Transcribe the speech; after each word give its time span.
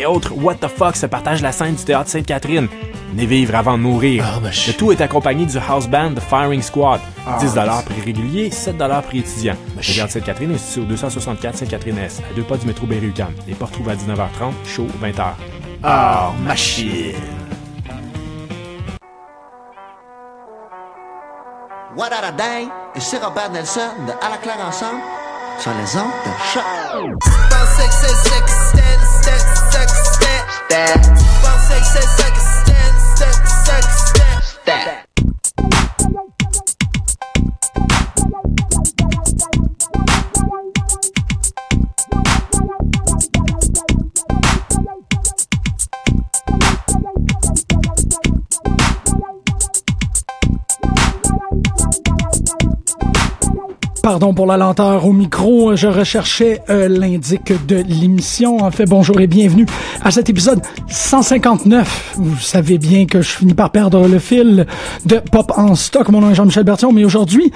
et 0.00 0.06
autres 0.06 0.32
What 0.34 0.56
the 0.56 0.68
fuck 0.68 0.96
se 0.96 1.06
partagent 1.06 1.42
la 1.42 1.52
scène 1.52 1.74
du 1.74 1.84
théâtre 1.84 2.08
Sainte-Catherine. 2.10 2.68
Venez 3.12 3.26
vivre 3.26 3.54
avant 3.54 3.76
de 3.76 3.82
mourir. 3.82 4.24
Ah, 4.26 4.40
Le 4.42 4.72
tout 4.72 4.92
est 4.92 5.00
accompagné 5.00 5.44
du 5.46 5.58
house 5.58 5.88
band 5.88 6.14
The 6.14 6.20
Firing 6.20 6.62
Squad. 6.62 7.00
Ah, 7.26 7.38
10 7.40 7.54
prix 7.84 8.00
régulier, 8.04 8.50
7 8.50 8.76
prix 9.06 9.18
étudiant. 9.18 9.56
Le 9.76 9.82
théâtre 9.82 10.12
Sainte-Catherine 10.12 10.54
est 10.54 10.58
situé 10.58 10.82
au 10.82 10.84
264 10.84 11.56
Sainte-Catherine-S, 11.56 12.22
à 12.30 12.34
deux 12.34 12.42
pas 12.42 12.56
du 12.56 12.66
métro 12.66 12.86
Berry-UQAM. 12.86 13.32
Les 13.46 13.54
portes 13.54 13.72
trouvent 13.72 13.88
à 13.88 13.94
19h30, 13.94 14.52
chaud 14.66 14.86
20h. 15.02 15.24
Ah, 15.82 16.30
machine. 16.44 17.14
What 21.96 22.10
a 22.12 22.30
day? 22.32 22.68
Et 22.94 23.00
c'est 23.00 23.18
Robert 23.18 23.50
Nelson 23.50 23.80
de 24.06 24.12
À 24.24 24.30
la 24.30 24.36
claire 24.36 24.64
ensemble 24.66 25.00
sur 25.58 25.72
les 25.72 25.96
ondes 25.96 26.10
de 26.24 26.30
choc. 26.52 26.64
stack, 29.20 29.40
stack, 34.64 35.09
Pardon 54.02 54.32
pour 54.32 54.46
la 54.46 54.56
lenteur 54.56 55.04
au 55.06 55.12
micro, 55.12 55.76
je 55.76 55.86
recherchais 55.86 56.62
euh, 56.70 56.88
l'indic 56.88 57.52
de 57.66 57.76
l'émission. 57.86 58.56
En 58.62 58.70
fait, 58.70 58.86
bonjour 58.86 59.20
et 59.20 59.26
bienvenue 59.26 59.66
à 60.02 60.10
cet 60.10 60.30
épisode 60.30 60.60
159. 60.88 62.14
Vous 62.16 62.36
savez 62.38 62.78
bien 62.78 63.04
que 63.04 63.20
je 63.20 63.28
finis 63.28 63.52
par 63.52 63.70
perdre 63.70 64.08
le 64.08 64.18
fil 64.18 64.64
de 65.04 65.16
Pop 65.30 65.52
en 65.54 65.74
stock. 65.74 66.08
Mon 66.08 66.22
nom 66.22 66.30
est 66.30 66.34
Jean-Michel 66.34 66.64
Bertillon, 66.64 66.92
mais 66.92 67.04
aujourd'hui, 67.04 67.52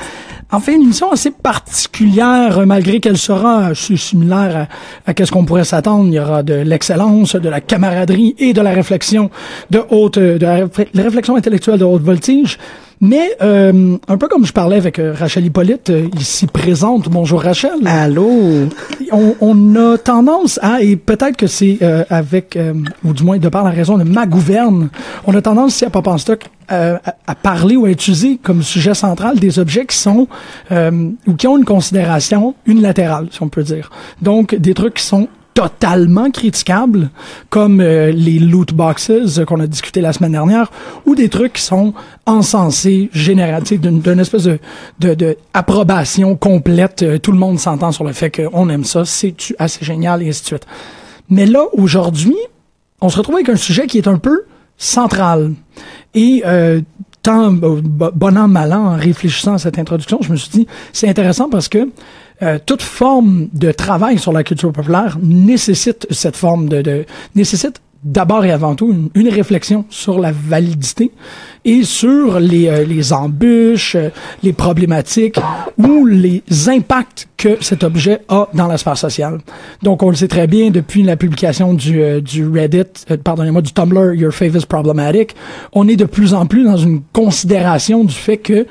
en 0.52 0.60
fait, 0.60 0.74
une 0.74 0.82
émission 0.82 1.10
assez 1.10 1.30
particulière, 1.30 2.58
euh, 2.58 2.66
malgré 2.66 3.00
qu'elle 3.00 3.16
sera 3.18 3.68
assez 3.68 3.96
similaire 3.96 4.68
à, 5.06 5.12
ce 5.24 5.30
qu'on 5.32 5.46
pourrait 5.46 5.64
s'attendre. 5.64 6.08
Il 6.08 6.14
y 6.14 6.20
aura 6.20 6.42
de 6.42 6.54
l'excellence, 6.54 7.36
de 7.36 7.48
la 7.48 7.62
camaraderie 7.62 8.34
et 8.38 8.52
de 8.52 8.60
la 8.60 8.72
réflexion 8.72 9.30
de 9.70 9.80
haute, 9.88 10.18
de 10.18 10.44
la 10.44 10.66
réfle- 10.66 10.88
la 10.92 11.02
réflexion 11.04 11.36
intellectuelle 11.36 11.78
de 11.78 11.84
haute 11.84 12.02
voltige. 12.02 12.58
Mais 13.00 13.36
euh, 13.42 13.96
un 14.08 14.16
peu 14.16 14.28
comme 14.28 14.46
je 14.46 14.52
parlais 14.52 14.76
avec 14.76 14.98
euh, 14.98 15.12
Rachel 15.16 15.44
Hippolyte, 15.44 15.90
euh, 15.90 16.08
ici 16.18 16.46
présente. 16.46 17.08
Bonjour 17.08 17.42
Rachel. 17.42 17.72
Allô? 17.86 18.68
On, 19.10 19.34
on 19.40 19.76
a 19.76 19.98
tendance 19.98 20.58
à, 20.62 20.80
et 20.80 20.96
peut-être 20.96 21.36
que 21.36 21.46
c'est 21.46 21.78
euh, 21.82 22.04
avec, 22.08 22.56
euh, 22.56 22.72
ou 23.04 23.12
du 23.12 23.22
moins 23.24 23.38
de 23.38 23.48
par 23.48 23.64
la 23.64 23.70
raison 23.70 23.98
de 23.98 24.04
ma 24.04 24.26
gouverne, 24.26 24.88
on 25.26 25.34
a 25.34 25.42
tendance 25.42 25.74
ici 25.74 25.84
à 25.84 25.90
Pop 25.90 26.06
en 26.06 26.18
Stock 26.18 26.44
euh, 26.72 26.96
à, 27.04 27.14
à 27.26 27.34
parler 27.34 27.76
ou 27.76 27.84
à 27.84 27.90
utiliser 27.90 28.38
comme 28.42 28.62
sujet 28.62 28.94
central 28.94 29.38
des 29.38 29.58
objets 29.58 29.86
qui 29.86 29.96
sont 29.98 30.28
euh, 30.72 31.10
ou 31.26 31.34
qui 31.34 31.46
ont 31.46 31.58
une 31.58 31.64
considération 31.64 32.54
unilatérale, 32.64 33.26
si 33.30 33.42
on 33.42 33.48
peut 33.48 33.64
dire. 33.64 33.90
Donc 34.22 34.54
des 34.54 34.72
trucs 34.72 34.94
qui 34.94 35.04
sont 35.04 35.28
totalement 35.54 36.30
critiquables, 36.30 37.10
comme 37.48 37.80
euh, 37.80 38.10
les 38.10 38.40
loot 38.40 38.74
boxes 38.74 39.10
euh, 39.10 39.44
qu'on 39.44 39.60
a 39.60 39.66
discuté 39.68 40.00
la 40.00 40.12
semaine 40.12 40.32
dernière, 40.32 40.70
ou 41.06 41.14
des 41.14 41.28
trucs 41.28 41.54
qui 41.54 41.62
sont 41.62 41.94
encensés, 42.26 43.08
sais, 43.68 43.78
d'une 43.78 44.18
espèce 44.18 44.42
de, 44.44 44.58
de, 44.98 45.14
de 45.14 45.36
complète. 46.36 47.02
Euh, 47.02 47.18
tout 47.18 47.30
le 47.30 47.38
monde 47.38 47.60
s'entend 47.60 47.92
sur 47.92 48.04
le 48.04 48.12
fait 48.12 48.30
qu'on 48.30 48.68
aime 48.68 48.84
ça, 48.84 49.04
c'est 49.04 49.34
assez 49.58 49.84
génial, 49.84 50.22
et 50.22 50.28
ainsi 50.28 50.42
de 50.42 50.46
suite. 50.46 50.66
Mais 51.30 51.46
là, 51.46 51.64
aujourd'hui, 51.72 52.36
on 53.00 53.08
se 53.08 53.16
retrouve 53.16 53.36
avec 53.36 53.48
un 53.48 53.56
sujet 53.56 53.86
qui 53.86 53.98
est 53.98 54.08
un 54.08 54.18
peu 54.18 54.44
central. 54.76 55.52
Et 56.14 56.42
euh, 56.44 56.80
tant 57.22 57.52
bo- 57.52 57.80
bon 57.80 58.36
an, 58.36 58.48
mal 58.48 58.72
an, 58.72 58.86
en 58.86 58.96
réfléchissant 58.96 59.54
à 59.54 59.58
cette 59.58 59.78
introduction, 59.78 60.18
je 60.20 60.32
me 60.32 60.36
suis 60.36 60.50
dit, 60.50 60.66
c'est 60.92 61.08
intéressant 61.08 61.48
parce 61.48 61.68
que 61.68 61.88
euh, 62.44 62.58
toute 62.64 62.82
forme 62.82 63.48
de 63.52 63.72
travail 63.72 64.18
sur 64.18 64.32
la 64.32 64.44
culture 64.44 64.72
populaire 64.72 65.18
nécessite 65.22 66.06
cette 66.10 66.36
forme 66.36 66.68
de, 66.68 66.82
de 66.82 67.04
nécessite 67.34 67.80
d'abord 68.04 68.44
et 68.44 68.52
avant 68.52 68.74
tout 68.74 68.94
une, 69.14 69.28
réflexion 69.28 69.86
sur 69.88 70.18
la 70.20 70.30
validité 70.30 71.10
et 71.64 71.82
sur 71.82 72.38
les, 72.38 72.68
euh, 72.68 72.84
les 72.84 73.12
embûches, 73.12 73.96
euh, 73.96 74.10
les 74.42 74.52
problématiques 74.52 75.40
ou 75.78 76.04
les 76.04 76.42
impacts 76.68 77.28
que 77.38 77.56
cet 77.60 77.82
objet 77.82 78.20
a 78.28 78.48
dans 78.52 78.66
la 78.66 78.76
sphère 78.76 78.98
sociale. 78.98 79.40
Donc, 79.82 80.02
on 80.02 80.10
le 80.10 80.16
sait 80.16 80.28
très 80.28 80.46
bien 80.46 80.70
depuis 80.70 81.02
la 81.02 81.16
publication 81.16 81.72
du, 81.72 82.02
euh, 82.02 82.20
du 82.20 82.46
Reddit, 82.46 83.06
euh, 83.10 83.16
pardonnez-moi, 83.16 83.62
du 83.62 83.72
Tumblr 83.72 84.14
Your 84.14 84.32
is 84.42 84.66
Problematic, 84.68 85.34
on 85.72 85.88
est 85.88 85.96
de 85.96 86.04
plus 86.04 86.34
en 86.34 86.44
plus 86.46 86.64
dans 86.64 86.76
une 86.76 87.00
considération 87.12 88.04
du 88.04 88.14
fait 88.14 88.36
que 88.36 88.66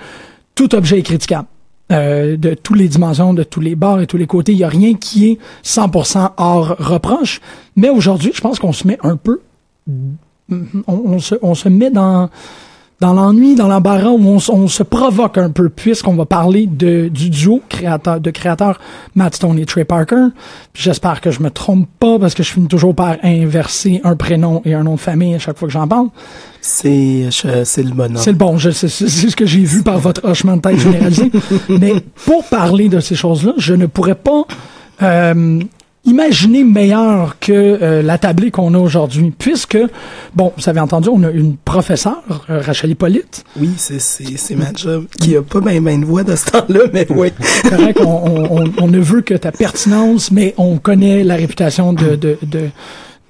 tout 0.53 0.75
objet 0.75 1.00
est 1.00 1.03
critiquable. 1.03 1.47
Euh, 1.91 2.38
de 2.38 2.53
toutes 2.53 2.77
les 2.77 2.88
dimensions, 2.88 3.33
de 3.33 3.44
tous 3.44 3.59
les 3.59 3.75
bords 3.75 3.99
et 3.99 4.07
tous 4.07 4.16
les 4.17 4.25
côtés. 4.25 4.53
Il 4.53 4.57
n'y 4.57 4.63
a 4.63 4.69
rien 4.69 4.94
qui 4.94 5.31
est 5.31 5.39
100% 5.66 6.31
hors 6.38 6.75
reproche. 6.79 7.41
Mais 7.75 7.89
aujourd'hui, 7.89 8.31
je 8.33 8.39
pense 8.39 8.57
qu'on 8.57 8.71
se 8.71 8.88
met 8.88 8.97
un 9.03 9.17
peu... 9.17 9.41
On, 10.49 10.55
on 10.88 11.19
se, 11.19 11.35
on 11.41 11.55
se 11.55 11.67
met 11.67 11.89
dans 11.89 12.29
dans 13.00 13.14
l'ennui, 13.14 13.56
dans 13.56 13.68
l'embarras, 13.68 14.12
où 14.12 14.28
on, 14.28 14.68
se 14.68 14.84
provoque 14.84 15.38
un 15.38 15.50
peu, 15.50 15.70
puisqu'on 15.70 16.14
va 16.14 16.26
parler 16.26 16.68
de, 16.68 17.09
du 17.09 17.30
duo 17.30 17.62
créateur, 17.68 18.20
de 18.20 18.31
créateurs 18.31 18.80
Matt 19.16 19.36
Stone 19.36 19.59
et 19.59 19.66
Trey 19.66 19.84
Parker. 19.84 20.28
J'espère 20.74 21.20
que 21.20 21.31
je 21.31 21.42
me 21.42 21.50
trompe 21.50 21.88
pas, 22.00 22.18
parce 22.20 22.34
que 22.34 22.44
je 22.44 22.52
finis 22.52 22.68
toujours 22.68 22.96
par 22.96 23.18
inverser 23.24 24.00
un 24.04 24.16
prénom 24.16 24.62
et 24.66 24.74
un 24.74 24.84
nom 24.84 24.96
de 24.96 25.00
famille 25.00 25.36
à 25.36 25.40
chaque 25.40 25.58
fois 25.58 25.68
que 25.68 25.74
j'en 25.74 25.88
parle. 25.88 26.08
C'est 26.62 27.30
le 27.44 27.94
bonhomme. 27.94 28.18
C'est 28.18 28.31
le 28.31 28.38
bon, 28.38 28.58
c'est 28.58 28.88
ce 28.88 29.36
que 29.36 29.46
j'ai 29.46 29.64
vu 29.64 29.84
par 29.84 30.00
votre 30.00 30.25
hochement 30.25 30.56
de 30.56 30.62
tête 30.62 30.80
généralisé. 30.80 31.31
Mais 31.70 31.96
pour 32.25 32.46
parler 32.46 32.88
de 32.88 33.00
ces 33.00 33.16
choses-là, 33.16 33.54
je 33.58 33.74
ne 33.74 33.86
pourrais 33.86 34.16
pas 34.16 34.46
euh, 35.02 35.60
imaginer 36.06 36.64
meilleur 36.64 37.38
que 37.40 37.52
euh, 37.53 38.02
la 38.02 38.18
tablée 38.18 38.52
qu'on 38.52 38.74
a 38.74 38.78
aujourd'hui, 38.78 39.31
puisque, 39.38 39.78
bon, 40.36 40.52
vous 40.58 40.69
avez 40.69 40.80
entendu, 40.80 41.09
on 41.09 41.24
a 41.24 41.30
une 41.31 41.56
professeure, 41.56 42.46
euh, 42.50 42.59
Rachel 42.62 42.91
Hippolyte, 42.91 43.44
Oui, 43.59 43.69
c'est 43.78 44.00
c'est 44.00 44.36
c'est 44.38 44.56
ma 44.56 44.74
job. 44.75 45.06
Qui 45.19 45.36
a 45.38 45.42
pas 45.42 45.62
ben 45.62 45.81
ben 45.84 46.02
de 46.02 46.06
voix 46.06 46.24
de 46.24 46.36
ce 46.36 46.46
temps-là, 46.52 46.81
mais 46.92 47.08
oui. 47.09 47.30
correct, 47.69 48.00
on, 48.02 48.59
on- 48.63 48.74
on 48.81 48.88
ne 48.88 49.00
veut 49.00 49.22
que 49.22 49.34
ta 49.34 49.52
pertinence, 49.52 50.31
mais 50.31 50.53
on 50.58 50.78
connaît 50.78 51.24
la 51.24 51.36
réputation 51.36 51.94
de, 51.94 52.16
de, 52.16 52.38
de, 52.44 52.69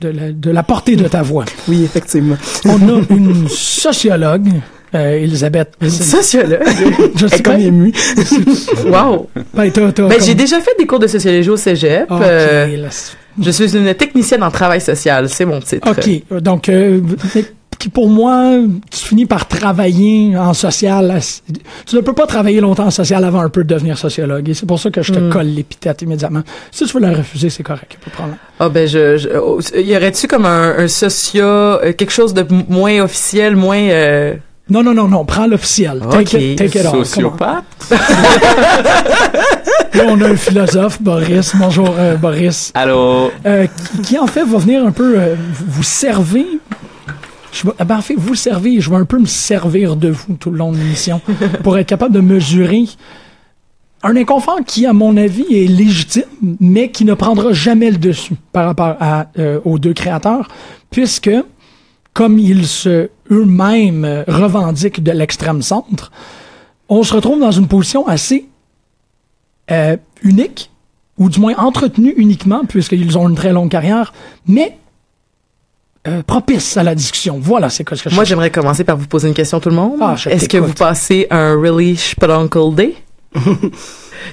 de, 0.02 0.10
la, 0.10 0.32
de 0.32 0.50
la 0.52 0.64
portée 0.64 0.96
de 0.96 1.08
ta 1.08 1.22
voix. 1.22 1.46
Oui, 1.68 1.84
effectivement. 1.84 2.38
On 2.66 2.76
a 2.90 3.02
une 3.12 3.48
sociologue, 3.50 4.50
euh, 4.96 5.18
Elisabeth. 5.24 5.74
Sociologue. 5.90 6.60
Je 7.16 7.26
est 7.26 7.42
comme 7.44 7.60
émue. 7.60 7.94
wow. 8.86 9.28
Ben, 9.54 9.72
Ben, 9.76 9.92
comme- 9.94 10.12
j'ai 10.26 10.36
déjà 10.36 10.60
fait 10.60 10.72
des 10.78 10.86
cours 10.86 11.00
de 11.00 11.08
sociologie 11.08 11.50
au 11.50 11.58
cégep. 11.58 12.10
Ok, 12.12 12.22
Euh, 12.22 12.78
là, 12.78 12.88
je 13.42 13.52
suis 13.52 13.76
une 13.76 13.94
technicienne 13.96 14.44
en 14.44 14.52
travail 14.52 14.82
social. 14.82 15.28
C'est 15.30 15.46
mon 15.46 15.60
titre. 15.60 15.90
OK. 15.90 16.42
Donc, 16.42 16.70
euh, 16.70 17.02
qui 17.80 17.90
pour 17.90 18.08
moi, 18.08 18.60
tu 18.92 19.00
finis 19.08 19.26
par 19.26 19.46
travailler 19.48 20.38
en 20.38 20.54
social. 20.54 21.20
Tu 21.86 21.96
ne 21.98 22.02
peux 22.02 22.14
pas 22.14 22.28
travailler 22.28 22.62
longtemps 22.62 22.86
en 22.86 22.92
social 22.92 23.26
avant 23.26 23.42
un 23.42 23.50
peu 23.50 23.64
de 23.66 23.74
devenir 23.74 23.98
sociologue. 23.98 24.48
Et 24.48 24.54
c'est 24.54 24.66
pour 24.68 24.80
ça 24.80 24.90
que 24.90 25.02
je 25.02 25.12
te 25.12 25.20
Mm. 25.20 25.30
colle 25.32 25.48
l'épithète 25.48 26.02
immédiatement. 26.04 26.44
Si 26.72 26.86
tu 26.86 26.94
veux 26.94 27.02
la 27.02 27.12
refuser, 27.14 27.50
c'est 27.50 27.64
correct. 27.64 27.98
Pas 28.06 28.10
de 28.10 28.16
problème. 28.16 28.38
Ah 28.60 28.70
ben 28.70 28.88
je, 28.88 29.18
je 29.18 29.28
oh, 29.38 29.60
y 29.76 29.98
aurait-tu 29.98 30.28
comme 30.28 30.46
un, 30.46 30.78
un 30.78 30.88
socio 30.88 31.44
euh, 31.44 31.92
quelque 31.94 32.12
chose 32.14 32.34
de 32.34 32.46
moins 32.70 33.02
officiel, 33.02 33.56
moins 33.58 33.82
euh, 33.82 34.36
Non, 34.74 34.82
non, 34.82 34.96
non, 34.96 35.08
non. 35.08 35.24
Prends 35.24 35.46
l'officiel. 35.46 36.00
Take 36.10 36.36
Ok. 36.36 36.42
it, 36.42 36.58
take 36.58 36.80
it 36.80 36.86
off. 36.88 36.92
Come 36.94 37.00
on. 37.02 37.06
Sociopathe? 37.06 37.64
Là, 39.94 40.04
on 40.08 40.20
a 40.22 40.30
un 40.30 40.36
philosophe, 40.36 41.00
Boris. 41.00 41.56
Bonjour, 41.56 41.94
euh, 41.96 42.16
Boris. 42.16 42.72
Allô? 42.74 43.30
Euh, 43.46 43.68
qui, 43.68 44.02
qui, 44.02 44.18
en 44.18 44.26
fait 44.26 44.44
va 44.44 44.58
venir 44.58 44.84
un 44.84 44.92
peu 44.92 45.14
euh, 45.20 45.36
vous 45.54 45.66
vous 45.68 45.84
servir. 45.84 46.46
Je 47.52 47.68
vais, 47.68 47.74
ben, 47.86 47.98
en 47.98 48.02
fait, 48.02 48.16
vous 48.18 48.34
servez, 48.34 48.82
je 48.82 48.90
vais 48.90 48.96
un 48.96 49.06
peu 49.06 49.20
me 49.20 49.28
servir 49.28 49.96
de 49.96 50.10
vous 50.10 50.34
tout 50.40 50.50
le 50.50 50.58
long 50.58 50.72
de 50.72 50.78
l'émission 50.78 51.22
pour 51.64 51.78
être 51.78 51.86
capable 51.86 52.16
de 52.16 52.22
mesurer 52.22 52.86
un 54.02 54.16
inconfort 54.16 54.60
qui, 54.66 54.88
à 54.88 54.94
mon 54.94 55.16
avis, 55.18 55.46
est 55.52 55.68
légitime, 55.68 56.24
mais 56.60 56.90
qui 56.90 57.06
ne 57.06 57.14
prendra 57.14 57.54
jamais 57.54 57.92
le 57.92 57.98
dessus 57.98 58.34
par 58.52 58.66
rapport 58.66 58.96
à, 59.00 59.28
euh, 59.38 59.60
aux 59.66 59.78
deux 59.78 59.94
créateurs, 59.94 60.48
puisque, 60.90 61.30
comme 62.14 62.40
ils 62.40 62.68
se 62.68 63.10
eux-mêmes 63.32 64.06
euh, 64.06 64.24
revendiquent 64.28 65.04
de 65.04 65.12
l'extrême 65.12 65.62
centre, 65.62 66.12
on 66.90 67.04
se 67.04 67.14
retrouve 67.14 67.40
dans 67.40 67.52
une 67.52 67.68
position 67.68 68.08
assez 68.08 68.46
euh, 69.72 69.98
unique, 70.22 70.70
ou 71.18 71.30
du 71.30 71.40
moins 71.40 71.56
entretenue 71.58 72.14
uniquement, 72.18 72.66
puisqu'ils 72.66 73.18
ont 73.18 73.30
une 73.30 73.36
très 73.36 73.52
longue 73.52 73.70
carrière, 73.70 74.14
mais 74.48 74.78
euh, 76.08 76.22
propice 76.22 76.76
à 76.78 76.84
la 76.84 76.96
discussion. 76.96 77.40
Voilà, 77.42 77.70
c'est 77.70 77.84
quoi 77.84 77.96
ce 77.96 78.04
que 78.04 78.10
je 78.10 78.16
Moi, 78.16 78.26
j'aimerais 78.26 78.52
commencer 78.52 78.84
par 78.84 78.98
vous 78.98 79.08
poser 79.08 79.30
une 79.30 79.34
question 79.34 79.60
tout 79.60 79.70
le 79.70 79.76
monde. 79.76 80.00
Ah, 80.02 80.16
je 80.16 80.30
Est-ce 80.30 80.50
que 80.50 80.58
vous 80.58 80.74
passez 80.74 81.28
un 81.32 81.60
really 81.60 81.96
Speluncle 81.96 82.76
Day 82.76 82.96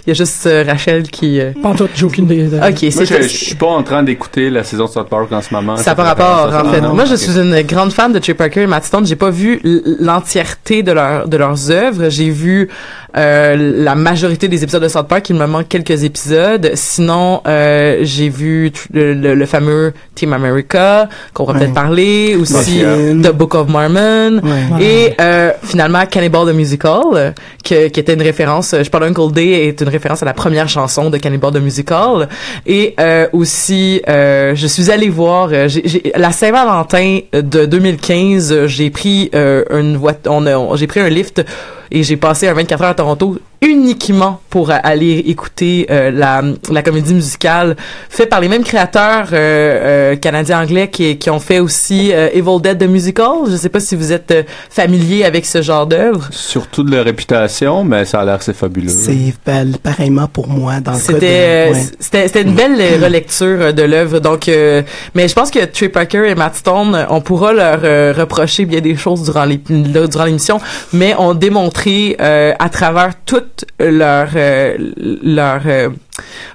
y 0.06 0.10
a 0.10 0.14
juste 0.14 0.46
euh, 0.46 0.64
Rachel 0.66 1.02
qui. 1.04 1.40
euh, 1.40 1.52
Pas 1.62 1.70
en 1.70 1.74
tout, 1.74 1.88
j'ai 1.94 2.04
aucune 2.04 2.24
idée. 2.24 2.44
de- 2.44 2.56
Ok, 2.56 2.62
Moi, 2.62 2.70
je, 2.80 2.90
c'est 2.90 3.22
je 3.22 3.28
suis 3.28 3.54
pas 3.54 3.66
en 3.66 3.82
train 3.82 4.02
d'écouter 4.02 4.50
la 4.50 4.64
saison 4.64 4.84
de 4.86 4.90
South 4.90 5.08
Park 5.08 5.30
en 5.32 5.40
ce 5.42 5.52
moment. 5.54 5.76
Ça 5.76 5.90
n'a 5.90 5.94
pas 5.94 6.02
rapport, 6.04 6.52
en 6.66 6.70
fait. 6.72 6.80
Non, 6.80 6.94
Moi, 6.94 7.04
je 7.04 7.14
suis 7.16 7.38
une 7.38 7.60
grande 7.62 7.92
fan 7.92 8.12
de 8.12 8.18
Trey 8.18 8.34
Parker 8.34 8.62
et 8.62 8.66
Matt 8.66 8.84
Stone. 8.84 9.06
J'ai 9.06 9.16
pas 9.16 9.30
vu 9.30 9.60
l'entièreté 10.00 10.82
de, 10.82 10.92
leur, 10.92 11.28
de 11.28 11.36
leurs 11.36 11.70
œuvres. 11.70 12.08
J'ai 12.08 12.30
vu 12.30 12.68
euh, 13.16 13.56
la 13.84 13.94
majorité 13.94 14.48
des 14.48 14.62
épisodes 14.62 14.82
de 14.82 14.88
South 14.88 15.08
Park. 15.08 15.28
Il 15.30 15.36
me 15.36 15.46
manque 15.46 15.68
quelques 15.68 16.04
épisodes. 16.04 16.70
Sinon, 16.74 17.40
euh, 17.46 17.98
j'ai 18.02 18.28
vu 18.28 18.72
le, 18.92 19.14
le- 19.14 19.34
le 19.34 19.46
fameux 19.46 19.92
Team 20.14 20.32
America, 20.32 21.08
qu'on 21.34 21.44
va 21.44 21.52
Ouais. 21.52 21.58
peut-être 21.60 21.74
parler. 21.74 22.36
Aussi, 22.40 22.82
Mafia. 22.82 23.30
The 23.30 23.32
Book 23.34 23.54
of 23.54 23.68
Mormon. 23.68 24.40
Ouais. 24.42 24.84
Et 24.84 25.14
euh, 25.20 25.50
finalement, 25.62 26.04
Cannibal 26.06 26.46
the 26.46 26.54
Musical, 26.54 27.00
euh, 27.14 27.30
que, 27.64 27.88
qui 27.88 28.00
était 28.00 28.14
une 28.14 28.22
référence, 28.22 28.72
euh, 28.74 28.82
je 28.84 28.90
parle 28.90 29.04
Uncle 29.04 29.32
Day 29.32 29.68
est 29.80 29.84
une 29.84 29.90
référence 29.92 30.22
à 30.22 30.26
la 30.26 30.32
première 30.34 30.68
chanson 30.68 31.10
de 31.10 31.16
Cannibal 31.18 31.52
the 31.52 31.56
Musical. 31.60 32.28
Et 32.66 32.94
euh, 33.00 33.26
aussi, 33.32 34.02
euh, 34.08 34.54
je 34.54 34.66
suis 34.66 34.90
allée 34.90 35.08
voir, 35.08 35.48
euh, 35.52 35.68
j'ai- 35.68 35.82
j'ai- 35.84 36.12
la 36.16 36.32
Saint-Valentin 36.32 37.20
de 37.32 37.66
2015, 37.66 38.52
euh, 38.52 38.66
j'ai 38.66 38.90
pris 38.90 39.30
euh, 39.34 39.64
une 39.70 39.96
voiture, 39.96 40.32
on, 40.32 40.46
on- 40.46 40.76
j'ai 40.76 40.86
pris 40.86 41.00
un 41.00 41.08
lift 41.08 41.42
et 41.90 42.02
j'ai 42.02 42.16
passé 42.16 42.46
un 42.48 42.52
24 42.54 42.82
heures 42.82 42.90
à 42.90 42.94
Toronto 42.94 43.38
uniquement 43.62 44.40
pour 44.48 44.70
aller 44.70 45.18
écouter 45.26 45.86
euh, 45.90 46.10
la, 46.10 46.42
la 46.70 46.82
comédie 46.82 47.12
musicale 47.14 47.76
faite 48.08 48.30
par 48.30 48.40
les 48.40 48.48
mêmes 48.48 48.64
créateurs 48.64 49.28
euh, 49.32 50.12
euh, 50.12 50.16
canadiens-anglais 50.16 50.88
qui, 50.88 51.18
qui 51.18 51.28
ont 51.30 51.40
fait 51.40 51.58
aussi 51.58 52.10
euh, 52.12 52.28
Evil 52.32 52.60
Dead 52.62 52.78
the 52.78 52.88
Musical. 52.88 53.30
Je 53.50 53.56
sais 53.56 53.68
pas 53.68 53.80
si 53.80 53.96
vous 53.96 54.12
êtes 54.12 54.30
euh, 54.30 54.42
familier 54.70 55.24
avec 55.24 55.44
ce 55.44 55.60
genre 55.60 55.86
d'œuvre. 55.86 56.28
Surtout 56.30 56.82
de 56.82 56.90
leur 56.90 57.04
réputation, 57.04 57.84
mais 57.84 58.04
ça 58.06 58.20
a 58.20 58.24
l'air 58.24 58.42
c'est 58.42 58.56
fabuleux. 58.56 58.88
C'est 58.88 59.34
pareillement 59.82 60.26
pour 60.26 60.48
moi 60.48 60.80
dans 60.80 60.92
le 60.92 60.96
cas 60.98 61.02
C'était 61.04 61.18
de... 61.20 61.70
euh, 61.70 61.72
ouais. 61.74 61.84
c'était 62.00 62.26
c'était 62.28 62.42
une 62.42 62.54
belle 62.54 62.76
euh, 62.80 63.04
relecture 63.04 63.74
de 63.74 63.82
l'œuvre 63.82 64.20
donc 64.20 64.48
euh, 64.48 64.82
mais 65.14 65.28
je 65.28 65.34
pense 65.34 65.50
que 65.50 65.64
Trey 65.66 65.88
Parker 65.90 66.28
et 66.28 66.34
Matt 66.34 66.56
Stone 66.56 67.06
on 67.10 67.20
pourra 67.20 67.52
leur 67.52 67.80
euh, 67.84 68.14
reprocher 68.16 68.64
bien 68.64 68.80
des 68.80 68.96
choses 68.96 69.24
durant 69.24 69.44
les 69.44 69.58
durant 69.58 70.24
l'émission 70.24 70.60
mais 70.92 71.14
ont 71.18 71.34
démontré 71.34 72.16
euh, 72.20 72.52
à 72.58 72.68
travers 72.68 73.12
toute 73.26 73.49
leur 73.78 74.28
euh, 74.36 74.76
leur 75.22 75.60
euh, 75.66 75.88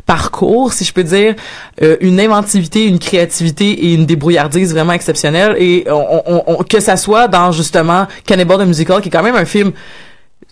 parcours 0.05 0.73
si 0.73 0.83
je 0.83 0.93
peux 0.93 1.03
dire 1.03 1.35
euh, 1.81 1.97
une 2.01 2.19
inventivité 2.19 2.85
une 2.85 2.99
créativité 2.99 3.69
et 3.71 3.93
une 3.93 4.05
débrouillardise 4.05 4.71
vraiment 4.73 4.93
exceptionnelle. 4.93 5.55
Et 5.59 5.85
on, 5.89 6.21
on- 6.25 6.43
on- 6.47 6.63
que 6.63 6.79
ça 6.79 6.97
soit 6.97 7.27
dans 7.27 7.51
justement 7.51 8.07
Cannibal 8.25 8.59
the 8.59 8.67
Musical 8.67 9.01
qui 9.01 9.09
est 9.09 9.11
quand 9.11 9.23
même 9.23 9.35
un 9.35 9.45
film 9.45 9.71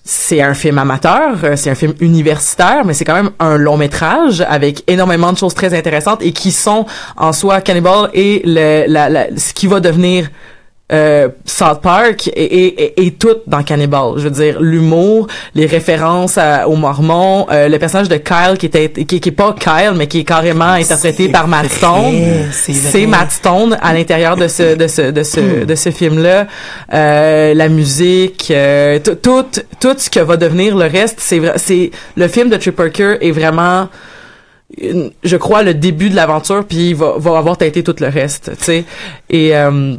c'est 0.05 0.41
un 0.41 0.53
film 0.53 0.77
amateur, 0.79 1.35
euh, 1.45 1.55
c'est 1.55 1.69
un 1.69 1.75
film 1.75 1.93
universitaire, 2.01 2.83
mais 2.83 2.93
c'est 2.93 3.05
quand 3.05 3.13
même 3.13 3.29
un 3.39 3.55
long 3.55 3.77
métrage 3.77 4.41
avec 4.49 4.83
énormément 4.87 5.31
de 5.31 5.37
choses 5.37 5.53
très 5.53 5.73
intéressantes 5.73 6.21
et 6.21 6.33
qui 6.33 6.51
sont 6.51 6.85
en 7.15 7.31
soi 7.31 7.61
Cannibal 7.61 8.09
et 8.13 8.41
le, 8.43 8.83
la, 8.87 9.07
la- 9.07 9.27
ce 9.37 9.53
qui 9.53 9.65
va 9.67 9.79
devenir 9.79 10.29
euh, 10.91 11.29
South 11.45 11.81
Park 11.81 12.27
et, 12.27 12.31
et, 12.43 12.83
et, 12.83 13.05
et 13.07 13.11
tout 13.11 13.37
dans 13.47 13.63
Cannibal. 13.63 14.13
Je 14.17 14.23
veux 14.25 14.29
dire, 14.29 14.59
l'humour, 14.61 15.27
les 15.55 15.65
références 15.65 16.37
à- 16.37 16.67
aux 16.67 16.75
Mormons, 16.75 17.47
euh, 17.49 17.69
le 17.69 17.79
personnage 17.79 18.09
de 18.09 18.17
Kyle 18.17 18.57
qui 18.59 18.65
était 18.67 18.89
qui, 18.91 19.19
qui 19.19 19.29
est 19.29 19.31
pas 19.31 19.53
Kyle 19.57 19.93
mais 19.95 20.07
qui 20.07 20.19
est 20.19 20.23
carrément 20.23 20.65
interprété 20.65 21.29
par 21.29 21.47
Matt 21.47 21.71
Stone. 21.71 22.13
c'est. 22.51 23.05
Matt 23.07 23.31
Stone 23.31 23.77
à 23.81 23.93
l'intérieur 23.93 24.35
de 24.35 24.47
ce 24.47 24.75
de 24.75 24.87
ce 24.87 25.01
de 25.11 25.23
ce 25.23 25.63
de 25.63 25.75
ce 25.75 25.89
film 25.89 26.21
là. 26.21 26.47
Euh, 26.93 27.53
la 27.53 27.69
musique, 27.69 28.51
euh, 28.51 28.99
tout 28.99 29.45
tout 29.79 29.95
ce 29.97 30.09
que 30.09 30.19
va 30.19 30.37
devenir 30.37 30.75
le 30.75 30.85
reste, 30.85 31.19
c'est 31.19 31.41
c'est 31.55 31.91
le 32.17 32.27
film 32.27 32.49
de 32.49 32.57
Trey 32.57 32.71
Parker 32.73 33.15
est 33.21 33.31
vraiment 33.31 33.87
je 34.79 35.37
crois 35.37 35.61
le 35.63 35.73
début 35.73 36.09
de 36.09 36.15
l'aventure 36.15 36.65
puis 36.65 36.89
il 36.89 36.95
va 36.95 37.13
va 37.17 37.37
avoir 37.37 37.57
teinté 37.57 37.83
tout 37.83 37.95
le 37.99 38.07
reste, 38.07 38.51
tu 38.57 38.63
sais. 38.63 38.83
Et 39.29 39.55
euh, 39.55 39.95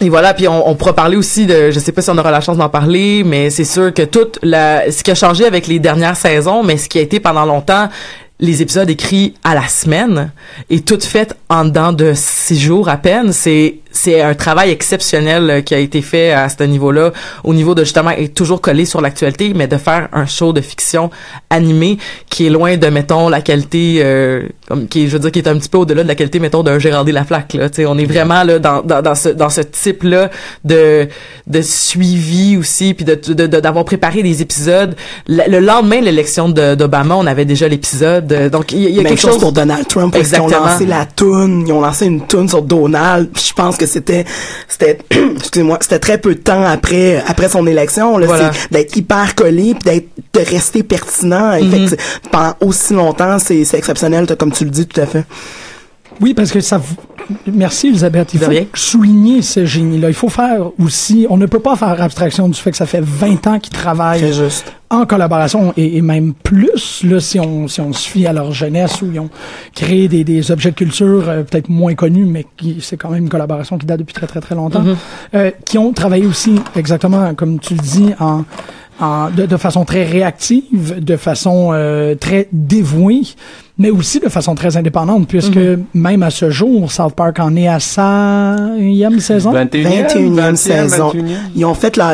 et 0.00 0.08
voilà, 0.08 0.32
puis 0.32 0.48
on, 0.48 0.74
pourra 0.76 0.94
parler 0.94 1.16
aussi 1.16 1.44
de, 1.44 1.70
je 1.70 1.78
sais 1.78 1.92
pas 1.92 2.00
si 2.00 2.08
on 2.08 2.16
aura 2.16 2.30
la 2.30 2.40
chance 2.40 2.56
d'en 2.56 2.70
parler, 2.70 3.22
mais 3.22 3.50
c'est 3.50 3.64
sûr 3.64 3.92
que 3.92 4.02
toute 4.02 4.38
la, 4.42 4.90
ce 4.90 5.02
qui 5.02 5.10
a 5.10 5.14
changé 5.14 5.44
avec 5.44 5.66
les 5.66 5.78
dernières 5.78 6.16
saisons, 6.16 6.62
mais 6.62 6.78
ce 6.78 6.88
qui 6.88 6.98
a 6.98 7.02
été 7.02 7.20
pendant 7.20 7.44
longtemps, 7.44 7.88
les 8.38 8.62
épisodes 8.62 8.88
écrits 8.88 9.34
à 9.44 9.54
la 9.54 9.68
semaine 9.68 10.32
et 10.70 10.80
tout 10.80 10.98
fait 11.00 11.36
en 11.50 11.66
dedans 11.66 11.92
de 11.92 12.12
six 12.14 12.58
jours 12.58 12.88
à 12.88 12.96
peine, 12.96 13.34
c'est 13.34 13.79
c'est 13.92 14.20
un 14.20 14.34
travail 14.34 14.70
exceptionnel 14.70 15.50
euh, 15.50 15.60
qui 15.62 15.74
a 15.74 15.78
été 15.78 16.02
fait 16.02 16.30
à 16.32 16.48
ce 16.48 16.62
niveau-là, 16.64 17.12
au 17.44 17.54
niveau 17.54 17.74
de 17.74 17.82
justement 17.84 18.10
être 18.10 18.34
toujours 18.34 18.60
collé 18.60 18.84
sur 18.84 19.00
l'actualité, 19.00 19.52
mais 19.54 19.66
de 19.66 19.76
faire 19.76 20.08
un 20.12 20.26
show 20.26 20.52
de 20.52 20.60
fiction 20.60 21.10
animé 21.50 21.98
qui 22.28 22.46
est 22.46 22.50
loin 22.50 22.76
de 22.76 22.86
mettons 22.88 23.28
la 23.28 23.40
qualité, 23.40 24.00
euh, 24.02 24.42
comme 24.68 24.86
qui 24.88 25.04
est, 25.04 25.06
je 25.08 25.12
veux 25.12 25.18
dire 25.18 25.32
qui 25.32 25.38
est 25.40 25.48
un 25.48 25.56
petit 25.58 25.68
peu 25.68 25.78
au-delà 25.78 26.02
de 26.02 26.08
la 26.08 26.14
qualité 26.14 26.38
mettons 26.38 26.62
d'un 26.62 26.78
Géraldé 26.78 27.12
Laflaque 27.12 27.54
là, 27.54 27.68
tu 27.68 27.76
sais, 27.76 27.86
on 27.86 27.98
est 27.98 28.04
vraiment 28.04 28.44
là 28.44 28.58
dans 28.58 28.82
dans, 28.82 29.02
dans 29.02 29.14
ce 29.14 29.28
dans 29.30 29.50
ce 29.50 29.60
type 29.60 30.02
là 30.04 30.30
de 30.64 31.08
de 31.46 31.62
suivi 31.62 32.56
aussi, 32.56 32.94
puis 32.94 33.04
de 33.04 33.14
de- 33.14 33.46
de- 33.46 33.60
d'avoir 33.60 33.84
préparé 33.84 34.22
des 34.22 34.42
épisodes. 34.42 34.94
Le, 35.26 35.42
le 35.50 35.58
lendemain 35.60 36.00
de 36.00 36.04
l'élection 36.04 36.48
de- 36.48 36.74
d'Obama, 36.74 37.16
on 37.16 37.26
avait 37.26 37.44
déjà 37.44 37.66
l'épisode, 37.68 38.32
euh, 38.32 38.48
donc 38.48 38.72
il 38.72 38.78
y, 38.80 38.82
y 38.92 38.98
a 39.00 39.02
Même 39.02 39.12
quelque 39.12 39.20
chose 39.20 39.38
pour 39.38 39.52
Donald 39.52 39.86
Trump 39.88 40.12
parce 40.12 40.28
qu'ils 40.28 40.40
ont 40.40 40.44
Exactement. 40.46 40.70
lancé 40.72 40.86
la 40.86 41.06
toune, 41.06 41.64
ils 41.66 41.72
ont 41.72 41.80
lancé 41.80 42.06
une 42.06 42.26
toune 42.26 42.48
sur 42.48 42.62
Donald. 42.62 43.28
Je 43.36 43.52
pense 43.52 43.76
que 43.80 43.86
c'était 43.86 44.24
c'était 44.68 44.98
excusez-moi, 45.36 45.78
c'était 45.80 45.98
très 45.98 46.18
peu 46.18 46.34
de 46.34 46.40
temps 46.40 46.64
après 46.64 47.22
après 47.26 47.48
son 47.48 47.66
élection 47.66 48.18
là, 48.18 48.26
Voilà. 48.26 48.52
c'est 48.52 48.70
d'être 48.72 48.96
hyper 48.96 49.34
collé 49.34 49.74
puis 49.74 49.84
d'être 49.92 50.08
de 50.34 50.40
rester 50.50 50.82
pertinent. 50.82 51.52
Effecti- 51.52 51.98
pendant 52.30 52.54
aussi 52.60 52.92
longtemps, 52.94 53.38
c'est 53.38 53.64
c'est 53.64 53.78
exceptionnel 53.78 54.26
comme 54.38 54.52
tu 54.52 54.64
le 54.64 54.70
dis 54.70 54.86
tout 54.86 55.00
à 55.00 55.06
fait. 55.06 55.24
Oui, 56.20 56.34
parce 56.34 56.50
que 56.52 56.60
ça. 56.60 56.80
Merci, 57.52 57.88
Elisabeth. 57.88 58.34
Il 58.34 58.40
faut 58.40 58.50
souligner 58.74 59.40
ce 59.42 59.64
génie-là. 59.64 60.08
Il 60.08 60.14
faut 60.14 60.28
faire 60.28 60.70
aussi. 60.78 61.26
On 61.30 61.36
ne 61.36 61.46
peut 61.46 61.60
pas 61.60 61.76
faire 61.76 62.00
abstraction 62.02 62.48
du 62.48 62.58
fait 62.58 62.72
que 62.72 62.76
ça 62.76 62.86
fait 62.86 63.00
20 63.02 63.46
ans 63.46 63.58
qu'ils 63.60 63.72
travaillent 63.72 64.32
juste. 64.32 64.72
en 64.90 65.06
collaboration 65.06 65.72
et, 65.76 65.96
et 65.96 66.00
même 66.02 66.34
plus, 66.34 67.04
là, 67.04 67.20
si 67.20 67.38
on, 67.38 67.68
si 67.68 67.80
on 67.80 67.92
se 67.92 68.08
fie 68.08 68.26
à 68.26 68.32
leur 68.32 68.50
jeunesse 68.52 69.00
où 69.02 69.06
ils 69.12 69.20
ont 69.20 69.30
créé 69.74 70.08
des, 70.08 70.24
des 70.24 70.50
objets 70.50 70.70
de 70.72 70.74
culture 70.76 71.28
euh, 71.28 71.42
peut-être 71.44 71.68
moins 71.68 71.94
connus, 71.94 72.24
mais 72.26 72.44
qui 72.56 72.78
c'est 72.80 72.96
quand 72.96 73.10
même 73.10 73.22
une 73.22 73.28
collaboration 73.28 73.78
qui 73.78 73.86
date 73.86 74.00
depuis 74.00 74.14
très 74.14 74.26
très 74.26 74.40
très 74.40 74.56
longtemps, 74.56 74.84
euh, 75.34 75.52
qui 75.64 75.78
ont 75.78 75.92
travaillé 75.92 76.26
aussi 76.26 76.56
exactement 76.74 77.32
comme 77.34 77.60
tu 77.60 77.74
le 77.74 77.80
dis 77.80 78.10
en, 78.18 78.44
en 79.00 79.30
de, 79.30 79.46
de 79.46 79.56
façon 79.56 79.84
très 79.84 80.04
réactive, 80.04 80.96
de 81.02 81.16
façon 81.16 81.70
euh, 81.72 82.16
très 82.16 82.48
dévouée, 82.52 83.22
mais 83.80 83.90
aussi 83.90 84.20
de 84.20 84.28
façon 84.28 84.54
très 84.54 84.76
indépendante, 84.76 85.26
puisque 85.26 85.58
même 85.94 86.22
à 86.22 86.28
ce 86.28 86.50
jour, 86.50 86.92
South 86.92 87.14
Park 87.14 87.38
en 87.40 87.56
est 87.56 87.66
à 87.66 87.80
sa 87.80 88.56
e 88.78 89.18
saison. 89.20 89.52
21e, 89.54 90.06
21e 90.06 90.54
saison. 90.54 91.10
21e. 91.14 91.24
Ils 91.56 91.64
ont 91.64 91.74
fait 91.74 91.96
leur, 91.96 92.12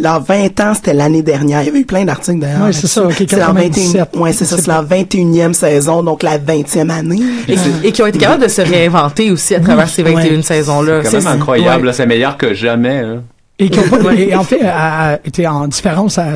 leur 0.00 0.22
20 0.24 0.60
ans, 0.60 0.74
c'était 0.74 0.92
l'année 0.92 1.22
dernière. 1.22 1.62
Il 1.62 1.66
y 1.66 1.68
avait 1.68 1.78
eu 1.78 1.84
plein 1.86 2.04
d'articles 2.04 2.40
d'ailleurs. 2.40 2.64
Ouais, 2.66 2.72
c'est 2.72 2.88
ça, 2.88 3.02
là-dessus. 3.02 3.22
ok, 3.22 3.28
C'est 3.30 3.36
leur 3.38 3.54
97. 3.54 3.96
21 4.12 4.20
ouais, 4.20 4.32
c'est 4.32 4.44
ça, 4.44 4.56
c'est 4.58 4.66
leur 4.66 4.84
21e 4.84 5.52
saison, 5.52 6.02
donc 6.02 6.22
la 6.24 6.36
20e 6.38 6.90
année. 6.90 7.20
et, 7.48 7.54
et 7.86 7.92
qui 7.92 8.02
ont 8.02 8.06
été 8.06 8.18
capables 8.18 8.42
de 8.42 8.48
se 8.48 8.60
réinventer 8.62 9.30
aussi 9.30 9.54
à 9.54 9.60
travers 9.60 9.88
ces 9.88 10.02
21 10.02 10.14
Ouais. 10.36 10.42
saisons-là. 10.42 11.00
C'est 11.04 11.10
quand 11.12 11.16
même 11.24 11.26
incroyable, 11.38 11.80
ouais. 11.82 11.86
là, 11.86 11.92
c'est 11.92 12.06
meilleur 12.06 12.36
que 12.36 12.52
jamais. 12.54 12.98
hein. 12.98 13.22
Et, 13.60 13.68
qui 13.70 13.78
ont 13.78 13.82
pas, 13.88 14.12
et 14.14 14.34
en 14.34 14.42
fait, 14.42 14.62
à, 14.64 15.18
en 15.52 15.68
différence 15.68 16.18
à, 16.18 16.34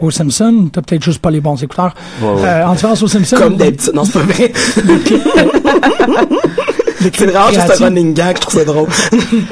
aux 0.00 0.10
Simpsons, 0.10 0.68
t'as 0.72 0.82
peut-être 0.82 1.02
juste 1.04 1.20
pas 1.20 1.30
les 1.30 1.40
bons 1.40 1.62
écouteurs. 1.62 1.94
Ouais, 2.20 2.28
ouais. 2.28 2.44
Euh, 2.44 2.66
en 2.66 2.72
différence 2.74 3.02
aux 3.04 3.08
Simpsons, 3.08 3.36
Comme 3.36 3.56
d'habitude. 3.56 3.94
Non, 3.94 4.04
c'est 4.04 4.12
pas 4.14 4.18
vrai. 4.20 4.52
c'est 7.00 7.26
vraiment 7.26 7.48
juste 7.52 7.70
un 7.80 7.84
running 7.84 8.14
gag, 8.14 8.36
je 8.36 8.40
trouve 8.40 8.54
ça 8.54 8.64
drôle. 8.64 8.88
ils 9.12 9.44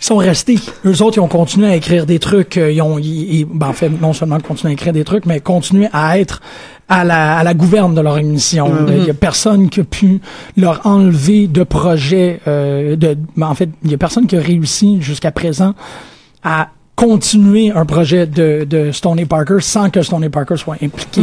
sont 0.00 0.16
restés. 0.16 0.58
Eux 0.84 1.02
autres, 1.02 1.16
ils 1.16 1.20
ont 1.20 1.28
continué 1.28 1.66
à 1.68 1.76
écrire 1.76 2.04
des 2.06 2.18
trucs. 2.18 2.56
euh, 2.58 2.70
Ils 2.70 2.82
ont, 2.82 2.98
ils- 2.98 3.40
ils- 3.40 3.44
ben, 3.46 3.68
en 3.68 3.72
fait, 3.72 3.88
non 3.88 4.12
seulement 4.12 4.38
continué 4.40 4.72
à 4.72 4.74
écrire 4.74 4.92
des 4.92 5.04
trucs, 5.04 5.24
mais 5.26 5.40
continué 5.40 5.88
à 5.92 6.18
être 6.18 6.40
à 6.90 7.04
la, 7.04 7.38
à 7.38 7.44
la 7.44 7.54
gouverne 7.54 7.94
de 7.94 8.00
leur 8.00 8.18
émission. 8.18 8.68
Mm-hmm. 8.68 8.98
Il 8.98 9.04
y 9.06 9.10
a 9.10 9.14
personne 9.14 9.70
qui 9.70 9.80
a 9.80 9.84
pu 9.84 10.20
leur 10.56 10.80
enlever 10.84 11.46
de 11.46 11.62
projet. 11.62 12.40
Euh, 12.48 12.96
de, 12.96 13.16
ben, 13.36 13.46
en 13.46 13.54
fait, 13.54 13.70
il 13.84 13.90
y 13.90 13.94
a 13.94 13.98
personne 13.98 14.26
qui 14.26 14.36
a 14.36 14.40
réussi 14.40 15.00
jusqu'à 15.00 15.30
présent 15.30 15.74
à 16.42 16.68
continuer 16.96 17.70
un 17.70 17.84
projet 17.86 18.26
de, 18.26 18.64
de 18.64 18.92
Stoney 18.92 19.24
Parker 19.24 19.56
sans 19.60 19.88
que 19.90 20.02
Stoney 20.02 20.28
Parker 20.28 20.56
soit 20.56 20.76
impliqué. 20.82 21.22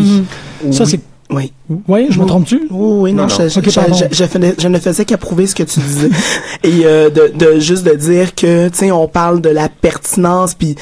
Ça, 0.72 0.86
c'est... 0.86 1.00
Oui. 1.30 1.52
Oui, 1.90 2.08
je 2.10 2.20
me 2.22 2.26
trompe-tu? 2.26 2.68
Oui, 2.72 3.12
oui, 3.12 3.14
non, 3.14 3.24
Non, 3.24 3.30
je, 3.30 3.42
non. 3.44 3.50
je- 3.50 3.60
Ok, 3.60 3.70
je- 3.70 3.76
pardon. 3.76 3.96
je- 3.96 4.16
je 4.16 4.24
faisais- 4.24 4.56
je 4.58 4.68
ne 4.70 4.80
faisais 4.80 5.04
qu'approuver 5.04 5.46
ce 5.46 5.54
que 5.56 5.64
tu 5.64 5.80
disais. 5.82 6.10
Et 6.64 6.86
euh, 6.86 7.10
de, 7.10 7.34
de 7.36 7.60
juste 7.60 7.84
de 7.86 7.94
dire 7.96 8.34
que, 8.34 8.70
tu 8.70 8.78
sais, 8.78 8.92
on 8.92 9.08
parle 9.10 9.42
de 9.42 9.50
la 9.50 9.68
pertinence, 9.68 10.54
puis 10.54 10.76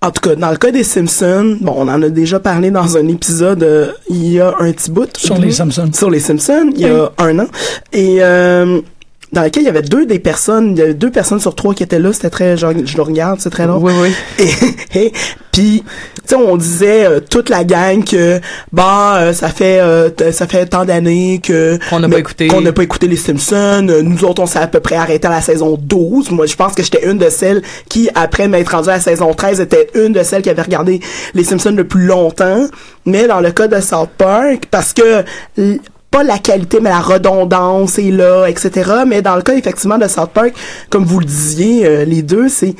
en 0.00 0.12
tout 0.12 0.20
cas, 0.20 0.36
dans 0.36 0.50
le 0.52 0.56
cas 0.58 0.70
des 0.70 0.84
Simpsons, 0.84 1.56
bon, 1.60 1.74
on 1.76 1.88
en 1.88 2.00
a 2.02 2.08
déjà 2.08 2.38
parlé 2.38 2.70
dans 2.70 2.96
un 2.96 3.08
épisode 3.08 3.64
euh, 3.64 3.90
il 4.08 4.28
y 4.32 4.38
a 4.40 4.54
un 4.60 4.70
petit 4.70 4.92
bout. 4.92 5.08
Sur 5.16 5.36
les 5.38 5.50
Simpsons. 5.50 5.90
Sur 5.92 6.08
les 6.08 6.20
Simpsons, 6.20 6.70
il 6.76 6.82
y 6.82 6.86
a 6.86 7.10
un 7.18 7.40
an. 7.40 7.46
Et 7.92 8.18
euh, 8.20 8.80
dans 9.32 9.42
lequel 9.42 9.62
il 9.62 9.66
y 9.66 9.68
avait 9.68 9.82
deux 9.82 10.06
des 10.06 10.18
personnes, 10.18 10.72
il 10.72 10.78
y 10.78 10.82
avait 10.82 10.94
deux 10.94 11.10
personnes 11.10 11.40
sur 11.40 11.54
trois 11.54 11.74
qui 11.74 11.82
étaient 11.82 11.98
là. 11.98 12.12
C'était 12.12 12.30
très, 12.30 12.56
genre, 12.56 12.72
je 12.84 12.96
le 12.96 13.02
regarde, 13.02 13.40
c'est 13.40 13.50
très 13.50 13.66
long. 13.66 13.78
Oui, 13.80 13.92
oui. 14.00 14.12
Et, 14.94 14.98
et- 15.06 15.12
puis, 15.50 15.82
tu 15.84 16.20
sais, 16.24 16.34
on 16.36 16.56
disait 16.56 17.04
euh, 17.04 17.18
toute 17.18 17.48
la 17.48 17.64
gang 17.64 18.04
que, 18.04 18.40
bah, 18.72 19.16
euh, 19.22 19.32
ça 19.32 19.48
fait, 19.48 19.80
euh, 19.80 20.08
ça 20.30 20.46
fait 20.46 20.66
tant 20.66 20.84
d'années 20.84 21.40
que 21.42 21.78
Qu'on 21.90 21.98
n'a 21.98 22.08
pas 22.08 22.20
écouté. 22.20 22.46
qu'on 22.46 22.60
n'a 22.60 22.72
pas 22.72 22.84
écouté 22.84 23.08
les 23.08 23.16
Simpsons. 23.16 23.88
Euh, 23.90 24.02
Nous 24.02 24.24
autres, 24.24 24.40
on 24.40 24.46
s'est 24.46 24.60
à 24.60 24.68
peu 24.68 24.78
près 24.78 24.94
arrêté 24.94 25.26
à 25.26 25.30
la 25.30 25.40
saison 25.40 25.76
12. 25.80 26.30
Moi, 26.30 26.46
je 26.46 26.54
pense 26.54 26.74
que 26.74 26.82
j'étais 26.84 27.10
une 27.10 27.18
de 27.18 27.28
celles 27.28 27.62
qui, 27.88 28.08
après 28.14 28.46
m'être 28.46 28.68
rendue 28.70 28.88
à 28.90 28.92
la 28.92 29.00
saison 29.00 29.34
13, 29.34 29.60
était 29.60 29.88
une 29.94 30.12
de 30.12 30.22
celles 30.22 30.42
qui 30.42 30.50
avait 30.50 30.62
regardé 30.62 31.00
les 31.34 31.42
Simpsons 31.42 31.74
le 31.76 31.84
plus 31.84 32.06
longtemps. 32.06 32.68
Mais 33.04 33.26
dans 33.26 33.40
le 33.40 33.50
cas 33.50 33.66
de 33.66 33.80
South 33.80 34.10
Park, 34.16 34.64
parce 34.70 34.92
que 34.92 35.24
pas 36.10 36.22
la 36.22 36.38
qualité, 36.38 36.80
mais 36.80 36.90
la 36.90 37.00
redondance 37.00 37.98
est 37.98 38.10
là, 38.10 38.46
etc. 38.46 39.02
Mais 39.06 39.22
dans 39.22 39.36
le 39.36 39.42
cas, 39.42 39.54
effectivement, 39.54 39.98
de 39.98 40.08
South 40.08 40.30
Park, 40.30 40.54
comme 40.90 41.04
vous 41.04 41.20
le 41.20 41.26
disiez, 41.26 41.86
euh, 41.86 42.04
les 42.04 42.22
deux, 42.22 42.48
c'est 42.48 42.74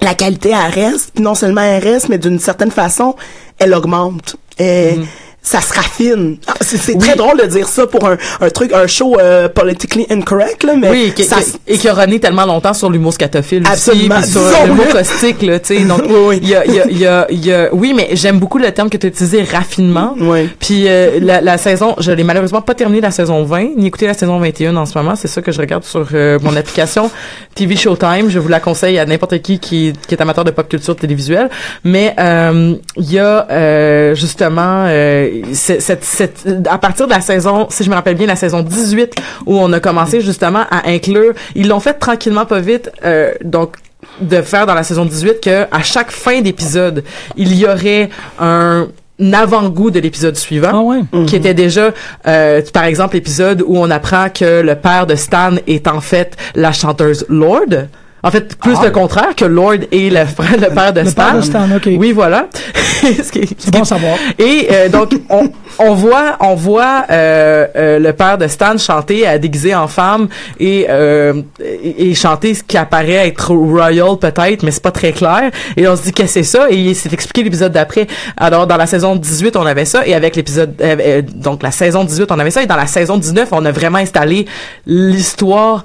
la 0.00 0.14
qualité, 0.14 0.50
elle 0.50 0.72
reste. 0.72 1.12
Puis 1.14 1.22
non 1.22 1.34
seulement 1.34 1.60
elle 1.60 1.82
reste, 1.82 2.08
mais 2.08 2.18
d'une 2.18 2.38
certaine 2.38 2.70
façon, 2.70 3.14
elle 3.58 3.74
augmente. 3.74 4.36
Et 4.58 4.98
ça 5.44 5.60
se 5.60 5.74
raffine. 5.74 6.36
Ah, 6.46 6.54
C'est 6.60 6.76
c'est 6.76 6.96
très 6.96 7.16
drôle 7.16 7.36
de 7.40 7.46
dire 7.46 7.66
ça 7.66 7.86
pour 7.86 8.06
un, 8.08 8.16
un 8.40 8.48
truc, 8.50 8.72
un 8.72 8.86
show 8.86 9.16
euh, 9.18 9.48
politically 9.48 10.06
incorrect, 10.08 10.62
là, 10.62 10.74
mais 10.76 10.88
Oui, 10.90 11.04
et 11.08 11.10
qui, 11.12 11.24
ça, 11.24 11.36
qui- 11.42 11.52
et 11.66 11.76
qui 11.78 11.88
a 11.88 11.94
runné 11.94 12.20
tellement 12.20 12.46
longtemps 12.46 12.72
sur 12.74 12.88
l'humour 12.90 13.12
scatophile 13.12 13.62
aussi, 13.62 13.72
Absolument. 13.90 14.20
puis 14.20 14.30
sur 14.30 14.40
l'humour 14.66 14.88
caustique, 14.92 15.42
là, 15.42 15.58
tu 15.58 15.76
sais. 15.78 15.84
Donc, 15.84 16.02
Oui, 16.08 16.14
oui. 16.28 16.38
il 16.42 16.48
y 16.48 16.54
a, 16.54 16.64
il 16.64 16.74
y 16.74 16.80
a, 16.80 16.86
il 16.88 16.98
y 16.98 17.06
a, 17.06 17.26
y 17.30 17.52
a- 17.52 17.68
oui, 17.74 17.92
mais 17.94 18.10
j'aime 18.12 18.38
beaucoup 18.38 18.58
le 18.58 18.70
terme 18.70 18.88
que 18.88 18.96
tu 18.96 19.06
as 19.06 19.08
utilisé, 19.08 19.42
raffinement. 19.42 20.14
Oui. 20.20 20.48
Puis 20.60 20.84
euh, 20.86 21.18
la, 21.20 21.40
la 21.40 21.58
saison, 21.58 21.96
je 21.98 22.12
l'ai 22.12 22.22
malheureusement 22.24 22.62
pas 22.62 22.74
terminé 22.74 23.00
la 23.00 23.10
saison 23.10 23.42
20, 23.44 23.70
ni 23.76 23.86
écouté 23.88 24.06
la 24.06 24.14
saison 24.14 24.38
21 24.38 24.76
en 24.76 24.86
ce 24.86 24.96
moment. 24.96 25.16
C'est 25.16 25.28
ça 25.28 25.42
que 25.42 25.50
je 25.50 25.60
regarde 25.60 25.82
sur 25.84 26.06
euh, 26.14 26.38
mon 26.42 26.54
application 26.54 27.10
TV 27.56 27.74
Showtime. 27.74 28.28
Je 28.30 28.38
vous 28.38 28.48
la 28.48 28.60
conseille 28.60 28.98
à 29.00 29.04
n'importe 29.06 29.42
qui 29.42 29.58
qui, 29.58 29.92
qui 30.06 30.14
est 30.14 30.20
amateur 30.20 30.44
de 30.44 30.52
pop 30.52 30.68
culture 30.68 30.94
télévisuelle. 30.94 31.50
Mais 31.82 32.14
euh, 32.20 32.74
il 32.96 33.12
y 33.12 33.18
a 33.18 33.46
euh, 33.50 34.14
justement 34.14 34.84
euh, 34.86 35.30
cette, 35.52 36.04
cette, 36.04 36.46
à 36.70 36.78
partir 36.78 37.06
de 37.06 37.12
la 37.12 37.20
saison, 37.20 37.66
si 37.70 37.84
je 37.84 37.90
me 37.90 37.94
rappelle 37.94 38.16
bien, 38.16 38.26
la 38.26 38.36
saison 38.36 38.62
18 38.62 39.14
où 39.46 39.56
on 39.58 39.72
a 39.72 39.80
commencé 39.80 40.20
justement 40.20 40.64
à 40.70 40.88
inclure. 40.88 41.34
Ils 41.54 41.68
l'ont 41.68 41.80
fait 41.80 41.94
tranquillement, 41.94 42.46
pas 42.46 42.60
vite. 42.60 42.90
euh, 43.04 43.32
donc 43.44 43.76
de 44.20 44.42
faire 44.42 44.66
dans 44.66 44.74
la 44.74 44.82
saison 44.82 45.04
18 45.04 45.40
que 45.40 45.62
à 45.70 45.80
chaque 45.82 46.10
fin 46.10 46.40
d'épisode, 46.40 47.04
il 47.36 47.54
y 47.54 47.66
aurait 47.66 48.10
un 48.40 48.88
avant-goût 49.32 49.92
de 49.92 50.00
l'épisode 50.00 50.36
suivant 50.36 50.70
Ah 50.72 50.80
ouais. 50.80 51.26
qui 51.26 51.36
était 51.36 51.54
déjà 51.54 51.92
euh, 52.26 52.60
par 52.72 52.84
exemple 52.84 53.14
l'épisode 53.14 53.62
où 53.64 53.76
on 53.78 53.90
apprend 53.90 54.28
que 54.30 54.60
le 54.62 54.74
père 54.74 55.06
de 55.06 55.14
Stan 55.14 55.52
est 55.68 55.86
en 55.86 56.00
fait 56.00 56.36
la 56.56 56.72
chanteuse 56.72 57.24
Lord 57.28 57.86
en 58.22 58.30
fait 58.30 58.56
plus 58.56 58.80
le 58.82 58.90
contraire 58.90 59.34
que 59.36 59.44
Lord 59.44 59.74
est 59.90 60.10
le 60.12 60.24
frère 60.36 60.56
le 60.60 60.74
père 60.74 60.92
de 60.92 61.00
Le 61.00 61.06
Stan 61.10 61.22
père 61.24 61.36
de 61.36 61.40
Stan, 61.42 61.68
ok. 61.76 61.88
oui 61.98 62.12
voilà. 62.12 62.46
C'est 63.02 63.70
bon 63.72 63.84
savoir. 63.84 64.16
et 64.38 64.68
euh, 64.70 64.88
donc 64.88 65.10
on, 65.28 65.50
on 65.80 65.94
voit 65.94 66.36
on 66.40 66.54
voit 66.54 67.04
euh, 67.10 67.66
euh, 67.74 67.98
le 67.98 68.12
père 68.12 68.38
de 68.38 68.46
Stan 68.46 68.78
chanter 68.78 69.26
à 69.26 69.38
déguiser 69.38 69.74
en 69.74 69.88
femme 69.88 70.28
et, 70.60 70.86
euh, 70.88 71.42
et 71.60 72.10
et 72.10 72.14
chanter 72.14 72.54
ce 72.54 72.62
qui 72.62 72.76
apparaît 72.76 73.26
être 73.28 73.52
royal 73.54 74.16
peut-être 74.20 74.62
mais 74.62 74.70
c'est 74.70 74.82
pas 74.82 74.90
très 74.92 75.12
clair. 75.12 75.50
Et 75.76 75.86
on 75.88 75.96
se 75.96 76.02
dit 76.02 76.12
que 76.12 76.26
c'est 76.26 76.42
ça 76.42 76.66
et 76.70 76.94
c'est 76.94 77.12
expliqué 77.12 77.42
l'épisode 77.42 77.72
d'après. 77.72 78.06
Alors 78.36 78.66
dans 78.66 78.76
la 78.76 78.86
saison 78.86 79.16
18 79.16 79.56
on 79.56 79.66
avait 79.66 79.84
ça 79.84 80.06
et 80.06 80.14
avec 80.14 80.36
l'épisode 80.36 80.74
euh, 80.80 80.96
euh, 81.00 81.22
donc 81.22 81.62
la 81.62 81.70
saison 81.70 82.04
18 82.04 82.30
on 82.30 82.38
avait 82.38 82.50
ça 82.50 82.62
et 82.62 82.66
dans 82.66 82.76
la 82.76 82.86
saison 82.86 83.16
19 83.18 83.48
on 83.52 83.64
a 83.64 83.72
vraiment 83.72 83.98
installé 83.98 84.46
l'histoire 84.86 85.82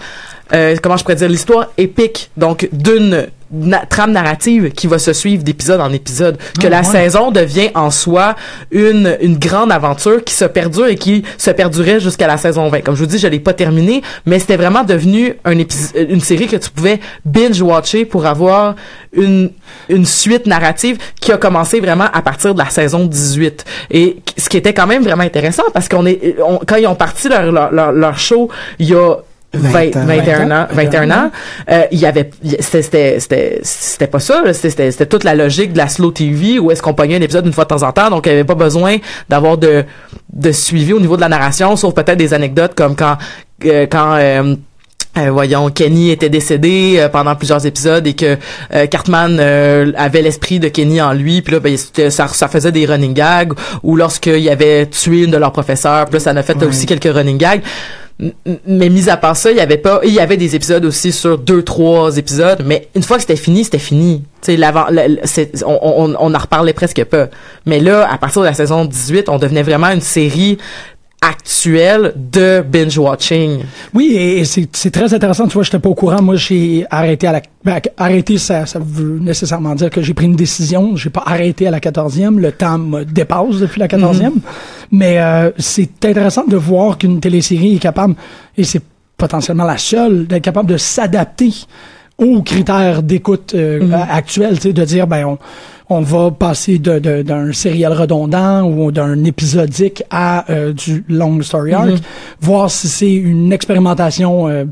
euh, 0.54 0.76
comment 0.82 0.98
je 0.98 1.04
pourrais 1.04 1.16
dire 1.16 1.30
l'histoire 1.30 1.68
épique 1.78 2.30
donc 2.38 2.68
d'une 2.72 3.28
na- 3.50 3.86
trame 3.86 4.12
narrative 4.12 4.72
qui 4.72 4.88
va 4.88 5.00
se 5.00 5.14
suivre 5.14 5.42
d'épisode 5.42 5.80
en 5.80 5.94
épisode. 5.94 6.38
Que 6.60 6.68
Ah, 6.68 6.70
la 6.70 6.78
ouais. 6.80 6.84
saison 6.84 7.32
devient 7.32 7.70
en 7.76 7.92
soi 7.92 8.36
une 8.72 9.18
une 9.22 9.38
grande 9.38 9.72
aventure 9.72 10.22
qui 10.24 10.34
se 10.34 10.44
perdure 10.46 10.88
et 10.88 10.96
qui 10.98 11.24
se 11.38 11.52
perdurait 11.52 12.00
jusqu'à 12.02 12.28
la 12.28 12.36
saison 12.38 12.68
20 12.68 12.82
comme 12.82 12.96
je 12.96 13.02
vous 13.04 13.10
dis 13.10 13.18
je 13.20 13.28
l'ai 13.28 13.40
pas 13.40 13.54
terminé 13.54 14.02
mais 14.26 14.40
c'était 14.40 14.58
vraiment 14.58 14.84
devenu 14.84 15.36
un 15.46 15.54
épis- 15.58 15.94
une 16.10 16.20
série 16.20 16.48
que 16.48 16.58
tu 16.58 16.70
pouvais 16.70 17.00
binge 17.24 17.62
watcher 17.62 18.04
pour 18.04 18.26
avoir 18.26 18.76
une 19.14 19.52
une 19.88 20.06
suite 20.06 20.46
narrative 20.46 20.98
qui 21.22 21.32
a 21.32 21.38
commencé 21.38 21.80
vraiment 21.80 22.08
à 22.12 22.22
partir 22.22 22.54
de 22.54 22.60
la 22.60 22.70
saison 22.70 23.06
18 23.06 23.64
et 23.92 24.18
ce 24.38 24.50
qui 24.50 24.58
était 24.58 24.74
quand 24.74 24.88
même 24.88 25.04
vraiment 25.04 25.24
intéressant 25.24 25.64
parce 25.74 25.88
qu'on 25.88 26.06
est 26.06 26.36
on- 26.46 26.60
quand 26.68 26.76
ils 26.76 26.88
ont 26.88 26.96
parti 26.96 27.30
leur 27.30 27.50
leur, 27.52 27.72
leur, 27.72 27.92
leur 27.94 28.18
show 28.20 28.50
il 28.80 28.90
y 28.90 28.94
a 28.94 29.16
20, 29.54 29.96
20 29.96 29.98
ans. 29.98 30.06
21 30.06 30.52
ans, 30.52 30.68
21 30.72 31.12
ans, 31.12 31.32
euh, 31.70 31.84
il 31.92 32.00
y 32.00 32.06
avait, 32.06 32.30
c'était, 32.60 33.20
c'était, 33.20 33.60
c'était, 33.64 34.08
pas 34.08 34.20
ça, 34.20 34.42
c'était, 34.54 34.92
c'était, 34.92 35.06
toute 35.06 35.24
la 35.24 35.36
logique 35.36 35.74
de 35.74 35.78
la 35.78 35.88
slow 35.88 36.12
TV 36.12 36.60
où 36.60 36.70
est-ce 36.70 36.82
qu'on 36.82 36.94
pognait 36.94 37.16
un 37.16 37.22
épisode 37.22 37.46
une 37.46 37.54
fois 37.54 37.64
de 37.64 37.70
temps 37.70 37.84
en 37.84 37.92
temps, 37.92 38.10
donc 38.10 38.26
il 38.26 38.30
y 38.30 38.34
avait 38.34 38.44
pas 38.44 38.56
besoin 38.56 38.98
d'avoir 39.30 39.58
de, 39.58 39.86
de 40.34 40.52
suivi 40.52 40.94
au 40.94 41.00
niveau 41.00 41.16
de 41.16 41.22
la 41.22 41.30
narration, 41.30 41.76
sauf 41.76 41.94
peut-être 41.94 42.18
des 42.18 42.34
anecdotes 42.34 42.74
comme 42.76 42.96
quand, 42.96 43.18
euh, 43.66 43.88
quand, 43.90 44.16
euh, 44.16 44.56
euh, 45.18 45.32
voyons, 45.32 45.70
Kenny 45.70 46.12
était 46.12 46.30
décédé 46.30 46.98
euh, 46.98 47.10
pendant 47.10 47.36
plusieurs 47.36 47.66
épisodes 47.66 48.06
et 48.06 48.14
que 48.14 48.38
euh, 48.74 48.86
Cartman 48.88 49.40
avait 49.98 50.22
l'esprit 50.22 50.60
de 50.60 50.68
Kenny 50.68 51.02
en 51.02 51.14
lui, 51.14 51.42
puis 51.42 51.54
là, 51.54 51.60
ben, 51.60 51.76
ça, 51.76 52.28
ça 52.28 52.48
faisait 52.48 52.72
des 52.72 52.86
running 52.86 53.14
gags, 53.14 53.54
ou 53.84 53.96
lorsqu'il 53.96 54.48
avait 54.50 54.86
tué 54.88 55.24
une 55.24 55.32
de 55.32 55.38
leurs 55.38 55.52
professeurs, 55.52 56.06
puis 56.06 56.16
là, 56.16 56.20
ça 56.20 56.32
en 56.32 56.38
a 56.38 56.44
fait 56.44 56.62
aussi 56.64 56.86
quelques 56.86 57.12
running 57.12 57.38
gags. 57.38 57.62
Mais 58.20 58.90
mis 58.90 59.10
à 59.10 59.18
part 59.18 59.38
ça, 59.38 59.52
il 59.52 59.58
y 59.58 59.60
avait 59.60 59.78
pas, 59.78 60.02
il 60.04 60.12
y 60.12 60.20
avait 60.20 60.38
des 60.38 60.56
épisodes 60.56 60.84
aussi 60.86 61.12
sur 61.12 61.38
deux, 61.38 61.62
trois 61.62 62.18
épisodes, 62.18 62.64
mais 62.66 62.88
une 62.96 63.04
fois 63.04 63.18
que 63.18 63.22
c'était 63.22 63.36
fini, 63.36 63.64
c'était 63.64 63.78
fini. 63.78 64.24
Tu 64.42 64.54
sais, 64.54 64.58
l'avant, 64.58 64.86
on, 65.66 65.80
on, 65.84 66.16
on 66.20 66.34
en 66.34 66.38
reparlait 66.38 66.74
presque 66.74 67.04
pas. 67.04 67.28
Mais 67.68 67.80
là, 67.80 68.12
à 68.12 68.18
partir 68.18 68.42
de 68.42 68.48
la 68.48 68.54
saison 68.54 68.86
18, 68.86 69.30
on 69.30 69.38
devenait 69.38 69.62
vraiment 69.62 69.90
une 69.92 70.02
série 70.02 70.58
actuelle 71.22 72.14
de 72.16 72.62
binge 72.62 72.98
watching. 72.98 73.60
Oui, 73.94 74.14
et, 74.16 74.40
et 74.40 74.46
c'est 74.46 74.92
très 74.92 75.14
intéressant. 75.14 75.48
Tu 75.48 75.54
vois, 75.56 75.64
j'étais 75.64 75.80
pas 75.80 75.90
au 75.90 75.96
courant. 75.96 76.22
Moi, 76.22 76.36
j'ai 76.36 76.86
arrêté 76.90 77.28
à 77.28 77.32
la. 77.34 77.42
ben, 77.64 77.80
arrêter, 77.98 78.38
ça, 78.38 78.66
ça 78.66 78.80
veut 78.80 79.20
nécessairement 79.20 79.74
dire 79.76 79.90
que 79.90 80.02
j'ai 80.02 80.14
pris 80.14 80.26
une 80.26 80.36
décision. 80.36 80.96
J'ai 80.96 81.10
pas 81.10 81.24
arrêté 81.26 81.68
à 81.68 81.72
la 81.72 81.80
14e. 81.80 82.38
Le 82.38 82.52
temps 82.52 82.78
me 82.78 83.04
dépasse 83.04 83.58
depuis 83.60 83.80
la 83.80 83.88
14e. 83.88 84.34
Mais 84.92 85.20
euh, 85.20 85.52
c'est 85.58 86.06
intéressant 86.06 86.46
de 86.48 86.56
voir 86.58 86.98
qu'une 86.98 87.20
télésérie 87.20 87.76
est 87.76 87.80
capable, 87.80 88.16
et 88.56 88.64
c'est 88.64 88.82
potentiellement 89.18 89.66
la 89.66 89.78
seule, 89.78 90.28
d'être 90.28 90.44
capable 90.44 90.70
de 90.70 90.78
s'adapter 90.78 91.52
aux 92.20 92.42
critères 92.42 93.04
d'écoute 93.04 93.54
euh, 93.56 93.92
a- 93.92 94.16
actuels, 94.16 94.56
tu 94.56 94.62
sais, 94.70 94.74
de 94.74 94.84
dire 94.86 95.08
ben 95.08 95.26
on 95.26 95.38
on 95.90 96.02
va 96.02 96.32
passer 96.32 96.80
de- 96.80 97.00
de- 97.00 97.22
d'un 97.22 97.54
serial 97.54 97.94
redondant 97.94 98.64
ou 98.70 98.92
d'un 98.92 99.24
épisodique 99.24 100.04
à 100.12 100.50
euh, 100.52 100.74
du 100.74 101.06
long 101.08 101.42
story 101.42 101.74
arc, 101.74 101.90
voir 102.42 102.70
si 102.70 102.88
c'est 102.88 103.14
une 103.14 103.54
expérimentation 103.54 104.48
euh, 104.50 104.66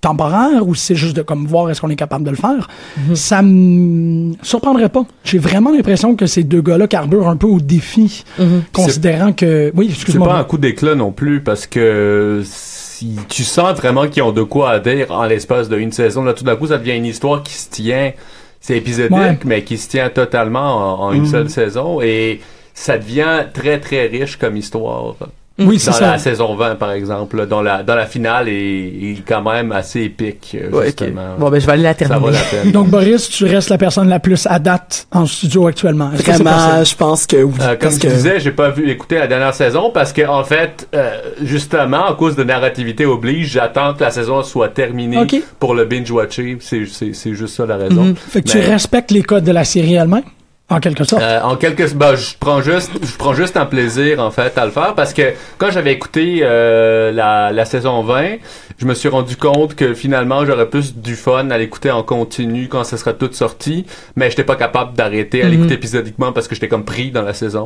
temporaire 0.00 0.66
ou 0.68 0.74
si 0.76 0.86
c'est 0.86 0.94
juste 0.94 1.16
de 1.16 1.22
comme 1.22 1.46
voir 1.46 1.68
est-ce 1.70 1.80
qu'on 1.80 1.90
est 1.90 1.96
capable 1.96 2.24
de 2.24 2.30
le 2.30 2.36
faire. 2.36 2.68
Ça 3.14 3.42
me 3.42 4.34
surprendrait 4.42 4.88
pas. 4.90 5.04
J'ai 5.24 5.38
vraiment 5.38 5.72
l'impression 5.72 6.14
que 6.14 6.26
ces 6.26 6.44
deux 6.44 6.62
gars-là 6.62 6.86
carburent 6.86 7.28
un 7.28 7.36
peu 7.36 7.48
au 7.48 7.58
défi, 7.60 8.24
considérant 8.72 9.32
que 9.32 9.72
oui, 9.74 9.86
C'est 9.88 9.94
excuse-moi. 9.94 10.28
pas 10.28 10.36
un 10.38 10.44
coup 10.44 10.58
d'éclat 10.58 10.94
non 10.94 11.10
plus 11.10 11.40
parce 11.42 11.66
que 11.66 12.42
si 12.44 13.16
tu 13.28 13.42
sens 13.44 13.76
vraiment 13.76 14.06
qu'ils 14.08 14.22
ont 14.22 14.32
de 14.32 14.42
quoi 14.42 14.70
à 14.70 14.78
dire 14.78 15.10
en 15.10 15.24
l'espace 15.24 15.68
d'une 15.68 15.90
saison, 15.92 16.22
là 16.22 16.32
tout 16.32 16.44
d'un 16.44 16.54
coup 16.56 16.68
ça 16.68 16.78
devient 16.78 16.96
une 16.96 17.06
histoire 17.06 17.42
qui 17.42 17.54
se 17.54 17.68
tient, 17.68 18.12
c'est 18.60 18.76
épisodique 18.76 19.16
Ouais. 19.16 19.38
mais 19.44 19.62
qui 19.64 19.78
se 19.78 19.88
tient 19.88 20.10
totalement 20.10 21.00
en, 21.02 21.08
en 21.08 21.12
une 21.12 21.26
seule 21.26 21.50
saison 21.50 22.00
et 22.00 22.40
ça 22.74 22.98
devient 22.98 23.44
très 23.52 23.78
très 23.80 24.06
riche 24.06 24.36
comme 24.36 24.56
histoire. 24.56 25.14
Oui, 25.58 25.78
c'est 25.78 25.90
Dans 25.90 25.96
ça. 25.96 26.10
la 26.12 26.18
saison 26.18 26.54
20 26.54 26.76
par 26.76 26.92
exemple, 26.92 27.36
là, 27.36 27.46
dans 27.46 27.62
la 27.62 27.82
dans 27.82 27.96
la 27.96 28.06
finale 28.06 28.48
est, 28.48 28.52
est 28.52 29.22
quand 29.26 29.42
même 29.42 29.72
assez 29.72 30.02
épique 30.02 30.56
euh, 30.60 30.70
Ouais, 30.70 30.86
justement. 30.86 31.34
Bon, 31.38 31.50
ben, 31.50 31.60
je 31.60 31.66
vais 31.66 31.72
aller 31.72 31.82
la 31.82 31.94
ça 31.94 32.04
vaut 32.18 32.30
terminer. 32.30 32.32
la 32.32 32.62
peine. 32.62 32.72
Donc 32.72 32.88
Boris, 32.88 33.28
tu 33.28 33.44
restes 33.44 33.68
la 33.70 33.78
personne 33.78 34.08
la 34.08 34.20
plus 34.20 34.46
à 34.46 34.58
date 34.60 35.06
en 35.12 35.26
studio 35.26 35.66
actuellement. 35.66 36.12
Est-ce 36.12 36.22
que 36.22 36.32
c'est 36.32 36.42
Vraiment, 36.44 36.84
je 36.84 36.94
pense 36.94 37.26
que 37.26 37.42
oui. 37.42 37.54
Euh, 37.60 37.74
comme 37.76 37.98
que 37.98 38.06
disais, 38.06 38.38
j'ai 38.40 38.52
pas 38.52 38.70
vu 38.70 38.88
écouter 38.88 39.16
la 39.18 39.26
dernière 39.26 39.54
saison 39.54 39.90
parce 39.92 40.12
que 40.12 40.26
en 40.26 40.44
fait, 40.44 40.86
euh, 40.94 41.18
justement, 41.42 42.06
à 42.06 42.14
cause 42.14 42.36
de 42.36 42.44
narrativité 42.44 43.04
oblige, 43.06 43.48
j'attends 43.50 43.94
que 43.94 44.04
la 44.04 44.10
saison 44.10 44.42
soit 44.44 44.68
terminée 44.68 45.18
Ok. 45.18 45.36
pour 45.58 45.74
le 45.74 45.84
binge 45.86 46.10
watcher. 46.10 46.58
C'est 46.60 46.86
c'est 46.86 47.12
c'est 47.14 47.34
juste 47.34 47.56
ça 47.56 47.66
la 47.66 47.76
raison. 47.76 48.04
Mhm. 48.04 48.14
Fait 48.16 48.42
que 48.42 48.48
tu 48.48 48.58
respectes 48.58 49.10
les 49.10 49.22
codes 49.22 49.44
de 49.44 49.52
la 49.52 49.64
série 49.64 49.94
elle-même? 49.94 50.22
En 50.70 50.80
quelque 50.80 51.02
sorte. 51.04 51.22
Euh, 51.22 51.40
en 51.42 51.56
quelque 51.56 51.90
bah, 51.94 52.14
je 52.14 52.34
prends 52.38 52.60
juste 52.60 52.90
je 53.02 53.16
prends 53.16 53.32
juste 53.32 53.56
un 53.56 53.64
plaisir 53.64 54.20
en 54.20 54.30
fait 54.30 54.56
à 54.58 54.66
le 54.66 54.70
faire 54.70 54.94
parce 54.94 55.14
que 55.14 55.22
quand 55.56 55.70
j'avais 55.70 55.92
écouté 55.92 56.40
euh, 56.42 57.10
la, 57.10 57.50
la 57.52 57.64
saison 57.64 58.02
20 58.02 58.36
je 58.78 58.84
me 58.84 58.92
suis 58.94 59.08
rendu 59.08 59.36
compte 59.36 59.74
que 59.74 59.94
finalement 59.94 60.44
j'aurais 60.44 60.68
plus 60.68 60.94
du 60.94 61.16
fun 61.16 61.48
à 61.50 61.56
l'écouter 61.56 61.90
en 61.90 62.02
continu 62.02 62.68
quand 62.68 62.84
ça 62.84 62.98
sera 62.98 63.14
tout 63.14 63.30
sorti 63.32 63.86
mais 64.14 64.28
j'étais 64.28 64.44
pas 64.44 64.56
capable 64.56 64.92
d'arrêter 64.94 65.40
à 65.42 65.46
Mhm. 65.46 65.52
l'écouter 65.52 65.74
épisodiquement 65.74 66.32
parce 66.32 66.46
que 66.48 66.54
j'étais 66.54 66.68
comme 66.68 66.84
pris 66.84 67.10
dans 67.10 67.22
la 67.22 67.32
saison 67.32 67.64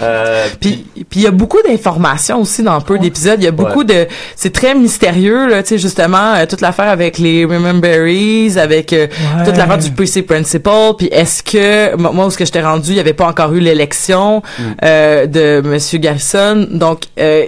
euh, 0.00 0.46
Puis 0.60 0.84
puis 1.08 1.20
il 1.20 1.22
y 1.22 1.26
a 1.28 1.30
beaucoup 1.30 1.62
d'informations 1.62 2.40
aussi 2.40 2.64
dans 2.64 2.80
peu 2.80 2.98
d'épisodes. 2.98 3.36
Il 3.38 3.44
y 3.44 3.48
a 3.48 3.52
beaucoup 3.52 3.84
de 3.84 4.08
c'est 4.34 4.52
très 4.52 4.74
mystérieux 4.74 5.48
là, 5.48 5.62
tu 5.62 5.68
sais 5.70 5.78
justement 5.78 6.34
euh, 6.34 6.46
toute 6.46 6.60
l'affaire 6.60 6.88
avec 6.88 7.18
les 7.18 7.44
Rememberies, 7.44 8.58
avec 8.58 8.92
euh, 8.92 9.06
Ouais. 9.36 9.44
toute 9.44 9.56
l'affaire 9.56 9.78
du 9.78 9.90
PC 9.92 10.22
Principal. 10.22 10.94
Puis 10.98 11.06
est-ce 11.12 11.42
que 11.44 11.94
moi 11.96 12.24
ce 12.32 12.38
que 12.38 12.44
j'étais 12.44 12.62
rendu, 12.62 12.90
il 12.90 12.96
y 12.96 13.00
avait 13.00 13.12
pas 13.12 13.26
encore 13.26 13.52
eu 13.54 13.60
l'élection 13.60 14.42
euh, 14.82 15.26
de 15.26 15.60
Monsieur 15.64 15.98
Garrison. 15.98 16.66
Donc 16.70 17.02
euh, 17.20 17.44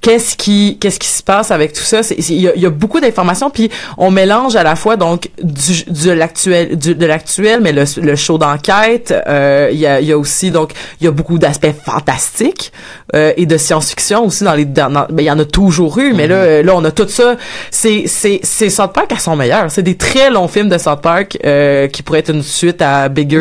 qu'est-ce 0.00 0.36
qui 0.36 0.78
qu'est-ce 0.80 0.98
qui 0.98 1.08
se 1.08 1.22
passe 1.22 1.50
avec 1.50 1.72
tout 1.72 1.82
ça? 1.82 2.00
Il 2.16 2.40
y 2.40 2.48
a, 2.48 2.52
il 2.54 2.62
y 2.62 2.66
a 2.66 2.70
beaucoup 2.70 3.00
d'informations 3.00 3.50
puis 3.50 3.70
on 3.98 4.10
mélange 4.10 4.56
à 4.56 4.62
la 4.62 4.76
fois 4.76 4.96
donc 4.96 5.28
du 5.42 5.84
de 5.86 6.10
l'actuel 6.10 6.78
de 6.78 7.06
l'actuel 7.06 7.60
mais 7.62 7.72
le, 7.72 7.84
le 8.00 8.16
show 8.16 8.38
d'enquête 8.38 9.12
euh, 9.28 9.68
il 9.72 9.78
y 9.78 9.86
a 9.86 10.00
y 10.00 10.12
a 10.12 10.18
aussi 10.18 10.50
donc 10.50 10.72
il 11.00 11.04
y 11.04 11.06
a 11.08 11.10
beaucoup 11.10 11.38
d'aspects 11.38 11.74
fantastiques 11.84 12.72
euh, 13.14 13.32
et 13.36 13.46
de 13.46 13.56
science-fiction 13.56 14.24
aussi 14.24 14.44
dans 14.44 14.54
les 14.54 14.64
dans, 14.64 14.90
dans- 14.90 15.06
ben, 15.10 15.22
il 15.22 15.26
y 15.26 15.30
en 15.30 15.38
a 15.38 15.44
toujours 15.44 15.98
eu 15.98 16.12
mais 16.14 16.26
là 16.26 16.36
euh, 16.36 16.62
là 16.62 16.72
on 16.76 16.84
a 16.84 16.90
tout 16.90 17.08
ça. 17.08 17.36
C'est 17.70 18.04
c'est 18.06 18.40
c'est 18.42 18.70
South 18.70 18.92
Park 18.92 19.12
à 19.12 19.18
son 19.18 19.36
meilleur. 19.36 19.70
C'est 19.70 19.82
des 19.82 19.96
très 19.96 20.30
longs 20.30 20.48
films 20.48 20.68
de 20.68 20.78
South 20.78 21.00
Park 21.00 21.38
euh, 21.44 21.88
qui 21.88 22.02
pourraient 22.02 22.20
être 22.20 22.30
une 22.32 22.42
suite 22.42 22.80
à 22.82 23.08
Bigger 23.08 23.38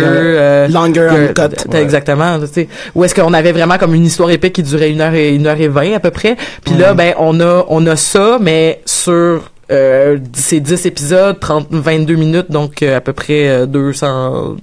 euh, 0.55 0.67
Longer 0.67 1.07
que- 1.09 1.41
Uncut. 1.41 1.55
t'as- 1.69 1.81
Exactement. 1.81 2.39
tu 2.39 2.47
sais. 2.53 2.67
Où 2.95 3.03
est-ce 3.03 3.13
qu'on 3.15 3.33
avait 3.33 3.51
vraiment 3.51 3.77
comme 3.77 3.93
une 3.93 4.05
histoire 4.05 4.29
épique 4.31 4.53
qui 4.53 4.63
durait 4.63 4.91
une 4.91 5.01
heure 5.01 5.13
et 5.13 5.33
une 5.35 5.47
heure 5.47 5.59
et 5.59 5.67
vingt 5.67 5.93
à 5.95 5.99
peu 5.99 6.11
près? 6.11 6.35
Puis 6.63 6.75
là, 6.75 6.93
ben 6.93 7.13
on 7.19 7.39
a 7.39 7.65
on 7.69 7.85
a 7.87 7.95
ça, 7.95 8.37
mais 8.41 8.81
sur 8.85 9.51
euh, 9.71 10.17
ces 10.33 10.59
10 10.59 10.85
épisodes, 10.85 11.39
30, 11.39 11.67
22 11.71 12.15
minutes, 12.15 12.51
donc 12.51 12.83
euh, 12.83 12.97
à 12.97 13.01
peu 13.01 13.13
près 13.13 13.47
euh, 13.47 13.65
200... 13.65 14.57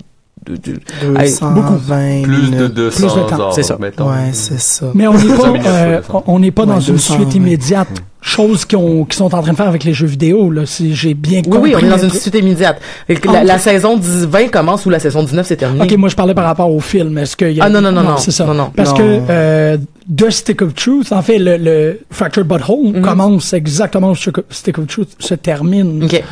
de- 0.46 0.56
de- 0.56 0.80
Hey, 1.18 1.30
220 1.30 2.22
plus 2.22 2.50
de 2.50 2.56
minutes. 2.56 2.74
200 2.74 2.96
Plus 3.08 3.22
de 3.22 3.28
temps, 3.28 3.40
heures, 3.40 3.52
c'est 3.54 3.62
ça. 3.64 3.76
mettons. 3.80 4.08
Ouais, 4.08 4.30
c'est 4.32 4.60
ça. 4.60 4.86
Mais 4.94 5.06
on 5.08 5.14
n'est 5.14 5.22
200 5.22 5.36
pas, 5.54 5.58
euh, 5.68 5.98
ouais, 5.98 6.20
on 6.26 6.38
n'est 6.38 6.50
pas 6.52 6.66
dans 6.66 6.74
Ouais, 6.74 6.80
une 6.80 6.92
200, 6.94 7.14
suite 7.14 7.28
ouais. 7.28 7.34
immédiate. 7.34 7.88
Chose 8.24 8.64
qu'ils 8.64 8.78
ont- 8.78 9.04
qu'ils 9.04 9.14
sont 9.16 9.34
en 9.34 9.42
train 9.42 9.50
de 9.50 9.56
faire 9.56 9.66
avec 9.68 9.82
les 9.82 9.92
jeux 9.92 10.06
vidéo, 10.06 10.48
là, 10.50 10.64
si 10.64 10.94
j'ai 10.94 11.12
bien 11.12 11.38
Oui, 11.44 11.50
compris. 11.50 11.74
oui, 11.74 11.82
on 11.82 11.84
est 11.86 11.90
dans 11.90 11.98
une 11.98 12.10
suite 12.10 12.34
immédiate. 12.36 12.80
La, 13.24 13.42
la 13.42 13.58
saison 13.58 13.96
10, 13.98 14.26
20 14.26 14.48
commence 14.48 14.86
ou 14.86 14.90
la 14.90 15.00
saison 15.00 15.24
19 15.24 15.44
c'est 15.44 15.56
terminé. 15.56 15.84
Ok, 15.84 15.92
moi 15.98 16.08
je 16.08 16.14
parlais 16.14 16.32
par 16.32 16.44
rapport 16.44 16.72
au 16.72 16.78
film. 16.78 17.18
Est-ce 17.18 17.36
qu'il 17.36 17.50
y 17.50 17.60
a 17.60 17.64
Ah, 17.64 17.68
non, 17.68 17.80
non, 17.80 17.90
non, 17.90 18.02
non. 18.02 18.16
c'est 18.18 18.30
ça. 18.30 18.44
Non, 18.46 18.54
non. 18.54 18.70
Parce 18.74 18.90
Non. 18.90 18.96
que 18.96 19.20
euh, 19.28 19.76
The 20.16 20.30
Stick 20.30 20.62
of 20.62 20.72
Truth, 20.74 21.10
en 21.12 21.20
fait, 21.22 21.38
le, 21.38 21.56
le 21.56 22.00
Fractured 22.12 22.46
Butthole 22.46 22.92
Mhm. 22.94 23.02
commence 23.02 23.52
exactement 23.54 24.10
où 24.10 24.14
Stick 24.14 24.38
of- 24.78 24.86
Truth 24.86 25.16
se 25.18 25.34
termine. 25.34 26.04
Ok. 26.04 26.22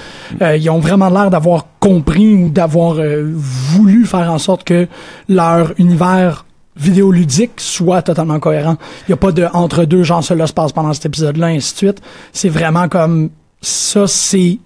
Euh, 0.42 0.56
ils 0.56 0.70
ont 0.70 0.78
vraiment 0.78 1.10
l'air 1.10 1.28
d'avoir 1.30 1.66
compris 1.80 2.34
ou 2.34 2.48
d'avoir 2.50 2.98
euh, 3.00 3.24
voulu 3.34 4.06
faire 4.06 4.30
en 4.30 4.38
sorte 4.38 4.62
que 4.64 4.86
leur 5.28 5.72
univers 5.78 6.44
vidéoludique 6.76 7.52
soit 7.58 8.02
totalement 8.02 8.38
cohérent. 8.40 8.76
Il 9.08 9.10
n'y 9.10 9.14
a 9.14 9.16
pas 9.16 9.32
de 9.32 9.46
entre 9.52 9.84
deux 9.84 10.02
genre 10.02 10.22
cela 10.24 10.46
se 10.46 10.52
passe 10.52 10.72
pendant 10.72 10.92
cet 10.92 11.06
épisode-là, 11.06 11.46
ainsi 11.48 11.72
de 11.72 11.78
suite. 11.78 11.98
C'est 12.32 12.48
vraiment 12.48 12.88
comme 12.88 13.30
ça, 13.60 14.06
c'est 14.06 14.58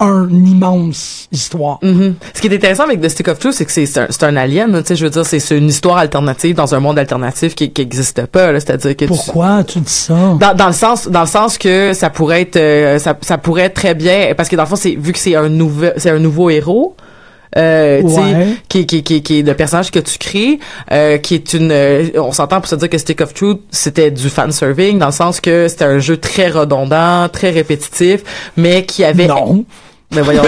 un 0.00 0.28
immense 0.28 1.28
histoire. 1.30 1.78
Mhm. 1.82 2.16
Ce 2.34 2.40
qui 2.40 2.48
est 2.48 2.54
intéressant 2.54 2.82
avec 2.82 3.00
The 3.00 3.08
Stick 3.08 3.28
of 3.28 3.38
Truth, 3.38 3.52
c'est 3.54 3.64
que 3.64 3.70
c'est 3.70 3.96
un, 3.98 4.08
un 4.22 4.36
alien. 4.36 4.72
Tu 4.82 4.88
sais, 4.88 4.96
je 4.96 5.04
veux 5.04 5.10
dire, 5.10 5.24
c'est 5.24 5.56
une 5.56 5.68
histoire 5.68 5.98
alternative 5.98 6.56
dans 6.56 6.74
un 6.74 6.80
monde 6.80 6.98
alternatif 6.98 7.54
qui 7.54 7.70
qui 7.70 7.82
existe 7.82 8.26
pas. 8.26 8.52
C'est-à-dire 8.58 8.96
que 8.96 9.04
tu- 9.04 9.06
Pourquoi 9.06 9.62
tu 9.64 9.78
dis 9.80 9.92
ça? 9.92 10.14
dans, 10.40 10.54
dans 10.54 10.66
le 10.66 10.72
sens 10.72 11.06
dans 11.08 11.20
le 11.22 11.26
sens 11.26 11.58
que 11.58 11.92
ça 11.92 12.10
pourrait 12.10 12.42
être 12.42 12.56
euh, 12.56 12.98
ça, 12.98 13.16
ça 13.20 13.38
pourrait 13.38 13.62
être 13.62 13.74
très 13.74 13.94
bien 13.94 14.34
parce 14.36 14.48
que 14.48 14.56
dans 14.56 14.64
le 14.64 14.68
fond 14.68 14.76
c'est 14.76 14.96
vu 14.96 15.12
que 15.12 15.18
c'est 15.18 15.36
un 15.36 15.48
nouveau 15.48 15.86
c'est 15.96 16.10
un 16.10 16.18
nouveau 16.18 16.50
héros 16.50 16.96
euh, 17.56 18.00
Ouais. 18.02 18.54
qui, 18.68 18.86
qui, 18.86 19.02
qui, 19.02 19.22
qui 19.22 19.38
est 19.40 19.42
le 19.42 19.54
personnage 19.54 19.90
que 19.90 19.98
tu 19.98 20.18
crées, 20.18 20.58
euh, 20.92 21.18
qui 21.18 21.34
est 21.36 21.52
une, 21.54 21.70
euh, 21.72 22.08
on 22.16 22.32
s'entend 22.32 22.60
pour 22.60 22.68
se 22.68 22.74
dire 22.76 22.88
que 22.90 22.98
Stick 22.98 23.20
of 23.20 23.32
Truth, 23.34 23.60
c'était 23.70 24.10
du 24.10 24.28
fan 24.28 24.50
serving 24.52 24.98
dans 24.98 25.06
le 25.06 25.12
sens 25.12 25.40
que 25.40 25.68
c'était 25.68 25.84
un 25.84 25.98
jeu 25.98 26.16
très 26.16 26.48
redondant, 26.48 27.28
très 27.28 27.50
répétitif, 27.50 28.22
mais 28.56 28.84
qui 28.84 29.04
avait, 29.04 29.26
Non. 29.26 29.64
Mais 30.14 30.22
voyons, 30.22 30.42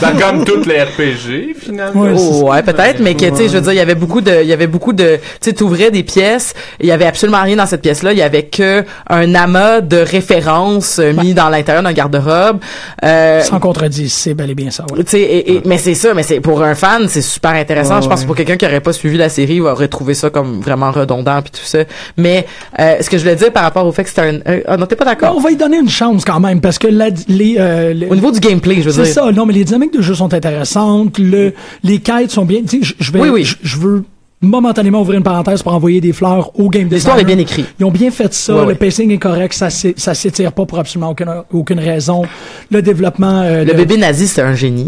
Ben, 0.00 0.12
comme 0.20 0.44
toutes 0.44 0.66
les 0.66 0.82
RPG 0.82 1.54
finalement 1.58 2.02
Ouais, 2.02 2.16
c'est 2.16 2.28
Oh, 2.42 2.50
ouais, 2.50 2.62
peut-être, 2.62 3.00
mais 3.00 3.14
que, 3.14 3.26
tu 3.26 3.36
sais, 3.36 3.48
je 3.48 3.54
veux 3.54 3.60
dire, 3.60 3.72
il 3.72 3.76
y 3.76 3.80
avait 3.80 3.94
beaucoup 3.94 4.20
de, 4.20 4.42
il 4.42 4.48
y 4.48 4.52
avait 4.52 4.66
beaucoup 4.66 4.92
de, 4.92 5.16
tu 5.16 5.20
sais, 5.40 5.52
t'ouvrais 5.52 5.90
des 5.90 6.02
pièces, 6.02 6.54
il 6.80 6.86
y 6.86 6.92
avait 6.92 7.06
absolument 7.06 7.42
rien 7.42 7.56
dans 7.56 7.66
cette 7.66 7.82
pièce-là, 7.82 8.12
il 8.12 8.18
y 8.18 8.22
avait 8.22 8.44
que 8.44 8.84
un 9.08 9.34
amas 9.34 9.80
de 9.80 9.96
références 9.98 10.98
euh, 10.98 11.12
mis 11.12 11.34
dans 11.34 11.48
l'intérieur 11.48 11.82
d'un 11.82 11.92
garde-robe. 11.92 12.58
Euh, 13.04 13.40
Sans 13.42 13.58
contredire, 13.60 14.08
c'est 14.10 14.34
bel 14.34 14.50
et 14.50 14.54
bien 14.54 14.70
ça. 14.70 14.84
ouais. 14.92 15.02
tu 15.04 15.10
sais, 15.10 15.20
et, 15.20 15.52
et- 15.56 15.62
mais 15.64 15.78
c'est 15.78 15.94
ça, 15.94 16.14
mais 16.14 16.22
c'est 16.22 16.40
pour 16.40 16.62
un 16.62 16.74
fan, 16.74 17.06
c'est 17.08 17.22
super 17.22 17.52
intéressant. 17.52 17.96
Ouais, 17.96 18.02
je 18.02 18.08
pense 18.08 18.16
que 18.20 18.20
ouais. 18.22 18.26
pour 18.26 18.36
quelqu'un 18.36 18.56
qui 18.56 18.66
aurait 18.66 18.80
pas 18.80 18.92
suivi 18.92 19.16
la 19.16 19.28
série, 19.28 19.56
il 19.56 19.62
aurait 19.62 19.88
trouvé 19.88 20.14
ça 20.14 20.30
comme 20.30 20.60
vraiment 20.60 20.90
redondant 20.90 21.40
puis 21.42 21.50
tout 21.52 21.64
ça. 21.64 21.80
Mais 22.16 22.46
euh, 22.78 22.96
ce 23.00 23.08
que 23.10 23.16
je 23.18 23.22
voulais 23.22 23.36
dire 23.36 23.52
par 23.52 23.62
rapport 23.62 23.86
au 23.86 23.92
fait 23.92 24.04
que 24.04 24.08
c'était 24.10 24.20
un, 24.22 24.34
euh, 24.48 24.60
ah 24.66 24.76
non, 24.76 24.86
t'es 24.86 24.96
pas 24.96 25.04
d'accord 25.04 25.34
on 25.36 25.40
va 25.40 25.50
y 25.50 25.56
donner 25.56 25.78
une 25.78 25.88
chance 25.88 26.24
quand 26.24 26.40
même 26.40 26.60
parce 26.60 26.78
que 26.78 26.86
la, 26.88 27.08
les, 27.28 27.56
euh, 27.58 27.92
les- 27.92 28.06
niveau 28.20 28.32
du 28.32 28.40
gameplay, 28.40 28.76
je 28.76 28.90
veux 28.90 28.92
c'est 28.92 29.02
dire. 29.02 29.14
ça. 29.24 29.32
Non, 29.32 29.46
mais 29.46 29.52
les 29.54 29.64
dynamiques 29.64 29.92
de 29.94 30.02
jeu 30.02 30.14
sont 30.14 30.32
intéressantes. 30.32 31.18
Le, 31.18 31.52
les 31.82 31.98
quêtes 31.98 32.30
sont 32.30 32.44
bien. 32.44 32.60
Tu 32.62 32.78
sais, 32.78 32.82
je- 32.82 32.94
je 33.04 33.12
vais, 33.12 33.20
Oui, 33.20 33.28
oui. 33.30 33.48
je 33.62 33.76
veux 33.78 34.04
momentanément 34.42 35.02
ouvrir 35.02 35.18
une 35.18 35.24
parenthèse 35.24 35.62
pour 35.62 35.74
envoyer 35.74 36.00
des 36.00 36.12
fleurs 36.12 36.50
au 36.58 36.68
game 36.70 36.88
L'histoire 36.90 37.18
est 37.18 37.24
bien 37.24 37.38
écrite. 37.38 37.66
Ils 37.78 37.84
ont 37.84 37.90
bien 37.90 38.10
fait 38.10 38.32
ça. 38.32 38.54
Ouais, 38.54 38.60
le 38.62 38.66
ouais. 38.68 38.74
pacing 38.74 39.10
est 39.10 39.18
correct. 39.18 39.52
Ça 39.52 39.68
ça 39.70 40.14
s'étire 40.14 40.52
pas 40.52 40.64
pour 40.64 40.78
absolument 40.78 41.10
aucune, 41.10 41.30
aucune 41.52 41.78
raison. 41.78 42.22
Le 42.70 42.80
développement. 42.82 43.42
euh, 43.42 43.64
Le 43.64 43.74
bébé 43.74 43.96
nazi, 43.98 44.26
c'est 44.26 44.42
un 44.42 44.54
génie. 44.54 44.86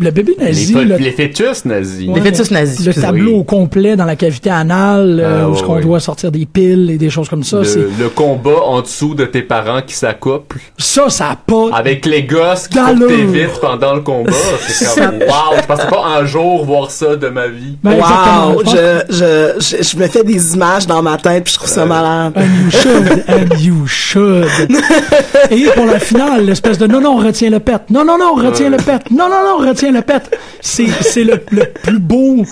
Le, 0.00 0.10
bébé 0.10 0.34
les, 0.38 0.44
nazi. 0.46 0.74
fo- 0.74 0.82
le- 0.84 0.96
les 0.96 1.10
fœtus 1.12 1.64
nazis 1.64 2.08
Ouais. 2.08 2.14
Les 2.20 2.20
fœtus 2.30 2.50
nazis. 2.50 2.86
le 2.86 2.92
tableau 2.94 3.32
Oui. 3.32 3.38
au 3.38 3.44
complet 3.44 3.96
dans 3.96 4.04
la 4.04 4.16
cavité 4.16 4.50
anale, 4.50 5.20
euh, 5.20 5.42
Ah, 5.44 5.48
où 5.48 5.52
ouais, 5.52 5.58
ce 5.58 5.62
qu'on 5.62 5.76
ouais. 5.76 5.82
doit 5.82 6.00
sortir 6.00 6.30
des 6.30 6.44
piles 6.46 6.90
et 6.90 6.98
des 6.98 7.10
choses 7.10 7.28
comme 7.28 7.44
ça. 7.44 7.60
le, 7.62 7.90
le 7.98 8.08
combat 8.10 8.62
en 8.66 8.82
dessous 8.82 9.14
de 9.14 9.24
tes 9.24 9.42
parents 9.42 9.80
qui 9.86 9.94
s'accouplent 9.94 10.60
Ça, 10.76 11.08
ça 11.08 11.30
a 11.30 11.36
pas 11.36 11.70
avec 11.74 12.04
les 12.06 12.24
gosses 12.24 12.68
qui 12.68 12.74
D'allure. 12.76 13.08
que 13.08 13.12
t'évites 13.14 13.60
pendant 13.60 13.94
le 13.94 14.00
combat 14.00 14.32
c'est 14.68 15.00
comme 15.00 15.14
wow 15.20 15.56
je 15.60 15.66
pensais 15.66 15.86
pas 15.88 16.04
un 16.18 16.24
jour 16.26 16.64
voir 16.64 16.90
ça 16.90 17.16
de 17.16 17.28
ma 17.28 17.48
vie 17.48 17.76
Ben. 17.82 17.92
Wow, 17.94 18.62
Je 18.82 19.02
je, 19.10 19.14
je, 19.60 19.76
je, 19.78 19.82
je 19.82 19.96
me 19.96 20.08
fais 20.08 20.24
des 20.24 20.54
images 20.54 20.86
dans 20.86 21.02
ma 21.02 21.16
tête 21.16 21.44
puis 21.44 21.52
je 21.52 21.58
trouve 21.58 21.70
ça 21.70 21.86
malade. 21.86 22.32
And 22.36 22.64
you 22.64 22.70
should, 22.70 23.24
and 23.28 23.58
you 23.58 23.86
should. 23.86 24.48
Et 25.50 25.64
pour 25.74 25.86
la 25.86 25.98
finale, 26.00 26.46
l'espèce 26.46 26.78
de 26.78 26.86
non, 26.86 27.00
non, 27.00 27.18
on 27.18 27.24
retient 27.24 27.50
le 27.50 27.60
pet. 27.60 27.80
Non, 27.90 28.04
non, 28.04 28.18
non, 28.18 28.32
on 28.36 28.44
retient 28.46 28.70
le 28.70 28.78
pet. 28.78 29.00
Non, 29.10 29.28
non, 29.28 29.42
non, 29.44 29.56
on 29.60 29.68
retient 29.68 29.92
le 29.92 30.02
pet. 30.02 30.22
C'est, 30.60 30.86
c'est 31.00 31.24
le, 31.24 31.40
le 31.50 31.64
plus 31.82 31.98
beau 31.98 32.44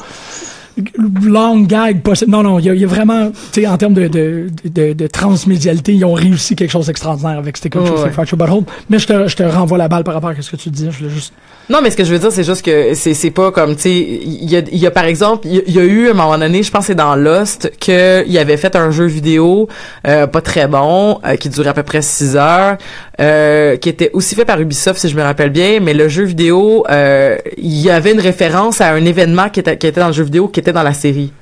long 1.22 1.60
gag 1.62 2.00
possible. 2.02 2.30
Non, 2.30 2.42
non, 2.42 2.58
il 2.58 2.66
y, 2.72 2.78
y 2.78 2.84
a 2.84 2.86
vraiment, 2.86 3.30
tu 3.52 3.62
sais, 3.62 3.66
en 3.66 3.76
termes 3.76 3.94
de, 3.94 4.08
de, 4.08 4.46
de, 4.64 4.92
de 4.92 5.06
transmédialité, 5.06 5.92
ils 5.94 6.04
ont 6.04 6.12
réussi 6.14 6.56
quelque 6.56 6.70
chose 6.70 6.86
d'extraordinaire 6.86 7.38
avec 7.38 7.56
Stick 7.56 7.74
ouais. 7.74 8.10
Fracture 8.12 8.36
Butthole. 8.36 8.64
Mais 8.88 8.98
je 8.98 9.06
te, 9.06 9.28
je 9.28 9.36
te 9.36 9.42
renvoie 9.42 9.78
la 9.78 9.88
balle 9.88 10.04
par 10.04 10.14
rapport 10.14 10.30
à 10.30 10.34
ce 10.40 10.50
que 10.50 10.56
tu 10.56 10.70
disais. 10.70 10.90
Je 10.90 11.08
juste 11.08 11.32
Non, 11.68 11.80
mais 11.82 11.90
ce 11.90 11.96
que 11.96 12.04
je 12.04 12.12
veux 12.12 12.18
dire, 12.18 12.32
c'est 12.32 12.44
juste 12.44 12.62
que 12.64 12.94
c'est 12.94 13.14
c'est 13.14 13.30
pas 13.30 13.50
comme 13.52 13.74
tu 13.76 13.82
sais, 13.82 13.96
il 13.98 14.50
y 14.50 14.56
a, 14.56 14.62
y 14.70 14.86
a 14.86 14.90
par 14.90 15.04
exemple, 15.04 15.46
il 15.46 15.54
y 15.54 15.58
a- 15.58 15.62
il 15.66 15.74
y, 15.74 15.78
a 15.78 15.84
eu 15.84 16.08
à 16.08 16.10
un 16.10 16.14
moment 16.14 16.38
donné, 16.38 16.62
je 16.62 16.70
pense 16.70 16.80
que 16.82 16.86
c'est 16.88 16.94
dans 16.94 17.14
Lost 17.16 17.72
que 17.80 18.24
il 18.26 18.38
avait 18.38 18.56
fait 18.56 18.74
un 18.76 18.90
jeu 18.90 19.04
vidéo 19.06 19.68
euh, 20.06 20.26
pas 20.26 20.40
très 20.40 20.66
bon 20.66 21.20
euh, 21.24 21.36
qui 21.36 21.48
durait 21.48 21.68
à 21.70 21.74
peu 21.74 21.82
près 21.82 22.02
6 22.02 22.36
heures, 22.36 22.76
euh, 23.20 23.76
qui 23.76 23.88
était 23.88 24.10
aussi 24.12 24.34
fait 24.34 24.44
par 24.44 24.60
Ubisoft 24.60 24.98
si 24.98 25.08
je 25.08 25.16
me 25.16 25.22
rappelle 25.22 25.50
bien, 25.50 25.80
mais 25.80 25.94
le 25.94 26.08
jeu 26.08 26.24
vidéo, 26.24 26.84
euh, 26.88 27.36
il 27.58 27.80
y 27.80 27.90
avait 27.90 28.12
une 28.12 28.20
référence 28.20 28.80
à 28.80 28.92
un 28.92 29.04
événement 29.04 29.50
qui 29.50 29.60
était 29.60 29.76
qui 29.76 29.86
était 29.86 30.00
dans 30.00 30.08
le 30.08 30.12
jeu 30.12 30.24
vidéo 30.24 30.48
qui 30.48 30.60
était 30.60 30.72
dans 30.72 30.82
la 30.82 30.94
série. 30.94 31.32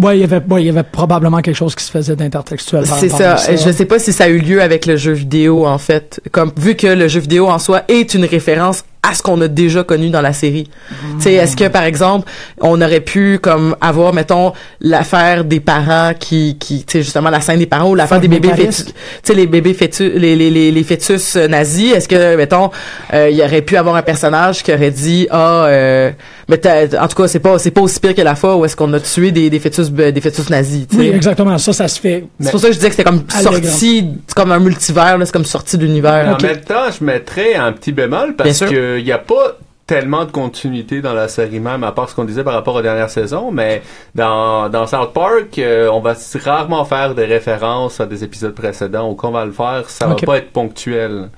Ouais, 0.00 0.16
il 0.16 0.20
y 0.22 0.24
avait, 0.24 0.40
ouais, 0.48 0.62
il 0.62 0.66
y 0.66 0.70
avait 0.70 0.82
probablement 0.82 1.42
quelque 1.42 1.56
chose 1.56 1.74
qui 1.74 1.84
se 1.84 1.90
faisait 1.90 2.16
d'intertextuel. 2.16 2.86
C'est 2.86 3.10
ça. 3.10 3.36
ça. 3.36 3.54
Je 3.54 3.70
sais 3.70 3.84
pas 3.84 3.98
si 3.98 4.12
ça 4.12 4.24
a 4.24 4.28
eu 4.28 4.38
lieu 4.38 4.62
avec 4.62 4.86
le 4.86 4.96
jeu 4.96 5.12
vidéo 5.12 5.66
en 5.66 5.78
fait, 5.78 6.20
comme 6.32 6.50
vu 6.56 6.74
que 6.74 6.86
le 6.86 7.08
jeu 7.08 7.20
vidéo 7.20 7.48
en 7.48 7.58
soi 7.58 7.82
est 7.88 8.14
une 8.14 8.24
référence 8.24 8.84
à 9.04 9.14
ce 9.14 9.22
qu'on 9.22 9.40
a 9.40 9.48
déjà 9.48 9.82
connu 9.82 10.10
dans 10.10 10.20
la 10.20 10.32
série. 10.32 10.70
Tu 11.16 11.22
sais, 11.24 11.32
est-ce 11.32 11.56
que 11.56 11.66
par 11.66 11.82
exemple, 11.82 12.30
on 12.60 12.80
aurait 12.80 13.00
pu 13.00 13.40
comme 13.42 13.74
avoir 13.80 14.12
mettons 14.12 14.52
l'affaire 14.80 15.44
des 15.44 15.58
parents 15.58 16.12
qui 16.18 16.56
qui 16.58 16.84
tu 16.84 16.92
sais 16.98 17.02
justement 17.02 17.28
la 17.30 17.40
scène 17.40 17.58
des 17.58 17.66
parents 17.66 17.90
ou 17.90 17.94
l'affaire 17.96 18.20
des 18.20 18.28
bébés 18.28 18.50
fœtus, 18.50 18.84
tu 18.86 18.92
sais 19.24 19.34
les 19.34 19.48
bébés 19.48 19.74
fœtus 19.74 20.12
les 20.14 20.36
les 20.36 20.50
les, 20.50 20.70
les 20.70 20.84
fœtus 20.84 21.34
euh, 21.36 21.48
nazis, 21.48 21.92
est-ce 21.94 22.06
que 22.08 22.36
mettons 22.36 22.70
euh, 23.12 23.28
il 23.28 23.36
y 23.36 23.42
aurait 23.42 23.62
pu 23.62 23.76
avoir 23.76 23.96
un 23.96 24.02
personnage 24.02 24.62
qui 24.62 24.72
aurait 24.72 24.92
dit 24.92 25.26
ah 25.30 25.64
euh, 25.66 26.10
mais 26.48 26.58
t'as- 26.58 27.02
en 27.02 27.08
tout 27.08 27.16
cas 27.20 27.26
c'est 27.26 27.40
pas 27.40 27.58
c'est 27.58 27.72
pas 27.72 27.80
aussi 27.80 27.98
pire 27.98 28.14
que 28.14 28.22
la 28.22 28.36
fois 28.36 28.56
où 28.56 28.64
est-ce 28.64 28.76
qu'on 28.76 28.92
a 28.92 29.00
tué 29.00 29.32
des 29.32 29.50
des 29.50 29.58
fœtus 29.58 29.90
des 29.90 30.20
fœtus 30.20 30.48
nazis, 30.48 30.86
tu 30.88 30.96
sais. 30.96 31.02
Oui, 31.02 31.08
exactement. 31.12 31.58
Ça, 31.58 31.72
ça 31.72 31.88
se 31.88 32.00
fait. 32.00 32.24
C'est 32.40 32.50
pour 32.52 32.60
ça 32.60 32.68
que 32.68 32.72
je 32.74 32.78
disais 32.78 32.88
que 32.90 32.94
c'était 32.96 33.08
comme 33.10 33.24
sorti, 33.28 34.04
c'est 34.28 34.34
comme 34.36 34.52
un 34.52 34.58
multivers, 34.60 35.18
là, 35.18 35.26
c'est 35.26 35.32
comme 35.32 35.44
sorti 35.44 35.76
de 35.76 35.84
l'univers. 35.84 36.36
En 36.38 36.42
même 36.42 36.60
temps, 36.60 36.86
je 36.96 37.04
mettrais 37.04 37.54
un 37.54 37.72
petit 37.72 37.90
bémol 37.92 38.28
Bien 38.28 38.34
parce 38.36 38.56
sûr. 38.58 38.68
Qu'il 38.96 39.04
n'y 39.06 39.12
a 39.12 39.18
pas 39.18 39.56
tellement 39.84 40.24
de 40.24 40.30
continuité 40.30 41.02
dans 41.02 41.12
la 41.12 41.26
série 41.28 41.58
même, 41.60 41.82
à 41.84 41.90
part 41.92 42.08
ce 42.08 42.14
qu'on 42.14 42.24
disait 42.24 42.44
par 42.44 42.54
rapport 42.54 42.76
aux 42.76 42.80
dernières 42.82 43.10
saisons, 43.10 43.50
mais 43.50 43.82
dans, 44.14 44.68
dans 44.70 44.86
South 44.86 45.12
Park, 45.12 45.58
euh, 45.58 45.90
on 45.92 46.00
va 46.00 46.14
rarement 46.44 46.84
faire 46.84 47.14
des 47.14 47.24
références 47.26 48.00
à 48.00 48.06
des 48.06 48.22
épisodes 48.24 48.54
précédents, 48.54 49.10
ou 49.10 49.14
qu'on 49.16 49.32
va 49.32 49.44
le 49.44 49.50
faire, 49.52 49.82
ça 49.88 50.08
Ok. 50.08 50.20
va 50.20 50.26
pas 50.26 50.38
être 50.38 50.50
ponctuel. 50.52 51.28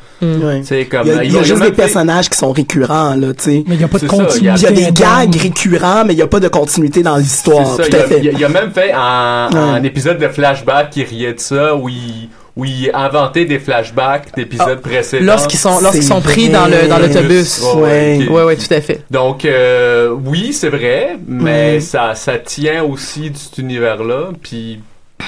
C'est 0.62 0.84
comme... 0.84 1.06
Il 1.06 1.14
y 1.14 1.18
a, 1.18 1.24
il 1.24 1.34
y 1.34 1.44
juste 1.44 1.58
des 1.58 1.66
fait- 1.66 1.72
personnages 1.72 2.28
qui 2.28 2.36
sont 2.38 2.52
récurrents, 2.52 3.14
là, 3.16 3.32
tu 3.34 3.42
sais. 3.44 3.64
Mais 3.66 3.74
il 3.74 3.78
n'y 3.78 3.84
a 3.84 3.88
pas 3.88 3.98
de 3.98 4.06
C'est 4.06 4.14
ça, 4.14 4.22
il 4.38 4.44
y 4.44 4.48
a- 4.48 4.52
continuité. 4.52 4.74
Il 4.74 4.80
y 4.80 4.84
a 4.86 4.90
des 4.90 5.00
gags 5.00 5.36
récurrents, 5.42 6.04
mais 6.04 6.12
il 6.12 6.16
n'y 6.16 6.22
a 6.22 6.26
pas 6.28 6.40
de 6.40 6.48
continuité 6.48 7.02
dans 7.02 7.16
l'histoire. 7.16 7.76
Tout 7.76 7.82
il 7.88 7.96
à 7.96 8.00
a, 8.00 8.02
fait. 8.02 8.20
il 8.20 8.28
a- 8.28 8.32
il 8.32 8.44
a 8.44 8.48
même 8.50 8.70
fait 8.72 8.92
un, 8.92 9.48
Ouais. 9.52 9.58
un 9.58 9.82
épisode 9.82 10.18
de 10.18 10.28
flashback 10.28 10.90
qui 10.90 11.02
riait 11.02 11.32
de 11.32 11.40
ça, 11.40 11.74
où 11.74 11.88
il, 11.88 12.28
où 12.56 12.64
il 12.64 12.90
inventait 12.94 13.44
des 13.46 13.58
flashbacks 13.58 14.34
d'épisodes 14.36 14.80
précédents. 14.80 15.24
Lorsqu'ils 15.24 15.58
sont, 15.58 15.80
lorsqu'ils 15.80 16.04
sont 16.04 16.20
pris 16.20 16.48
dans 16.48 16.66
le, 16.66 16.88
dans 16.88 16.98
l'autobus. 16.98 17.62
Ouais, 17.76 18.28
ouais, 18.28 18.56
tout 18.56 18.72
à 18.72 18.80
fait. 18.80 19.02
Donc, 19.10 19.44
euh, 19.44 20.14
oui, 20.24 20.52
c'est 20.52 20.68
vrai, 20.68 21.16
mais 21.26 21.80
ça, 21.80 22.14
ça 22.14 22.38
tient 22.38 22.84
aussi 22.84 23.30
de 23.30 23.36
cet 23.36 23.58
univers-là, 23.58 24.28
puis 24.40 24.80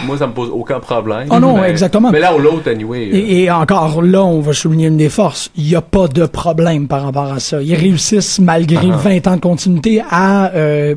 moi, 0.05 0.19
ça 0.19 0.27
me 0.27 0.33
pose 0.33 0.51
aucun 0.53 0.79
problème. 0.79 1.27
Ah 1.31 1.41
non, 1.41 1.61
mais, 1.61 1.71
exactement. 1.71 2.11
Mais 2.11 2.21
là 2.21 2.35
ou 2.35 2.39
l'autre, 2.39 2.71
anyway. 2.71 3.05
Et, 3.05 3.45
et 3.45 3.51
encore 3.51 4.03
là, 4.03 4.23
on 4.25 4.41
va 4.41 4.53
souligner 4.53 4.89
une 4.89 4.97
des 4.97 5.09
forces. 5.09 5.51
Il 5.57 5.65
n'y 5.65 5.75
a 5.75 5.81
pas 5.81 6.07
de 6.09 6.27
problème 6.27 6.87
par 6.87 7.03
rapport 7.03 7.33
à 7.33 7.39
ça. 7.41 7.63
Ils 7.63 7.75
réussissent, 7.75 8.39
malgré 8.39 8.89
Ah. 8.93 8.97
20 8.97 9.27
ans 9.27 9.37
de 9.37 9.41
continuité, 9.41 10.03
à 10.11 10.53
euh, 10.55 10.95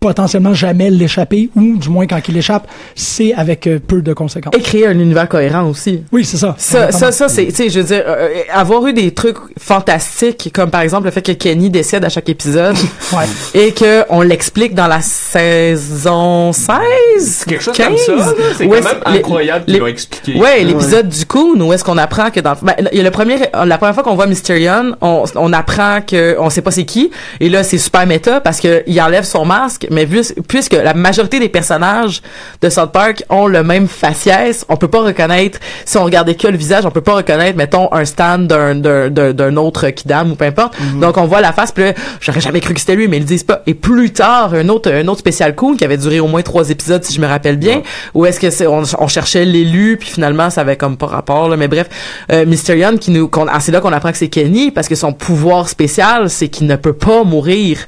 potentiellement 0.00 0.54
jamais 0.54 0.88
l'échapper, 0.90 1.50
ou 1.54 1.76
du 1.76 1.88
moins 1.90 2.06
quand 2.06 2.20
il 2.26 2.36
échappe, 2.36 2.66
c'est 2.94 3.34
avec 3.34 3.66
euh, 3.66 3.78
peu 3.78 4.00
de 4.00 4.12
conséquences. 4.14 4.54
Et 4.56 4.62
créer 4.62 4.86
un 4.86 4.98
univers 4.98 5.28
cohérent 5.28 5.64
aussi. 5.68 6.02
Oui, 6.10 6.24
c'est 6.24 6.38
ça. 6.38 6.54
Ça, 6.58 6.90
ça, 6.90 7.12
ça, 7.12 7.28
c'est, 7.28 7.46
tu 7.48 7.54
sais, 7.54 7.68
je 7.68 7.80
veux 7.80 7.86
dire, 7.86 8.02
euh, 8.06 8.28
avoir 8.52 8.86
eu 8.86 8.92
des 8.94 9.12
trucs 9.12 9.36
fantastiques, 9.58 10.50
comme 10.54 10.70
par 10.70 10.80
exemple 10.80 11.04
le 11.04 11.10
fait 11.10 11.20
que 11.22 11.32
Kenny 11.32 11.68
décède 11.70 12.04
à 12.04 12.08
chaque 12.08 12.28
épisode, 12.30 12.76
Ouais. 13.12 13.24
et 13.54 13.72
que 13.72 14.04
on 14.08 14.22
l'explique 14.22 14.74
dans 14.74 14.86
la 14.86 15.00
saison 15.00 16.52
16, 16.52 17.44
quelque 17.46 17.62
chose 17.62 17.74
15, 17.76 17.88
comme 17.88 17.98
ça, 17.98 18.12
là, 18.14 18.24
c'est 18.56 18.66
quand 18.68 18.72
même 18.74 18.84
les- 19.12 19.18
incroyable 19.18 19.64
qu'ils 19.66 19.78
l'ont 19.78 19.86
expliqué. 19.86 20.38
Ouais, 20.40 20.64
l'épisode 20.64 21.08
du 21.08 21.26
Coon 21.26 21.60
où 21.60 21.72
est-ce 21.72 21.84
qu'on 21.84 21.98
apprend 21.98 22.30
que 22.30 22.40
dans 22.40 22.54
ben, 22.62 22.74
il 22.92 22.96
y 22.98 23.00
a 23.00 23.04
le 23.04 23.10
premier 23.10 23.36
la 23.64 23.78
première 23.78 23.94
fois 23.94 24.02
qu'on 24.02 24.14
voit 24.14 24.26
Mysterion, 24.26 24.96
on, 25.00 25.24
on 25.34 25.52
apprend 25.52 26.00
que 26.06 26.36
on 26.38 26.50
sait 26.50 26.62
pas 26.62 26.70
c'est 26.70 26.84
qui 26.84 27.10
et 27.40 27.48
là 27.48 27.62
c'est 27.62 27.78
super 27.78 28.06
méta 28.06 28.40
parce 28.40 28.60
que 28.60 28.82
il 28.86 29.00
enlève 29.00 29.24
son 29.24 29.44
masque 29.44 29.86
mais 29.90 30.04
vu- 30.04 30.22
puisque 30.48 30.72
la 30.72 30.94
majorité 30.94 31.38
des 31.40 31.48
personnages 31.48 32.22
de 32.62 32.68
South 32.70 32.92
Park 32.92 33.24
ont 33.28 33.46
le 33.46 33.62
même 33.62 33.88
faciès, 33.88 34.64
on 34.68 34.76
peut 34.76 34.88
pas 34.88 35.00
reconnaître 35.02 35.58
si 35.84 35.96
on 35.98 36.04
regardait 36.04 36.34
que 36.34 36.48
le 36.48 36.56
visage, 36.56 36.86
on 36.86 36.90
peut 36.90 37.00
pas 37.00 37.14
reconnaître 37.16 37.56
mettons 37.56 37.92
un 37.92 38.04
stand 38.04 38.46
d'un 38.46 38.74
d'un 38.74 39.10
d'un- 39.10 39.56
autre 39.56 39.88
kidam 39.90 40.32
ou 40.32 40.34
peu 40.36 40.44
importe. 40.46 40.74
Donc 41.00 41.16
on 41.18 41.26
voit 41.26 41.40
la 41.40 41.52
face 41.52 41.72
puis 41.72 41.84
j'aurais 42.20 42.40
jamais 42.40 42.60
cru 42.60 42.72
que 42.74 42.80
c'était 42.80 42.94
lui 42.96 43.08
mais 43.08 43.16
ils 43.18 43.20
le 43.20 43.26
disent 43.26 43.44
pas. 43.44 43.62
Et 43.66 43.74
plus 43.74 44.12
tard 44.12 44.54
un 44.54 44.68
autre 44.68 44.90
un 44.92 45.06
autre 45.08 45.18
spécial 45.20 45.54
Coon 45.54 45.74
qui 45.76 45.84
avait 45.84 45.96
duré 45.98 46.20
au 46.20 46.26
moins 46.28 46.42
trois 46.42 46.70
épisodes 46.70 47.02
si 47.04 47.12
je 47.12 47.20
me 47.20 47.26
rappelle 47.26 47.56
bien 47.56 47.82
où 48.14 48.24
est-ce 48.26 48.38
que 48.40 48.50
c'est 48.50 48.66
on, 48.66 48.82
on 48.98 49.08
cherchait 49.08 49.44
l'élu 49.44 49.96
puis 49.98 50.08
finalement 50.08 50.50
ça 50.50 50.60
avait 50.62 50.76
comme 50.76 50.96
pas 50.96 51.06
rapport 51.06 51.48
là. 51.48 51.56
Mais 51.56 51.68
bref 51.68 51.88
euh, 52.32 52.46
Mysterion 52.46 52.96
qui 52.96 53.10
nous 53.10 53.28
qu'on 53.28 53.46
ah, 53.48 53.58
c'est 53.60 53.72
là 53.72 53.80
qu'on 53.80 53.92
apprend 53.92 54.12
que 54.12 54.18
c'est 54.18 54.28
Kenny 54.28 54.70
parce 54.70 54.88
que 54.88 54.94
son 54.94 55.12
pouvoir 55.12 55.68
spécial 55.68 56.30
c'est 56.30 56.48
qu'il 56.48 56.66
ne 56.68 56.76
peut 56.76 56.92
pas 56.92 57.24
mourir. 57.24 57.78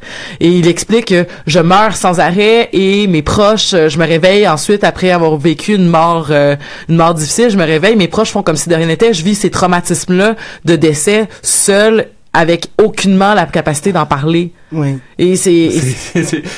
Et 0.40 0.48
il 0.48 0.66
explique 0.68 1.06
que 1.06 1.26
je 1.46 1.60
meurs 1.60 1.91
sans 1.96 2.20
arrêt 2.20 2.68
et 2.72 3.06
mes 3.06 3.22
proches 3.22 3.74
euh, 3.74 3.88
je 3.88 3.98
me 3.98 4.06
réveille 4.06 4.46
ensuite 4.48 4.84
après 4.84 5.10
avoir 5.10 5.36
vécu 5.36 5.74
une 5.74 5.88
mort 5.88 6.28
euh, 6.30 6.56
une 6.88 6.96
mort 6.96 7.14
difficile. 7.14 7.50
Je 7.50 7.56
me 7.56 7.64
réveille 7.64 7.96
mes 7.96 8.08
proches 8.08 8.30
font 8.30 8.42
comme 8.42 8.56
si 8.56 8.68
de 8.68 8.74
rien 8.74 8.86
n'était. 8.86 9.12
Je 9.12 9.24
vis 9.24 9.34
ces 9.34 9.50
traumatismes 9.50 10.16
là 10.16 10.36
de 10.64 10.76
décès 10.76 11.28
seul 11.42 12.08
avec 12.32 12.68
aucunement 12.78 13.34
la 13.34 13.46
capacité 13.46 13.92
d'en 13.92 14.06
parler. 14.06 14.52
Oui, 14.72 14.98
et 15.18 15.36
c'est 15.36 15.70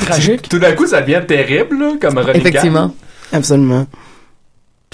Tragique. 0.01 0.49
Tout 0.49 0.59
d'un 0.59 0.73
coup, 0.73 0.87
ça 0.87 1.01
devient 1.01 1.23
terrible, 1.27 1.79
là, 1.79 1.93
comme 2.01 2.21
effectivement. 2.33 2.95
Absolument. 3.33 3.87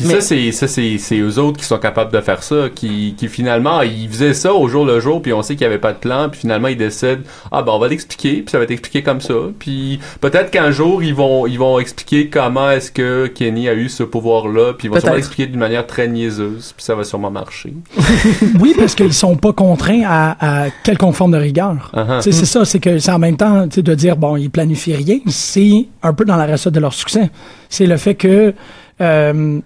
Puis 0.01 0.09
Mais- 0.09 0.15
ça, 0.15 0.21
c'est 0.23 0.53
ça, 0.53 0.67
c'est 0.67 0.97
c'est 0.99 1.19
eux 1.19 1.39
autres 1.39 1.59
qui 1.59 1.65
sont 1.67 1.79
capables 1.79 2.11
de 2.13 2.21
faire 2.21 2.43
ça, 2.43 2.69
qui, 2.75 3.15
qui 3.19 3.29
finalement, 3.29 3.83
ils 3.83 4.09
faisaient 4.09 4.33
ça 4.35 4.55
au 4.55 4.67
jour 4.67 4.87
le 4.87 4.99
jour, 4.99 5.21
puis 5.21 5.33
on 5.35 5.43
sait 5.43 5.55
qu'il 5.57 5.67
n'y 5.67 5.73
avait 5.73 5.81
pas 5.81 5.93
de 5.93 5.99
plan, 5.99 6.29
puis 6.31 6.41
finalement 6.41 6.69
ils 6.69 6.77
décident, 6.77 7.21
ah 7.53 7.63
ben 7.63 7.73
on 7.73 7.79
va 7.79 7.89
l'expliquer, 7.89 8.37
puis 8.43 8.51
ça 8.51 8.57
va 8.59 8.65
être 8.65 8.71
expliqué 8.71 9.03
comme 9.03 9.21
ça, 9.21 9.35
puis 9.59 10.01
peut-être 10.23 10.51
qu'un 10.51 10.71
jour 10.71 11.03
ils 11.03 11.15
vont 11.15 11.47
ils 11.47 11.59
vont 11.59 11.79
expliquer 11.79 12.29
comment 12.29 12.71
est-ce 12.71 12.91
que 12.91 13.27
Kenny 13.27 13.69
a 13.69 13.75
eu 13.75 13.89
ce 13.91 14.03
pouvoir-là, 14.03 14.73
puis 14.73 14.89
ils 14.89 14.91
vont 14.91 14.99
sûrement 15.01 15.17
l'expliquer 15.17 15.47
d'une 15.47 15.61
manière 15.61 15.87
très 15.87 16.09
niaiseuse, 16.09 16.73
puis 16.75 16.83
ça 16.85 16.95
va 16.95 17.05
sûrement 17.05 17.31
marcher. 17.31 17.75
Oui, 18.59 18.75
parce 18.79 18.95
qu'ils 18.95 19.13
sont 19.13 19.37
pas 19.37 19.53
contraints 19.53 20.03
à, 20.07 20.65
à 20.65 20.71
quelconque 20.83 21.15
forme 21.15 21.33
de 21.33 21.37
rigueur. 21.39 21.91
Uh-huh. 21.95 22.21
C'est 22.23 22.33
ça, 22.33 22.65
c'est 22.65 22.79
que 22.81 22.99
c'est 22.99 23.11
en 23.13 23.19
même 23.19 23.37
temps 23.37 23.67
de 23.67 23.95
dire, 23.95 24.17
bon, 24.17 24.37
ils 24.37 24.51
planifient 24.51 24.97
rien, 24.97 25.19
c'est 25.27 25.87
un 26.03 26.13
peu 26.13 26.25
dans 26.25 26.37
la 26.37 26.47
recette 26.47 26.73
de 26.73 26.81
leur 26.81 26.93
succès. 26.95 27.31
C'est 27.69 27.87
le 27.87 27.97
fait 27.97 28.15
que... 28.15 28.55
euh, 29.01 29.61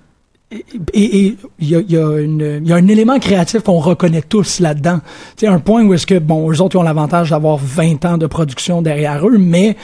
et 0.93 1.37
il 1.59 1.69
y 1.69 1.77
a, 1.77 1.81
y, 1.81 1.97
a 1.97 2.21
y 2.21 2.73
a 2.73 2.77
un 2.77 2.89
élément 2.89 3.19
créatif 3.19 3.63
qu'on 3.63 3.79
reconnaît 3.79 4.23
tous 4.23 4.61
là-dedans. 4.61 5.01
Sais, 5.37 5.47
un 5.47 5.59
point 5.59 5.85
où 5.85 5.95
est-ce 5.95 6.07
que, 6.07 6.19
bon, 6.19 6.51
eux 6.51 6.61
autres, 6.61 6.77
ils 6.77 6.79
ont 6.79 6.83
l'avantage 6.83 7.31
d'avoir 7.31 7.57
20 7.57 8.05
ans 8.05 8.19
de 8.19 8.27
production 8.27 8.83
derrière 8.83 9.27
eux, 9.27 9.39
mais 9.39 9.77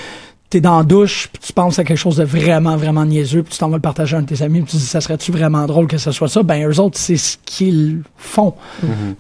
t'es 0.50 0.60
dans 0.60 0.78
la 0.78 0.82
douche, 0.84 1.28
puis 1.32 1.40
tu 1.46 1.52
penses 1.52 1.78
à 1.78 1.84
quelque 1.84 1.96
chose 1.96 2.16
de 2.16 2.24
vraiment, 2.24 2.76
vraiment 2.76 3.04
niaiseux, 3.04 3.42
puis 3.44 3.52
tu 3.52 3.58
t'en 3.60 3.68
vas 3.68 3.76
le 3.76 3.80
partager 3.80 4.16
à 4.16 4.18
un 4.18 4.22
de 4.22 4.26
tes 4.26 4.42
amis, 4.42 4.60
puis 4.62 4.72
tu 4.72 4.76
dis, 4.78 4.84
ça 4.86 5.00
serait-tu 5.00 5.30
vraiment 5.30 5.64
drôle 5.66 5.86
que 5.86 5.96
ce 5.96 6.10
soit 6.10 6.28
ça? 6.28 6.42
Ben, 6.42 6.68
eux 6.68 6.80
autres, 6.80 6.98
c'est 6.98 7.16
ce 7.16 7.36
qu'ils 7.46 8.02
font 8.16 8.54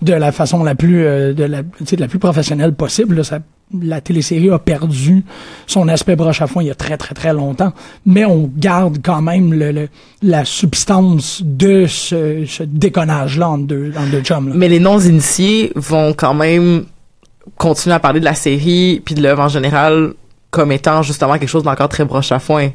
de 0.02 0.12
la 0.12 0.32
façon 0.32 0.64
la 0.64 0.74
plus, 0.74 1.04
euh, 1.06 1.32
de 1.32 1.44
la, 1.44 1.62
tu 1.62 1.86
sais, 1.86 1.94
de 1.96 2.00
la 2.00 2.08
plus 2.08 2.18
professionnelle 2.18 2.74
possible. 2.74 3.14
là. 3.16 3.24
Ça- 3.24 3.38
la 3.80 4.00
télésérie 4.00 4.50
a 4.50 4.58
perdu 4.58 5.22
son 5.68 5.86
aspect 5.86 6.16
broche 6.16 6.42
à 6.42 6.48
foin 6.48 6.64
il 6.64 6.66
y 6.66 6.70
a 6.72 6.74
très, 6.74 6.96
très, 6.96 7.14
très 7.14 7.32
longtemps, 7.32 7.72
mais 8.04 8.24
on 8.24 8.50
garde 8.56 8.98
quand 9.00 9.22
même 9.22 9.54
le, 9.54 9.70
le- 9.70 9.88
la 10.22 10.44
substance 10.44 11.40
de 11.44 11.86
ce, 11.86 12.44
ce 12.48 12.64
déconnage-là 12.64 13.48
entre 13.50 13.66
deux, 13.68 13.92
entre 13.96 14.10
deux 14.10 14.22
chums. 14.22 14.48
là. 14.48 14.54
Mais 14.56 14.66
les 14.68 14.80
non-initiés 14.80 15.70
vont 15.76 16.12
quand 16.12 16.34
même 16.34 16.86
continuer 17.56 17.94
à 17.94 18.00
parler 18.00 18.18
de 18.18 18.24
la 18.24 18.34
série 18.34 19.00
puis 19.04 19.14
de 19.14 19.22
l'œuvre 19.22 19.42
en 19.42 19.48
général 19.48 20.14
comme 20.50 20.72
étant 20.72 21.02
justement 21.02 21.34
quelque 21.38 21.48
chose 21.48 21.62
d'encore 21.62 21.88
très 21.88 22.04
broche 22.04 22.32
à 22.32 22.38
foin. 22.38 22.70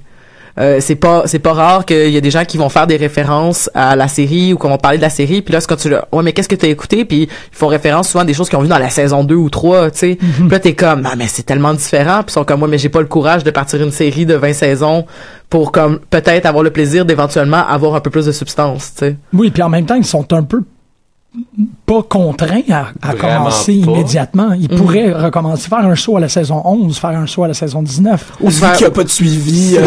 Euh, 0.57 0.77
c'est 0.79 0.95
pas 0.95 1.23
c'est 1.25 1.39
pas 1.39 1.51
rare 1.51 1.85
qu'il 1.85 2.11
y 2.11 2.15
a 2.15 2.21
des 2.21 2.31
gens 2.31 2.45
qui 2.45 2.57
vont 2.57 2.69
faire 2.69 2.87
des 2.87 2.95
références 2.95 3.69
à 3.73 3.97
la 3.97 4.07
série 4.07 4.53
ou 4.53 4.57
qu'on 4.57 4.69
va 4.69 4.77
parler 4.77 4.97
de 4.97 5.01
la 5.01 5.09
série 5.09 5.41
puis 5.41 5.51
là 5.51 5.59
c'est 5.59 5.67
quand 5.67 5.75
tu 5.75 5.89
le 5.89 5.99
ouais 6.13 6.23
mais 6.23 6.31
qu'est-ce 6.31 6.47
que 6.47 6.55
t'as 6.55 6.69
écouté? 6.69 7.03
Puis 7.03 7.23
ils 7.23 7.29
font 7.51 7.67
référence 7.67 8.07
souvent 8.07 8.21
à 8.21 8.25
des 8.25 8.33
choses 8.33 8.47
qu'ils 8.47 8.57
ont 8.57 8.61
vu 8.61 8.69
dans 8.69 8.77
la 8.77 8.89
saison 8.89 9.25
2 9.25 9.35
ou 9.35 9.49
3 9.49 9.91
tu 9.91 9.97
sais. 9.97 10.15
Puis 10.15 10.47
là 10.47 10.59
t'es 10.59 10.73
comme 10.73 11.01
non 11.01 11.09
mais 11.17 11.27
c'est 11.27 11.43
tellement 11.43 11.73
différent. 11.73 12.19
Puis 12.19 12.27
ils 12.29 12.33
sont 12.33 12.45
comme 12.45 12.59
moi 12.59 12.69
mais 12.69 12.77
j'ai 12.77 12.87
pas 12.87 13.01
le 13.01 13.07
courage 13.07 13.43
de 13.43 13.51
partir 13.51 13.83
une 13.83 13.91
série 13.91 14.25
de 14.25 14.35
20 14.35 14.53
saisons 14.53 15.05
pour 15.49 15.73
comme 15.73 15.99
peut-être 16.09 16.45
avoir 16.45 16.63
le 16.63 16.69
plaisir 16.69 17.03
d'éventuellement 17.03 17.67
avoir 17.67 17.95
un 17.95 17.99
peu 17.99 18.09
plus 18.09 18.25
de 18.25 18.31
substance 18.31 18.93
tu 18.93 18.99
sais. 18.99 19.17
Oui, 19.33 19.51
puis 19.51 19.61
en 19.61 19.69
même 19.69 19.85
temps, 19.85 19.95
ils 19.95 20.05
sont 20.05 20.31
un 20.31 20.43
peu 20.43 20.63
pas 21.85 22.01
contraints 22.03 22.61
à, 22.71 23.13
commencer 23.13 23.81
pas. 23.85 23.91
immédiatement. 23.91 24.53
Ils 24.53 24.69
pourraient 24.69 25.11
recommencer, 25.13 25.69
faire 25.69 25.79
un 25.85 25.95
saut 25.95 26.17
à 26.17 26.19
la 26.19 26.29
saison 26.29 26.61
11, 26.65 26.97
faire 26.97 27.11
un 27.11 27.27
saut 27.27 27.43
à 27.43 27.47
la 27.47 27.53
saison 27.53 27.81
19. 27.83 28.33
ou 28.41 28.51
se 28.51 28.59
faire 28.59 28.73
qu'il 28.73 28.85
n'y 28.85 28.91
a 28.91 28.91
pas 28.91 29.03
de 29.03 29.09
suivi, 29.09 29.77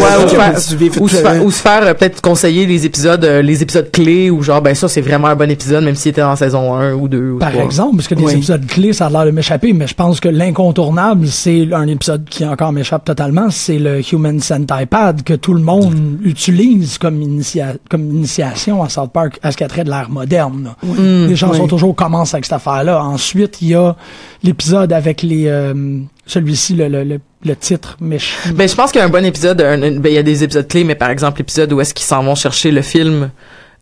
ou 0.99 1.07
se 1.07 1.15
faire, 1.17 1.31
euh, 1.33 1.43
ou 1.43 1.51
se 1.51 1.61
faire 1.61 1.83
euh, 1.83 1.93
peut-être 1.93 2.21
conseiller 2.21 2.65
les 2.65 2.85
épisodes 2.85 3.23
euh, 3.25 3.41
les 3.41 3.61
épisodes 3.61 3.89
clés 3.91 4.29
ou 4.29 4.41
genre 4.41 4.61
ben 4.61 4.73
ça 4.75 4.87
c'est 4.87 5.01
vraiment 5.01 5.27
un 5.27 5.35
bon 5.35 5.49
épisode 5.49 5.83
même 5.83 5.95
s'il 5.95 6.11
était 6.11 6.21
en 6.21 6.35
saison 6.35 6.73
1 6.75 6.93
ou 6.93 7.07
2 7.07 7.31
ou 7.31 7.37
Par 7.39 7.51
3. 7.51 7.63
exemple, 7.63 7.95
parce 7.97 8.07
que 8.07 8.15
les 8.15 8.23
Oui. 8.23 8.33
épisodes 8.33 8.65
clés, 8.65 8.93
ça 8.93 9.07
a 9.07 9.09
l'air 9.09 9.25
de 9.25 9.31
m'échapper, 9.31 9.73
mais 9.73 9.87
je 9.87 9.93
pense 9.93 10.19
que 10.19 10.29
l'incontournable, 10.29 11.27
c'est 11.27 11.67
un 11.73 11.87
épisode 11.87 12.25
qui 12.29 12.45
encore 12.45 12.71
m'échappe 12.71 13.05
totalement, 13.05 13.49
c'est 13.49 13.79
le 13.79 14.01
Human 14.13 14.39
Centipede 14.39 15.23
que 15.23 15.33
tout 15.33 15.53
le 15.53 15.61
monde 15.61 15.95
utilise 16.23 16.97
comme, 16.97 17.21
initia- 17.21 17.77
comme 17.89 18.09
initiation 18.09 18.83
à 18.83 18.89
South 18.89 19.11
Park 19.11 19.39
à 19.43 19.51
ce 19.51 19.57
qui 19.57 19.63
a 19.63 19.67
trait 19.67 19.83
de 19.83 19.89
l'ère 19.89 20.09
moderne. 20.09 20.73
Mm. 20.83 21.27
Gens 21.39 21.49
oui. 21.51 21.57
sont 21.57 21.67
toujours 21.67 21.95
commencent 21.95 22.33
avec 22.33 22.45
cette 22.45 22.53
affaire-là. 22.53 23.03
Ensuite, 23.03 23.61
il 23.61 23.69
y 23.69 23.75
a 23.75 23.95
l'épisode 24.43 24.93
avec 24.93 25.21
les 25.23 25.45
euh, 25.47 25.99
celui-ci, 26.25 26.75
le, 26.75 26.87
le, 26.87 27.03
le, 27.03 27.19
le 27.43 27.55
titre, 27.55 27.97
mais 27.99 28.19
je- 28.19 28.51
Ben 28.53 28.67
je 28.69 28.75
pense 28.75 28.91
qu'il 28.91 28.99
y 28.99 29.01
a 29.01 29.05
un 29.05 29.09
bon 29.09 29.25
épisode 29.25 29.57
ben 29.57 29.99
il 30.05 30.11
y 30.13 30.17
a 30.17 30.23
des 30.23 30.43
épisodes 30.43 30.67
clés 30.67 30.83
mais 30.83 30.95
par 30.95 31.09
exemple 31.09 31.39
l'épisode 31.39 31.71
où 31.73 31.81
est-ce 31.81 31.93
qu'ils 31.93 32.05
s'en 32.05 32.21
vont 32.23 32.35
chercher 32.35 32.71
le 32.71 32.81
film 32.81 33.31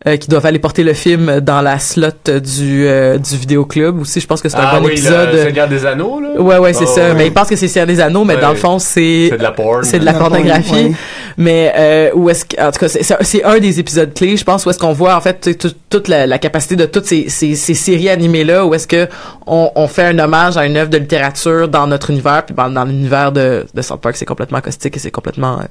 euh, 0.06 0.16
qui 0.16 0.28
doivent 0.28 0.46
aller 0.46 0.60
porter 0.60 0.84
le 0.84 0.92
film 0.92 1.40
dans 1.40 1.60
la 1.60 1.78
slot 1.80 2.10
du 2.44 2.86
euh, 2.86 3.18
du 3.18 3.36
vidéoclub 3.36 4.00
aussi. 4.00 4.20
Je 4.20 4.26
pense 4.28 4.40
que 4.40 4.48
c'est 4.48 4.56
un 4.56 4.68
ah 4.70 4.78
bon 4.78 4.86
oui, 4.86 4.92
épisode. 4.92 5.30
Le 5.32 5.42
Seigneur 5.42 5.68
des 5.68 5.84
Anneaux, 5.84 6.20
là? 6.20 6.40
Ouais 6.40 6.58
ouais 6.58 6.72
c'est 6.72 6.84
Oh, 6.86 6.94
ça. 6.94 7.14
mais 7.14 7.26
ils 7.26 7.32
pensent 7.32 7.48
que 7.48 7.56
c'est 7.56 7.66
Seigneur 7.68 7.88
des 7.88 8.00
Anneaux 8.00 8.24
mais 8.24 8.36
dans 8.36 8.50
le 8.50 8.54
fond 8.56 8.78
c'est 8.78 9.26
C'est 9.30 9.38
de 9.38 9.42
la 9.42 9.50
porn. 9.52 9.82
c'est 9.82 9.98
de 9.98 10.04
la 10.04 10.12
La 10.12 10.18
porn, 10.18 10.30
pornographie. 10.30 10.94
mais 11.36 11.72
euh, 11.76 12.10
où 12.14 12.30
est-ce 12.30 12.44
que 12.44 12.60
en 12.62 12.70
tout 12.70 12.78
cas 12.78 12.88
c'est- 12.88 13.02
c'est 13.02 13.16
c'est 13.22 13.42
un 13.44 13.58
des 13.58 13.80
épisodes 13.80 14.14
clés 14.14 14.36
je 14.36 14.44
pense 14.44 14.64
où 14.66 14.70
est-ce 14.70 14.78
qu'on 14.78 14.92
voit 14.92 15.16
en 15.16 15.20
fait 15.20 15.58
toute 15.90 16.06
la, 16.08 16.26
la 16.28 16.38
capacité 16.38 16.76
de 16.76 16.84
toutes 16.86 17.06
ces, 17.06 17.28
ces, 17.28 17.56
ces 17.56 17.74
séries 17.74 18.08
animées 18.08 18.44
là 18.44 18.64
où 18.66 18.74
est-ce 18.74 18.86
que 18.86 19.08
on, 19.46 19.72
on 19.74 19.88
fait 19.88 20.04
un 20.04 20.18
hommage 20.20 20.56
à 20.56 20.64
une 20.66 20.76
œuvre 20.76 20.90
de 20.90 20.98
littérature 20.98 21.66
dans 21.68 21.86
notre 21.88 22.10
univers 22.10 22.44
puis 22.46 22.54
dans, 22.54 22.70
dans 22.70 22.84
l'univers 22.84 23.32
de, 23.32 23.66
de 23.74 23.82
South 23.82 24.00
Park 24.00 24.14
c'est 24.16 24.24
complètement 24.26 24.60
caustique 24.60 24.96
et 24.96 25.00
c'est 25.00 25.10
complètement 25.10 25.58
euh, 25.58 25.64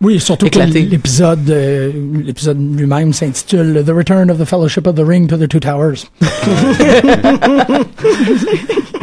Oui, 0.00 0.20
surtout 0.20 0.48
que 0.48 0.58
l'épisode 0.60 1.50
euh, 1.50 1.90
l'épisode 2.24 2.58
lui-même 2.78 3.12
s'intitule 3.12 3.82
The 3.84 3.90
Return 3.90 4.30
of 4.30 4.38
the 4.38 4.44
Fellowship 4.44 4.86
of 4.86 4.94
the 4.94 5.02
Ring 5.04 5.26
to 5.28 5.36
the 5.36 5.48
Two 5.48 5.58
Towers. 5.58 6.06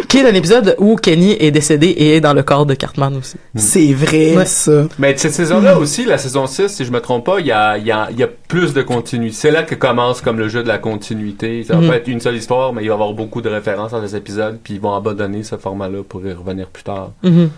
Qui 0.08 0.20
est 0.20 0.30
un 0.30 0.34
épisode 0.34 0.76
où 0.80 0.96
Kenny 0.96 1.36
est 1.40 1.52
décédé 1.52 1.88
et 1.88 2.16
est 2.16 2.22
dans 2.22 2.32
le 2.34 2.44
corps 2.44 2.66
de 2.66 2.74
Cartman 2.76 3.18
aussi. 3.18 3.36
C'est 3.56 3.92
vrai, 3.92 4.38
Ouais. 4.38 4.46
ça. 4.46 4.84
Mais 4.98 5.14
cette 5.18 5.34
saison-là 5.34 5.78
aussi, 5.78 6.06
la 6.06 6.18
saison 6.18 6.48
6, 6.48 6.70
si 6.70 6.86
je 6.86 6.92
me 6.92 7.02
trompe 7.02 7.26
pas, 7.26 7.40
il 7.42 7.48
y 7.48 7.52
a, 7.52 7.78
il 7.78 7.86
y, 7.86 7.92
a, 7.92 8.08
il 8.12 8.18
y 8.18 8.24
a 8.24 8.28
plus 8.48 8.74
de 8.74 8.82
continuité. 8.82 9.36
C'est 9.36 9.52
là 9.52 9.64
que 9.64 9.76
commence 9.76 10.22
comme 10.22 10.40
le 10.40 10.48
jeu 10.48 10.64
de 10.64 10.70
la 10.70 10.78
continuité. 10.78 11.64
Ça 11.64 11.76
va 11.76 11.86
pas 11.90 11.96
être 11.98 12.08
une 12.08 12.22
seule 12.22 12.38
histoire, 12.38 12.72
mais 12.72 12.84
il 12.84 12.88
va 12.88 12.92
y 12.92 12.94
avoir 12.94 13.12
beaucoup 13.12 13.42
de 13.42 13.50
références 13.50 13.92
dans 13.92 14.02
les 14.02 14.16
épisodes, 14.16 14.58
puis 14.64 14.76
ils 14.76 14.80
vont 14.80 14.94
abandonner 14.96 15.44
ce 15.44 15.58
format-là 15.58 16.04
pour 16.08 16.26
y 16.26 16.32
revenir 16.32 16.68
plus 16.68 16.84
tard. 16.84 17.12
Mhm. 17.24 17.50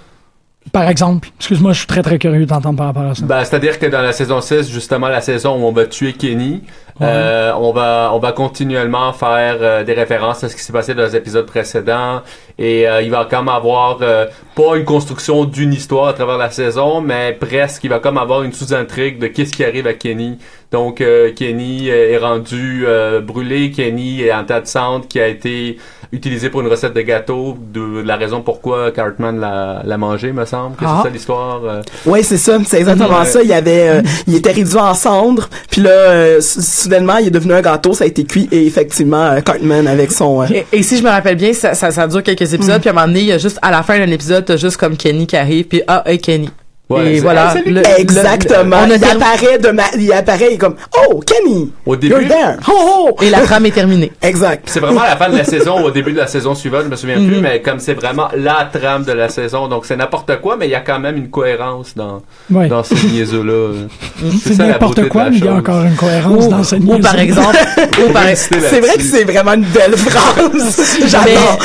Par 0.71 0.89
exemple, 0.89 1.29
excuse-moi, 1.37 1.73
je 1.73 1.79
suis 1.79 1.87
très 1.87 2.01
très 2.01 2.19
curieux 2.19 2.45
d'entendre 2.45 2.77
par 2.77 2.87
rapport 2.87 3.03
à 3.03 3.15
ça. 3.15 3.25
Ben, 3.25 3.43
c'est-à-dire 3.43 3.79
que 3.79 3.85
dans 3.85 4.01
la 4.01 4.11
saison 4.11 4.41
6, 4.41 4.69
justement, 4.69 5.07
la 5.07 5.21
saison 5.21 5.55
où 5.55 5.65
on 5.65 5.71
va 5.71 5.85
tuer 5.85 6.13
Kenny, 6.13 6.63
euh, 7.01 7.51
on 7.57 7.71
va 7.73 8.11
on 8.13 8.19
va 8.19 8.31
continuellement 8.31 9.13
faire 9.13 9.57
euh, 9.61 9.83
des 9.83 9.93
références 9.93 10.43
à 10.43 10.49
ce 10.49 10.55
qui 10.55 10.61
s'est 10.61 10.73
passé 10.73 10.93
dans 10.95 11.03
les 11.03 11.15
épisodes 11.15 11.45
précédents 11.45 12.21
et 12.57 12.87
euh, 12.87 13.01
il 13.01 13.11
va 13.11 13.27
quand 13.29 13.43
même 13.43 13.53
avoir 13.53 13.99
euh, 14.01 14.25
pas 14.55 14.75
une 14.77 14.85
construction 14.85 15.45
d'une 15.45 15.73
histoire 15.73 16.07
à 16.07 16.13
travers 16.13 16.37
la 16.37 16.49
saison, 16.49 17.01
mais 17.01 17.37
presque 17.39 17.83
il 17.83 17.89
va 17.89 17.99
comme 17.99 18.17
avoir 18.17 18.41
une 18.43 18.53
sous-intrigue 18.53 19.19
de 19.19 19.27
qu'est-ce 19.27 19.53
qui 19.53 19.63
arrive 19.63 19.85
à 19.87 19.93
Kenny. 19.93 20.39
Donc 20.71 20.99
euh, 20.99 21.31
Kenny 21.33 21.89
euh, 21.89 22.11
est 22.13 22.17
rendu 22.17 22.83
euh, 22.87 23.21
brûlé, 23.21 23.71
Kenny 23.71 24.23
est 24.23 24.33
en 24.33 24.43
tas 24.43 24.59
de 24.61 24.67
cendres 24.67 25.07
qui 25.07 25.19
a 25.19 25.27
été 25.27 25.77
utilisé 26.13 26.49
pour 26.49 26.61
une 26.61 26.67
recette 26.67 26.93
de 26.93 27.01
gâteau, 27.01 27.57
de 27.73 28.01
la 28.01 28.15
raison 28.15 28.41
pourquoi 28.41 28.91
Cartman 28.91 29.39
l'a 29.39 29.97
mangé, 29.97 30.31
me 30.31 30.45
semble. 30.45 30.75
que 30.77 30.85
Ah. 30.85 30.99
C'est 31.01 31.09
ça 31.09 31.13
l'histoire. 31.13 31.61
Ouais, 32.05 32.23
c'est 32.23 32.37
ça, 32.37 32.57
c'est 32.65 32.77
exactement 32.79 33.19
Ouais. 33.19 33.25
ça. 33.25 33.43
Il 33.43 33.51
avait, 33.51 33.89
euh, 33.89 34.01
il 34.25 34.35
était 34.35 34.51
réduit 34.51 34.77
en 34.77 34.93
cendres, 34.93 35.49
puis 35.69 35.81
là, 35.81 35.89
euh, 35.89 36.39
soudainement, 36.87 37.17
il 37.17 37.27
est 37.27 37.31
devenu 37.31 37.53
un 37.53 37.61
gâteau, 37.61 37.93
ça 37.93 38.03
a 38.03 38.07
été 38.07 38.23
cuit, 38.23 38.47
et 38.51 38.65
effectivement, 38.65 39.25
euh, 39.25 39.41
Cartman 39.41 39.87
avec 39.87 40.11
son... 40.11 40.41
euh, 40.41 40.45
Et, 40.51 40.65
et 40.71 40.83
si 40.83 40.97
je 40.97 41.03
me 41.03 41.09
rappelle 41.09 41.35
bien, 41.35 41.53
ça, 41.53 41.73
ça, 41.73 41.91
ça 41.91 42.07
dure 42.07 42.23
quelques 42.23 42.53
épisodes, 42.53 42.79
puis 42.81 42.89
à 42.89 42.91
un 42.91 42.95
moment 42.95 43.07
donné, 43.07 43.19
il 43.21 43.25
y 43.27 43.31
a 43.31 43.37
juste, 43.37 43.59
à 43.61 43.71
la 43.71 43.83
fin 43.83 43.97
d'un 43.99 44.11
épisode, 44.11 44.45
t'as 44.45 44.57
juste 44.57 44.77
comme 44.77 44.97
Kenny 44.97 45.27
qui 45.27 45.37
arrive, 45.37 45.65
puis 45.65 45.81
ah, 45.87 46.03
hey 46.05 46.17
Kenny. 46.19 46.49
Ouais, 46.89 47.11
et 47.11 47.15
c'est- 47.15 47.21
voilà. 47.21 47.53
c'est 47.53 47.69
le- 47.69 47.81
Exactement. 47.99 48.85
le- 48.85 48.93
on 48.93 48.95
a 48.95 48.95
il 48.97 49.03
apparaît 49.03 49.57
de 49.59 49.69
ma- 49.71 49.83
il 49.99 50.13
apparaît 50.13 50.47
il 50.51 50.53
est 50.53 50.57
comme 50.57 50.75
oh 51.09 51.19
Kenny, 51.19 51.71
Au 51.85 51.95
début, 51.97 52.13
you're 52.13 52.27
there. 52.29 52.55
Oh, 52.71 53.09
oh. 53.11 53.21
Et 53.21 53.29
la 53.29 53.41
trame 53.41 53.65
est 53.65 53.71
terminée. 53.71 54.11
Exact. 54.21 54.63
C'est 54.67 54.79
vraiment 54.79 55.01
à 55.01 55.07
la 55.09 55.17
fin 55.17 55.29
de 55.29 55.35
la 55.37 55.43
saison 55.43 55.81
ou 55.81 55.87
au 55.87 55.91
début 55.91 56.13
de 56.13 56.17
la 56.17 56.27
saison 56.27 56.55
suivante, 56.55 56.83
je 56.85 56.89
me 56.89 56.95
souviens 56.95 57.15
plus, 57.17 57.35
Mhm. 57.35 57.41
mais 57.41 57.61
comme 57.61 57.79
c'est 57.79 57.93
vraiment 57.93 58.29
la 58.37 58.69
trame 58.71 59.03
de 59.03 59.11
la 59.11 59.27
saison, 59.27 59.67
donc 59.67 59.85
c'est 59.85 59.97
n'importe 59.97 60.39
quoi, 60.39 60.55
mais 60.57 60.67
il 60.67 60.71
y 60.71 60.75
a 60.75 60.79
quand 60.79 60.99
même 60.99 61.17
une 61.17 61.29
cohérence 61.29 61.93
dans, 61.95 62.21
Ouais. 62.49 62.67
dans 62.69 62.83
ces 62.83 62.95
niaiseux-là. 62.95 63.73
C'est 64.43 64.53
ça, 64.53 64.63
la 64.63 64.73
n'importe 64.73 65.09
quoi, 65.09 65.29
mais 65.29 65.37
il 65.37 65.43
y 65.45 65.47
a 65.49 65.53
encore 65.55 65.83
une 65.83 65.95
cohérence 65.95 66.45
Ou, 66.45 66.49
dans 66.49 66.63
cette 66.63 66.79
ou 66.83 66.87
par 66.99 67.15
niaiserie. 67.15 67.21
exemple, 67.23 67.57
ou 68.07 68.11
par 68.13 68.23
Insister 68.27 68.59
C'est 68.61 68.79
vrai 68.79 68.95
que 68.95 69.03
c'est 69.03 69.23
vraiment 69.25 69.53
une 69.53 69.65
belle 69.65 69.97
phrase. 69.97 70.97
J'adore. 71.05 71.59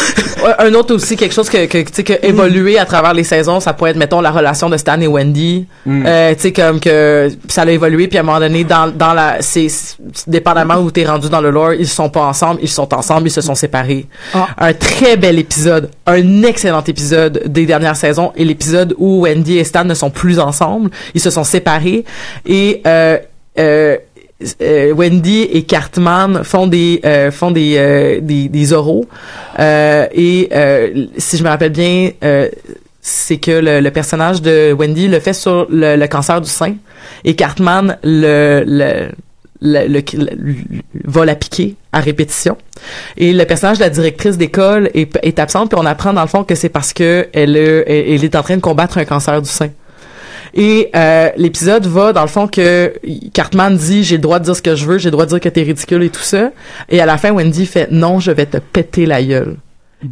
Un 0.58 0.74
autre 0.74 0.96
aussi, 0.96 1.16
quelque 1.16 1.32
chose 1.34 1.48
que, 1.48 1.66
que, 1.66 1.78
tu 1.78 1.84
sais, 1.92 2.02
que 2.04 2.14
évoluer 2.26 2.76
à 2.78 2.84
travers 2.84 3.14
les 3.14 3.22
saisons, 3.24 3.60
ça 3.60 3.72
pourrait 3.72 3.92
être, 3.92 3.96
mettons, 3.96 4.20
la 4.20 4.30
relation 4.32 4.68
de 4.68 4.76
Stan 4.76 5.00
et 5.00 5.06
Wendy. 5.12 5.66
Mm. 5.86 6.04
Euh, 6.06 6.34
tu 6.34 6.40
sais, 6.40 6.52
comme 6.52 6.80
que 6.80 7.30
ça 7.48 7.62
a 7.62 7.70
évolué, 7.70 8.08
puis 8.08 8.18
à 8.18 8.20
un 8.20 8.24
moment 8.24 8.40
donné, 8.40 8.64
dans, 8.64 8.88
dans 8.94 9.14
la, 9.14 9.36
c'est, 9.40 9.68
dépendamment 10.26 10.76
où 10.76 10.90
t'es 10.90 11.04
rendu 11.04 11.28
dans 11.28 11.40
le 11.40 11.50
lore, 11.50 11.74
ils 11.74 11.86
sont 11.88 12.08
pas 12.08 12.24
ensemble, 12.24 12.60
ils 12.62 12.68
sont 12.68 12.92
ensemble, 12.94 13.28
ils 13.28 13.32
se 13.32 13.40
sont 13.40 13.54
séparés. 13.54 14.06
Ah. 14.34 14.48
Un 14.58 14.72
très 14.74 15.16
bel 15.16 15.38
épisode, 15.38 15.90
un 16.06 16.42
excellent 16.42 16.84
épisode 16.84 17.42
des 17.46 17.66
dernières 17.66 17.96
saisons, 17.96 18.32
et 18.36 18.44
l'épisode 18.44 18.94
où 18.98 19.22
Wendy 19.22 19.58
et 19.58 19.64
Stan 19.64 19.84
ne 19.84 19.94
sont 19.94 20.10
plus 20.10 20.38
ensemble, 20.38 20.90
ils 21.14 21.20
se 21.20 21.30
sont 21.30 21.44
séparés, 21.44 22.04
et, 22.46 22.82
euh, 22.86 23.18
euh, 23.58 23.96
euh, 24.60 24.92
Wendy 24.92 25.42
et 25.42 25.62
Cartman 25.62 26.42
font 26.44 26.66
des 26.66 27.00
euh, 27.04 27.30
font 27.30 27.50
des, 27.50 27.76
euh, 27.76 28.20
des 28.20 28.48
des 28.48 28.72
oraux 28.72 29.04
et 29.58 30.48
si 31.16 31.36
je 31.36 31.44
me 31.44 31.48
rappelle 31.48 31.72
bien 31.72 32.10
c'est 33.04 33.36
que 33.38 33.50
le, 33.50 33.80
le 33.80 33.90
personnage 33.90 34.40
de 34.42 34.72
Wendy 34.72 35.08
le 35.08 35.18
fait 35.20 35.32
sur 35.32 35.66
le, 35.70 35.96
le 35.96 36.06
cancer 36.06 36.40
du 36.40 36.48
sein 36.48 36.76
et 37.24 37.34
Cartman 37.34 37.98
le, 38.04 38.62
le 38.66 39.10
le, 39.64 39.86
le- 39.86 40.02
le- 40.14 40.54
va 41.04 41.24
la 41.24 41.34
piquer 41.36 41.76
à 41.92 42.00
répétition 42.00 42.56
et 43.16 43.32
le 43.32 43.44
personnage 43.44 43.78
de 43.78 43.84
la 43.84 43.90
directrice 43.90 44.36
d'école 44.38 44.90
est, 44.94 45.16
est 45.22 45.38
absente 45.38 45.70
puis 45.70 45.78
on 45.80 45.86
apprend 45.86 46.12
dans 46.12 46.22
le 46.22 46.26
fond 46.28 46.42
que 46.44 46.54
c'est 46.56 46.68
parce 46.68 46.92
que 46.92 47.28
elle, 47.32 47.56
euh, 47.56 47.84
elle 47.86 48.04
elle 48.14 48.24
est 48.24 48.34
en 48.36 48.42
train 48.42 48.56
de 48.56 48.60
combattre 48.60 48.98
un 48.98 49.04
cancer 49.04 49.40
du 49.42 49.48
sein 49.50 49.70
et 50.54 50.90
euh, 50.94 51.30
l'épisode 51.36 51.86
va 51.86 52.12
dans 52.12 52.22
le 52.22 52.28
fond 52.28 52.46
que 52.46 52.92
Cartman 53.32 53.76
dit 53.76 54.04
j'ai 54.04 54.16
le 54.16 54.22
droit 54.22 54.38
de 54.38 54.44
dire 54.44 54.54
ce 54.56 54.62
que 54.62 54.74
je 54.76 54.84
veux, 54.84 54.98
j'ai 54.98 55.06
le 55.08 55.12
droit 55.12 55.24
de 55.24 55.30
dire 55.30 55.40
que 55.40 55.48
t'es 55.48 55.62
ridicule 55.62 56.02
et 56.02 56.10
tout 56.10 56.20
ça. 56.20 56.50
Et 56.90 57.00
à 57.00 57.06
la 57.06 57.16
fin 57.16 57.30
Wendy 57.32 57.64
fait 57.64 57.88
non, 57.90 58.20
je 58.20 58.32
vais 58.32 58.44
te 58.46 58.58
péter 58.58 59.06
la 59.06 59.22
gueule. 59.22 59.56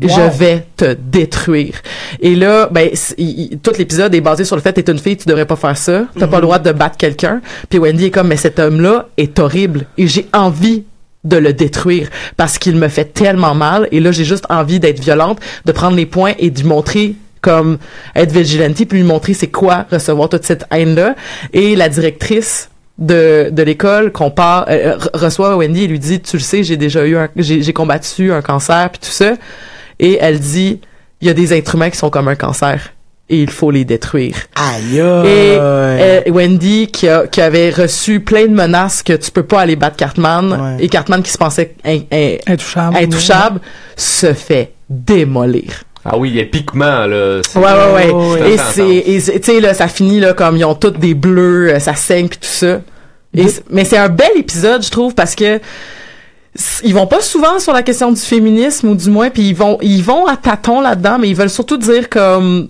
Wow. 0.02 0.08
Je 0.08 0.38
vais 0.38 0.66
te 0.76 0.94
détruire. 0.94 1.74
Et 2.20 2.34
là, 2.36 2.68
ben, 2.70 2.90
c- 2.94 3.14
il- 3.18 3.52
il- 3.52 3.58
tout 3.58 3.72
l'épisode 3.78 4.14
est 4.14 4.20
basé 4.20 4.44
sur 4.44 4.56
le 4.56 4.62
fait 4.62 4.72
t'es 4.72 4.90
une 4.90 4.98
fille, 4.98 5.16
tu 5.16 5.26
devrais 5.28 5.46
pas 5.46 5.56
faire 5.56 5.76
ça. 5.76 6.04
T'as 6.18 6.26
pas 6.26 6.36
le 6.36 6.42
droit 6.42 6.58
de 6.58 6.72
battre 6.72 6.96
quelqu'un. 6.96 7.40
Puis 7.68 7.78
Wendy 7.78 8.06
est 8.06 8.10
comme 8.10 8.28
mais 8.28 8.36
cet 8.36 8.58
homme-là 8.58 9.08
est 9.16 9.38
horrible 9.38 9.86
et 9.98 10.06
j'ai 10.06 10.26
envie 10.32 10.84
de 11.24 11.36
le 11.36 11.52
détruire 11.52 12.08
parce 12.36 12.56
qu'il 12.58 12.76
me 12.76 12.88
fait 12.88 13.04
tellement 13.12 13.54
mal 13.54 13.88
et 13.92 14.00
là 14.00 14.10
j'ai 14.10 14.24
juste 14.24 14.44
envie 14.48 14.80
d'être 14.80 15.00
violente, 15.00 15.38
de 15.66 15.72
prendre 15.72 15.96
les 15.96 16.06
points 16.06 16.32
et 16.38 16.50
de 16.50 16.58
lui 16.60 16.66
montrer 16.68 17.14
comme 17.42 17.76
être 18.16 18.32
vigilante 18.32 18.74
puis 18.74 18.98
lui 18.98 19.02
montrer 19.02 19.34
c'est 19.34 19.48
quoi 19.48 19.86
recevoir 19.90 20.28
toute 20.30 20.44
cette 20.44 20.64
haine 20.70 20.94
là 20.94 21.14
et 21.52 21.74
la 21.76 21.88
directrice 21.90 22.70
de, 22.98 23.48
de 23.50 23.62
l'école 23.62 24.12
compare 24.12 24.66
euh, 24.70 24.96
re- 24.96 25.08
reçoit 25.14 25.56
Wendy 25.56 25.84
et 25.84 25.86
lui 25.88 25.98
dit 25.98 26.20
tu 26.20 26.36
le 26.36 26.42
sais 26.42 26.62
j'ai 26.64 26.76
déjà 26.78 27.06
eu 27.06 27.16
j'ai 27.36 27.72
combattu 27.74 28.32
un 28.32 28.40
cancer 28.42 28.88
puis 28.90 29.00
tout 29.00 29.10
ça 29.12 29.32
et 30.00 30.18
elle 30.20 30.40
dit 30.40 30.80
il 31.20 31.28
y 31.28 31.30
a 31.30 31.34
des 31.34 31.54
êtres 31.54 31.76
humains 31.76 31.90
qui 31.90 31.98
sont 31.98 32.10
comme 32.10 32.26
un 32.26 32.34
cancer 32.34 32.90
et 33.28 33.40
il 33.42 33.50
faut 33.50 33.70
les 33.70 33.84
détruire 33.84 34.34
Aïe. 34.56 34.96
et 34.96 35.00
euh, 35.60 36.20
Wendy 36.28 36.88
qui, 36.88 37.06
a- 37.08 37.28
qui 37.28 37.40
avait 37.40 37.70
reçu 37.70 38.18
plein 38.18 38.46
de 38.46 38.52
menaces 38.54 39.04
que 39.04 39.12
tu 39.12 39.30
peux 39.30 39.44
pas 39.44 39.60
aller 39.60 39.76
battre 39.76 39.96
Cartman 39.96 40.50
Ouais. 40.50 40.84
et 40.84 40.88
Cartman 40.88 41.22
qui 41.22 41.30
se 41.30 41.38
pensait 41.38 41.74
in- 41.84 42.00
in- 42.10 42.36
Intouchable. 42.48 42.96
intouchable 42.96 43.60
se 43.96 44.32
fait 44.32 44.72
démolir. 44.88 45.84
Ah 46.04 46.16
oui, 46.16 46.38
épiquement, 46.38 47.06
là. 47.06 47.40
Ouais 47.54 47.62
ouais 47.62 47.92
ouais. 47.94 48.10
Oh, 48.12 48.36
Et 48.36 48.56
c'est 48.56 49.40
tu 49.40 49.52
sais 49.52 49.60
là 49.60 49.74
ça 49.74 49.86
finit 49.86 50.18
là 50.18 50.32
comme 50.32 50.56
ils 50.56 50.64
ont 50.64 50.74
toutes 50.74 50.98
des 50.98 51.12
bleus, 51.14 51.74
euh, 51.74 51.78
ça 51.78 51.94
saigne 51.94 52.26
puis 52.28 52.38
tout 52.38 52.46
ça. 52.48 52.80
Et 53.36 53.44
mais 53.70 53.84
c'est 53.84 53.98
un 53.98 54.08
bel 54.08 54.30
épisode 54.36 54.82
je 54.82 54.90
trouve 54.90 55.14
parce 55.14 55.34
que 55.36 55.60
ils 56.82 56.94
vont 56.94 57.06
pas 57.06 57.20
souvent 57.20 57.58
sur 57.60 57.72
la 57.72 57.82
question 57.82 58.10
du 58.10 58.20
féminisme 58.20 58.88
ou 58.88 58.94
du 58.94 59.08
moins 59.08 59.30
puis 59.30 59.50
ils 59.50 59.54
vont 59.54 59.78
ils 59.82 60.02
vont 60.02 60.26
à 60.26 60.36
tâtons 60.36 60.80
là-dedans 60.80 61.18
mais 61.18 61.28
ils 61.28 61.36
veulent 61.36 61.48
surtout 61.50 61.76
dire 61.76 62.08
comme 62.08 62.68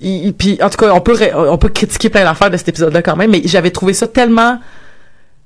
ils- 0.00 0.32
puis 0.32 0.58
en 0.62 0.70
tout 0.70 0.78
cas 0.78 0.92
on 0.92 1.00
peut 1.00 1.16
on 1.34 1.58
peut 1.58 1.68
critiquer 1.70 2.08
plein 2.08 2.22
d'affaires 2.24 2.50
de 2.50 2.56
cet 2.56 2.68
épisode-là 2.68 3.02
quand 3.02 3.16
même 3.16 3.30
mais 3.32 3.42
j'avais 3.44 3.70
trouvé 3.70 3.94
ça 3.94 4.06
tellement 4.06 4.58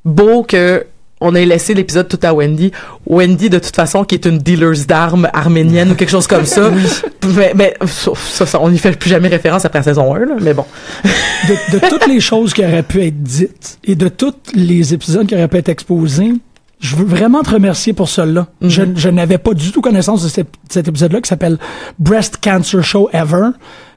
beau 0.04 0.42
que 0.42 0.84
on 1.22 1.34
a 1.34 1.40
laissé 1.40 1.74
l'épisode 1.74 2.08
tout 2.08 2.18
à 2.22 2.32
Wendy. 2.32 2.72
Wendy, 3.04 3.50
de 3.50 3.58
toute 3.58 3.76
façon, 3.76 4.04
qui 4.04 4.14
est 4.14 4.24
une 4.24 4.38
dealer 4.38 4.72
d'armes 4.88 5.28
arménienne 5.34 5.90
ou 5.90 5.94
quelque 5.94 6.08
chose 6.08 6.26
comme 6.26 6.46
ça. 6.46 6.70
mais, 7.36 7.52
mais 7.54 7.74
ça, 7.86 8.46
ça, 8.46 8.58
on 8.58 8.70
n'y 8.70 8.78
fait 8.78 8.92
plus 8.98 9.10
jamais 9.10 9.28
référence 9.28 9.66
après 9.66 9.80
la 9.80 9.82
saison 9.82 10.14
1, 10.14 10.18
là, 10.20 10.34
mais 10.40 10.54
bon. 10.54 10.64
de, 11.04 11.78
de 11.78 11.88
toutes 11.90 12.06
les 12.06 12.20
choses 12.20 12.54
qui 12.54 12.64
auraient 12.64 12.82
pu 12.82 13.04
être 13.04 13.22
dites 13.22 13.78
et 13.84 13.96
de 13.96 14.08
tous 14.08 14.32
les 14.54 14.94
épisodes 14.94 15.26
qui 15.26 15.34
auraient 15.34 15.48
pu 15.48 15.58
être 15.58 15.68
exposés, 15.68 16.32
je 16.80 16.96
veux 16.96 17.04
vraiment 17.04 17.42
te 17.42 17.50
remercier 17.50 17.92
pour 17.92 18.08
cela. 18.08 18.46
Je, 18.62 18.82
je 18.96 19.08
n'avais 19.10 19.38
pas 19.38 19.52
du 19.52 19.70
tout 19.70 19.82
connaissance 19.82 20.22
de 20.22 20.28
cet, 20.28 20.48
cet 20.68 20.88
épisode-là 20.88 21.20
qui 21.20 21.28
s'appelle 21.28 21.58
Breast 21.98 22.38
Cancer 22.42 22.82
Show 22.82 23.10
Ever. 23.12 23.50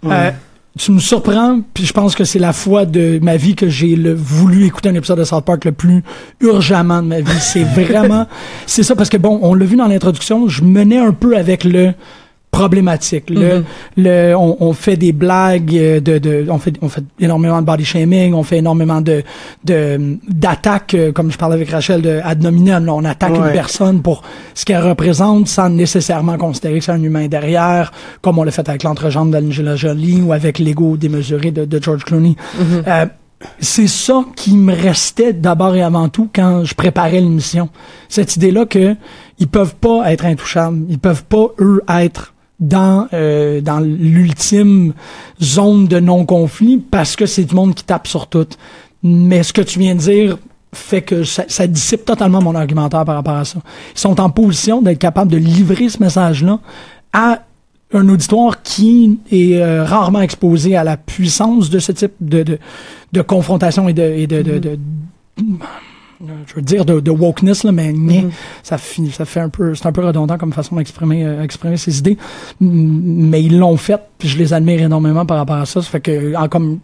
Euh, 0.06 0.32
tu 0.78 0.92
me 0.92 1.00
surprends, 1.00 1.62
puis 1.74 1.86
je 1.86 1.94
pense 1.94 2.14
que 2.14 2.26
c'est 2.26 2.40
la 2.40 2.52
fois 2.52 2.86
de 2.86 3.20
ma 3.22 3.38
vie 3.38 3.56
que 3.56 3.70
j'ai 3.70 3.96
voulu 4.14 4.66
écouter 4.66 4.90
un 4.90 4.96
épisode 4.96 5.20
de 5.20 5.24
South 5.24 5.46
Park 5.46 5.64
le 5.64 5.72
plus 5.72 6.04
urgemment 6.42 7.02
de 7.02 7.08
ma 7.08 7.22
vie. 7.22 7.40
C'est 7.40 7.64
vraiment, 7.84 8.28
c'est 8.66 8.84
ça 8.84 8.96
parce 8.96 9.10
que 9.10 9.18
bon, 9.18 9.40
on 9.42 9.54
l'a 9.54 9.66
vu 9.66 9.78
dans 9.78 9.88
l'introduction, 9.88 10.50
je 10.50 10.64
menais 10.64 10.98
un 10.98 11.14
peu 11.14 11.38
avec 11.38 11.64
le 11.64 11.94
problématique. 12.54 13.30
Le, 13.30 13.58
Mhm. 13.58 13.64
le, 13.98 14.34
on, 14.36 14.58
on 14.62 14.74
fait 14.74 14.96
des 14.96 15.12
blagues 15.12 15.76
euh, 15.76 16.00
de, 16.00 16.18
de, 16.20 16.46
on 16.50 16.60
fait, 16.60 16.76
on 16.82 16.88
fait 16.88 17.04
énormément 17.20 17.60
de 17.60 17.66
body 17.66 17.84
shaming, 17.84 18.34
on 18.34 18.44
fait 18.44 18.60
énormément 18.60 19.02
de, 19.02 19.24
de 19.66 20.18
d'attaques, 20.30 20.94
euh, 20.94 21.12
comme 21.12 21.32
je 21.32 21.38
parlais 21.38 21.56
avec 21.56 21.70
Rachel 21.70 22.02
de 22.02 22.20
ad 22.24 22.42
nominem. 22.42 22.86
là. 22.86 22.94
on 22.94 23.04
attaque 23.04 23.34
Ouais. 23.34 23.48
une 23.48 23.52
personne 23.54 24.02
pour 24.02 24.22
ce 24.54 24.64
qu'elle 24.66 24.84
représente, 24.84 25.48
sans 25.48 25.70
nécessairement 25.70 26.38
considérer 26.38 26.78
que 26.80 26.86
c'est 26.86 26.92
un 26.92 27.02
humain 27.02 27.28
derrière, 27.28 27.92
comme 28.22 28.38
on 28.38 28.44
l'a 28.44 28.52
fait 28.52 28.70
avec 28.70 28.84
l'entrejambe 28.84 29.32
d'Angela 29.32 29.76
Jolie 29.76 30.22
ou 30.22 30.32
avec 30.32 30.60
l'ego 30.60 30.96
démesuré 30.96 31.50
de, 31.52 31.66
de 31.66 31.82
George 31.84 32.04
Clooney. 32.06 32.36
Euh, 32.88 33.06
c'est 33.60 33.88
ça 33.88 34.24
qui 34.38 34.56
me 34.56 34.74
restait 34.74 35.34
d'abord 35.34 35.76
et 35.76 35.82
avant 35.82 36.08
tout 36.08 36.30
quand 36.34 36.64
je 36.64 36.76
préparais 36.76 37.20
l'émission. 37.20 37.68
Cette 38.08 38.36
idée-là 38.38 38.66
que 38.66 38.96
ils 39.40 39.48
peuvent 39.48 39.76
pas 39.76 40.12
être 40.14 40.26
intouchables, 40.26 40.80
ils 40.90 41.00
peuvent 41.00 41.26
pas 41.26 41.48
eux 41.60 41.82
être 41.90 42.33
dans 42.64 43.08
euh, 43.14 43.62
dans 43.62 43.80
l'ultime 43.80 44.94
zone 45.42 45.88
de 45.88 46.00
non-conflit 46.00 46.78
parce 46.90 47.16
que 47.16 47.26
c'est 47.26 47.44
du 47.44 47.54
monde 47.56 47.76
qui 47.76 47.84
tape 47.84 48.08
sur 48.08 48.28
tout. 48.28 48.48
Mais 49.04 49.44
ce 49.44 49.52
que 49.54 49.62
tu 49.62 49.80
viens 49.80 49.96
de 49.96 50.00
dire 50.00 50.38
fait 50.74 51.02
que 51.04 51.24
ça, 51.24 51.44
ça 51.48 51.68
dissipe 51.68 52.04
totalement 52.06 52.42
mon 52.42 52.56
argumentaire 52.56 53.06
par 53.06 53.16
rapport 53.16 53.36
à 53.36 53.46
ça. 53.46 53.60
Ils 53.96 54.00
sont 54.00 54.20
en 54.20 54.30
position 54.30 54.82
d'être 54.82 54.98
capables 54.98 55.32
de 55.32 55.38
livrer 55.38 55.90
ce 55.90 56.02
message-là 56.02 56.60
à 57.12 57.40
un 57.94 58.10
auditoire 58.10 58.64
qui 58.64 59.20
est 59.32 59.58
euh, 59.58 59.84
rarement 59.84 60.22
exposé 60.22 60.76
à 60.76 60.84
la 60.84 60.98
puissance 60.98 61.70
de 61.70 61.78
ce 61.78 61.92
type 61.92 62.14
de, 62.22 62.42
de, 62.42 62.58
de 63.12 63.22
confrontation 63.22 63.88
et 63.88 63.94
de, 63.94 64.02
et 64.02 64.26
de, 64.26 64.42
de, 64.42 64.58
de- 64.58 64.80
je 66.48 66.56
veux 66.56 66.62
dire 66.62 66.86
de, 66.86 67.00
de 67.00 67.12
wokeness 67.12 67.64
là, 67.64 67.72
mais, 67.72 67.94
mais 67.96 68.26
ça 68.64 68.78
finit, 68.78 69.12
ça 69.12 69.26
fait 69.26 69.40
un 69.40 69.50
peu, 69.50 69.76
c'est 69.76 69.86
un 69.86 69.92
peu 69.92 70.06
redondant 70.06 70.38
comme 70.38 70.54
façon 70.54 70.76
d'exprimer 70.76 71.26
euh, 71.26 71.44
exprimer 71.44 71.78
ses 71.78 72.00
idées. 72.00 72.18
Mais 72.60 73.42
ils 73.44 73.58
l'ont 73.60 73.78
fait, 73.78 74.00
puis 74.18 74.28
je 74.30 74.38
les 74.38 74.54
admire 74.54 74.82
énormément 74.82 75.26
par 75.26 75.38
rapport 75.38 75.58
à 75.58 75.66
ça. 75.66 75.82
Ça 75.82 75.90
fait 75.90 76.02
que 76.02 76.36
en 76.36 76.48
comme 76.48 76.80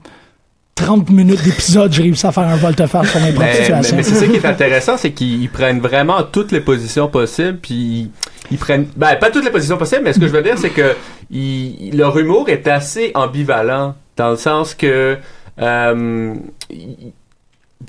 30 0.75 1.09
minutes 1.09 1.43
d'épisode, 1.43 1.91
j'ai 1.91 2.03
réussi 2.03 2.25
à 2.25 2.31
faire 2.31 2.47
un 2.47 2.55
volte-face 2.55 3.09
sur 3.11 3.19
mes 3.19 3.31
propres 3.33 3.39
Mais, 3.47 3.53
mais, 3.53 3.61
situations. 3.65 3.95
mais 3.97 4.03
c'est 4.03 4.15
ça 4.15 4.27
qui 4.27 4.35
est 4.37 4.45
intéressant, 4.45 4.95
c'est 4.97 5.11
qu'ils 5.11 5.41
ils 5.43 5.49
prennent 5.49 5.79
vraiment 5.81 6.23
toutes 6.23 6.51
les 6.53 6.61
positions 6.61 7.09
possibles, 7.09 7.57
puis 7.61 7.75
ils, 7.75 8.11
ils 8.51 8.57
prennent, 8.57 8.87
ben 8.95 9.15
pas 9.19 9.29
toutes 9.29 9.43
les 9.43 9.51
positions 9.51 9.77
possibles, 9.77 10.03
mais 10.05 10.13
ce 10.13 10.19
que 10.19 10.27
je 10.27 10.31
veux 10.31 10.41
dire, 10.41 10.57
c'est 10.57 10.69
que 10.69 10.95
ils- 11.31 11.91
leur 11.97 12.17
humour 12.17 12.47
est 12.49 12.65
assez 12.67 13.11
ambivalent 13.13 13.93
dans 14.15 14.31
le 14.31 14.37
sens 14.37 14.73
que, 14.73 15.17
euh, 15.61 16.33
ils- 16.69 17.11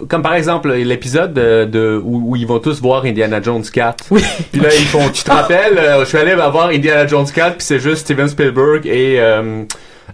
comme 0.08 0.22
par 0.22 0.34
exemple 0.34 0.72
l'épisode 0.72 1.34
de, 1.34 1.64
de- 1.64 2.00
où, 2.02 2.30
où 2.30 2.36
ils 2.36 2.46
vont 2.46 2.58
tous 2.60 2.80
voir 2.80 3.04
Indiana 3.04 3.42
Jones 3.42 3.64
4. 3.64 4.04
Oui. 4.10 4.22
Puis 4.52 4.60
là 4.60 4.68
ils 4.74 4.84
font, 4.86 5.08
tu 5.12 5.22
te 5.24 5.30
rappelles, 5.30 5.78
euh, 5.78 6.00
je 6.00 6.04
suis 6.08 6.18
allé 6.18 6.34
voir 6.34 6.68
Indiana 6.68 7.06
Jones 7.06 7.26
4, 7.32 7.56
puis 7.56 7.66
c'est 7.66 7.80
juste 7.80 8.02
Steven 8.02 8.28
Spielberg 8.28 8.86
et 8.86 9.16
euh, 9.18 9.64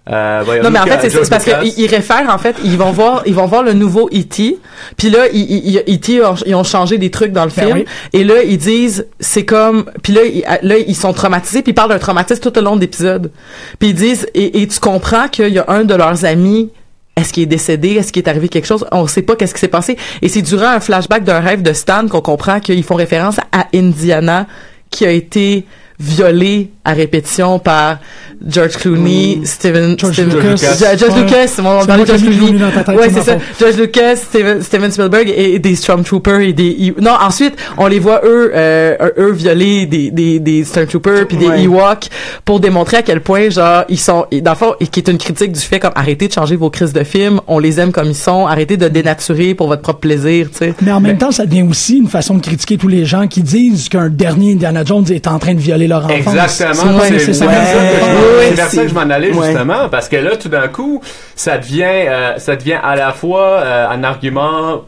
euh, 0.09 0.63
Non, 0.63 0.71
mais 0.71 0.79
en 0.79 0.87
fait, 0.87 1.11
c'est- 1.11 1.29
parce 1.29 1.45
qu'ils 1.45 1.79
ils 1.79 1.87
réfèrent, 1.89 2.29
en 2.31 2.39
fait, 2.39 2.57
ils 2.65 2.77
vont 2.79 2.91
voir, 2.93 3.23
ils 3.27 3.35
vont 3.35 3.47
voir 3.47 3.63
le 3.65 3.73
nouveau 3.73 4.09
E.T. 4.09 4.57
Puis 4.97 5.11
là, 5.11 5.27
E.T. 5.27 6.23
ont- 6.25 6.35
ils 6.47 6.55
ont 6.55 6.65
changé 6.65 6.97
des 6.97 7.11
trucs 7.11 7.33
dans 7.33 7.45
le 7.45 7.51
Ben 7.55 7.65
film. 7.67 7.77
oui. 7.79 7.85
Et 8.13 8.23
là, 8.25 8.43
ils 8.45 8.59
disent, 8.59 9.07
c'est 9.21 9.45
comme, 9.45 9.85
puis 10.03 10.13
là, 10.13 10.21
ils, 10.25 10.45
là, 10.63 10.77
ils 10.79 10.95
sont 10.97 11.13
traumatisés, 11.13 11.63
puis 11.63 11.73
ils 11.73 11.75
parlent 11.75 11.91
d'un 11.91 11.99
traumatisme 11.99 12.41
tout 12.41 12.57
au 12.57 12.63
long 12.63 12.77
de 12.77 12.81
l'épisode. 12.83 13.31
Puis 13.79 13.89
ils 13.91 13.95
disent, 13.95 14.27
et, 14.35 14.63
et 14.63 14.69
tu 14.69 14.79
comprends 14.81 15.29
qu'il 15.29 15.49
y 15.53 15.59
a 15.59 15.65
un 15.69 15.85
de 15.85 15.95
leurs 15.95 16.25
amis 16.25 16.71
est-ce 17.17 17.33
qu'il 17.33 17.45
est 17.45 17.47
décédé? 17.47 17.95
Est-ce 17.95 18.13
qu'il 18.13 18.23
est 18.23 18.29
arrivé 18.29 18.49
quelque 18.49 18.67
chose? 18.67 18.85
On 18.93 19.07
sait 19.07 19.23
pas 19.23 19.37
qu'est-ce 19.37 19.55
qui 19.55 19.61
s'est 19.61 19.69
passé. 19.69 19.97
Et 20.21 20.29
c'est 20.29 20.43
durant 20.43 20.69
un 20.69 20.81
flashback 20.81 21.25
d'un 21.25 21.41
rêve 21.41 21.63
de 21.63 21.73
Stan 21.73 22.07
qu'on 22.09 22.21
comprend 22.21 22.61
qu'ils 22.61 22.85
font 22.85 22.95
référence 22.95 23.39
à 23.53 23.67
Indiana 23.75 24.47
qui 24.91 25.07
a 25.07 25.11
été 25.11 25.65
violé 25.99 26.71
à 26.85 26.93
répétition 26.93 27.59
par 27.59 27.99
George 28.47 28.77
Clooney, 28.77 29.41
Steven, 29.45 29.97
George 29.99 30.13
Steven- 30.15 30.35
Lucas. 30.37 30.77
George 30.79 30.99
George 30.99 31.15
Ouais. 31.15 31.23
Lucas, 31.25 31.53
on 31.59 31.87
parlait 31.87 32.03
de 32.03 32.07
George 32.09 32.23
Clooney. 32.23 32.59
Tête, 32.75 32.89
Ouais, 32.97 33.09
c'est 33.11 33.23
ça. 33.23 33.39
George 33.59 33.77
Lucas, 33.77 34.17
Steven, 34.17 34.63
Steven 34.63 34.91
Spielberg 34.91 35.33
et 35.35 35.59
des 35.59 35.75
Stormtroopers 35.75 36.41
et 36.41 36.53
des 36.53 36.95
non 37.01 37.13
ensuite 37.21 37.55
on 37.79 37.87
les 37.87 37.99
voit 37.99 38.21
eux 38.25 38.53
euh, 38.55 38.97
eux 39.19 39.33
violer 39.33 39.87
des 39.87 40.11
des 40.11 40.39
des 40.39 40.65
Stormtroopers 40.65 41.27
puis 41.27 41.37
des 41.39 41.47
Ouais. 41.49 41.63
Ewoks 41.63 42.09
pour 42.45 42.61
démontrer 42.61 42.99
à 42.99 43.03
quel 43.03 43.21
point 43.21 43.49
genre 43.51 43.85
ils 43.89 43.99
sont 43.99 44.27
et 44.31 44.41
dans 44.41 44.51
le 44.53 44.57
fond 44.57 44.75
et 44.81 44.87
qui 44.89 45.01
est 45.01 45.09
une 45.09 45.19
critique 45.19 45.53
du 45.53 45.61
fait 45.61 45.79
comme 45.79 45.93
arrêtez 45.95 46.29
de 46.29 46.33
changer 46.33 46.57
vos 46.57 46.71
crises 46.71 46.93
de 46.93 47.05
films, 47.05 47.41
on 47.47 47.59
les 47.59 47.81
aime 47.81 47.93
comme 47.93 48.09
ils 48.09 48.15
sont, 48.15 48.47
arrêtez 48.47 48.77
de 48.77 48.89
dénaturer 48.89 49.55
pour 49.55 49.69
votre 49.69 49.83
propre 49.83 50.01
plaisir, 50.01 50.49
tu 50.51 50.59
sais. 50.59 50.75
Mais 50.83 50.93
en 50.93 51.01
même 51.01 51.19
temps, 51.19 51.31
ça 51.31 51.47
devient 51.47 51.63
aussi 51.63 51.99
une 51.99 52.09
façon 52.09 52.35
de 52.35 52.41
critiquer 52.43 52.77
tous 52.77 52.89
les 52.89 53.05
gens 53.05 53.27
qui 53.29 53.43
disent 53.43 53.89
qu'un 53.89 54.09
dernier 54.09 54.53
Indiana 54.53 54.83
Jones 54.85 55.05
est 55.11 55.27
en 55.29 55.39
train 55.39 55.55
de 55.55 55.61
violer 55.61 55.86
leur 55.87 56.05
enfance. 56.05 56.17
Exactement, 56.19 56.75
C'est- 57.01 57.11
vers 57.11 57.35
ça 57.35 57.47
que 57.47 57.53
je- 57.53 57.57
Ouais, 57.57 58.47
c'est 58.49 58.55
vers 58.55 58.65
ça 58.65 58.71
c'est- 58.71 58.77
que 58.83 58.89
je 58.89 58.95
m'en 58.95 59.01
allais 59.11 59.33
ouais. 59.33 59.47
justement, 59.47 59.89
parce 59.89 60.09
que 60.09 60.17
là, 60.17 60.37
tout 60.37 60.49
d'un 60.49 60.69
coup, 60.69 61.01
ça 61.35 61.59
devient, 61.59 61.85
euh, 61.85 62.39
ça 62.39 62.57
devient 62.57 62.79
à 62.83 62.97
la 62.97 63.13
fois 63.13 63.61
euh, 63.63 63.89
un 63.89 64.05
argument 64.05 64.83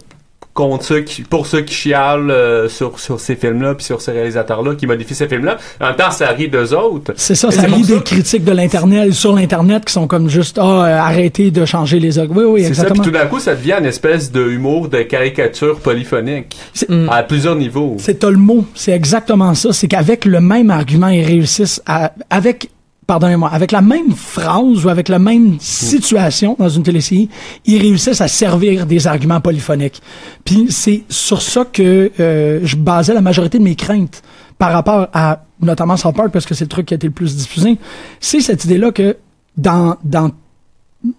contre 0.59 0.85
ceux 0.85 1.01
qui, 1.03 1.23
pour 1.23 1.47
ceux 1.47 1.61
qui 1.61 1.73
chialent 1.73 2.31
euh, 2.33 2.69
sur, 2.69 2.99
sur 2.99 3.21
ces 3.21 3.37
films-là, 3.37 3.75
puis 3.77 3.85
sur 3.85 4.01
ces 4.03 4.11
réalisateurs-là 4.11 4.75
qui 4.75 4.89
modifient 4.89 5.15
ces 5.15 5.29
films-là. 5.29 5.57
En 5.81 5.87
même 5.87 5.95
temps, 5.97 6.11
ça 6.11 6.27
rit 6.31 6.49
d'eux 6.49 6.75
autres. 6.75 7.13
C'est 7.17 7.37
ça, 7.37 7.53
ça 7.53 7.63
ça- 7.63 7.69
des 7.69 8.01
critiques 8.03 8.43
de 8.45 8.51
l'internet 8.51 9.13
sur 9.13 9.33
l'internet 9.35 9.85
qui 9.85 9.93
sont 9.93 10.09
comme 10.09 10.29
juste 10.29 10.59
ah 10.61 10.65
euh, 10.85 10.99
arrêtez 10.99 11.53
de 11.53 11.65
changer 11.65 12.01
les 12.01 12.19
ogres. 12.19 12.35
Oui 12.37 12.45
oui 12.45 12.61
C'est 12.65 12.75
ça, 12.75 12.83
puis 12.87 12.93
exactement. 12.93 13.05
tout 13.05 13.11
d'un 13.13 13.27
coup, 13.27 13.39
ça 13.39 13.55
devient 13.55 13.77
une 13.79 13.87
espèce 13.87 14.33
de 14.33 14.43
humour 14.51 14.89
de 14.89 15.03
caricature 15.03 15.79
polyphonique 15.79 16.57
Mm. 16.89 17.09
à 17.11 17.23
plusieurs 17.23 17.55
niveaux. 17.55 17.97
C'est 18.01 18.23
le 18.25 18.37
mot, 18.37 18.65
c'est 18.75 18.93
exactement 18.93 19.55
ça. 19.55 19.73
C'est 19.73 19.87
qu'avec 19.89 20.25
le 20.25 20.41
même 20.41 20.71
argument, 20.71 21.09
ils 21.09 21.25
réussissent 21.25 21.81
à, 21.87 22.13
avec, 22.31 22.69
pardonnez-moi, 23.09 23.49
avec 23.51 23.73
la 23.73 23.81
même 23.81 24.13
phrase 24.13 24.85
ou 24.85 24.89
avec 24.91 25.09
la 25.09 25.19
même 25.19 25.57
situation 25.61 26.55
dans 26.59 26.69
une 26.69 26.83
télésérie, 26.83 27.29
ils 27.65 27.81
réussissent 27.81 28.21
à 28.21 28.29
servir 28.29 28.85
des 28.87 29.07
arguments 29.07 29.41
polyphoniques. 29.41 30.01
Puis 30.45 30.67
c'est 30.71 31.03
sur 31.09 31.41
ça 31.43 31.65
que 31.65 32.13
euh, 32.21 32.61
je 32.63 32.77
basais 32.77 33.15
la 33.15 33.23
majorité 33.23 33.59
de 33.59 33.65
mes 33.65 33.75
craintes 33.75 34.23
par 34.59 34.73
rapport 34.73 35.09
à 35.15 35.43
notamment 35.61 35.97
South 35.97 36.15
Park 36.17 36.31
parce 36.33 36.45
que 36.47 36.55
c'est 36.55 36.65
le 36.65 36.69
truc 36.69 36.87
qui 36.87 36.95
a 36.95 36.97
été 36.97 37.07
le 37.07 37.13
plus 37.13 37.35
diffusé. 37.35 37.79
C'est 38.21 38.41
cette 38.41 38.65
idée-là 38.67 38.93
que 38.93 39.17
dans 39.57 39.97
dans 40.05 40.31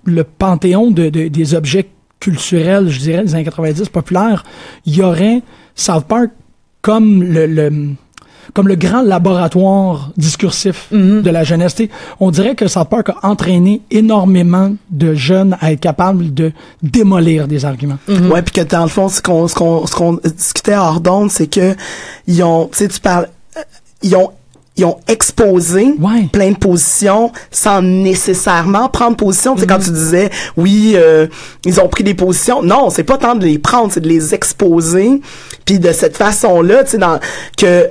le 0.06 0.24
panthéon 0.24 0.92
de, 0.92 1.10
de- 1.10 1.28
des 1.28 1.56
objets 1.56 1.90
culturels, 2.20 2.90
je 2.90 3.00
dirais, 3.00 3.24
des 3.24 3.34
années 3.34 3.46
90 3.46 3.90
populaires, 3.90 4.44
il 4.86 4.96
y 4.96 5.02
aurait 5.02 5.42
South 5.74 6.06
Park 6.06 6.30
comme 6.82 7.24
le, 7.24 7.48
le- 7.48 7.90
comme 8.54 8.68
le 8.68 8.76
grand 8.76 9.02
laboratoire 9.02 10.12
discursif 10.18 10.88
de 10.92 11.30
la 11.30 11.44
jeunesse. 11.44 11.76
Tu 11.76 11.84
sais, 11.86 11.90
On 12.20 12.32
dirait 12.32 12.56
que 12.56 12.68
South 12.68 12.90
Park 12.90 13.10
a 13.10 13.28
entraîné 13.28 13.82
énormément 13.92 14.74
de 14.90 15.14
jeunes 15.14 15.58
à 15.62 15.72
être 15.72 15.80
capables 15.80 16.34
de 16.34 16.52
démolir 16.82 17.48
des 17.48 17.66
arguments. 17.66 17.98
Ouais, 18.08 18.42
puis 18.42 18.54
que 18.54 18.62
dans 18.62 18.84
le 18.84 18.90
fond, 18.90 19.10
ce 19.10 19.22
qu'on 19.22 19.48
ce 19.48 19.56
qu'on 19.56 19.86
ce 19.86 19.96
qu'on 19.96 20.20
discutait 20.36 20.76
hors 20.76 21.00
d'onde, 21.00 21.32
c'est 21.32 21.48
que 21.48 21.76
ils 22.28 22.44
ont, 22.44 22.68
tu 22.72 22.78
sais, 22.80 22.88
tu 22.88 23.00
parles, 23.00 23.28
euh, 23.58 23.62
ils 24.04 24.16
ont 24.16 24.32
ils 24.78 24.86
ont 24.86 24.98
exposé 25.10 25.94
Ouais. 26.00 26.30
plein 26.32 26.52
de 26.52 26.58
positions 26.58 27.34
sans 27.52 27.82
nécessairement 27.82 28.88
prendre 28.88 29.18
position. 29.18 29.56
Tu 29.56 29.62
sais, 29.62 29.68
quand 29.68 29.80
tu 29.80 29.90
disais, 29.92 30.30
oui, 30.56 30.94
euh, 30.96 31.28
ils 31.66 31.82
ont 31.82 31.90
pris 31.90 32.04
des 32.06 32.14
positions. 32.14 32.64
Non, 32.64 32.90
c'est 32.90 33.04
pas 33.04 33.18
tant 33.18 33.36
de 33.36 33.46
les 33.46 33.60
prendre, 33.60 33.92
c'est 33.92 34.00
de 34.00 34.08
les 34.08 34.34
exposer. 34.34 35.22
Puis 35.66 35.80
de 35.80 35.92
cette 35.92 36.16
façon-là, 36.16 36.86
tu 36.86 36.92
sais, 36.92 36.98
dans 36.98 37.20
que 37.58 37.90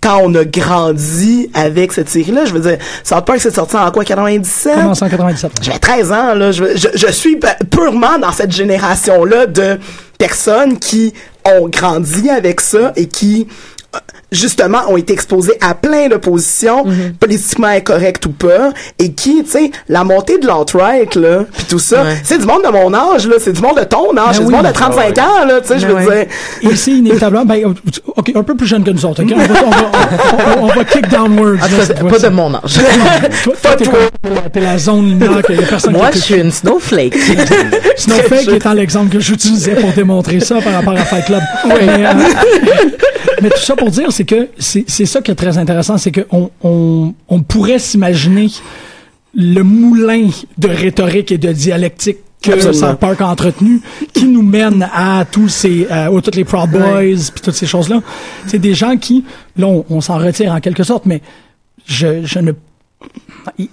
quand 0.00 0.20
on 0.22 0.34
a 0.34 0.44
grandi 0.44 1.50
avec 1.52 1.92
cette 1.92 2.08
série-là, 2.08 2.44
je 2.46 2.52
veux 2.54 2.60
dire, 2.60 2.78
South 3.04 3.24
Park 3.24 3.38
c'est 3.40 3.54
sorti 3.54 3.76
en 3.76 3.90
quoi, 3.90 4.04
97? 4.04 4.74
Comme 4.74 4.86
en 4.88 4.94
197. 4.94 5.52
J'ai 5.62 5.78
13 5.78 6.12
ans, 6.12 6.34
là. 6.34 6.52
Je, 6.52 6.64
je, 6.76 6.88
je 6.94 7.12
suis 7.12 7.36
pu- 7.36 7.46
purement 7.70 8.18
dans 8.18 8.32
cette 8.32 8.52
génération-là 8.52 9.46
de 9.46 9.78
personnes 10.18 10.78
qui 10.78 11.12
ont 11.44 11.68
grandi 11.68 12.30
avec 12.30 12.60
ça 12.60 12.92
et 12.96 13.06
qui, 13.08 13.46
justement, 14.32 14.78
ont 14.88 14.96
été 14.96 15.12
exposées 15.12 15.54
à 15.60 15.74
plein 15.74 16.08
de 16.08 16.14
positions, 16.16 16.84
politiquement 17.18 17.66
incorrectes 17.66 18.26
ou 18.26 18.30
pas, 18.30 18.70
et 18.98 19.12
qui, 19.12 19.42
tu 19.42 19.50
sais, 19.50 19.70
la 19.88 20.04
montée 20.04 20.38
de 20.38 20.46
l'alt-right, 20.46 21.14
là, 21.16 21.44
puis 21.52 21.64
tout 21.68 21.80
ça, 21.80 22.04
Ouais. 22.04 22.16
c'est 22.22 22.38
du 22.38 22.46
monde 22.46 22.62
de 22.64 22.68
mon 22.70 22.94
âge, 22.94 23.26
là, 23.26 23.36
c'est 23.40 23.52
du 23.52 23.60
monde 23.60 23.78
de 23.78 23.84
ton 23.84 24.16
âge, 24.16 24.26
Ben 24.26 24.32
c'est 24.34 24.44
du 24.44 24.50
monde 24.52 24.66
de 24.66 24.72
35 24.72 25.18
Ah 25.18 25.22
ans, 25.42 25.44
là, 25.46 25.60
tu 25.60 25.66
sais, 25.68 25.78
je 25.80 25.86
Ben 25.86 25.94
veux 25.98 26.08
ouais. 26.08 26.28
dire. 26.62 26.70
Et 26.70 26.76
c'est 26.76 26.92
inévitablement, 26.92 27.44
ben, 27.44 27.74
ok, 28.16 28.32
un 28.36 28.42
peu 28.44 28.54
plus 28.54 28.66
jeune 28.68 28.84
que 28.84 28.90
nous 28.90 29.04
autres, 29.04 29.24
ok? 29.24 29.32
On 29.34 29.38
va, 29.38 29.54
on 29.66 29.70
va, 29.70 30.56
on, 30.60 30.62
on 30.64 30.66
va 30.68 30.84
kick 30.84 31.08
downwards. 31.08 31.54
Là, 31.58 31.84
cette 31.84 32.06
pas 32.08 32.18
de 32.18 32.28
mon 32.28 32.54
âge. 32.54 32.74
Toi, 33.44 33.52
toi, 33.60 33.74
t'es, 33.76 33.84
comme- 33.86 34.50
t'es 34.52 34.60
la 34.60 34.78
zone 34.78 35.08
lumière 35.10 35.42
qu'il 35.42 35.56
y 35.56 35.58
a 35.58 35.66
personne 35.66 35.92
Moi, 35.92 36.10
je 36.14 36.18
suis 36.18 36.34
une 36.36 36.52
snowflake. 36.52 37.16
Snowflake 37.96 38.48
étant 38.48 38.72
l'exemple 38.74 39.10
que 39.12 39.20
j'utilisais 39.20 39.74
pour 39.74 39.90
démontrer 39.92 40.38
ça 40.40 40.60
par 40.60 40.72
rapport 40.74 40.92
à 40.94 41.04
Fight 41.04 41.24
Club. 41.26 41.42
Mais, 41.68 42.06
euh, 42.06 42.12
mais 43.42 43.50
tout 43.50 43.60
ça 43.60 43.74
pour 43.80 43.90
dire, 43.90 44.12
c'est 44.12 44.24
que 44.24 44.48
c'est 44.58 44.84
c'est 44.86 45.06
ça 45.06 45.22
qui 45.22 45.30
est 45.30 45.34
très 45.34 45.56
intéressant, 45.56 45.96
c'est 45.96 46.12
qu'on 46.12 46.50
on, 46.62 47.14
on 47.28 47.42
pourrait 47.42 47.78
s'imaginer 47.78 48.48
le 49.34 49.62
moulin 49.62 50.28
de 50.58 50.68
rhétorique 50.68 51.32
et 51.32 51.38
de 51.38 51.50
dialectique 51.50 52.18
que 52.42 52.52
Absolument. 52.52 52.88
South 52.88 52.98
Park 52.98 53.20
a 53.20 53.28
entretenu, 53.28 53.80
qui 54.12 54.24
nous 54.24 54.42
mène 54.42 54.88
à 54.94 55.24
tous 55.30 55.48
ces, 55.48 55.86
euh, 55.90 56.08
aux 56.08 56.20
toutes 56.20 56.36
les 56.36 56.44
Proud 56.44 56.70
Boys, 56.70 57.30
puis 57.32 57.42
toutes 57.42 57.54
ces 57.54 57.66
choses-là. 57.66 58.02
C'est 58.46 58.58
des 58.58 58.74
gens 58.74 58.96
qui, 58.96 59.24
là, 59.56 59.66
on, 59.66 59.84
on 59.90 60.00
s'en 60.00 60.18
retire 60.18 60.52
en 60.52 60.60
quelque 60.60 60.82
sorte, 60.82 61.06
mais 61.06 61.20
je, 61.86 62.24
je 62.24 62.38
ne 62.38 62.52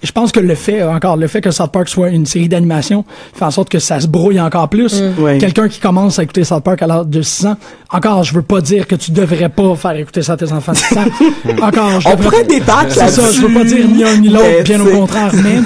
je 0.01 0.11
pense 0.11 0.31
que 0.31 0.39
le 0.39 0.55
fait, 0.55 0.81
encore, 0.83 1.17
le 1.17 1.27
fait 1.27 1.41
que 1.41 1.51
South 1.51 1.71
Park 1.71 1.89
soit 1.89 2.09
une 2.09 2.25
série 2.25 2.47
d'animation 2.47 3.03
fait 3.33 3.43
en 3.45 3.51
sorte 3.51 3.69
que 3.69 3.79
ça 3.79 3.99
se 3.99 4.07
brouille 4.07 4.39
encore 4.39 4.69
plus. 4.69 5.01
Ouais. 5.19 5.37
Quelqu'un 5.37 5.67
qui 5.67 5.79
commence 5.79 6.19
à 6.19 6.23
écouter 6.23 6.43
South 6.45 6.63
Park 6.63 6.81
à 6.81 6.87
l'âge 6.87 7.07
de 7.07 7.21
6 7.21 7.45
ans, 7.47 7.57
encore, 7.91 8.23
je 8.23 8.33
veux 8.33 8.41
pas 8.41 8.61
dire 8.61 8.87
que 8.87 8.95
tu 8.95 9.11
devrais 9.11 9.49
pas 9.49 9.75
faire 9.75 9.95
écouter 9.97 10.21
ça 10.23 10.33
à 10.33 10.37
tes 10.37 10.51
enfants 10.53 10.71
de 10.71 10.77
6 10.77 10.97
ans. 10.97 11.05
encore, 11.61 11.99
je 12.01 12.07
On 12.07 12.11
devrais- 12.15 12.23
pourrait 12.23 12.43
débattre 12.45 12.91
C'est 12.91 13.09
ça, 13.09 13.31
je 13.31 13.41
veux 13.41 13.53
pas 13.53 13.63
dire 13.65 13.87
ni 13.87 14.03
un 14.03 14.15
ni 14.17 14.29
Mais, 14.29 14.33
l'autre, 14.33 14.63
bien 14.63 14.79
au 14.81 14.85
contraire, 14.89 15.31
mais, 15.35 15.57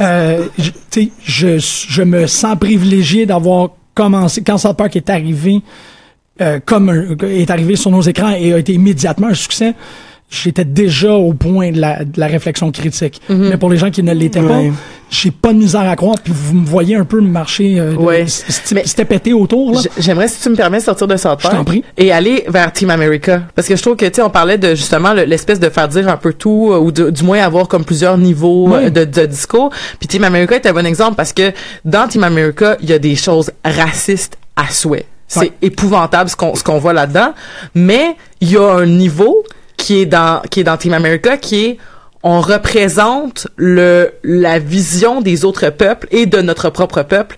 euh, 0.00 0.46
je, 0.58 0.70
tu 0.90 1.02
sais, 1.04 1.10
je, 1.24 1.58
je 1.88 2.02
me 2.02 2.26
sens 2.26 2.56
privilégié 2.58 3.24
d'avoir 3.26 3.68
commencé, 3.94 4.42
quand 4.42 4.58
South 4.58 4.76
Park 4.76 4.96
est 4.96 5.08
arrivé, 5.10 5.62
euh, 6.40 6.58
comme 6.64 6.88
un- 6.88 7.16
est 7.28 7.50
arrivé 7.50 7.76
sur 7.76 7.92
nos 7.92 8.02
écrans 8.02 8.30
et 8.36 8.52
a 8.52 8.58
été 8.58 8.72
immédiatement 8.72 9.28
un 9.28 9.34
succès, 9.34 9.74
j'étais 10.30 10.64
déjà 10.64 11.12
au 11.12 11.32
point 11.32 11.70
de 11.70 11.80
la, 11.80 12.04
de 12.04 12.18
la 12.18 12.26
réflexion 12.26 12.70
critique. 12.72 13.20
Mhm. 13.28 13.48
Mais 13.50 13.56
pour 13.56 13.70
les 13.70 13.76
gens 13.76 13.90
qui 13.90 14.02
ne 14.02 14.12
l'étaient 14.12 14.40
Ouais. 14.40 14.70
pas, 14.70 14.76
j'ai 15.10 15.30
pas 15.30 15.52
de 15.52 15.58
misère 15.58 15.88
à 15.88 15.94
croire. 15.94 16.16
Puis 16.22 16.32
vous 16.34 16.54
me 16.54 16.66
voyez 16.66 16.96
un 16.96 17.04
peu 17.04 17.20
marcher, 17.20 17.78
euh, 17.78 17.94
Mais- 17.98 18.26
c'était 18.26 19.04
pété 19.04 19.32
autour, 19.32 19.80
J'aimerais, 19.98 20.26
si 20.28 20.42
tu 20.42 20.48
me 20.50 20.56
permets, 20.56 20.78
de 20.78 20.82
sortir 20.82 21.06
de 21.06 21.16
South 21.16 21.38
Je 21.38 21.42
Park 21.44 21.54
t'en 21.56 21.64
prie. 21.64 21.84
et 21.96 22.10
aller 22.10 22.44
vers 22.48 22.72
Team 22.72 22.90
America. 22.90 23.42
Parce 23.54 23.68
que 23.68 23.76
je 23.76 23.82
trouve 23.82 23.96
que, 23.96 24.06
tu 24.06 24.14
sais, 24.14 24.22
on 24.22 24.30
parlait 24.30 24.58
de, 24.58 24.70
justement, 24.74 25.12
le- 25.12 25.24
l'espèce 25.24 25.60
de 25.60 25.68
faire 25.68 25.86
dire 25.88 26.08
un 26.08 26.16
peu 26.16 26.32
tout, 26.32 26.70
euh, 26.72 26.78
ou 26.78 26.90
de- 26.90 27.10
du 27.10 27.22
moins 27.22 27.38
avoir 27.40 27.68
comme 27.68 27.84
plusieurs 27.84 28.18
niveaux 28.18 28.68
Oui. 28.70 28.86
euh, 28.86 28.90
de, 28.90 29.04
de 29.04 29.26
discours. 29.26 29.70
Puis 30.00 30.08
Team 30.08 30.24
America 30.24 30.56
est 30.56 30.66
un 30.66 30.72
bon 30.72 30.84
exemple 30.86 31.14
parce 31.16 31.32
que 31.32 31.52
dans 31.84 32.08
Team 32.08 32.24
America, 32.24 32.76
il 32.82 32.88
y 32.90 32.92
a 32.92 32.98
des 32.98 33.14
choses 33.14 33.50
racistes 33.64 34.36
à 34.56 34.68
souhait. 34.72 35.06
C'est 35.28 35.40
Ouais. 35.40 35.52
épouvantable 35.62 36.28
ce 36.28 36.36
qu'on, 36.36 36.54
ce 36.54 36.62
qu'on 36.62 36.78
voit 36.78 36.92
là-dedans. 36.92 37.34
Mais 37.74 38.16
il 38.40 38.50
y 38.52 38.56
a 38.56 38.68
un 38.74 38.86
niveau 38.86 39.42
qui 39.84 39.94
est 40.02 40.06
dans, 40.06 40.40
qui 40.50 40.60
est 40.60 40.64
dans 40.70 40.76
Team 40.78 40.94
America 40.94 41.36
qui 41.36 41.56
est 41.66 41.78
on 42.26 42.40
représente 42.40 43.48
le 43.56 44.12
la 44.22 44.58
vision 44.58 45.20
des 45.20 45.44
autres 45.44 45.68
peuples 45.70 46.06
et 46.10 46.24
de 46.34 46.40
notre 46.40 46.70
propre 46.70 47.02
peuple 47.02 47.36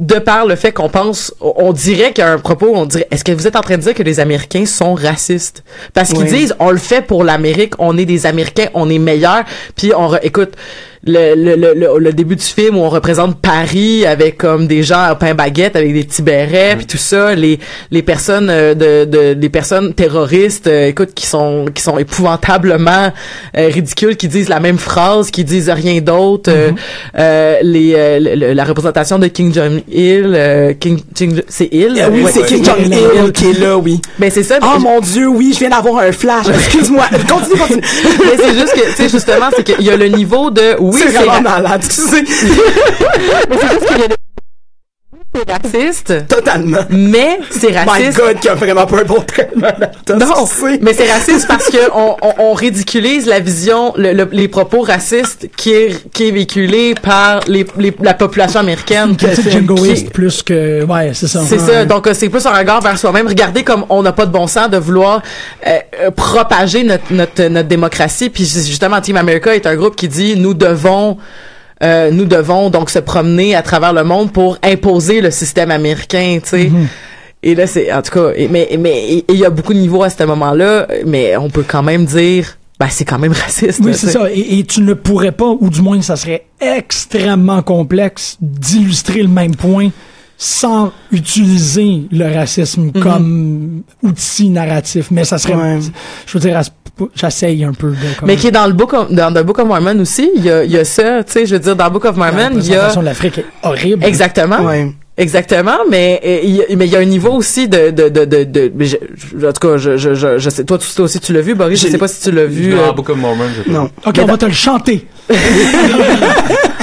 de 0.00 0.18
par 0.18 0.46
le 0.46 0.56
fait 0.56 0.72
qu'on 0.72 0.88
pense, 0.88 1.34
on 1.42 1.72
dirait 1.74 2.12
qu'il 2.14 2.24
y 2.24 2.26
a 2.26 2.32
un 2.32 2.38
propos, 2.38 2.72
on 2.74 2.86
dirait, 2.86 3.06
est-ce 3.10 3.22
que 3.22 3.32
vous 3.32 3.46
êtes 3.46 3.54
en 3.54 3.60
train 3.60 3.76
de 3.76 3.82
dire 3.82 3.92
que 3.94 4.02
les 4.02 4.18
Américains 4.18 4.64
sont 4.64 4.94
racistes? 4.94 5.62
Parce 5.92 6.08
qu'ils 6.14 6.22
Oui. 6.32 6.38
disent, 6.38 6.54
on 6.58 6.70
le 6.70 6.78
fait 6.78 7.02
pour 7.02 7.22
l'Amérique, 7.22 7.74
on 7.78 7.98
est 7.98 8.06
des 8.06 8.24
Américains, 8.24 8.68
on 8.72 8.88
est 8.88 8.98
meilleurs, 8.98 9.44
puis 9.76 9.92
on, 9.94 10.08
re- 10.08 10.18
écoute, 10.22 10.52
le, 11.06 11.34
le, 11.34 11.56
le, 11.56 11.72
le, 11.74 11.98
le 11.98 12.12
début 12.12 12.36
du 12.36 12.44
film 12.44 12.76
où 12.76 12.80
on 12.80 12.90
représente 12.90 13.40
Paris 13.40 14.04
avec 14.04 14.36
comme 14.36 14.66
des 14.66 14.82
gens 14.82 15.00
à 15.02 15.14
pain 15.14 15.34
baguette 15.34 15.74
avec 15.74 15.94
des 15.94 16.04
petits 16.04 16.20
bérets 16.20 16.74
puis 16.76 16.84
tout 16.86 16.98
ça 16.98 17.34
les 17.34 17.58
les 17.90 18.02
personnes 18.02 18.48
euh, 18.50 18.74
de, 18.74 19.06
de 19.10 19.34
les 19.40 19.48
personnes 19.48 19.94
terroristes 19.94 20.66
euh, 20.66 20.88
écoute 20.88 21.10
qui 21.14 21.26
sont 21.26 21.64
qui 21.74 21.82
sont 21.82 21.96
épouvantablement 21.98 23.12
euh, 23.56 23.68
ridicules 23.72 24.16
qui 24.16 24.28
disent 24.28 24.48
la 24.50 24.60
même 24.60 24.76
phrase 24.78 25.30
qui 25.30 25.42
disent 25.44 25.70
rien 25.70 26.00
d'autre 26.02 26.50
euh, 26.52 26.70
euh, 27.18 27.56
les 27.62 27.94
euh, 27.96 28.18
le- 28.20 28.52
la 28.52 28.64
représentation 28.64 29.18
de 29.18 29.26
King 29.28 29.54
Jong 29.54 29.82
Il 29.88 30.32
euh, 30.34 30.74
King, 30.78 31.00
King 31.14 31.40
c'est 31.48 31.68
Il? 31.72 31.98
Ah 32.02 32.08
oui, 32.12 32.24
Ouais. 32.24 32.30
c'est 32.32 32.44
Kim 32.44 32.62
Jong-il 32.64 33.32
qui 33.32 33.46
est 33.50 33.58
là, 33.58 33.78
oui. 33.78 34.00
ben 34.18 34.30
c'est 34.30 34.42
ça 34.42 34.58
Oh 34.62 34.78
mon 34.78 35.00
dieu, 35.00 35.26
oui, 35.28 35.52
je 35.54 35.60
viens 35.60 35.70
d'avoir 35.70 36.02
un 36.02 36.12
flash. 36.12 36.46
Excuse-moi. 36.48 37.04
Continue, 37.28 37.58
continue. 37.58 37.80
mais 38.24 38.36
c'est 38.36 38.54
juste 38.58 38.74
que 38.74 38.86
tu 38.90 38.92
sais 38.96 39.08
justement 39.08 39.46
c'est 39.56 39.64
qu'il 39.64 39.84
y 39.84 39.90
a 39.90 39.96
le 39.96 40.08
niveau 40.08 40.50
de 40.50 40.76
oui 40.92 41.00
c'est 41.02 41.10
c'est 41.10 41.18
vraiment 41.18 41.32
ra- 41.32 41.40
malade, 41.40 41.82
tu 41.82 41.90
sais. 41.94 42.22
mais 43.48 43.56
c'est 45.32 45.42
c'est 45.46 45.52
raciste 45.78 46.26
Totalement. 46.26 46.78
mais 46.90 47.38
c'est 47.50 47.70
My 47.70 47.76
raciste 47.76 48.18
God, 48.18 48.40
qui 48.40 48.48
a 48.48 48.54
vraiment 48.54 48.84
pas 48.86 49.00
un 49.00 49.04
bon 49.04 49.20
traitement 49.20 49.68
Non, 50.08 50.44
tu 50.44 50.48
sais. 50.72 50.78
mais 50.82 50.92
c'est 50.92 51.10
raciste 51.10 51.46
parce 51.46 51.66
que 51.70 51.78
on, 51.94 52.16
on, 52.20 52.32
on 52.38 52.52
ridiculise 52.54 53.26
la 53.26 53.38
vision, 53.38 53.92
le, 53.96 54.12
le- 54.12 54.28
les 54.32 54.48
propos 54.48 54.80
racistes 54.80 55.48
qui 55.56 55.70
est, 55.72 56.10
qui 56.12 56.28
est 56.28 56.30
véhiculé 56.32 56.94
par 57.00 57.40
les, 57.46 57.64
les- 57.78 57.94
la 58.02 58.14
population 58.14 58.58
américaine. 58.60 59.16
Qui- 59.16 59.50
jingoïste 59.50 60.10
plus 60.12 60.42
que, 60.42 60.84
ouais, 60.84 61.12
c'est 61.14 61.28
ça. 61.28 61.42
C'est 61.46 61.60
Ouais. 61.60 61.66
ça. 61.66 61.84
Donc, 61.84 62.06
euh, 62.08 62.14
c'est 62.14 62.28
plus 62.28 62.44
un 62.46 62.56
regard 62.56 62.80
vers 62.80 62.98
soi-même. 62.98 63.28
Regardez 63.28 63.62
comme 63.62 63.84
on 63.88 64.02
n'a 64.02 64.12
pas 64.12 64.26
de 64.26 64.32
bon 64.32 64.46
sens 64.48 64.68
de 64.68 64.78
vouloir 64.78 65.22
euh, 65.66 65.78
euh, 66.02 66.10
propager 66.10 66.82
notre, 66.82 67.04
notre, 67.12 67.44
notre 67.44 67.68
démocratie. 67.68 68.30
Puis 68.30 68.44
justement, 68.44 69.00
Team 69.00 69.16
America 69.16 69.54
est 69.54 69.66
un 69.66 69.76
groupe 69.76 69.94
qui 69.94 70.08
dit 70.08 70.34
nous 70.36 70.54
devons 70.54 71.18
euh, 71.82 72.10
nous 72.10 72.24
devons 72.26 72.70
donc 72.70 72.90
se 72.90 72.98
promener 72.98 73.54
à 73.54 73.62
travers 73.62 73.92
le 73.92 74.04
monde 74.04 74.32
pour 74.32 74.58
imposer 74.62 75.20
le 75.20 75.30
système 75.30 75.70
américain, 75.70 76.38
tu 76.42 76.48
sais. 76.50 76.64
Mm-hmm. 76.64 76.86
Et 77.42 77.54
là, 77.54 77.66
c'est 77.66 77.90
en 77.92 78.02
tout 78.02 78.12
cas, 78.12 78.32
et- 78.36 78.48
mais 78.48 78.68
mais 78.78 79.24
il 79.28 79.36
y 79.36 79.44
a 79.46 79.50
beaucoup 79.50 79.72
de 79.72 79.78
niveaux 79.78 80.02
à 80.02 80.10
ce 80.10 80.22
moment-là, 80.24 80.86
mais 81.06 81.36
on 81.38 81.48
peut 81.48 81.64
quand 81.66 81.82
même 81.82 82.04
dire, 82.04 82.58
ben 82.78 82.88
c'est 82.90 83.06
quand 83.06 83.18
même 83.18 83.32
raciste. 83.44 83.80
Oui, 83.82 83.94
c'est 83.94 84.10
ça. 84.10 84.30
Et, 84.30 84.58
et 84.58 84.64
tu 84.64 84.82
ne 84.82 84.92
pourrais 84.94 85.32
pas, 85.32 85.48
ou 85.58 85.70
du 85.70 85.80
moins, 85.80 86.02
ça 86.02 86.16
serait 86.16 86.44
extrêmement 86.60 87.62
complexe 87.62 88.36
d'illustrer 88.42 89.22
le 89.22 89.28
même 89.28 89.56
point 89.56 89.88
sans 90.36 90.92
utiliser 91.12 92.02
le 92.10 92.24
racisme 92.34 92.90
Mhm. 92.94 93.02
comme 93.02 93.82
outil 94.02 94.48
narratif. 94.50 95.10
Mais 95.10 95.24
ça 95.24 95.38
serait, 95.38 95.54
Ouais. 95.54 95.78
je 96.26 96.32
veux 96.32 96.40
dire, 96.40 96.56
à 96.58 96.62
ce- 96.64 96.70
j'essaye 97.14 97.64
un 97.64 97.72
peu 97.72 97.90
de. 97.90 97.96
Mais 98.26 98.36
qui 98.36 98.48
est 98.48 98.50
dans 98.50 98.66
le 98.66 98.72
book 98.72 98.92
of, 98.92 99.10
dans 99.12 99.32
the 99.32 99.42
Book 99.44 99.58
of 99.58 99.66
Mormon 99.68 99.98
aussi, 100.00 100.30
il 100.36 100.44
y 100.44 100.50
a, 100.50 100.64
il 100.64 100.70
y 100.70 100.78
a 100.78 100.84
ça, 100.84 101.22
tu 101.24 101.32
sais, 101.32 101.46
je 101.46 101.54
veux 101.54 101.60
dire, 101.60 101.76
dans 101.76 101.84
le 101.84 101.90
Book 101.90 102.04
of 102.04 102.16
la 102.18 102.30
Mormon, 102.32 102.50
il 102.56 102.66
y 102.68 102.74
a 102.76 102.94
de 102.94 103.00
l'Afrique 103.04 103.38
est 103.38 103.44
horrible. 103.62 104.04
exactement. 104.04 104.60
Ouais. 104.64 104.92
Exactement, 105.18 105.76
mais 105.90 106.18
il 106.44 106.56
y 106.56 106.62
a- 106.62 106.64
mais 106.76 106.86
il 106.86 106.92
y 106.92 106.96
a 106.96 107.00
un 107.00 107.04
niveau 107.04 107.32
aussi 107.32 107.68
de 107.68 107.90
de 107.90 108.08
de 108.08 108.24
de, 108.24 108.44
de- 108.44 108.72
mais 108.74 108.86
je- 108.86 108.96
je- 109.38 109.46
en 109.46 109.52
tout 109.52 109.68
cas 109.68 109.76
je 109.76 109.98
je 109.98 110.14
je, 110.14 110.38
je 110.38 110.48
sais 110.50 110.64
toi, 110.64 110.78
tu- 110.78 110.94
toi 110.94 111.04
aussi 111.04 111.20
tu 111.20 111.34
l'as 111.34 111.42
vu 111.42 111.54
Boris, 111.54 111.78
je 111.82 111.88
sais 111.88 111.98
pas 111.98 112.08
si 112.08 112.22
tu 112.22 112.30
l'as 112.32 112.46
vu. 112.46 112.72
Non, 112.74 112.88
euh, 112.88 112.92
Book 112.92 113.10
of 113.10 113.18
Mormon, 113.18 113.44
pas. 113.66 113.70
Non. 113.70 113.90
Ok, 114.06 114.18
on 114.22 114.24
va 114.24 114.38
te 114.38 114.46
le 114.46 114.52
chanter. 114.52 115.06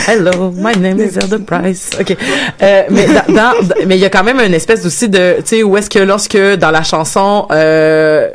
Hello, 0.07 0.51
my 0.55 0.77
name 0.77 0.99
is 0.99 1.17
Elder 1.17 1.39
Price. 1.39 1.89
OK. 1.99 2.15
Euh, 2.61 2.83
mais 2.89 3.07
dans, 3.07 3.33
dans- 3.33 3.53
mais 3.87 3.97
il 3.97 4.01
y 4.01 4.05
a 4.05 4.09
quand 4.09 4.23
même 4.23 4.39
une 4.39 4.53
espèce 4.53 4.85
aussi 4.85 5.09
de 5.09 5.37
tu 5.37 5.43
sais 5.57 5.63
où 5.63 5.75
est-ce 5.75 5.89
que 5.89 5.99
lorsque 5.99 6.37
dans 6.37 6.71
la 6.71 6.83
chanson 6.83 7.47
euh, 7.51 8.29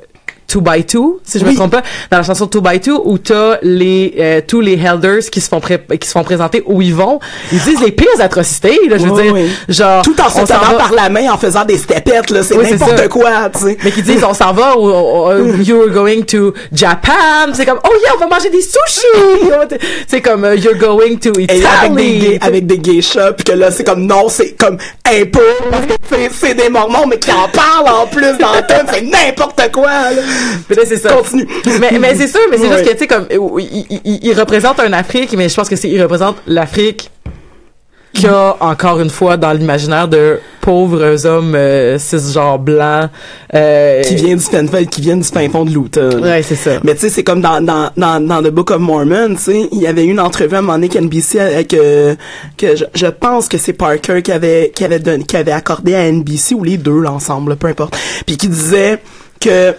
Two 0.52 0.60
by 0.60 0.84
Two, 0.84 1.18
si 1.24 1.38
je 1.38 1.46
me 1.46 1.54
trompe 1.54 1.70
pas, 1.72 1.82
dans 2.10 2.18
la 2.18 2.22
chanson 2.22 2.46
Two 2.46 2.60
by 2.60 2.78
Two, 2.78 3.00
où 3.06 3.16
t'as 3.16 3.56
les 3.62 4.14
euh, 4.18 4.40
tous 4.46 4.60
les 4.60 4.74
elders 4.78 5.20
qui 5.30 5.40
se 5.40 5.48
font 5.48 5.60
pré- 5.60 5.82
qui 5.98 6.06
se 6.06 6.12
font 6.12 6.22
présenter 6.24 6.62
où 6.66 6.82
ils 6.82 6.94
vont, 6.94 7.20
ils 7.50 7.58
disent 7.58 7.80
les 7.80 7.90
pires 7.92 8.20
atrocités, 8.20 8.78
là, 8.88 8.98
je 8.98 9.04
veux 9.04 9.12
Oui, 9.12 9.22
dire, 9.22 9.32
oui. 9.32 9.50
genre 9.70 10.02
Tout 10.02 10.20
en 10.20 10.28
se 10.28 10.44
tenant 10.44 10.60
va- 10.72 10.76
par 10.78 10.92
la 10.92 11.08
main, 11.08 11.32
en 11.32 11.38
faisant 11.38 11.64
des 11.64 11.78
stepettes, 11.78 12.28
là. 12.30 12.42
C'est 12.42 12.54
n'importe 12.56 13.08
quoi, 13.08 13.48
tu 13.54 13.60
sais. 13.60 13.78
mais 13.82 13.90
qui 13.92 14.02
disent 14.02 14.24
on 14.24 14.34
s'en 14.34 14.52
va 14.52 14.76
au- 14.76 14.90
au- 15.30 15.46
you're 15.62 15.88
going 15.88 16.22
to 16.22 16.52
Japan 16.70 17.52
c'est 17.54 17.64
comme 17.64 17.78
oh 17.84 17.92
yeah 18.04 18.12
on 18.14 18.18
va 18.18 18.26
manger 18.26 18.50
des 18.50 18.60
sushis 18.60 19.48
c'est 20.06 20.20
comme 20.20 20.44
euh, 20.44 20.54
you're 20.56 20.76
going 20.76 21.16
to 21.16 21.30
Et 21.38 21.44
Italy 21.44 21.62
avec 21.86 21.94
des, 21.94 22.38
avec 22.42 22.66
des 22.66 22.78
geishas, 22.78 23.32
puis 23.32 23.44
que 23.44 23.52
là, 23.52 23.70
c'est 23.70 23.84
comme, 23.84 24.04
non, 24.06 24.28
c'est 24.28 24.52
comme 24.58 24.76
impôt, 25.06 25.40
c'est 26.30 26.54
des 26.54 26.68
mormons, 26.68 27.06
mais 27.08 27.18
qui 27.18 27.30
en 27.30 27.48
parlent 27.48 27.88
en 28.02 28.06
plus 28.06 28.36
dans 28.38 28.52
le 28.54 28.66
thème, 28.66 28.86
c'est 28.92 29.02
n'importe 29.02 29.70
quoi, 29.72 29.86
là. 29.86 30.22
Mais 30.70 30.76
c'est 30.84 30.96
ça. 30.96 31.12
Continue. 31.12 31.46
mais, 31.80 31.98
mais 31.98 32.14
c'est 32.14 32.28
sûr, 32.28 32.40
mais 32.50 32.58
c'est 32.58 32.68
Ouais. 32.68 32.78
juste 32.78 32.84
que, 32.88 32.92
tu 32.92 32.98
sais, 32.98 33.06
comme, 33.06 33.26
il, 33.30 34.00
il, 34.22 34.32
représente 34.38 34.80
un 34.80 34.92
Afrique, 34.92 35.34
mais 35.36 35.48
je 35.48 35.54
pense 35.54 35.68
que 35.68 35.76
c'est, 35.76 35.88
il 35.88 36.00
représente 36.02 36.36
l'Afrique 36.46 37.10
qui 38.14 38.26
a, 38.26 38.56
encore 38.60 39.00
une 39.00 39.08
fois, 39.08 39.38
dans 39.38 39.52
l'imaginaire 39.52 40.06
de 40.06 40.38
pauvres 40.60 41.24
hommes, 41.26 41.54
euh, 41.54 41.98
cisgenres 41.98 42.58
blancs, 42.58 43.08
euh, 43.54 44.02
Qui 44.02 44.16
vient 44.16 44.36
du 44.36 44.42
fin, 44.42 44.84
qui 44.84 45.00
vient 45.00 45.16
du 45.16 45.24
fin 45.24 45.48
fond 45.48 45.64
de 45.64 45.72
là. 45.74 46.16
Ouais, 46.20 46.42
c'est 46.42 46.54
ça. 46.56 46.72
Mais 46.84 46.94
tu 46.94 47.00
sais, 47.00 47.08
c'est 47.08 47.24
comme 47.24 47.40
dans, 47.40 47.60
dans, 47.64 47.90
dans, 47.96 48.20
dans 48.24 48.42
The 48.42 48.50
Book 48.50 48.70
of 48.70 48.80
Mormon, 48.80 49.34
tu 49.36 49.42
sais, 49.42 49.68
il 49.72 49.78
y 49.80 49.86
avait 49.86 50.04
eu 50.04 50.10
une 50.10 50.20
entrevue 50.20 50.54
à 50.54 50.58
un 50.58 50.60
moment 50.62 50.74
donné 50.74 50.88
qu'NBC 50.90 51.40
avec, 51.40 51.72
euh, 51.72 52.14
que 52.58 52.76
je, 52.76 52.84
je 52.94 53.06
pense 53.06 53.48
que 53.48 53.56
c'est 53.56 53.72
Parker 53.72 54.20
qui 54.22 54.30
avait, 54.30 54.72
qui 54.74 54.84
avait 54.84 54.98
donné, 54.98 55.24
qui 55.24 55.36
avait 55.38 55.52
accordé 55.52 55.94
à 55.94 56.02
NBC, 56.12 56.54
ou 56.54 56.64
les 56.64 56.76
deux, 56.76 57.00
là, 57.00 57.12
ensemble, 57.12 57.50
là, 57.52 57.56
peu 57.56 57.68
importe. 57.68 57.96
Puis 58.26 58.36
qui 58.36 58.48
disait 58.48 58.98
que, 59.40 59.74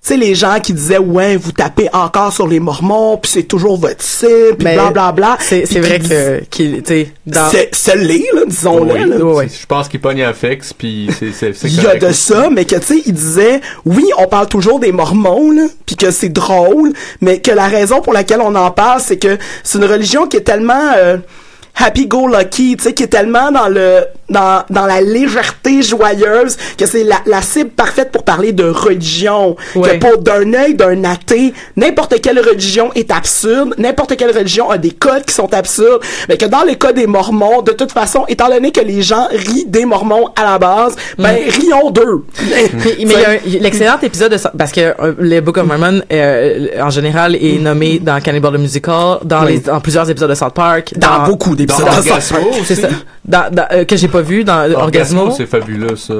tu 0.00 0.14
sais, 0.14 0.16
les 0.16 0.34
gens 0.34 0.60
qui 0.62 0.72
disaient, 0.72 0.98
ouais, 0.98 1.36
vous 1.36 1.50
tapez 1.50 1.88
encore 1.92 2.32
sur 2.32 2.46
les 2.46 2.60
Mormons, 2.60 3.18
puis 3.18 3.30
c'est 3.32 3.42
toujours 3.42 3.78
votre 3.78 4.02
cible, 4.02 4.56
puis 4.56 4.72
blablabla. 4.72 5.36
C'est, 5.40 5.66
c'est 5.66 5.80
vrai 5.80 5.98
que, 5.98 6.44
qu'il, 6.44 6.82
tu 6.82 6.86
sais, 6.86 7.12
dans, 7.26 7.50
C'est, 7.50 7.68
c'est 7.72 7.96
l'est, 7.96 8.32
là, 8.32 8.42
disons-le. 8.46 8.92
Oui, 8.94 9.08
là. 9.08 9.24
Ouais. 9.24 9.48
Je 9.48 9.66
pense 9.66 9.88
qu'il 9.88 10.00
pogne 10.00 10.22
un 10.22 10.32
fixe, 10.32 10.72
puis 10.72 11.10
c'est 11.18 11.32
c'est 11.32 11.52
c'est 11.52 11.68
Il 11.68 11.82
y 11.82 11.86
a 11.86 11.96
de 11.96 12.12
ça, 12.12 12.48
mais 12.48 12.64
que 12.64 12.76
tu 12.76 12.86
sais, 12.86 13.02
il 13.06 13.12
disait, 13.12 13.60
oui, 13.84 14.04
on 14.18 14.28
parle 14.28 14.46
toujours 14.46 14.78
des 14.78 14.92
Mormons, 14.92 15.50
là, 15.50 15.66
puis 15.84 15.96
que 15.96 16.10
c'est 16.12 16.28
drôle, 16.28 16.92
mais 17.20 17.40
que 17.40 17.50
la 17.50 17.66
raison 17.66 18.00
pour 18.00 18.12
laquelle 18.12 18.40
on 18.40 18.54
en 18.54 18.70
parle, 18.70 19.00
c'est 19.00 19.18
que 19.18 19.36
c'est 19.64 19.78
une 19.78 19.84
religion 19.84 20.28
qui 20.28 20.36
est 20.36 20.42
tellement 20.42 20.92
euh, 20.96 21.18
happy-go-lucky, 21.78 22.76
tu 22.76 22.84
sais, 22.84 22.92
qui 22.94 23.02
est 23.04 23.08
tellement 23.08 23.50
dans 23.50 23.68
le 23.68 24.00
dans, 24.28 24.62
dans 24.68 24.84
la 24.84 25.00
légèreté 25.00 25.80
joyeuse 25.82 26.58
que 26.76 26.84
c'est 26.84 27.02
la, 27.02 27.16
la 27.24 27.40
cible 27.40 27.70
parfaite 27.70 28.10
pour 28.12 28.24
parler 28.24 28.52
de 28.52 28.64
religion. 28.68 29.56
Ouais. 29.74 29.98
Que 29.98 30.06
pour 30.06 30.18
d'un 30.22 30.52
œil 30.52 30.74
d'un 30.74 31.02
athée, 31.04 31.54
n'importe 31.76 32.20
quelle 32.20 32.38
religion 32.40 32.90
est 32.94 33.10
absurde, 33.10 33.74
n'importe 33.78 34.16
quelle 34.18 34.36
religion 34.36 34.68
a 34.70 34.76
des 34.76 34.90
codes 34.90 35.24
qui 35.24 35.32
sont 35.34 35.52
absurdes, 35.54 36.02
mais 36.28 36.36
que 36.36 36.44
dans 36.44 36.62
le 36.64 36.74
cas 36.74 36.92
des 36.92 37.06
Mormons, 37.06 37.62
de 37.62 37.72
toute 37.72 37.90
façon, 37.92 38.24
étant 38.28 38.50
donné 38.50 38.70
que 38.70 38.82
les 38.82 39.00
gens 39.00 39.28
rient 39.30 39.64
des 39.66 39.86
Mormons 39.86 40.28
à 40.36 40.44
la 40.44 40.58
base, 40.58 40.94
ben 41.18 41.34
rions 41.48 41.90
d'eux. 41.90 42.24
Mais, 42.50 42.70
mais 42.84 42.94
il 42.98 43.10
y 43.10 43.14
a 43.14 43.30
un- 43.30 43.60
l'excellent 43.62 43.98
épisode 44.02 44.32
de 44.32 44.38
parce 44.58 44.72
que 44.72 44.80
euh, 44.80 45.14
le 45.18 45.40
Book 45.40 45.56
of 45.56 45.66
Mormon, 45.66 46.02
euh, 46.12 46.68
en 46.82 46.90
général, 46.90 47.34
est 47.36 47.58
nommé 47.60 47.98
dans 47.98 48.20
Cannibal 48.20 48.52
the 48.52 48.58
Musical, 48.58 49.20
dans, 49.24 49.44
Oui. 49.46 49.52
les, 49.54 49.58
dans 49.60 49.80
plusieurs 49.80 50.08
épisodes 50.10 50.28
de 50.30 50.34
South 50.34 50.52
Park, 50.54 50.92
Dans 50.98 51.24
beaucoup 51.24 51.54
d'épisodes. 51.56 51.67
Dans 51.68 51.80
Orgasmo. 51.80 52.50
C'est 52.64 52.74
ça. 52.76 52.88
Dans, 53.24 53.52
dans- 53.52 53.66
euh, 53.72 53.84
que 53.84 53.94
j'ai 53.96 54.08
pas 54.08 54.22
vu 54.22 54.42
dans 54.42 54.60
euh, 54.60 54.72
Orgasmo. 54.74 55.30
c'est 55.36 55.44
fabuleux, 55.46 55.96
ça. 55.96 56.14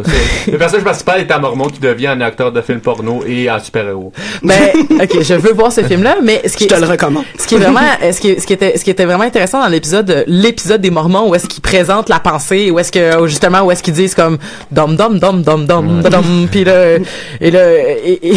C'est- 0.44 0.51
Le 0.53 0.59
personnage 0.59 0.84
principal 0.84 1.20
est 1.20 1.30
un 1.32 1.38
mormon 1.38 1.68
qui 1.68 1.80
devient 1.80 2.09
un 2.09 2.20
acteur 2.20 2.53
de 2.53 2.61
film 2.61 2.80
porno 2.80 3.22
et 3.26 3.49
un 3.49 3.59
super-héros. 3.59 4.12
Ben, 4.42 4.55
ok, 5.01 5.22
je 5.22 5.34
veux 5.34 5.53
voir 5.55 5.72
ce 5.72 5.82
film-là, 5.82 6.16
mais 6.22 6.42
ce 6.46 6.55
qui 6.57 6.64
Je 6.64 6.68
te 6.68 6.74
est, 6.74 6.80
le 6.80 6.86
recommande. 6.86 7.24
ce 7.38 7.46
qui 7.46 7.55
est 7.55 7.59
vraiment, 7.59 7.80
euh, 8.03 8.12
ce 8.12 8.20
qui, 8.20 8.38
ce 8.38 8.46
qui 8.46 8.53
était, 8.53 8.76
ce 8.76 8.84
qui 8.84 8.90
était 8.90 9.07
vraiment 9.07 9.24
intéressant 9.24 9.62
dans 9.62 9.68
l'épisode, 9.68 10.11
euh, 10.11 10.24
l'épisode 10.26 10.82
des 10.82 10.90
Mormons, 10.90 11.30
où 11.30 11.34
est-ce 11.34 11.46
qu'ils 11.46 11.62
présentent 11.62 12.11
la 12.11 12.20
pensée, 12.20 12.70
où 12.70 12.78
est-ce 12.78 12.92
que, 12.92 13.26
justement, 13.26 13.62
où 13.62 13.70
est-ce 13.70 13.82
qu'ils 13.82 13.94
disent 13.94 14.14
comme, 14.14 14.36
dom, 14.70 14.94
dom, 14.96 15.18
dom, 15.18 15.42
dom, 15.42 15.64
dom, 15.66 16.03
dom, 16.03 16.49
puis 16.51 16.64
là, 16.64 16.96
et 17.40 17.51
là, 17.51 17.72
et, 18.05 18.20
et- 18.22 18.34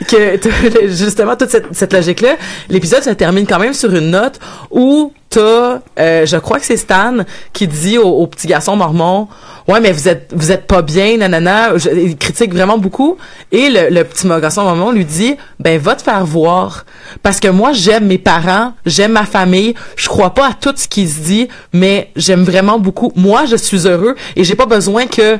que, 0.08 0.38
justement, 0.88 1.36
toute 1.36 1.50
cette, 1.50 1.66
cette 1.72 1.92
logique-là, 1.92 2.36
l'épisode 2.70 3.02
se 3.02 3.10
termine 3.10 3.46
quand 3.46 3.58
même 3.58 3.74
sur 3.74 3.94
une 3.94 4.10
note 4.10 4.38
où 4.70 5.12
t'as, 5.30 5.80
euh, 5.98 6.26
je 6.26 6.36
crois 6.36 6.58
que 6.58 6.66
c'est 6.66 6.76
Stan 6.76 7.18
qui 7.52 7.68
dit 7.68 7.98
au, 7.98 8.26
petit 8.26 8.48
garçon 8.48 8.76
mormon, 8.76 9.28
ouais, 9.68 9.80
mais 9.80 9.92
vous 9.92 10.08
êtes, 10.08 10.32
vous 10.34 10.50
êtes 10.50 10.66
pas 10.66 10.82
bien, 10.82 11.16
nanana, 11.18 11.70
il 11.94 12.16
critique 12.16 12.52
vraiment 12.52 12.78
beaucoup, 12.78 13.16
et 13.52 13.70
le, 13.70 13.90
le 13.90 14.04
petit 14.04 14.26
garçon 14.26 14.64
mormon 14.64 14.90
lui 14.90 15.04
dit, 15.04 15.36
ben, 15.60 15.78
va 15.78 15.94
te 15.94 16.02
faire 16.02 16.26
voir, 16.26 16.84
parce 17.22 17.38
que 17.38 17.48
moi, 17.48 17.72
j'aime 17.72 18.06
mes 18.06 18.18
parents, 18.18 18.74
j'aime 18.84 19.12
ma 19.12 19.24
famille, 19.24 19.74
je 19.96 20.08
crois 20.08 20.34
pas 20.34 20.48
à 20.48 20.52
tout 20.52 20.74
ce 20.76 20.88
qui 20.88 21.08
se 21.08 21.20
dit, 21.20 21.48
mais 21.72 22.10
j'aime 22.16 22.42
vraiment 22.42 22.80
beaucoup, 22.80 23.12
moi, 23.14 23.44
je 23.46 23.56
suis 23.56 23.86
heureux, 23.86 24.16
et 24.34 24.42
j'ai 24.42 24.56
pas 24.56 24.66
besoin 24.66 25.06
que 25.06 25.38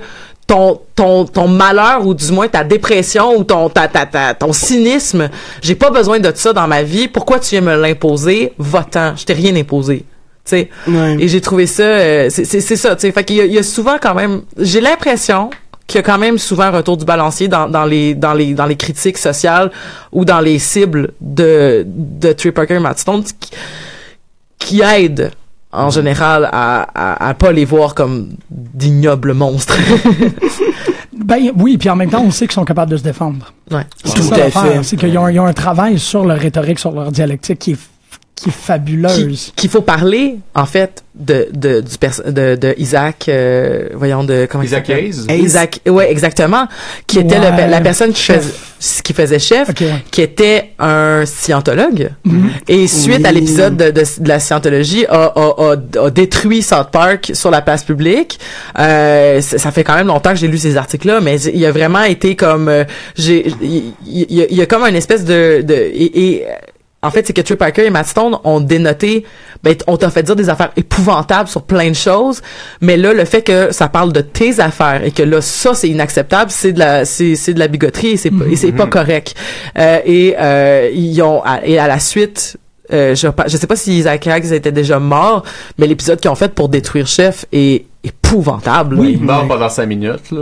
ton, 0.50 0.80
ton, 0.96 1.24
ton 1.26 1.46
malheur 1.46 2.04
ou 2.04 2.12
du 2.12 2.32
moins 2.32 2.48
ta 2.48 2.64
dépression 2.64 3.36
ou 3.36 3.44
ton, 3.44 3.68
ta, 3.68 3.86
ta, 3.86 4.04
ta- 4.04 4.34
ton 4.34 4.52
cynisme, 4.52 5.28
j'ai 5.62 5.76
pas 5.76 5.90
besoin 5.90 6.18
de 6.18 6.32
ça 6.34 6.52
dans 6.52 6.66
ma 6.66 6.82
vie. 6.82 7.06
Pourquoi 7.06 7.38
tu 7.38 7.50
viens 7.50 7.60
me 7.60 7.80
l'imposer? 7.80 8.52
Va-t'en. 8.58 9.14
Je 9.14 9.24
t'ai 9.24 9.32
rien 9.32 9.54
imposé. 9.54 10.04
Sais? 10.44 10.68
Ouais. 10.88 11.16
Et 11.20 11.28
j'ai 11.28 11.40
trouvé 11.40 11.66
ça, 11.66 11.84
euh, 11.84 12.26
c'est 12.30 12.44
c'est- 12.44 12.60
c'est 12.60 12.74
ça, 12.74 12.96
tu 12.96 13.02
sais. 13.02 13.12
Fait 13.12 13.22
qu'il 13.22 13.36
y 13.36 13.40
a, 13.40 13.44
il 13.44 13.52
y 13.52 13.58
a 13.58 13.62
souvent 13.62 13.96
quand 14.02 14.14
même, 14.14 14.42
j'ai 14.58 14.80
l'impression 14.80 15.50
qu'il 15.86 15.98
y 15.98 16.00
a 16.00 16.02
quand 16.02 16.18
même 16.18 16.36
souvent 16.38 16.64
un 16.64 16.70
retour 16.72 16.96
du 16.96 17.04
balancier 17.04 17.46
dans, 17.46 17.68
dans 17.68 17.84
les 17.84 18.14
dans 18.16 18.32
les 18.34 18.52
dans 18.54 18.66
les 18.66 18.76
critiques 18.76 19.18
sociales 19.18 19.70
ou 20.10 20.24
dans 20.24 20.40
les 20.40 20.58
cibles 20.58 21.12
de 21.20 21.84
de 21.86 22.32
Trey 22.32 22.50
Parker 22.50 22.74
et 22.74 22.78
Matt 22.80 22.98
Stone 22.98 23.22
qui, 23.38 23.50
qui 24.58 24.80
aident 24.82 25.30
en 25.72 25.90
général 25.90 26.48
à, 26.50 26.86
à, 26.94 27.28
à 27.28 27.34
pas 27.34 27.52
les 27.52 27.64
voir 27.64 27.94
comme 27.94 28.30
d'ignobles 28.50 29.34
monstres. 29.34 29.76
Ben 31.12 31.38
oui, 31.56 31.76
puis 31.76 31.88
en 31.90 31.96
même 31.96 32.10
temps, 32.10 32.22
on 32.24 32.30
sait 32.30 32.46
qu'ils 32.46 32.54
sont 32.54 32.64
capables 32.64 32.90
de 32.90 32.96
se 32.96 33.02
défendre. 33.02 33.52
ouais. 33.70 33.82
C'est 34.04 34.14
Tout 34.14 34.22
ça 34.22 34.36
à 34.36 34.50
fait. 34.50 34.82
C'est 34.82 34.96
qu'ils 34.96 35.16
ont, 35.18 35.28
ils 35.28 35.38
ont 35.38 35.44
un 35.46 35.52
travail 35.52 35.98
sur 35.98 36.24
leur 36.24 36.38
rhétorique, 36.38 36.78
sur 36.78 36.92
leur 36.92 37.12
dialectique 37.12 37.58
qui 37.58 37.72
est, 37.72 37.78
qui 38.42 38.48
est 38.48 38.52
fabuleuse. 38.52 39.14
Qui- 39.46 39.52
qu'il 39.56 39.70
faut 39.70 39.82
parler 39.82 40.36
en 40.54 40.66
fait 40.66 41.04
de 41.14 41.48
de 41.52 41.80
du 41.80 41.98
pers- 41.98 42.22
de, 42.24 42.54
de 42.56 42.74
Isaac 42.78 43.26
euh, 43.28 43.88
voyons 43.94 44.24
de 44.24 44.46
comment 44.50 44.62
il 44.62 44.66
Isaac 44.68 44.86
s'appelle? 44.86 45.04
Hayes? 45.04 45.24
Hayes. 45.28 45.42
Isaac 45.44 45.80
ouais 45.86 46.10
exactement 46.10 46.66
qui 47.06 47.18
était 47.18 47.38
le- 47.38 47.70
la 47.70 47.80
personne 47.80 48.12
qui 48.12 48.22
Chef. 48.22 48.38
faisait 48.78 49.02
qui 49.02 49.12
faisait 49.12 49.38
chef 49.38 49.68
qui 50.10 50.22
était 50.22 50.70
un 50.78 51.24
scientologue 51.26 52.10
Mhm. 52.24 52.50
et 52.68 52.86
suite 52.86 53.26
à 53.26 53.32
l'épisode 53.32 53.76
de, 53.76 53.90
de, 53.90 54.02
de 54.20 54.28
la 54.28 54.40
scientologie 54.40 55.04
a, 55.06 55.24
a, 55.24 55.74
a, 55.98 56.06
a 56.06 56.10
détruit 56.10 56.62
South 56.62 56.88
Park 56.90 57.32
sur 57.34 57.50
la 57.50 57.60
place 57.60 57.84
publique 57.84 58.38
euh, 58.78 59.40
ça 59.42 59.58
ça 59.58 59.70
fait 59.72 59.84
quand 59.84 59.96
même 59.96 60.06
longtemps 60.06 60.30
que 60.30 60.36
j'ai 60.38 60.48
lu 60.48 60.56
ces 60.58 60.76
articles 60.78 61.06
là 61.08 61.20
mais 61.20 61.38
il 61.42 61.62
a 61.66 61.72
vraiment 61.72 62.04
été 62.04 62.36
comme 62.36 62.68
euh, 62.68 62.84
j'ai 63.16 63.46
il 63.60 63.92
y, 64.06 64.40
a- 64.42 64.46
il 64.48 64.56
y 64.56 64.62
a 64.62 64.66
comme 64.66 64.84
une 64.84 64.96
espèce 64.96 65.24
de, 65.24 65.60
de 65.62 65.74
et, 65.74 66.20
et, 66.24 66.46
en 67.02 67.10
fait, 67.10 67.26
c'est 67.26 67.32
que 67.32 67.40
Trey 67.40 67.56
Parker 67.56 67.86
et 67.86 67.90
Matt 67.90 68.06
Stone 68.08 68.36
ont 68.44 68.60
dénoté, 68.60 69.24
ben, 69.62 69.74
on 69.86 69.96
t'a 69.96 70.10
fait 70.10 70.22
dire 70.22 70.36
des 70.36 70.50
affaires 70.50 70.70
épouvantables 70.76 71.48
sur 71.48 71.62
plein 71.62 71.88
de 71.88 71.94
choses, 71.96 72.42
mais 72.82 72.96
là, 72.98 73.14
le 73.14 73.24
fait 73.24 73.40
que 73.42 73.72
ça 73.72 73.88
parle 73.88 74.12
de 74.12 74.20
tes 74.20 74.60
affaires 74.60 75.02
et 75.02 75.10
que 75.10 75.22
là, 75.22 75.40
ça, 75.40 75.72
c'est 75.74 75.88
inacceptable, 75.88 76.50
c'est 76.50 76.72
de 76.72 76.78
la, 76.78 77.04
c'est, 77.06 77.36
c'est 77.36 77.54
de 77.54 77.58
la 77.58 77.68
bigoterie 77.68 78.08
et 78.10 78.16
c'est, 78.18 78.30
pas- 78.30 78.44
et 78.50 78.56
c'est 78.56 78.72
pas 78.72 78.86
correct. 78.86 79.34
Euh, 79.78 79.98
et, 80.04 80.34
euh, 80.38 80.90
ils 80.92 81.22
ont, 81.22 81.42
à- 81.42 81.64
et 81.64 81.78
à 81.78 81.88
la 81.88 81.98
suite, 81.98 82.58
euh, 82.92 83.14
je, 83.14 83.28
je 83.46 83.56
sais 83.56 83.66
pas 83.66 83.76
si 83.76 83.96
Isaac 83.98 84.26
Hayes 84.26 84.52
était 84.52 84.72
déjà 84.72 84.98
mort, 84.98 85.44
mais 85.78 85.86
l'épisode 85.86 86.20
qu'ils 86.20 86.30
ont 86.30 86.34
fait 86.34 86.52
pour 86.52 86.68
détruire 86.68 87.06
Chef 87.06 87.46
est 87.52 87.86
épouvantable. 88.04 88.98
Oui. 88.98 89.16
Il 89.18 89.24
meurt 89.24 89.48
pendant 89.48 89.68
5 89.68 89.86
minutes, 89.86 90.30
là. 90.32 90.40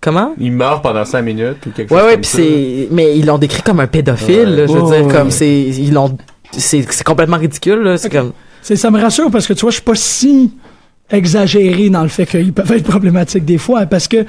Comment? 0.00 0.32
Il 0.38 0.52
meurt 0.52 0.82
pendant 0.82 1.04
5 1.04 1.20
minutes 1.22 1.66
ou 1.66 1.70
quelque 1.70 1.92
Ouais, 1.92 2.00
chose 2.00 2.06
ouais, 2.06 2.12
comme 2.14 2.20
puis 2.22 2.30
ça. 2.30 2.38
c'est, 2.38 2.88
mais 2.90 3.18
ils 3.18 3.26
l'ont 3.26 3.38
décrit 3.38 3.62
comme 3.62 3.80
un 3.80 3.86
pédophile, 3.86 4.48
Ouais. 4.48 4.56
là, 4.56 4.66
je 4.66 4.72
veux 4.72 4.90
dire, 4.96 5.06
ouais, 5.06 5.12
comme 5.12 5.30
c'est, 5.30 5.60
ils 5.60 5.92
l'ont, 5.92 6.16
c'est, 6.52 6.82
c'est 6.90 7.04
complètement 7.04 7.36
ridicule, 7.36 7.80
là, 7.82 7.96
c'est 7.98 8.08
comme, 8.10 8.32
C'est, 8.62 8.76
ça 8.76 8.90
me 8.90 9.00
rassure 9.00 9.30
parce 9.30 9.46
que 9.46 9.52
tu 9.52 9.60
vois, 9.60 9.70
je 9.70 9.76
suis 9.76 9.84
pas 9.84 9.94
si 9.94 10.52
exagéré 11.12 11.90
dans 11.90 12.02
le 12.02 12.08
fait 12.08 12.26
qu'ils 12.26 12.52
peuvent 12.52 12.70
être 12.72 12.84
problématiques 12.88 13.44
des 13.44 13.58
fois 13.58 13.86
parce 13.86 14.08
que 14.08 14.24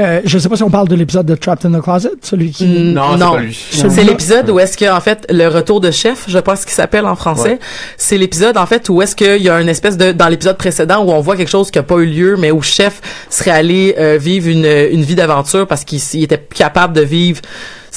euh, 0.00 0.20
je 0.24 0.38
sais 0.38 0.48
pas 0.48 0.56
si 0.56 0.62
on 0.62 0.70
parle 0.70 0.88
de 0.88 0.94
l'épisode 0.94 1.26
de 1.26 1.34
Trapped 1.34 1.66
in 1.72 1.78
the 1.78 1.82
Closet, 1.82 2.10
celui 2.22 2.50
qui 2.50 2.66
Mm, 2.66 2.92
Non, 2.92 3.12
c'est 3.12 3.84
non. 3.84 3.90
C'est 3.90 4.04
l'épisode 4.04 4.50
où 4.50 4.58
est-ce 4.58 4.76
que 4.76 4.90
en 4.94 5.00
fait 5.00 5.26
le 5.30 5.46
retour 5.48 5.80
de 5.80 5.90
chef, 5.90 6.24
je 6.28 6.38
pense 6.38 6.64
qu'il 6.64 6.74
s'appelle 6.74 7.06
en 7.06 7.16
français, 7.16 7.50
Ouais. 7.52 7.58
c'est 7.96 8.18
l'épisode 8.18 8.56
en 8.56 8.66
fait 8.66 8.88
où 8.88 9.00
est-ce 9.02 9.16
qu'il 9.16 9.42
y 9.42 9.48
a 9.48 9.60
une 9.60 9.68
espèce 9.68 9.96
de 9.96 10.12
dans 10.12 10.28
l'épisode 10.28 10.56
précédent 10.56 11.04
où 11.04 11.10
on 11.10 11.20
voit 11.20 11.36
quelque 11.36 11.48
chose 11.50 11.70
qui 11.70 11.78
a 11.78 11.82
pas 11.82 11.96
eu 11.96 12.06
lieu 12.06 12.36
mais 12.38 12.50
où 12.50 12.60
chef 12.62 13.00
serait 13.30 13.50
allé 13.52 13.94
euh, 13.98 14.18
vivre 14.20 14.48
une, 14.48 14.66
une 14.66 15.02
vie 15.02 15.14
d'aventure 15.14 15.66
parce 15.66 15.84
qu'il 15.84 16.00
était 16.22 16.44
capable 16.54 16.92
de 16.94 17.02
vivre 17.02 17.40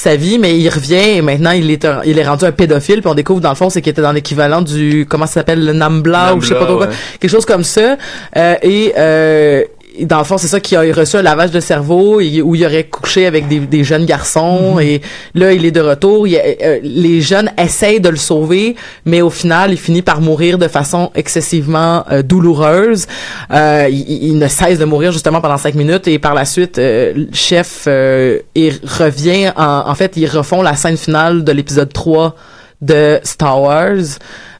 sa 0.00 0.16
vie 0.16 0.38
mais 0.38 0.58
il 0.58 0.68
revient 0.70 1.16
et 1.18 1.22
maintenant 1.22 1.50
il 1.50 1.70
est 1.70 1.84
un- 1.84 2.00
il 2.04 2.18
est 2.18 2.24
rendu 2.26 2.44
un 2.46 2.52
pédophile 2.52 3.00
puis 3.02 3.10
on 3.10 3.14
découvre 3.14 3.40
dans 3.40 3.50
le 3.50 3.54
fond 3.54 3.68
c'est 3.70 3.82
qu'il 3.82 3.90
était 3.90 4.00
dans 4.02 4.12
l'équivalent 4.12 4.62
du 4.62 5.06
comment 5.08 5.26
ça 5.26 5.34
s'appelle 5.34 5.64
le 5.64 5.72
Nambla 5.74 6.34
ou 6.34 6.40
je 6.40 6.48
sais 6.48 6.54
pas 6.54 6.64
trop 6.64 6.76
quoi 6.78 6.86
ouais. 6.86 6.92
quelque 7.20 7.30
chose 7.30 7.44
comme 7.44 7.64
ça 7.64 7.96
Euh, 8.36 8.54
et 8.62 8.92
euh, 8.96 9.62
dans 10.02 10.18
le 10.18 10.24
fond, 10.24 10.38
c'est 10.38 10.48
ça 10.48 10.60
qui 10.60 10.76
a 10.76 10.80
reçu 10.94 11.16
un 11.16 11.22
lavage 11.22 11.50
de 11.50 11.60
cerveau 11.60 12.20
et 12.20 12.40
où 12.42 12.54
il 12.54 12.64
aurait 12.64 12.84
couché 12.84 13.26
avec 13.26 13.48
des, 13.48 13.58
des 13.60 13.84
jeunes 13.84 14.06
garçons 14.06 14.78
et 14.80 15.00
là, 15.34 15.52
il 15.52 15.64
est 15.64 15.70
de 15.70 15.80
retour. 15.80 16.26
Il, 16.26 16.36
euh, 16.36 16.78
les 16.82 17.20
jeunes 17.20 17.50
essayent 17.58 18.00
de 18.00 18.08
le 18.08 18.16
sauver, 18.16 18.76
mais 19.04 19.20
au 19.22 19.30
final, 19.30 19.72
il 19.72 19.78
finit 19.78 20.02
par 20.02 20.20
mourir 20.20 20.58
de 20.58 20.68
façon 20.68 21.10
excessivement 21.14 22.04
euh, 22.10 22.22
douloureuse. 22.22 23.06
Euh, 23.52 23.88
il, 23.90 24.30
il 24.30 24.38
ne 24.38 24.48
cesse 24.48 24.78
de 24.78 24.84
mourir 24.84 25.12
justement 25.12 25.40
pendant 25.40 25.58
cinq 25.58 25.74
minutes 25.74 26.06
et 26.08 26.18
par 26.18 26.34
la 26.34 26.44
suite, 26.44 26.78
euh, 26.78 27.12
le 27.14 27.28
chef 27.32 27.84
euh, 27.86 28.38
il 28.54 28.78
revient. 28.98 29.52
En, 29.56 29.84
en 29.86 29.94
fait, 29.94 30.16
ils 30.16 30.26
refont 30.26 30.62
la 30.62 30.76
scène 30.76 30.96
finale 30.96 31.44
de 31.44 31.52
l'épisode 31.52 31.92
3 31.92 32.34
de 32.82 33.18
Star 33.24 33.60
Wars. 33.60 33.96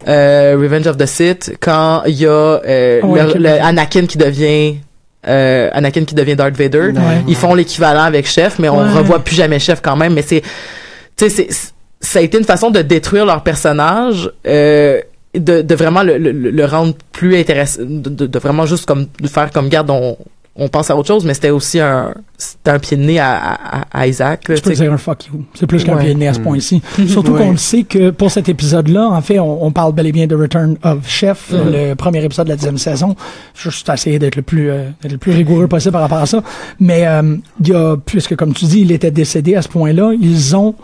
euh, 0.08 0.56
Revenge 0.60 0.86
of 0.86 0.96
the 0.96 1.06
Sith 1.06 1.52
quand 1.60 2.02
il 2.06 2.14
y 2.20 2.26
a 2.26 2.30
euh, 2.30 3.00
le- 3.02 3.38
le 3.38 3.48
Anakin 3.62 4.06
qui 4.06 4.16
devient 4.18 4.76
euh, 5.26 5.68
Anakin 5.72 6.04
qui 6.04 6.14
devient 6.14 6.36
Darth 6.36 6.56
Vader. 6.56 6.92
Ouais. 6.94 7.22
Ils 7.28 7.36
font 7.36 7.54
l'équivalent 7.54 8.02
avec 8.04 8.26
Chef, 8.26 8.58
mais 8.58 8.68
on 8.68 8.78
Ouais. 8.82 8.92
revoit 8.98 9.18
plus 9.20 9.36
jamais 9.36 9.58
Chef 9.58 9.80
quand 9.82 9.96
même. 9.96 10.14
Mais 10.14 10.22
c'est, 10.22 10.40
tu 11.16 11.28
sais, 11.28 11.30
c'est, 11.30 11.48
ça 12.00 12.18
a 12.20 12.22
été 12.22 12.38
une 12.38 12.44
façon 12.44 12.70
de 12.70 12.80
détruire 12.82 13.26
leur 13.26 13.42
personnage, 13.42 14.30
euh, 14.46 15.00
de, 15.34 15.60
de 15.62 15.74
vraiment 15.74 16.02
le, 16.02 16.16
le, 16.18 16.32
le 16.32 16.64
rendre 16.64 16.94
plus 17.12 17.36
intéressant, 17.36 17.82
de, 17.84 18.08
de, 18.10 18.26
de 18.26 18.38
vraiment 18.38 18.64
juste 18.66 18.86
comme 18.86 19.06
de 19.20 19.28
faire 19.28 19.50
comme 19.52 19.68
garde, 19.68 19.90
on, 19.90 20.16
on 20.62 20.68
pense 20.68 20.90
à 20.90 20.96
autre 20.96 21.08
chose, 21.08 21.24
mais 21.24 21.32
c'était 21.34 21.50
aussi 21.50 21.80
un, 21.80 22.12
un 22.66 22.78
pied 22.78 22.96
de 22.96 23.02
nez 23.02 23.18
à, 23.18 23.34
à, 23.34 23.80
à 23.92 24.06
Isaac. 24.06 24.46
là, 24.48 24.54
Je 24.54 24.60
peux 24.60 24.70
tu 24.70 24.76
sais. 24.76 24.82
dire 24.84 24.92
un 24.92 24.98
fuck 24.98 25.26
you. 25.26 25.42
C'est 25.54 25.66
plus 25.66 25.82
qu'un 25.82 25.94
Ouais. 25.96 26.04
pied 26.04 26.14
de 26.14 26.18
nez 26.18 26.28
à 26.28 26.34
ce 26.34 26.40
point-ci. 26.40 26.82
Surtout 27.08 27.32
Ouais. 27.32 27.40
qu'on 27.44 27.50
le 27.52 27.56
sait 27.56 27.82
que 27.84 28.10
pour 28.10 28.30
cet 28.30 28.48
épisode-là, 28.48 29.08
en 29.08 29.20
fait, 29.22 29.38
on, 29.40 29.64
on 29.64 29.72
parle 29.72 29.92
bel 29.94 30.06
et 30.06 30.12
bien 30.12 30.26
de 30.26 30.36
Return 30.36 30.76
of 30.84 31.08
Chef, 31.08 31.50
le 31.52 31.94
premier 31.94 32.22
épisode 32.24 32.44
de 32.46 32.50
la 32.50 32.56
deuxième 32.56 32.78
saison. 32.78 33.16
Je 33.54 33.64
vais 33.64 33.70
juste 33.72 33.88
essayer 33.88 34.18
d'être 34.18 34.36
le 34.36 34.42
plus 34.42 34.70
euh, 34.70 34.90
le 35.08 35.16
plus 35.16 35.32
rigoureux 35.32 35.66
possible 35.66 35.92
par 35.92 36.02
rapport 36.02 36.18
à 36.18 36.26
ça. 36.26 36.42
Mais 36.78 37.06
euh, 37.06 37.36
il 37.60 37.68
y 37.68 37.74
a, 37.74 37.96
puisque 37.96 38.36
comme 38.36 38.52
tu 38.52 38.66
dis, 38.66 38.82
il 38.82 38.92
était 38.92 39.10
décédé 39.10 39.54
à 39.56 39.62
ce 39.62 39.68
point-là, 39.68 40.12
ils 40.20 40.54
ont 40.56 40.74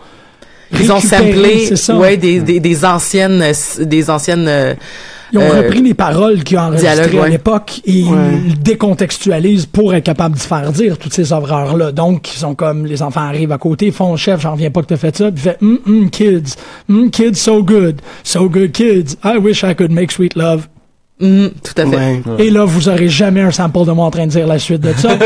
Ils 0.71 0.91
ont 0.91 0.99
samplé, 0.99 1.69
ouais, 1.95 2.17
des, 2.17 2.39
des, 2.39 2.59
des 2.59 2.85
anciennes, 2.85 3.43
des 3.79 4.09
anciennes, 4.09 4.47
euh, 4.47 4.73
Ils 5.33 5.39
ont 5.39 5.41
Euh, 5.41 5.61
repris 5.61 5.81
les 5.81 5.93
paroles 5.93 6.43
qu'ils 6.43 6.57
ont 6.57 6.61
enregistrées 6.61 6.95
dialogue, 6.95 7.15
à 7.17 7.21
ouais. 7.23 7.29
l'époque 7.31 7.81
et 7.85 8.03
Ouais. 8.03 8.09
ils 8.45 8.51
le 8.51 8.55
décontextualisent 8.61 9.65
pour 9.65 9.93
être 9.93 10.03
capable 10.05 10.35
de 10.35 10.39
faire 10.39 10.71
dire 10.71 10.97
toutes 10.97 11.13
ces 11.13 11.33
horreurs-là. 11.33 11.91
Donc, 11.91 12.33
ils 12.33 12.39
sont 12.39 12.55
comme, 12.55 12.85
les 12.85 13.01
enfants 13.01 13.21
arrivent 13.27 13.51
à 13.51 13.57
côté, 13.57 13.91
font 13.91 14.15
chef, 14.15 14.39
j'en 14.41 14.53
reviens 14.53 14.71
pas 14.71 14.81
que 14.81 14.87
t'as 14.87 14.97
fait 14.97 15.15
ça, 15.17 15.29
puis 15.31 15.43
fait, 15.43 15.57
hum, 15.61 15.79
hum, 15.85 16.09
kids, 16.09 16.55
hum, 16.89 17.09
kids 17.11 17.35
so 17.35 17.61
good, 17.61 18.01
so 18.23 18.47
good 18.49 18.71
kids, 18.71 19.15
I 19.23 19.37
wish 19.37 19.63
I 19.63 19.73
could 19.75 19.91
make 19.91 20.11
sweet 20.11 20.35
love. 20.35 20.67
Mm, 21.19 21.47
tout 21.63 21.81
à 21.81 21.85
fait. 21.85 21.95
Ouais. 21.95 22.21
Et 22.39 22.49
là, 22.49 22.65
vous 22.65 22.89
aurez 22.89 23.07
jamais 23.09 23.41
un 23.41 23.51
sample 23.51 23.85
de 23.85 23.91
moi 23.91 24.05
en 24.05 24.11
train 24.11 24.25
de 24.25 24.31
dire 24.31 24.47
la 24.47 24.59
suite 24.59 24.81
de 24.81 24.93
ça. 24.93 25.17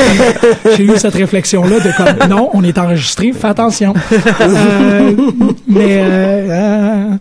J'ai 0.76 0.84
eu 0.84 0.96
cette 0.96 1.14
réflexion-là 1.14 1.80
de 1.80 1.90
comme, 1.96 2.28
non, 2.28 2.50
on 2.54 2.62
est 2.64 2.76
enregistré, 2.78 3.32
fais 3.32 3.48
attention. 3.48 3.94
Euh, 4.40 5.12
mais, 5.66 5.98
euh, 6.02 6.48
euh, 6.50 7.16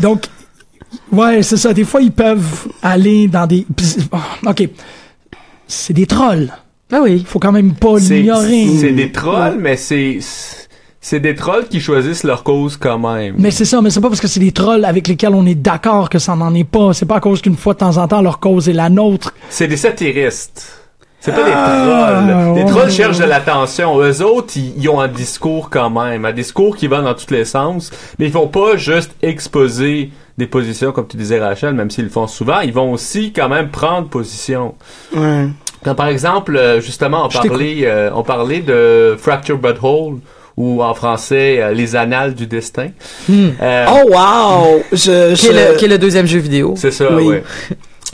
donc, 0.00 0.24
ouais, 1.12 1.42
c'est 1.42 1.56
ça. 1.56 1.72
Des 1.72 1.84
fois, 1.84 2.00
ils 2.02 2.12
peuvent 2.12 2.68
aller 2.82 3.28
dans 3.28 3.46
des, 3.46 3.66
pis- 3.76 3.96
oh, 4.12 4.16
ok. 4.48 4.68
C'est 5.66 5.92
des 5.94 6.06
trolls. 6.06 6.50
Ah 6.92 6.98
oui. 7.02 7.24
Faut 7.26 7.38
quand 7.38 7.52
même 7.52 7.72
pas 7.74 7.98
l'ignorer. 7.98 8.66
c'est 8.80 8.90
des 8.92 9.12
trolls, 9.12 9.58
mais 9.60 9.76
c'est 9.76 10.18
c'est 11.00 11.20
des 11.20 11.34
trolls 11.34 11.66
qui 11.68 11.80
choisissent 11.80 12.24
leur 12.24 12.42
cause 12.42 12.76
quand 12.76 12.98
même. 12.98 13.34
Mais 13.38 13.50
c'est 13.50 13.64
ça, 13.64 13.80
mais 13.80 13.90
c'est 13.90 14.00
pas 14.00 14.08
parce 14.08 14.20
que 14.20 14.28
c'est 14.28 14.40
des 14.40 14.52
trolls 14.52 14.84
avec 14.84 15.08
lesquels 15.08 15.34
on 15.34 15.46
est 15.46 15.54
d'accord 15.54 16.10
que 16.10 16.18
ça 16.18 16.36
n'en 16.36 16.54
est 16.54 16.64
pas. 16.64 16.92
C'est 16.92 17.06
pas 17.06 17.16
à 17.16 17.20
cause 17.20 17.40
qu'une 17.40 17.56
fois 17.56 17.72
de 17.74 17.78
temps 17.78 17.96
en 17.96 18.06
temps 18.06 18.20
leur 18.20 18.38
cause 18.38 18.68
est 18.68 18.74
la 18.74 18.90
nôtre. 18.90 19.32
C'est 19.48 19.66
des 19.66 19.78
satiristes. 19.78 20.76
C'est 21.20 21.32
pas 21.32 21.44
des 21.44 21.52
Ah, 21.54 22.22
trolls. 22.22 22.54
Les 22.56 22.62
ouais. 22.64 22.70
trolls 22.70 22.90
cherchent 22.90 23.18
de 23.18 23.24
l'attention. 23.24 23.98
Eux 24.00 24.22
autres, 24.22 24.54
ils, 24.56 24.88
ont 24.88 25.00
un 25.00 25.08
discours 25.08 25.68
quand 25.70 25.90
même. 25.90 26.24
Un 26.24 26.32
discours 26.32 26.76
qui 26.76 26.86
va 26.86 27.00
dans 27.02 27.14
tous 27.14 27.30
les 27.30 27.44
sens. 27.44 27.90
Mais 28.18 28.26
ils 28.26 28.32
vont 28.32 28.48
pas 28.48 28.76
juste 28.76 29.12
exposer 29.22 30.10
des 30.38 30.46
positions, 30.46 30.92
comme 30.92 31.06
tu 31.06 31.18
disais, 31.18 31.38
Rachel, 31.38 31.74
même 31.74 31.90
s'ils 31.90 32.04
le 32.04 32.10
font 32.10 32.26
souvent. 32.26 32.60
Ils 32.60 32.72
vont 32.72 32.92
aussi 32.92 33.32
quand 33.34 33.48
même 33.50 33.68
prendre 33.70 34.08
position. 34.08 34.74
Ouais. 35.14 35.48
Quand 35.84 35.94
par 35.94 36.08
exemple, 36.08 36.56
euh, 36.56 36.80
justement, 36.80 37.26
on 37.26 37.28
parlait, 37.28 37.86
euh, 37.86 38.10
on 38.14 38.22
parlait 38.22 38.60
de 38.60 39.16
Fracture 39.18 39.58
Butthole, 39.58 40.18
ou 40.60 40.82
en 40.82 40.92
français, 40.94 41.58
euh, 41.60 41.72
Les 41.72 41.96
Annales 41.96 42.34
du 42.34 42.46
Destin. 42.46 42.88
Euh, 43.30 43.86
Oh 43.88 44.10
wow! 44.10 44.82
Je, 44.92 45.34
Qui 45.34 45.46
est, 45.48 45.52
le, 45.72 45.76
qui 45.78 45.84
est 45.86 45.88
le 45.88 45.98
deuxième 45.98 46.26
jeu 46.26 46.38
vidéo. 46.38 46.74
C'est 46.76 46.90
ça, 46.90 47.12
Oui. 47.14 47.26
ouais. 47.26 47.42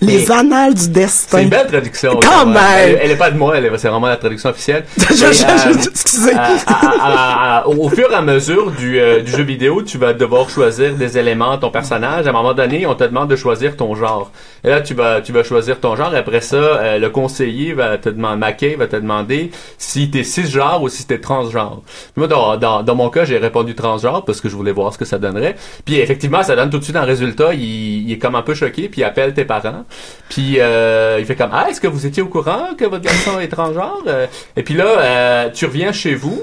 Les 0.03 0.31
annales 0.31 0.75
du 0.75 0.83
C'est 0.83 0.91
destin. 0.93 1.39
une 1.41 1.49
belle 1.49 1.67
traduction. 1.69 2.21
Quand 2.23 2.45
même. 2.45 2.57
Elle, 2.79 2.99
elle 3.03 3.11
est 3.13 3.17
pas 3.17 3.31
de 3.31 3.39
moi, 3.39 3.57
elle 3.57 3.65
est- 3.65 3.79
c'est 3.79 3.89
vraiment 3.89 4.09
la 4.09 4.17
traduction 4.19 4.51
officielle. 4.51 4.85
Je- 4.99 5.05
je- 5.15 5.25
Et, 5.25 5.33
je- 5.33 5.79
euh, 5.79 5.91
excusez. 5.91 6.33
à- 6.35 6.51
à- 6.67 7.59
à- 7.61 7.67
au 7.67 7.89
fur 7.89 8.11
et 8.11 8.15
à 8.15 8.21
mesure 8.21 8.73
du, 8.73 8.99
euh, 9.01 9.21
du 9.23 9.31
jeu 9.31 9.43
vidéo, 9.43 9.83
tu 9.83 9.97
vas 9.97 10.13
devoir 10.13 10.51
choisir 10.51 10.95
des 10.95 11.17
éléments 11.17 11.57
de 11.57 11.61
ton 11.63 11.71
personnage. 11.71 12.27
À 12.27 12.31
un 12.31 12.33
moment 12.33 12.53
donné, 12.53 12.87
on 12.87 12.95
te 12.95 13.05
demande 13.05 13.29
de 13.31 13.37
choisir 13.37 13.77
ton 13.77 13.95
genre. 13.95 14.31
Et 14.65 14.69
là, 14.69 14.81
tu 14.83 14.93
vas, 14.95 15.21
tu 15.23 15.33
vas 15.33 15.43
choisir 15.45 15.81
ton 15.81 15.97
genre. 15.97 16.15
Après 16.15 16.41
ça, 16.43 16.57
euh, 16.57 16.99
le 16.99 17.09
conseiller 17.09 17.73
va 17.73 17.97
te 17.97 18.09
demander, 18.11 18.37
Mackay 18.39 18.75
va 18.77 18.87
te 18.89 18.97
demander 18.97 19.51
si 19.79 20.11
t'es 20.11 20.25
cisgenre 20.25 20.83
ou 20.83 20.89
si 20.91 21.07
t'es 21.07 21.19
transgenre. 21.21 21.81
Moi, 22.17 22.27
dans, 22.29 22.57
dans, 22.59 22.83
dans 22.83 22.95
mon 22.95 23.09
cas, 23.09 23.25
j'ai 23.25 23.39
répondu 23.39 23.75
transgenre 23.75 24.25
parce 24.27 24.41
que 24.43 24.49
je 24.51 24.57
voulais 24.57 24.73
voir 24.73 24.93
ce 24.93 24.99
que 24.99 25.05
ça 25.07 25.19
donnerait. 25.19 25.57
Puis 25.87 25.97
effectivement, 26.01 26.43
ça 26.43 26.55
donne 26.55 26.69
tout 26.69 26.79
de 26.79 26.85
suite 26.85 26.97
un 26.97 27.03
résultat. 27.05 27.55
Il, 27.55 28.07
il 28.09 28.13
est 28.13 28.19
comme 28.19 28.35
un 28.35 28.43
peu 28.43 28.55
choqué, 28.55 28.89
puis 28.91 29.01
il 29.01 29.05
appelle 29.05 29.33
tes 29.33 29.45
parents. 29.47 29.85
Puis 30.29 30.57
euh, 30.59 31.17
il 31.21 31.25
fait 31.27 31.37
comme 31.37 31.51
ah 31.53 31.67
est-ce 31.71 31.81
que 31.81 31.87
vous 31.87 32.07
étiez 32.07 32.23
au 32.23 32.27
courant 32.29 32.69
que 32.77 32.85
votre 32.85 33.05
garçon 33.05 33.39
est 33.41 33.49
transgenre 33.49 34.03
Euh, 34.07 34.27
Et 34.57 34.63
puis 34.63 34.75
là 34.75 34.85
euh, 34.87 35.49
tu 35.55 35.67
reviens 35.67 35.93
chez 35.93 36.15
vous 36.15 36.43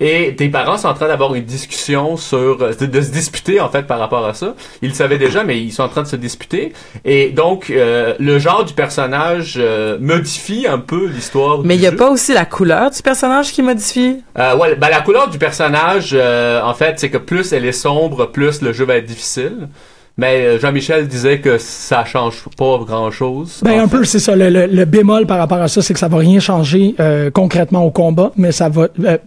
et 0.00 0.34
tes 0.36 0.48
parents 0.48 0.76
sont 0.76 0.88
en 0.88 0.94
train 0.94 1.06
d'avoir 1.08 1.34
une 1.36 1.44
discussion 1.44 2.16
sur 2.16 2.58
de, 2.58 2.86
de 2.86 3.00
se 3.00 3.10
disputer 3.10 3.60
en 3.60 3.68
fait 3.68 3.84
par 3.84 3.98
rapport 4.00 4.24
à 4.26 4.34
ça. 4.34 4.54
Ils 4.82 4.88
le 4.88 4.94
savaient 4.94 5.18
déjà 5.18 5.44
mais 5.44 5.60
ils 5.60 5.72
sont 5.72 5.82
en 5.84 5.88
train 5.88 6.02
de 6.02 6.08
se 6.08 6.16
disputer 6.16 6.72
et 7.04 7.30
donc 7.30 7.70
euh, 7.70 8.14
le 8.18 8.38
genre 8.38 8.64
du 8.64 8.74
personnage 8.74 9.60
modifie 10.00 10.66
un 10.68 10.78
peu 10.78 11.06
l'histoire. 11.06 11.60
Mais 11.64 11.76
il 11.76 11.80
y 11.80 11.86
a 11.86 11.90
jeu. 11.90 11.96
pas 11.96 12.10
aussi 12.10 12.32
la 12.34 12.44
couleur 12.44 12.90
du 12.90 13.02
personnage 13.02 13.52
qui 13.52 13.62
modifie? 13.62 14.22
Ouais, 14.36 14.74
ben 14.76 14.88
la 14.90 15.00
couleur 15.00 15.28
du 15.28 15.38
personnage, 15.38 16.14
en 16.14 16.74
fait, 16.74 16.98
c'est 16.98 17.10
que 17.10 17.18
plus 17.18 17.52
elle 17.52 17.64
est 17.64 17.72
sombre, 17.72 18.26
plus 18.26 18.62
le 18.62 18.72
jeu 18.72 18.84
va 18.84 18.96
être 18.96 19.06
difficile. 19.06 19.68
Mais 20.16 20.44
euh, 20.46 20.58
Jean-Michel 20.60 21.08
disait 21.08 21.40
que 21.40 21.58
ça 21.58 22.04
change 22.04 22.44
pas 22.56 22.78
grand-chose. 22.86 23.60
Ben 23.64 23.80
en 23.80 23.84
un 23.84 23.88
fait. 23.88 23.96
peu, 23.98 24.04
c'est 24.04 24.20
ça. 24.20 24.36
Le, 24.36 24.48
le- 24.48 24.66
le 24.66 24.84
bémol 24.84 25.26
par 25.26 25.38
rapport 25.38 25.58
à 25.60 25.66
ça, 25.66 25.82
c'est 25.82 25.92
que 25.92 25.98
ça 25.98 26.06
va 26.06 26.18
rien 26.18 26.38
changer 26.38 26.94
euh, 27.00 27.30
concrètement 27.32 27.84
au 27.84 27.90
combat, 27.90 28.30
mais 28.36 28.52
ça 28.52 28.68
va. 28.68 28.86
euh, 29.04 29.18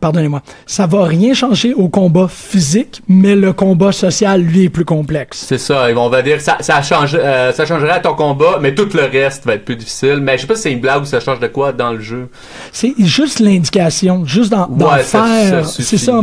Pardonnez-moi, 0.00 0.42
ça 0.66 0.86
va 0.88 1.04
rien 1.04 1.32
changer 1.32 1.74
au 1.74 1.88
combat 1.88 2.26
physique, 2.28 3.02
mais 3.06 3.36
le 3.36 3.52
combat 3.52 3.92
social 3.92 4.40
lui 4.42 4.64
est 4.64 4.68
plus 4.68 4.84
complexe. 4.84 5.44
C'est 5.46 5.58
ça, 5.58 5.88
et 5.88 5.94
on 5.94 6.08
va 6.08 6.22
dire 6.22 6.40
ça 6.40 6.56
ça 6.58 6.82
change 6.82 7.16
euh, 7.18 7.52
ça 7.52 7.64
changerait 7.64 7.90
à 7.92 8.00
ton 8.00 8.14
combat, 8.14 8.58
mais 8.60 8.74
tout 8.74 8.88
le 8.94 9.04
reste 9.04 9.46
va 9.46 9.54
être 9.54 9.64
plus 9.64 9.76
difficile. 9.76 10.18
Mais 10.20 10.36
je 10.38 10.42
sais 10.42 10.46
pas 10.48 10.56
si 10.56 10.62
c'est 10.62 10.72
une 10.72 10.80
blague 10.80 11.02
ou 11.02 11.04
ça 11.04 11.20
change 11.20 11.38
de 11.38 11.46
quoi 11.46 11.70
dans 11.72 11.92
le 11.92 12.00
jeu. 12.00 12.28
C'est 12.72 12.94
juste 12.98 13.38
l'indication, 13.38 14.24
juste 14.26 14.50
d'en 14.50 14.66
d'en 14.66 14.92
Ouais, 14.92 15.02
faire. 15.04 15.64
C'est 15.68 15.96
ça. 15.98 16.20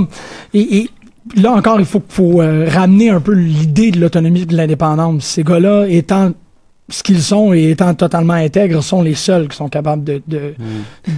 Et, 0.54 0.78
et 0.80 0.90
là 1.36 1.52
encore, 1.52 1.80
il 1.80 1.86
faut, 1.86 2.02
faut 2.10 2.42
euh, 2.42 2.68
ramener 2.70 3.10
un 3.10 3.20
peu 3.20 3.34
l'idée 3.34 3.92
de 3.92 4.00
l'autonomie 4.00 4.42
et 4.42 4.46
de 4.46 4.56
l'indépendance. 4.56 5.24
Ces 5.26 5.44
gars-là, 5.44 5.86
étant 5.88 6.32
ce 6.92 7.04
qu'ils 7.04 7.22
sont 7.22 7.54
et 7.54 7.70
étant 7.70 7.94
totalement 7.94 8.34
intègres, 8.34 8.82
sont 8.84 9.04
les 9.04 9.14
seuls 9.14 9.48
qui 9.48 9.56
sont 9.56 9.70
capables 9.70 10.04
de. 10.04 10.22
de 10.28 10.56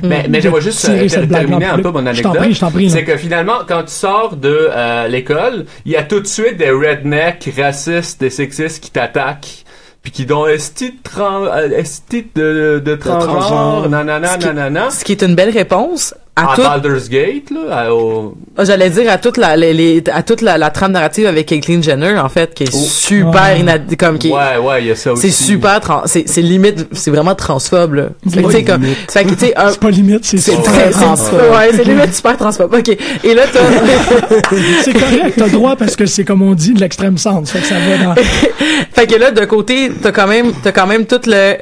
Mais, 0.03 0.25
mais 0.29 0.39
de 0.39 0.43
j'aimerais 0.43 0.61
juste 0.61 0.79
tirer 0.79 1.05
euh, 1.05 1.25
terminer 1.27 1.65
un 1.67 1.79
peu 1.79 1.91
mon 1.91 1.99
Je 1.99 2.21
t'en 2.21 2.31
anecdote. 2.31 2.35
prie, 2.37 2.53
je 2.53 2.59
t'en 2.59 2.71
prie. 2.71 2.85
là. 2.87 2.91
C'est 2.91 3.03
que 3.05 3.15
finalement, 3.15 3.59
quand 3.67 3.83
tu 3.83 3.93
sors 3.93 4.35
de 4.35 4.67
euh, 4.69 5.07
l'école, 5.07 5.65
il 5.85 5.93
y 5.93 5.95
a 5.95 6.03
tout 6.03 6.19
de 6.19 6.27
suite 6.27 6.57
des 6.57 6.71
rednecks 6.71 7.49
racistes 7.57 8.21
et 8.21 8.29
sexistes 8.29 8.83
qui 8.83 8.91
t'attaquent. 8.91 9.63
Puis 10.03 10.11
qui 10.11 10.25
dont 10.25 10.47
esti 10.47 10.93
de, 11.13 12.21
de, 12.35 12.79
de 12.83 12.95
transgenre, 12.95 13.27
transgenre. 13.29 13.89
nanana, 13.89 14.27
Ce 14.33 14.37
qui- 14.39 14.45
nanana. 14.47 14.89
Ce 14.89 15.05
qui 15.05 15.11
est 15.11 15.21
une 15.23 15.35
belle 15.35 15.51
réponse 15.51 16.15
à 16.33 16.53
À 16.53 16.55
tout, 16.55 16.61
Baldur's 16.61 17.09
Gate, 17.09 17.51
là, 17.51 17.75
à- 17.77 17.93
au- 17.93 18.35
Ah, 18.57 18.63
J'allais 18.63 18.89
dire 18.89 19.11
à 19.11 19.17
toute 19.17 19.35
la 19.37 19.57
les, 19.57 19.73
les- 19.73 20.03
à 20.13 20.23
toute 20.23 20.41
la, 20.41 20.57
la 20.57 20.69
trame 20.69 20.93
narrative 20.93 21.25
avec 21.27 21.45
Caitlyn 21.47 21.81
Jenner 21.81 22.17
en 22.17 22.29
fait 22.29 22.53
qui 22.53 22.63
est 22.63 22.69
Oh. 22.73 22.77
super 22.79 23.31
Ouais. 23.33 23.59
inad- 23.61 23.95
comme 23.97 24.17
qui 24.17 24.29
est- 24.29 24.33
Ouais, 24.33 24.57
ouais, 24.57 24.81
il 24.81 24.87
y 24.87 24.91
a 24.91 24.95
ça 24.95 25.11
aussi. 25.11 25.29
c'est 25.29 25.43
super 25.43 25.79
trans- 25.81 26.03
c'est 26.05 26.23
c'est 26.29 26.41
limite 26.41 26.87
c'est 26.93 27.11
vraiment 27.11 27.35
transphobe 27.35 27.95
là. 27.95 28.03
Fait 28.29 28.41
que, 28.43 28.47
tu 28.47 28.51
sais, 28.53 28.63
comme 28.63 28.83
fait 29.09 29.23
que, 29.25 29.29
tu 29.31 29.39
sais, 29.47 29.53
un- 29.57 29.71
C'est 29.71 29.79
pas 29.81 29.89
limite, 29.89 30.23
c'est 30.23 30.37
c'est 30.37 30.55
très 30.61 30.91
c'est- 30.93 30.99
transphobe. 30.99 31.39
Ouais, 31.51 31.69
c'est 31.73 31.83
limite 31.83 32.13
super 32.15 32.37
transphobe. 32.37 32.73
OK. 32.73 32.97
Et 33.23 33.33
là 33.33 33.43
t'as 33.51 33.59
C'est 34.83 34.93
correct, 34.93 35.33
t'as 35.37 35.45
le 35.45 35.51
droit 35.51 35.75
parce 35.75 35.95
que 35.97 36.05
c'est 36.05 36.23
comme 36.23 36.41
on 36.41 36.53
dit 36.53 36.73
de 36.73 36.79
l'extrême 36.79 37.17
centre. 37.17 37.49
Fait 37.49 37.59
que 37.59 37.65
ça 37.67 37.75
va 37.75 38.03
dans. 38.03 38.15
fait 38.93 39.07
que 39.07 39.15
là 39.15 39.31
de 39.31 39.43
côté 39.45 39.91
t'as 40.01 40.11
quand 40.13 40.27
même 40.27 40.53
t'as 40.63 40.71
quand 40.71 40.87
même 40.87 41.05
toute 41.05 41.27
le 41.27 41.33
euh, 41.33 41.55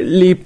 les 0.00 0.36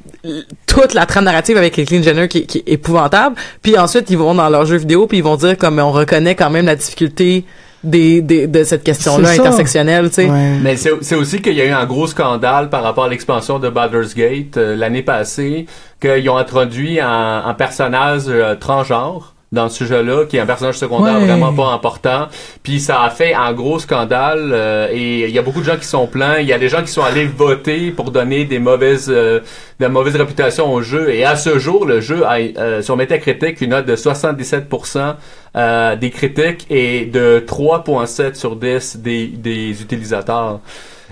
toute 0.67 0.95
la 0.95 1.07
trame 1.07 1.25
narrative 1.25 1.57
avec 1.57 1.75
Caitlyn 1.75 2.03
Jenner 2.03 2.29
qui, 2.29 2.47
qui 2.47 2.59
est 2.59 2.69
épouvantable 2.73 3.37
puis 3.63 3.79
ensuite 3.79 4.11
ils 4.11 4.19
vont 4.19 4.35
dans 4.35 4.49
leur 4.49 4.65
jeu 4.67 4.77
vidéo 4.77 5.07
puis 5.07 5.19
ils 5.19 5.25
vont 5.25 5.37
dire 5.37 5.57
comme 5.57 5.79
on 5.79 5.93
reconnaît 5.93 6.35
quand 6.35 6.51
même 6.51 6.67
la 6.67 6.77
difficulté 6.77 7.45
des, 7.85 8.21
des 8.23 8.49
de 8.49 8.65
cette 8.65 8.83
question 8.83 9.19
là 9.19 9.29
C'est 9.29 9.37
ça. 9.37 9.43
intersectionnelle 9.43 10.09
tu 10.09 10.15
sais 10.17 10.29
Ouais. 10.31 10.59
Mais 10.61 10.77
c'est 10.77 10.91
c'est 11.01 11.15
aussi 11.15 11.41
qu'il 11.41 11.55
y 11.55 11.61
a 11.61 11.65
eu 11.67 11.71
un 11.71 11.87
gros 11.87 12.09
scandale 12.09 12.69
par 12.71 12.83
rapport 12.83 13.05
à 13.05 13.09
l'expansion 13.09 13.61
de 13.61 13.69
Baldur's 13.69 14.15
Gate 14.17 14.57
euh, 14.57 14.75
l'année 14.75 15.03
passée, 15.05 15.67
qu'ils 16.01 16.29
ont 16.29 16.37
introduit 16.37 16.99
un, 16.99 17.45
un 17.47 17.55
personnage 17.55 18.25
euh, 18.27 18.57
transgenre 18.57 19.35
dans 19.51 19.71
ce 19.71 19.85
jeu-là, 19.85 20.27
qui 20.27 20.37
est 20.37 20.41
un 20.41 20.47
personnage 20.47 20.77
secondaire 20.77 21.15
Ouais. 21.19 21.25
vraiment 21.27 21.55
pas 21.55 21.69
important. 21.73 22.29
Puis 22.63 22.81
ça 22.81 23.03
a 23.03 23.09
fait 23.09 23.33
un 23.33 23.53
gros 23.55 23.79
scandale 23.79 24.51
euh, 24.53 24.89
et 24.93 25.25
il 25.25 25.31
y 25.31 25.39
a 25.39 25.43
beaucoup 25.43 25.61
de 25.61 25.65
gens 25.65 25.79
qui 25.79 25.87
sont 25.87 26.07
plaints. 26.07 26.37
Il 26.41 26.47
y 26.47 26.53
a 26.53 26.59
des 26.59 26.69
gens 26.69 26.83
qui 26.83 26.93
sont 26.93 27.03
allés 27.03 27.25
voter 27.25 27.91
pour 27.91 28.11
donner 28.11 28.45
des 28.45 28.59
mauvaises, 28.59 29.09
euh, 29.09 29.41
de 29.41 29.85
la 29.85 29.89
mauvaise 29.89 30.17
réputation 30.17 30.71
au 30.71 30.83
jeu. 30.83 31.11
Et 31.15 31.25
à 31.25 31.35
ce 31.37 31.59
jour, 31.59 31.87
le 31.87 32.01
jeu 32.03 32.27
a 32.27 32.37
euh, 32.39 32.83
sur 32.83 32.97
Metacritic 32.99 33.61
une 33.63 33.71
note 33.71 33.87
de 33.87 33.97
77% 33.97 35.15
euh, 35.57 35.97
des 35.97 36.11
critiques 36.11 36.67
et 36.69 37.07
de 37.07 37.43
3.7 37.47 38.35
sur 38.35 38.55
10 38.55 38.99
des, 38.99 39.29
des 39.29 39.81
utilisateurs. 39.81 40.61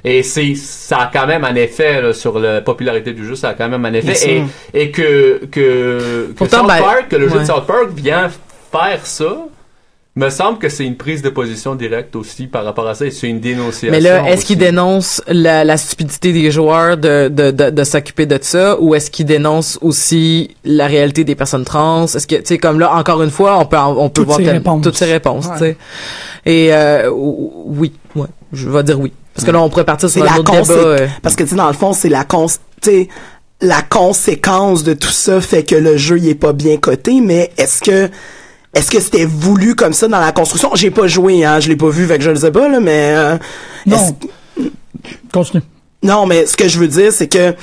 Et 0.08 0.22
c'est 0.22 0.54
ça 0.54 0.98
a 0.98 1.10
quand 1.12 1.26
même 1.26 1.44
un 1.44 1.54
effet 1.56 2.00
là, 2.00 2.12
sur 2.12 2.38
la 2.38 2.60
popularité 2.60 3.12
du 3.12 3.26
jeu, 3.26 3.34
ça 3.34 3.48
a 3.50 3.54
quand 3.54 3.68
même 3.68 3.84
un 3.84 3.92
effet. 3.92 4.14
sûr. 4.14 4.30
Et, 4.72 4.82
et 4.82 4.90
que 4.92 5.44
que, 5.50 6.28
que 6.28 6.32
Pourtant, 6.36 6.58
South 6.60 6.68
ben, 6.68 6.78
Park, 6.78 7.08
que 7.08 7.16
le 7.16 7.28
jeu 7.28 7.40
de 7.40 7.44
South 7.44 7.66
Park 7.66 7.88
vient 7.94 8.28
faire 8.70 9.04
ça, 9.04 9.36
me 10.14 10.30
semble 10.30 10.58
que 10.58 10.68
c'est 10.68 10.84
une 10.86 10.96
prise 10.96 11.20
de 11.22 11.28
position 11.28 11.74
directe 11.74 12.14
aussi 12.14 12.46
par 12.46 12.64
rapport 12.64 12.86
à 12.86 12.94
ça 12.94 13.04
et 13.04 13.10
c'est 13.10 13.26
une 13.28 13.40
dénonciation. 13.40 13.90
Mais 13.90 14.00
là, 14.00 14.30
est-ce 14.30 14.46
qu'il 14.46 14.56
dénonce 14.58 15.20
la, 15.26 15.64
la 15.64 15.76
stupidité 15.76 16.32
des 16.32 16.50
joueurs 16.52 16.96
de, 16.96 17.28
de, 17.28 17.50
de, 17.50 17.70
de 17.70 17.84
s'occuper 17.84 18.26
de 18.26 18.38
ça 18.40 18.80
ou 18.80 18.94
est-ce 18.94 19.10
qu'il 19.10 19.26
dénonce 19.26 19.76
aussi 19.82 20.54
la 20.64 20.86
réalité 20.86 21.24
des 21.24 21.34
personnes 21.34 21.64
trans? 21.64 22.04
Est-ce 22.04 22.26
que, 22.28 22.36
tu 22.36 22.42
sais, 22.46 22.58
comme 22.58 22.78
là, 22.80 22.94
encore 22.94 23.22
une 23.24 23.30
fois, 23.30 23.58
on 23.58 23.66
peut, 23.66 23.76
on 23.76 24.08
peut 24.08 24.20
Toutes 24.22 24.26
voir 24.28 24.38
ces 24.38 24.50
réponses. 24.50 24.82
toutes 24.84 24.96
ces 24.96 25.04
réponses, 25.12 25.46
Ouais. 25.48 25.52
tu 25.54 25.58
sais. 25.58 25.76
Et, 26.46 26.72
euh, 26.72 27.10
ou- 27.10 27.74
oui, 27.76 27.92
ouais, 28.14 28.28
je 28.52 28.70
vais 28.70 28.84
dire 28.84 28.98
oui. 29.00 29.12
Parce 29.36 29.44
que 29.46 29.50
là, 29.52 29.60
on 29.60 29.68
pourrait 29.68 29.84
partir 29.84 30.10
sur 30.10 30.20
C'est 30.22 30.28
un 30.28 30.32
la 30.34 30.40
autre 30.40 30.50
débat. 30.50 30.74
euh. 30.74 31.06
Parce 31.22 31.36
que, 31.36 31.44
tu 31.44 31.50
sais, 31.50 31.56
dans 31.56 31.68
le 31.68 31.74
fond, 31.74 31.92
c'est 31.92 32.08
la 32.08 32.24
cons... 32.24 32.46
tu 32.46 32.56
sais, 32.82 33.08
la 33.60 33.82
conséquence 33.82 34.82
de 34.82 34.92
tout 34.94 35.08
ça 35.12 35.40
fait 35.40 35.62
que 35.62 35.76
le 35.76 35.96
jeu, 35.96 36.18
il 36.18 36.28
est 36.28 36.34
pas 36.34 36.52
bien 36.52 36.76
coté, 36.78 37.20
mais 37.22 37.52
est-ce 37.56 37.80
que, 37.80 38.10
est-ce 38.74 38.90
que 38.90 39.00
c'était 39.00 39.24
voulu 39.24 39.74
comme 39.74 39.92
ça 39.92 40.08
dans 40.08 40.20
la 40.20 40.32
construction? 40.32 40.70
J'ai 40.74 40.90
pas 40.90 41.06
joué, 41.06 41.44
hein, 41.44 41.60
je 41.60 41.68
l'ai 41.68 41.76
pas 41.76 41.88
vu, 41.88 42.06
fait 42.06 42.18
que 42.18 42.24
je 42.24 42.30
le 42.30 42.36
sais 42.36 42.50
pas, 42.50 42.68
là, 42.68 42.80
mais, 42.80 43.14
euh, 43.16 43.36
Non. 43.86 44.16
Continue. 45.32 45.62
non, 46.02 46.26
mais 46.26 46.46
ce 46.46 46.56
que 46.56 46.68
je 46.68 46.78
veux 46.78 46.88
dire, 46.88 47.12
c'est 47.12 47.28
que 47.28 47.54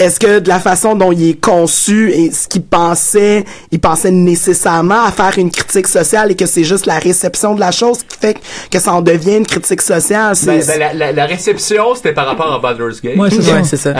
est-ce 0.00 0.18
que 0.18 0.38
de 0.40 0.48
la 0.48 0.58
façon 0.58 0.94
dont 0.96 1.12
il 1.12 1.28
est 1.30 1.40
conçu 1.40 2.10
et 2.10 2.32
ce 2.32 2.48
qu'il 2.48 2.62
pensait, 2.62 3.44
il 3.70 3.78
pensait 3.78 4.10
nécessairement 4.10 5.04
à 5.04 5.12
faire 5.12 5.38
une 5.38 5.50
critique 5.50 5.86
sociale 5.86 6.30
et 6.32 6.34
que 6.34 6.46
c'est 6.46 6.64
juste 6.64 6.86
la 6.86 6.98
réception 6.98 7.54
de 7.54 7.60
la 7.60 7.70
chose 7.70 7.98
qui 8.08 8.16
fait 8.18 8.36
que 8.70 8.78
ça 8.80 8.92
en 8.94 9.02
devient 9.02 9.36
une 9.36 9.46
critique 9.46 9.82
sociale? 9.82 10.34
C'est, 10.34 10.46
Ben, 10.46 10.64
ben, 10.66 10.78
la, 10.78 10.94
la- 10.94 11.12
la 11.12 11.26
réception, 11.26 11.94
c'était 11.94 12.12
par 12.14 12.26
rapport 12.26 12.52
à 12.52 12.58
Baldur's 12.58 13.00
Gate. 13.00 13.16
Ouais, 13.16 13.28
c'est 13.30 13.36
Ouais, 13.38 13.62
ça. 13.62 13.64
c'est 13.64 13.76
ça. 13.76 13.90
Euh, 13.90 13.94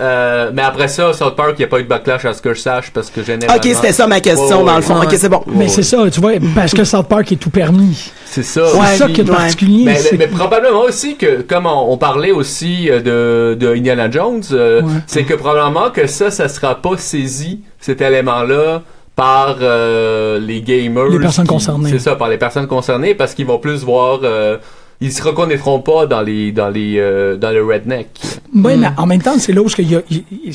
euh, 0.00 0.50
mais 0.52 0.62
après 0.62 0.88
ça, 0.88 1.12
South 1.12 1.36
Park, 1.36 1.52
il 1.56 1.60
n'y 1.60 1.64
a 1.64 1.68
pas 1.68 1.78
eu 1.78 1.84
de 1.84 1.88
backlash 1.88 2.24
à 2.24 2.34
ce 2.34 2.42
que 2.42 2.52
je 2.52 2.60
sache 2.60 2.90
parce 2.92 3.10
que 3.10 3.22
généralement... 3.22 3.56
ok, 3.62 3.70
c'était 3.74 3.92
ça 3.92 4.06
ma 4.06 4.20
question 4.20 4.64
dans 4.64 4.76
le 4.76 4.82
fond. 4.82 4.98
Ouais. 4.98 5.06
Ok, 5.06 5.14
c'est 5.16 5.28
bon. 5.28 5.42
Mais 5.46 5.68
c'est 5.68 5.82
ça, 5.82 5.98
tu 6.12 6.20
vois, 6.20 6.32
parce 6.54 6.72
que 6.72 6.84
South 6.84 7.06
Park 7.06 7.30
est 7.32 7.36
tout 7.36 7.50
permis. 7.50 8.10
C'est 8.34 8.42
ça. 8.42 8.66
C'est 8.66 8.78
Ouais, 8.80 8.96
ça 8.96 9.08
qui 9.08 9.20
est 9.20 9.30
ouais. 9.30 9.36
particulier. 9.36 9.94
Mais, 10.18 10.26
probablement 10.26 10.80
aussi 10.82 11.14
que, 11.16 11.42
comme 11.42 11.66
on, 11.66 11.92
on 11.92 11.96
parlait 11.98 12.32
aussi 12.32 12.90
euh, 12.90 13.00
de, 13.00 13.54
de 13.54 13.74
Indiana 13.74 14.10
Jones, 14.10 14.42
euh, 14.50 14.82
Ouais. 14.82 14.88
c'est 15.06 15.22
que 15.24 15.34
probablement 15.34 15.90
que 15.90 16.06
ça, 16.08 16.30
ça 16.32 16.48
sera 16.48 16.74
pas 16.82 16.96
saisi, 16.96 17.60
cet 17.78 18.00
élément-là, 18.00 18.82
par 19.14 19.58
euh, 19.60 20.40
les 20.40 20.62
gamers. 20.62 21.08
Les 21.10 21.20
personnes 21.20 21.44
qui- 21.46 21.52
concernées. 21.52 21.90
C'est 21.90 22.00
ça, 22.00 22.16
par 22.16 22.28
les 22.28 22.38
personnes 22.38 22.66
concernées, 22.66 23.14
parce 23.14 23.34
qu'ils 23.34 23.46
vont 23.46 23.58
plus 23.58 23.84
voir. 23.84 24.20
euh, 24.24 24.58
ils 25.00 25.12
se 25.12 25.22
reconnaîtront 25.22 25.80
pas 25.80 26.06
dans 26.06 26.22
les 26.22 26.50
dans 26.52 26.70
les 26.70 26.94
euh, 26.98 27.36
dans 27.36 27.50
le 27.50 27.64
redneck. 27.64 28.08
Oui, 28.54 28.72
mais 28.78 28.88
en 28.96 29.06
même 29.06 29.20
temps, 29.20 29.34
c'est 29.38 29.52
là 29.52 29.60
où 29.60 29.66
il, 29.78 29.90
y 29.92 29.96
a- 29.96 30.02
il- 30.10 30.24
il- 30.30 30.54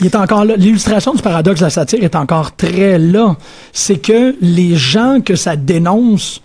il 0.00 0.06
est 0.06 0.14
encore 0.16 0.44
là. 0.44 0.54
L'illustration 0.56 1.12
du 1.14 1.22
paradoxe 1.22 1.60
de 1.60 1.64
la 1.64 1.70
satire 1.70 2.02
est 2.04 2.14
encore 2.14 2.54
très 2.56 2.98
là. 2.98 3.36
C'est 3.72 3.96
que 4.00 4.34
les 4.40 4.76
gens 4.76 5.20
que 5.24 5.34
ça 5.34 5.56
dénonce 5.56 6.40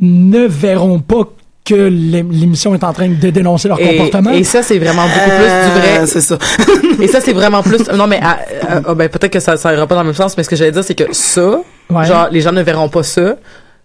ne 0.00 0.46
verront 0.46 0.98
pas 1.00 1.24
que 1.64 1.74
l'é- 1.74 2.24
l'émission 2.28 2.74
est 2.74 2.82
en 2.82 2.92
train 2.92 3.08
de 3.08 3.30
dénoncer 3.30 3.68
leur 3.68 3.78
Et, 3.80 3.96
comportement. 3.96 4.30
et 4.32 4.42
ça, 4.42 4.62
c'est 4.64 4.78
vraiment 4.78 5.02
beaucoup 5.04 5.30
plus 5.30 5.44
du 5.44 5.80
vrai. 5.80 5.98
Euh, 6.00 6.06
c'est 6.06 6.20
ça. 6.20 6.36
Et 7.00 7.06
ça, 7.08 7.20
c'est 7.20 7.32
vraiment 7.32 7.62
plus. 7.62 7.88
Non, 7.94 8.06
mais 8.08 8.18
ah, 8.22 8.38
ah, 8.68 8.80
ah, 8.84 8.94
ben, 8.94 9.08
peut-être 9.08 9.32
que 9.32 9.38
ça, 9.40 9.56
ça 9.56 9.72
ira 9.72 9.86
pas 9.86 9.94
dans 9.94 10.02
le 10.02 10.08
même 10.08 10.14
sens, 10.16 10.36
mais 10.36 10.42
ce 10.42 10.48
que 10.48 10.56
j'allais 10.56 10.72
dire, 10.72 10.82
c'est 10.84 10.94
que 10.96 11.12
ça, 11.12 11.60
Ouais. 11.90 12.04
genre, 12.04 12.28
les 12.32 12.40
gens 12.40 12.52
ne 12.52 12.62
verront 12.62 12.88
pas 12.88 13.02
ça. 13.04 13.36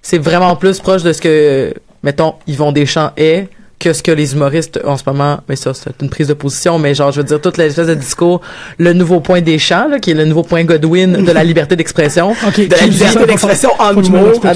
C'est 0.02 0.18
vraiment 0.18 0.56
plus 0.56 0.80
proche 0.80 1.04
de 1.04 1.14
ce 1.14 1.22
que, 1.22 1.74
mettons, 2.04 2.34
Yvon 2.48 2.72
Deschamps 2.72 3.12
est 3.18 3.48
que 3.80 3.94
ce 3.94 4.02
que 4.02 4.12
les 4.12 4.34
humoristes 4.34 4.80
en 4.86 4.98
ce 4.98 5.04
moment, 5.06 5.38
mais 5.48 5.56
ça, 5.56 5.72
c'est 5.74 5.92
une 6.02 6.10
prise 6.10 6.28
de 6.28 6.34
position, 6.34 6.80
mais 6.80 6.96
genre, 6.96 7.12
je 7.12 7.18
veux 7.22 7.24
dire, 7.24 7.40
toute 7.40 7.58
l'espèce 7.58 7.86
de 7.88 7.94
discours, 7.94 8.42
le 8.80 8.92
nouveau 8.94 9.20
point 9.20 9.40
Deschamps, 9.42 9.88
là, 9.88 10.00
qui 10.00 10.12
est 10.12 10.14
le 10.16 10.26
nouveau 10.26 10.42
point 10.42 10.64
Godwin 10.64 11.24
de 11.24 11.32
la 11.32 11.44
liberté 11.44 11.76
d'expression. 11.76 12.32
OK, 12.48 12.68
De 12.68 12.76
la 12.76 12.88
liberté 12.88 13.26
d'expression 13.28 13.70
en 13.78 13.92
humour. 14.02 14.34
ça. 14.42 14.54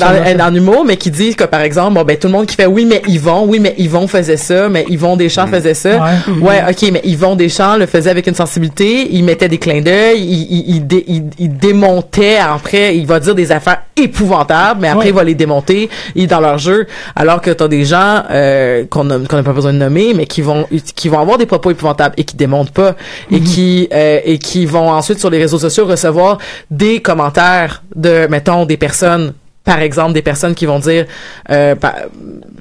en 0.47 0.55
humour, 0.55 0.86
mais 0.86 0.97
qui 0.97 1.11
dit 1.11 1.36
que 1.36 1.43
par 1.43 1.61
exemple, 1.61 1.93
bon 1.93 2.03
ben 2.03 2.17
tout 2.17 2.28
le 2.28 2.34
monde 2.34 2.47
qui 2.47 2.55
fait 2.55 2.65
oui 2.65 2.86
mais 2.86 3.01
Yvon, 3.07 3.45
oui 3.47 3.59
mais 3.59 3.76
Yvon 3.78 4.07
faisait 4.07 4.38
ça, 4.38 4.69
mais 4.69 4.86
Yvon 4.89 5.15
Deschamps 5.17 5.45
faisait 5.47 5.76
ça. 5.76 5.97
Ouais. 6.28 6.41
Ouais, 6.41 6.63
ok, 6.69 6.89
mais 6.91 7.01
Yvon 7.03 7.36
Deschamps 7.36 7.78
le 7.78 7.86
faisait 7.86 8.09
avec 8.09 8.26
une 8.26 8.34
sensibilité, 8.36 9.07
il 9.11 9.24
mettait 9.24 9.49
des 9.49 9.59
clins 9.59 9.82
d'œil, 9.82 10.19
il, 10.19 10.41
il, 10.51 10.76
il, 10.78 10.88
dé- 10.88 11.05
il- 11.07 11.24
il 11.38 11.57
démontait 11.57 12.38
après, 12.38 12.97
il 12.97 13.05
va 13.05 13.19
dire 13.19 13.36
des 13.36 13.51
affaires 13.51 13.84
épouvantables, 13.95 14.80
mais 14.82 14.88
après 14.88 15.01
Ouais. 15.05 15.09
il 15.09 15.15
va 15.15 15.24
les 15.24 15.36
démonter, 15.36 15.89
il 16.15 16.24
est 16.24 16.28
dans 16.28 16.39
leur 16.39 16.57
jeu. 16.57 16.88
Alors 17.15 17.39
que 17.41 17.51
t'as 17.51 17.67
des 17.67 17.86
gens 17.86 18.24
euh, 18.32 18.86
qu'on 18.89 19.11
qu'on 19.20 19.36
n'a 19.38 19.43
pas 19.43 19.53
besoin 19.53 19.74
de 19.74 19.78
nommer, 19.78 20.14
mais 20.14 20.26
qui 20.26 20.41
vont 20.41 20.66
qui 20.95 21.09
vont 21.09 21.20
avoir 21.20 21.38
des 21.38 21.45
propos 21.45 21.72
épouvantables 21.72 22.16
et 22.18 22.24
qui 22.24 22.36
démontent 22.36 22.72
pas 22.74 22.95
et 23.32 23.39
qui 23.41 23.88
euh, 23.93 24.20
et 24.24 24.38
qui 24.39 24.66
vont 24.66 24.89
ensuite 24.89 25.20
sur 25.20 25.30
les 25.30 25.38
réseaux 25.39 25.59
sociaux 25.59 25.86
recevoir 25.86 26.38
des 26.70 27.01
commentaires 27.01 27.84
de 27.95 28.28
mettons 28.30 28.66
des 28.66 28.78
personnes 28.78 29.34
par 29.64 29.80
exemple 29.80 30.14
des 30.14 30.22
personnes 30.22 30.55
qui 30.55 30.66
vont 30.66 30.80
dire 30.80 31.05
euh, 31.49 31.76
par, 31.76 31.93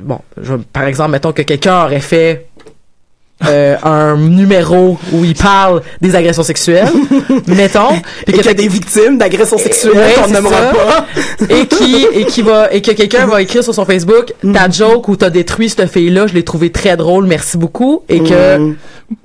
bon 0.01 0.18
je- 0.40 0.55
par 0.72 0.84
exemple 0.84 1.11
mettons 1.12 1.32
que 1.32 1.42
quelqu'un 1.42 1.84
aurait 1.84 2.01
fait 2.01 2.46
euh, 3.47 3.76
un 3.82 4.16
numéro 4.16 4.99
où 5.12 5.24
il 5.24 5.34
parle 5.34 5.82
des 6.01 6.14
agressions 6.14 6.43
sexuelles 6.43 6.88
mettons 7.47 7.95
Et 8.26 8.32
qu'il 8.32 8.45
y 8.45 8.49
a 8.49 8.55
des 8.55 8.68
victimes 8.68 9.18
d'agressions 9.18 9.59
sexuelles 9.59 9.95
Ouais, 9.97 10.14
qu'on 10.22 10.32
ça. 10.51 10.72
pas. 10.72 11.07
et 11.49 11.66
qui 11.66 12.07
et 12.12 12.24
qui 12.26 12.43
va 12.43 12.72
et 12.72 12.82
que 12.82 12.91
quelqu'un 12.93 13.26
va 13.26 13.41
écrire 13.43 13.64
sur 13.64 13.74
son 13.74 13.84
Facebook 13.84 14.32
ta 14.55 14.68
joke 14.68 15.09
ou 15.09 15.16
t'as 15.16 15.30
détruit 15.30 15.68
cette 15.68 15.86
fille 15.91 16.11
là 16.11 16.26
je 16.26 16.34
l'ai 16.34 16.45
trouvé 16.45 16.70
très 16.70 16.97
drôle 16.97 17.26
merci 17.26 17.57
beaucoup 17.57 18.03
et 18.09 18.20
que 18.20 18.59
Mm. 18.59 18.76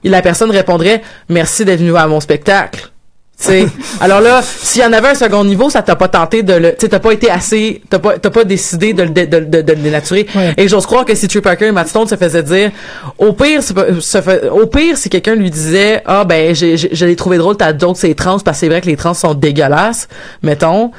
la 0.06 0.22
personne 0.22 0.50
répondrait 0.52 1.02
merci 1.30 1.66
d'être 1.66 1.80
venu 1.80 1.96
à 1.96 2.08
mon 2.08 2.20
spectacle 2.20 2.92
tu 3.38 3.48
sais 3.48 3.68
alors 4.00 4.22
là 4.22 4.42
s'il 4.42 4.82
y 4.82 4.86
en 4.86 4.94
avait 4.94 5.10
un 5.10 5.16
second 5.16 5.44
niveau 5.44 5.70
ça 5.70 5.82
t'a 5.82 5.98
pas 5.98 6.08
tenté 6.08 6.42
de 6.42 6.54
le 6.54 6.74
tu 6.76 6.88
t'as 6.88 7.00
pas 7.00 7.12
été 7.12 7.30
assez 7.30 7.82
t'as 7.90 8.00
pas 8.00 8.18
t'as 8.18 8.30
pas 8.30 8.46
décidé 8.46 8.94
de 8.94 9.04
le 9.04 9.10
de, 9.10 9.26
de, 9.26 9.62
de 9.62 9.72
le 9.74 9.80
dénaturer 9.80 10.26
Ouais. 10.34 10.54
et 10.56 10.68
j'ose 10.70 10.86
croire 10.86 11.04
que 11.04 11.14
si 11.16 11.28
Trey 11.28 11.42
Parker 11.42 11.66
et 11.68 11.72
Matt 11.74 11.90
Stone 11.90 12.08
se 12.08 12.16
faisaient 12.16 12.44
dire 12.44 12.72
au 13.18 13.34
pire 13.34 13.62
c'est 13.62 13.74
pas- 13.74 13.88
se 14.00 14.22
fait- 14.22 14.48
au 14.50 14.68
pire 14.68 14.98
si 14.98 15.10
quelqu'un 15.10 15.36
lui 15.36 15.50
disait 15.52 16.02
ah 16.06 16.24
ben 16.24 16.56
j'ai 16.56 16.78
j'ai- 16.78 16.90
je 16.96 17.06
l'ai 17.06 17.16
trouvé 17.18 17.38
drôle 17.38 17.58
ta 17.58 17.78
joke 17.78 17.98
c'est 17.98 18.14
trans 18.16 18.40
parce 18.40 18.56
que 18.58 18.62
c'est 18.62 18.70
vrai 18.70 18.80
que 18.80 18.88
les 18.88 18.96
trans 18.96 19.14
sont 19.14 19.34
dégueulasses 19.34 20.08
mettons 20.42 20.92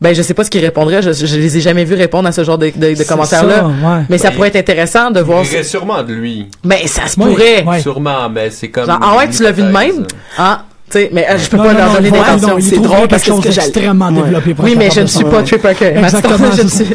ben 0.00 0.14
je 0.14 0.22
sais 0.22 0.34
pas 0.34 0.44
ce 0.44 0.50
qu'ils 0.50 0.64
répondraient 0.64 1.02
je, 1.02 1.12
je 1.12 1.36
les 1.36 1.58
ai 1.58 1.60
jamais 1.60 1.84
vus 1.84 1.94
répondre 1.96 2.26
à 2.28 2.32
ce 2.32 2.44
genre 2.44 2.58
de, 2.58 2.70
de, 2.74 3.06
commentaires 3.06 3.44
là 3.44 3.56
ça, 3.58 3.66
ouais. 3.66 4.02
mais 4.08 4.16
ça 4.18 4.30
Ben, 4.30 4.36
pourrait 4.36 4.48
être 4.48 4.56
intéressant 4.56 5.10
de 5.10 5.20
voir 5.20 5.44
Il 5.50 5.64
sûrement 5.64 6.02
de 6.02 6.14
lui. 6.14 6.48
mais 6.64 6.86
ça 6.86 7.06
se 7.06 7.20
Ouais, 7.20 7.26
pourrait 7.26 7.62
ouais. 7.64 7.80
Sûrement, 7.80 8.28
mais 8.30 8.48
c'est 8.50 8.68
comme. 8.70 8.86
Genre, 8.86 8.98
ah 9.02 9.16
ouais, 9.18 9.28
tu 9.28 9.42
l'as 9.42 9.52
vu 9.52 9.62
de 9.62 9.68
même? 9.68 9.90
hypothèse. 9.90 10.58
Ah, 10.86 10.90
tu 10.92 10.98
sais, 10.98 11.10
mais 11.12 11.26
euh, 11.28 11.38
je 11.38 11.48
peux 11.48 11.56
Non, 11.56 11.64
pas 11.64 11.72
non, 11.72 11.78
leur 11.78 11.92
donner 11.94 12.10
d'intention. 12.10 12.56
C'est 12.60 12.78
drôle 12.78 13.08
parce 13.08 13.22
que 13.24 13.30
que 13.30 13.48
d'extrêmement 13.48 14.08
Ouais. 14.08 14.22
développé 14.22 14.54
pour 14.54 14.64
Oui, 14.64 14.74
mais 14.76 14.90
je 14.90 15.00
ne 15.00 15.06
suis 15.06 15.24
pas 15.24 15.42
Trey 15.42 15.58
Parker. 15.58 15.92
Exactement, 15.96 16.50
je 16.56 16.66
suis- 16.68 16.86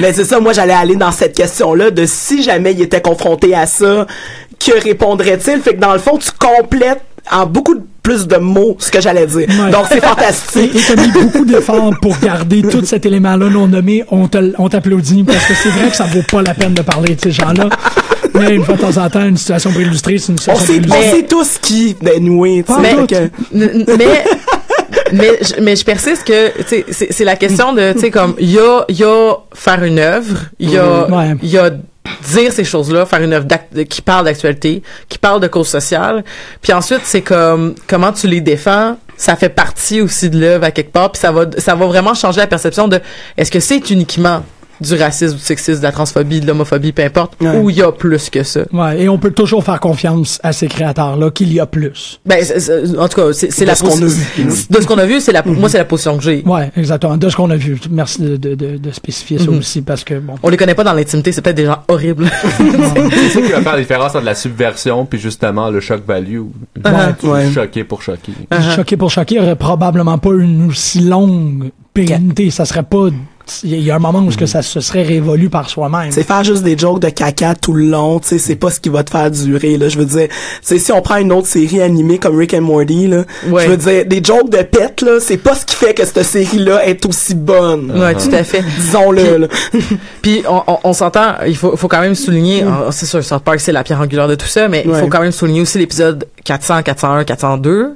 Mais 0.00 0.12
c'est 0.12 0.24
ça, 0.24 0.40
moi 0.40 0.52
j'allais 0.52 0.74
aller 0.74 0.96
dans 0.96 1.12
cette 1.12 1.34
question-là 1.36 1.90
de 1.90 2.04
si 2.06 2.42
jamais 2.42 2.72
il 2.72 2.82
était 2.82 3.00
confronté 3.00 3.54
à 3.54 3.66
ça, 3.66 4.06
que 4.58 4.82
répondrait-il? 4.82 5.60
Fait 5.60 5.74
que 5.74 5.80
dans 5.80 5.92
le 5.92 5.98
fond, 5.98 6.18
tu 6.18 6.30
complètes 6.38 7.02
en 7.30 7.46
beaucoup 7.46 7.74
de- 7.76 7.82
plus 8.02 8.26
de 8.28 8.36
mots 8.36 8.76
ce 8.78 8.90
que 8.90 9.00
j'allais 9.00 9.26
dire. 9.26 9.48
Ouais. 9.48 9.70
Donc 9.70 9.86
c'est 9.88 9.98
Et 9.98 10.00
fantastique. 10.00 10.72
tu 10.74 10.92
as 10.92 10.96
mis 10.96 11.08
beaucoup 11.12 11.44
d'efforts 11.46 11.90
pour 12.00 12.16
garder 12.20 12.62
tout 12.62 12.84
cet 12.84 13.04
élément-là 13.06 13.48
non 13.48 13.66
nommé. 13.68 14.04
On 14.10 14.28
t'applaudit 14.28 15.24
parce 15.24 15.44
que 15.46 15.54
c'est 15.54 15.70
vrai 15.70 15.88
que 15.90 15.96
ça 15.96 16.04
vaut 16.04 16.22
pas 16.30 16.42
la 16.42 16.54
peine 16.54 16.74
de 16.74 16.82
parler 16.82 17.14
de 17.14 17.20
ces 17.20 17.30
gens-là. 17.32 17.68
Mais 18.38 18.54
une 18.54 18.64
fois 18.64 18.74
de 18.76 18.80
temps 18.80 18.96
en 19.04 19.08
temps, 19.10 19.24
une 19.24 19.36
situation 19.36 19.70
pour 19.72 19.80
illustrer, 19.80 20.18
c'est 20.18 20.28
une 20.32 20.34
On 20.34 20.38
situation 20.38 20.74
sait, 20.74 20.80
pour 20.80 20.96
on 20.96 21.02
sait 21.02 21.22
tous 21.24 21.58
qui 21.58 21.96
est 22.04 22.20
noué, 22.20 22.64
tout. 22.66 22.74
que- 23.06 23.30
n- 23.54 23.84
mais 23.98 24.24
mais 25.12 25.38
je, 25.40 25.60
mais 25.62 25.76
je 25.76 25.84
persiste 25.84 26.24
que 26.26 26.50
tu 26.62 26.84
sais 26.92 27.06
c'est 27.10 27.24
la 27.24 27.36
question 27.36 27.72
de 27.72 27.92
tu 27.92 28.00
sais 28.00 28.10
comme 28.10 28.34
il 28.38 28.50
y 28.52 28.58
a 28.58 28.84
il 28.88 28.96
y 28.98 29.04
a 29.04 29.34
faire 29.54 29.82
une 29.84 29.98
œuvre 29.98 30.36
il 30.58 30.70
y 30.70 30.78
a 30.78 31.06
Mhm. 31.06 31.14
Ouais. 31.14 31.36
il 31.42 31.48
y 31.50 31.58
a 31.58 31.70
dire 31.70 32.52
ces 32.52 32.64
choses-là 32.64 33.06
faire 33.06 33.22
une 33.22 33.32
œuvre 33.32 33.46
qui 33.88 34.02
parle 34.02 34.24
d'actualité 34.24 34.82
qui 35.08 35.18
parle 35.18 35.40
de 35.40 35.46
cause 35.48 35.68
sociale 35.68 36.24
puis 36.60 36.72
ensuite 36.72 37.00
c'est 37.04 37.20
comme 37.22 37.74
comment 37.86 38.12
tu 38.12 38.26
les 38.26 38.40
défends 38.40 38.96
ça 39.16 39.36
fait 39.36 39.48
partie 39.48 40.00
aussi 40.00 40.28
de 40.28 40.38
l'œuvre 40.40 40.64
à 40.64 40.70
quelque 40.72 40.92
part 40.92 41.12
puis 41.12 41.20
ça 41.20 41.30
va 41.32 41.46
ça 41.58 41.74
va 41.74 41.86
vraiment 41.86 42.14
changer 42.14 42.40
la 42.40 42.46
perception 42.48 42.88
de 42.88 43.00
est-ce 43.36 43.50
que 43.50 43.60
c'est 43.60 43.90
uniquement 43.90 44.42
du 44.80 44.94
racisme, 44.94 45.36
du 45.36 45.42
sexisme, 45.42 45.78
de 45.78 45.82
la 45.84 45.92
transphobie, 45.92 46.40
de 46.40 46.46
l'homophobie, 46.46 46.92
peu 46.92 47.02
importe, 47.02 47.34
Ouais. 47.40 47.58
ou 47.58 47.70
il 47.70 47.76
y 47.76 47.82
a 47.82 47.92
plus 47.92 48.30
que 48.30 48.42
ça. 48.42 48.60
Ouais, 48.72 49.02
et 49.02 49.08
on 49.08 49.18
peut 49.18 49.30
toujours 49.30 49.64
faire 49.64 49.80
confiance 49.80 50.38
à 50.42 50.52
ces 50.52 50.68
créateurs-là 50.68 51.30
qu'il 51.30 51.52
y 51.52 51.60
a 51.60 51.66
plus. 51.66 52.20
Ben, 52.26 52.44
en 52.98 53.08
tout 53.08 53.20
cas, 53.20 53.32
c'est 53.32 53.50
c'est 53.52 53.64
De 53.64 53.68
la 53.70 53.74
ce 53.74 53.82
qu'on 53.84 53.96
a 53.96 54.00
position- 54.00 54.44
vu. 54.44 54.66
de 54.70 54.80
ce 54.80 54.86
qu'on 54.86 54.98
a 54.98 55.06
vu, 55.06 55.20
c'est 55.20 55.32
la, 55.32 55.42
moi, 55.44 55.68
c'est 55.68 55.78
la 55.78 55.84
position 55.84 56.16
que 56.16 56.22
j'ai. 56.22 56.42
Ouais, 56.44 56.70
exactement. 56.76 57.16
De 57.16 57.28
ce 57.28 57.36
qu'on 57.36 57.50
a 57.50 57.56
vu. 57.56 57.78
Merci 57.90 58.22
de, 58.22 58.36
de, 58.36 58.54
de, 58.54 58.76
de 58.76 58.90
spécifier 58.90 59.38
ça 59.38 59.50
Mhm. 59.50 59.58
aussi 59.58 59.82
parce 59.82 60.04
que 60.04 60.14
bon. 60.18 60.34
On 60.42 60.48
les 60.48 60.56
connaît 60.56 60.74
pas 60.74 60.84
dans 60.84 60.92
l'intimité, 60.92 61.32
c'est 61.32 61.40
peut-être 61.42 61.56
des 61.56 61.66
gens 61.66 61.78
horribles. 61.88 62.30
C'est 62.58 63.28
ça 63.30 63.40
qui 63.42 63.52
va 63.52 63.60
faire 63.62 63.72
la 63.74 63.80
différence 63.80 64.14
entre 64.14 64.24
la 64.24 64.34
subversion 64.34 65.04
puis 65.06 65.18
justement 65.18 65.70
le 65.70 65.80
shock 65.80 66.02
value. 66.06 66.40
Uh-huh. 66.82 67.14
Ouais. 67.26 67.50
Choqué 67.50 67.84
pour 67.84 68.02
choquer. 68.02 68.32
Uh-huh. 68.50 68.74
Choqué 68.76 68.96
pour 68.96 69.10
choquer 69.10 69.40
aurait 69.40 69.56
probablement 69.56 70.18
pas 70.18 70.30
une 70.34 70.68
aussi 70.68 71.00
longue 71.00 71.70
pérennité. 71.94 72.50
Ça 72.50 72.64
serait 72.64 72.82
pas. 72.82 73.08
Il 73.62 73.78
y 73.80 73.90
a 73.92 73.94
un 73.96 73.98
moment 74.00 74.18
où 74.20 74.30
ce 74.32 74.36
que 74.36 74.46
ça 74.46 74.60
se 74.62 74.80
serait 74.80 75.04
révolu 75.04 75.48
par 75.48 75.70
soi-même. 75.70 76.10
C'est 76.10 76.24
faire 76.24 76.42
juste 76.42 76.64
des 76.64 76.76
jokes 76.76 76.98
de 77.00 77.08
caca 77.10 77.54
tout 77.54 77.72
le 77.72 77.84
long, 77.86 78.18
tu 78.18 78.28
sais, 78.28 78.38
c'est 78.38 78.56
pas 78.56 78.70
ce 78.70 78.80
qui 78.80 78.88
va 78.88 79.04
te 79.04 79.10
faire 79.10 79.30
durer, 79.30 79.76
là. 79.76 79.88
Je 79.88 79.98
veux 79.98 80.04
dire, 80.04 80.28
tu 80.28 80.34
sais, 80.62 80.78
si 80.78 80.90
on 80.90 81.00
prend 81.00 81.16
une 81.18 81.30
autre 81.32 81.46
série 81.46 81.80
animée 81.80 82.18
comme 82.18 82.36
Rick 82.36 82.54
and 82.54 82.62
Morty, 82.62 83.06
là, 83.06 83.24
Ouais. 83.48 83.64
je 83.64 83.70
veux 83.70 83.76
dire, 83.76 84.04
des 84.06 84.20
jokes 84.22 84.50
de 84.50 84.62
pète, 84.62 85.00
là, 85.02 85.18
c'est 85.20 85.36
pas 85.36 85.54
ce 85.54 85.64
qui 85.64 85.76
fait 85.76 85.94
que 85.94 86.04
cette 86.04 86.22
série-là 86.24 86.84
est 86.86 87.06
aussi 87.06 87.34
bonne. 87.36 87.92
Ouais, 87.96 88.14
tout 88.14 88.34
à 88.34 88.42
fait. 88.42 88.62
Disons-le, 88.78 89.36
là. 89.36 89.46
Puis 90.22 90.42
on, 90.48 90.62
on, 90.66 90.78
on 90.82 90.92
s'entend, 90.92 91.34
il 91.46 91.56
faut, 91.56 91.76
faut 91.76 91.88
quand 91.88 92.00
même 92.00 92.16
souligner, 92.16 92.64
ah, 92.64 92.88
c'est 92.90 93.06
sûr, 93.06 93.22
South 93.24 93.42
Park 93.44 93.60
c'est 93.60 93.72
la 93.72 93.84
pierre 93.84 94.00
angulaire 94.00 94.28
de 94.28 94.34
tout 94.34 94.46
ça, 94.48 94.66
mais 94.68 94.82
il 94.84 94.90
Ouais. 94.90 95.00
faut 95.00 95.08
quand 95.08 95.20
même 95.20 95.30
souligner 95.32 95.60
aussi 95.60 95.78
l'épisode 95.78 96.26
400, 96.44 96.82
401, 96.82 97.24
402 97.24 97.94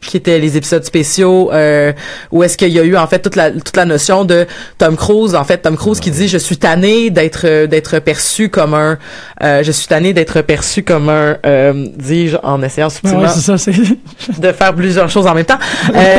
qui 0.00 0.18
étaient 0.18 0.38
les 0.38 0.56
épisodes 0.56 0.84
spéciaux 0.84 1.50
euh, 1.52 1.92
où 2.30 2.42
est-ce 2.44 2.56
qu'il 2.58 2.68
y 2.68 2.78
a 2.78 2.82
eu 2.84 2.96
en 2.96 3.06
fait 3.06 3.20
toute 3.20 3.34
la 3.34 3.50
toute 3.50 3.76
la 3.76 3.86
notion 3.86 4.24
de 4.24 4.46
Tom 4.78 4.94
Cruise 4.96 5.34
en 5.34 5.42
fait 5.44 5.58
Tom 5.58 5.76
Cruise 5.76 6.00
qui 6.00 6.10
dit 6.10 6.28
je 6.28 6.36
suis 6.38 6.58
tanné 6.58 7.08
d'être 7.10 7.46
euh, 7.46 7.66
d'être 7.66 7.98
perçu 8.00 8.50
comme 8.50 8.74
un 8.74 8.98
euh, 9.42 9.62
je 9.62 9.72
suis 9.72 9.86
tanné 9.88 10.12
d'être 10.12 10.42
perçu 10.42 10.82
comme 10.82 11.08
un 11.08 11.38
euh, 11.46 11.86
dis-je 11.96 12.36
en 12.42 12.62
essayant 12.62 12.90
subtilement 12.90 13.22
ouais, 13.22 13.28
ça. 13.28 13.54
De 14.38 14.52
faire 14.52 14.74
plusieurs 14.74 15.08
choses 15.08 15.26
en 15.26 15.34
même 15.34 15.46
temps. 15.46 15.58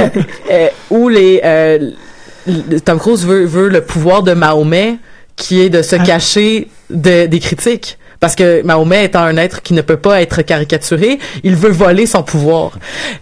Où 0.89 1.07
les 1.09 1.41
Tom 2.83 2.97
Cruise 2.99 3.25
veut, 3.25 3.45
veut 3.45 3.69
le 3.69 3.81
pouvoir 3.81 4.23
de 4.23 4.33
Mahomet, 4.33 4.95
qui 5.35 5.61
est 5.61 5.69
de 5.69 5.81
se 5.81 5.95
Ah. 5.97 6.03
cacher 6.03 6.67
de, 6.89 7.25
des 7.25 7.39
critiques. 7.39 7.97
Parce 8.19 8.35
que 8.35 8.61
Mahomet 8.63 9.05
étant 9.05 9.21
un 9.21 9.37
être 9.37 9.61
qui 9.61 9.73
ne 9.73 9.81
peut 9.81 9.97
pas 9.97 10.21
être 10.21 10.41
caricaturé, 10.41 11.19
il 11.43 11.55
veut 11.55 11.69
voler 11.71 12.05
son 12.05 12.23
pouvoir. 12.23 12.71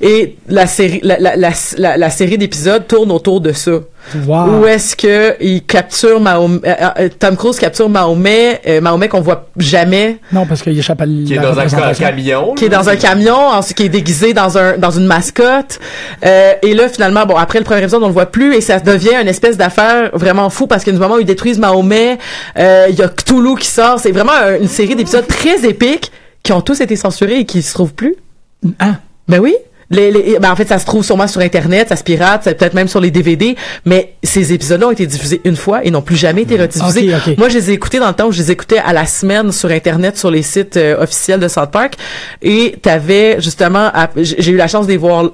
Et 0.01 0.37
la 0.47 0.67
série, 0.67 1.01
la, 1.03 1.19
la, 1.19 1.35
la, 1.35 1.97
la 1.97 2.09
série 2.09 2.37
d'épisodes 2.37 2.87
tourne 2.87 3.11
autour 3.11 3.41
de 3.41 3.51
ça. 3.51 3.79
Wow. 4.25 4.59
Où 4.61 4.65
est-ce 4.65 4.95
que 4.95 5.35
il 5.41 5.63
capture 5.63 6.19
Mahomet, 6.19 6.59
euh, 6.65 6.73
euh, 6.99 7.09
Tom 7.17 7.35
Cruise 7.35 7.57
capture 7.59 7.89
Mahomet, 7.89 8.61
euh, 8.67 8.81
Mahomet 8.81 9.07
qu'on 9.07 9.21
voit 9.21 9.47
jamais, 9.57 10.17
Non, 10.31 10.45
parce 10.45 10.61
qu'il 10.61 10.77
échappe 10.77 11.01
à 11.01 11.05
Qui 11.05 11.33
est 11.33 11.37
dans 11.37 11.57
un 11.57 11.93
camion. 11.93 12.53
qui 12.55 12.65
est 12.65 12.69
dans 12.69 12.87
un 12.89 12.95
camion, 12.95 13.37
ensuite 13.37 13.77
qui 13.77 13.83
est 13.83 13.89
déguisé 13.89 14.33
dans 14.33 14.57
un 14.57 14.77
dans 14.77 14.91
une 14.91 15.05
mascotte. 15.07 15.79
Euh, 16.25 16.53
et 16.61 16.73
là 16.73 16.89
finalement, 16.89 17.25
bon 17.25 17.35
après 17.35 17.59
le 17.59 17.65
premier 17.65 17.81
épisode, 17.81 18.03
on 18.03 18.07
le 18.07 18.13
voit 18.13 18.27
plus 18.27 18.53
et 18.55 18.61
ça 18.61 18.79
devient 18.79 19.15
une 19.21 19.27
espèce 19.27 19.57
d'affaire 19.57 20.09
vraiment 20.13 20.49
fou 20.49 20.67
parce 20.67 20.83
que 20.83 20.91
du 20.91 20.97
moment 20.97 21.15
où 21.15 21.19
ils 21.19 21.25
détruisent 21.25 21.59
Mahomet, 21.59 22.17
euh, 22.57 22.87
il 22.89 22.95
y 22.95 23.01
a 23.01 23.09
Cthulhu 23.09 23.55
qui 23.57 23.67
sort. 23.67 23.99
C'est 23.99 24.11
vraiment 24.11 24.33
un- 24.33 24.59
une 24.59 24.67
série 24.67 24.95
d'épisodes 24.95 25.27
très 25.27 25.65
épiques 25.65 26.11
qui 26.43 26.53
ont 26.53 26.61
tous 26.61 26.79
été 26.81 26.95
censurés 26.95 27.39
et 27.39 27.45
qui 27.45 27.61
se 27.61 27.73
trouvent 27.73 27.93
plus. 27.93 28.15
Hein? 28.79 28.97
Ben 29.27 29.39
oui. 29.39 29.55
Les, 29.91 30.11
les- 30.11 30.39
ben 30.39 30.51
en 30.51 30.55
fait, 30.55 30.67
ça 30.67 30.79
se 30.79 30.85
trouve 30.85 31.03
sûrement 31.05 31.27
sur 31.27 31.41
Internet, 31.41 31.89
ça 31.89 31.95
se 31.95 32.03
pirate, 32.03 32.43
ça 32.43 32.53
peut-être 32.53 32.73
même 32.73 32.87
sur 32.87 32.99
les 32.99 33.11
DVD, 33.11 33.55
mais 33.85 34.13
ces 34.23 34.51
épisodes-là 34.53 34.87
ont 34.87 34.91
été 34.91 35.05
diffusés 35.05 35.41
une 35.45 35.55
fois 35.55 35.85
et 35.85 35.91
n'ont 35.91 36.01
plus 36.01 36.15
jamais 36.15 36.41
été 36.41 36.55
rediffusés. 36.57 37.13
Ok, 37.13 37.21
ok. 37.27 37.37
Moi, 37.37 37.49
je 37.49 37.55
les 37.57 37.69
ai 37.69 37.73
écoutés 37.73 37.99
dans 37.99 38.07
le 38.07 38.13
temps 38.15 38.27
où 38.27 38.31
je 38.31 38.39
les 38.39 38.51
écoutais 38.51 38.79
à 38.79 38.93
la 38.93 39.05
semaine 39.05 39.51
sur 39.51 39.69
Internet, 39.69 40.17
sur 40.17 40.31
les 40.31 40.41
sites 40.41 40.77
euh, 40.77 41.01
officiels 41.03 41.39
de 41.39 41.47
South 41.47 41.69
Park, 41.71 41.95
et 42.41 42.75
t'avais 42.81 43.39
justement, 43.41 43.91
j'ai 44.15 44.51
eu 44.51 44.57
la 44.57 44.67
chance 44.67 44.87
de 44.87 44.91
les 44.91 44.97
voir 44.97 45.29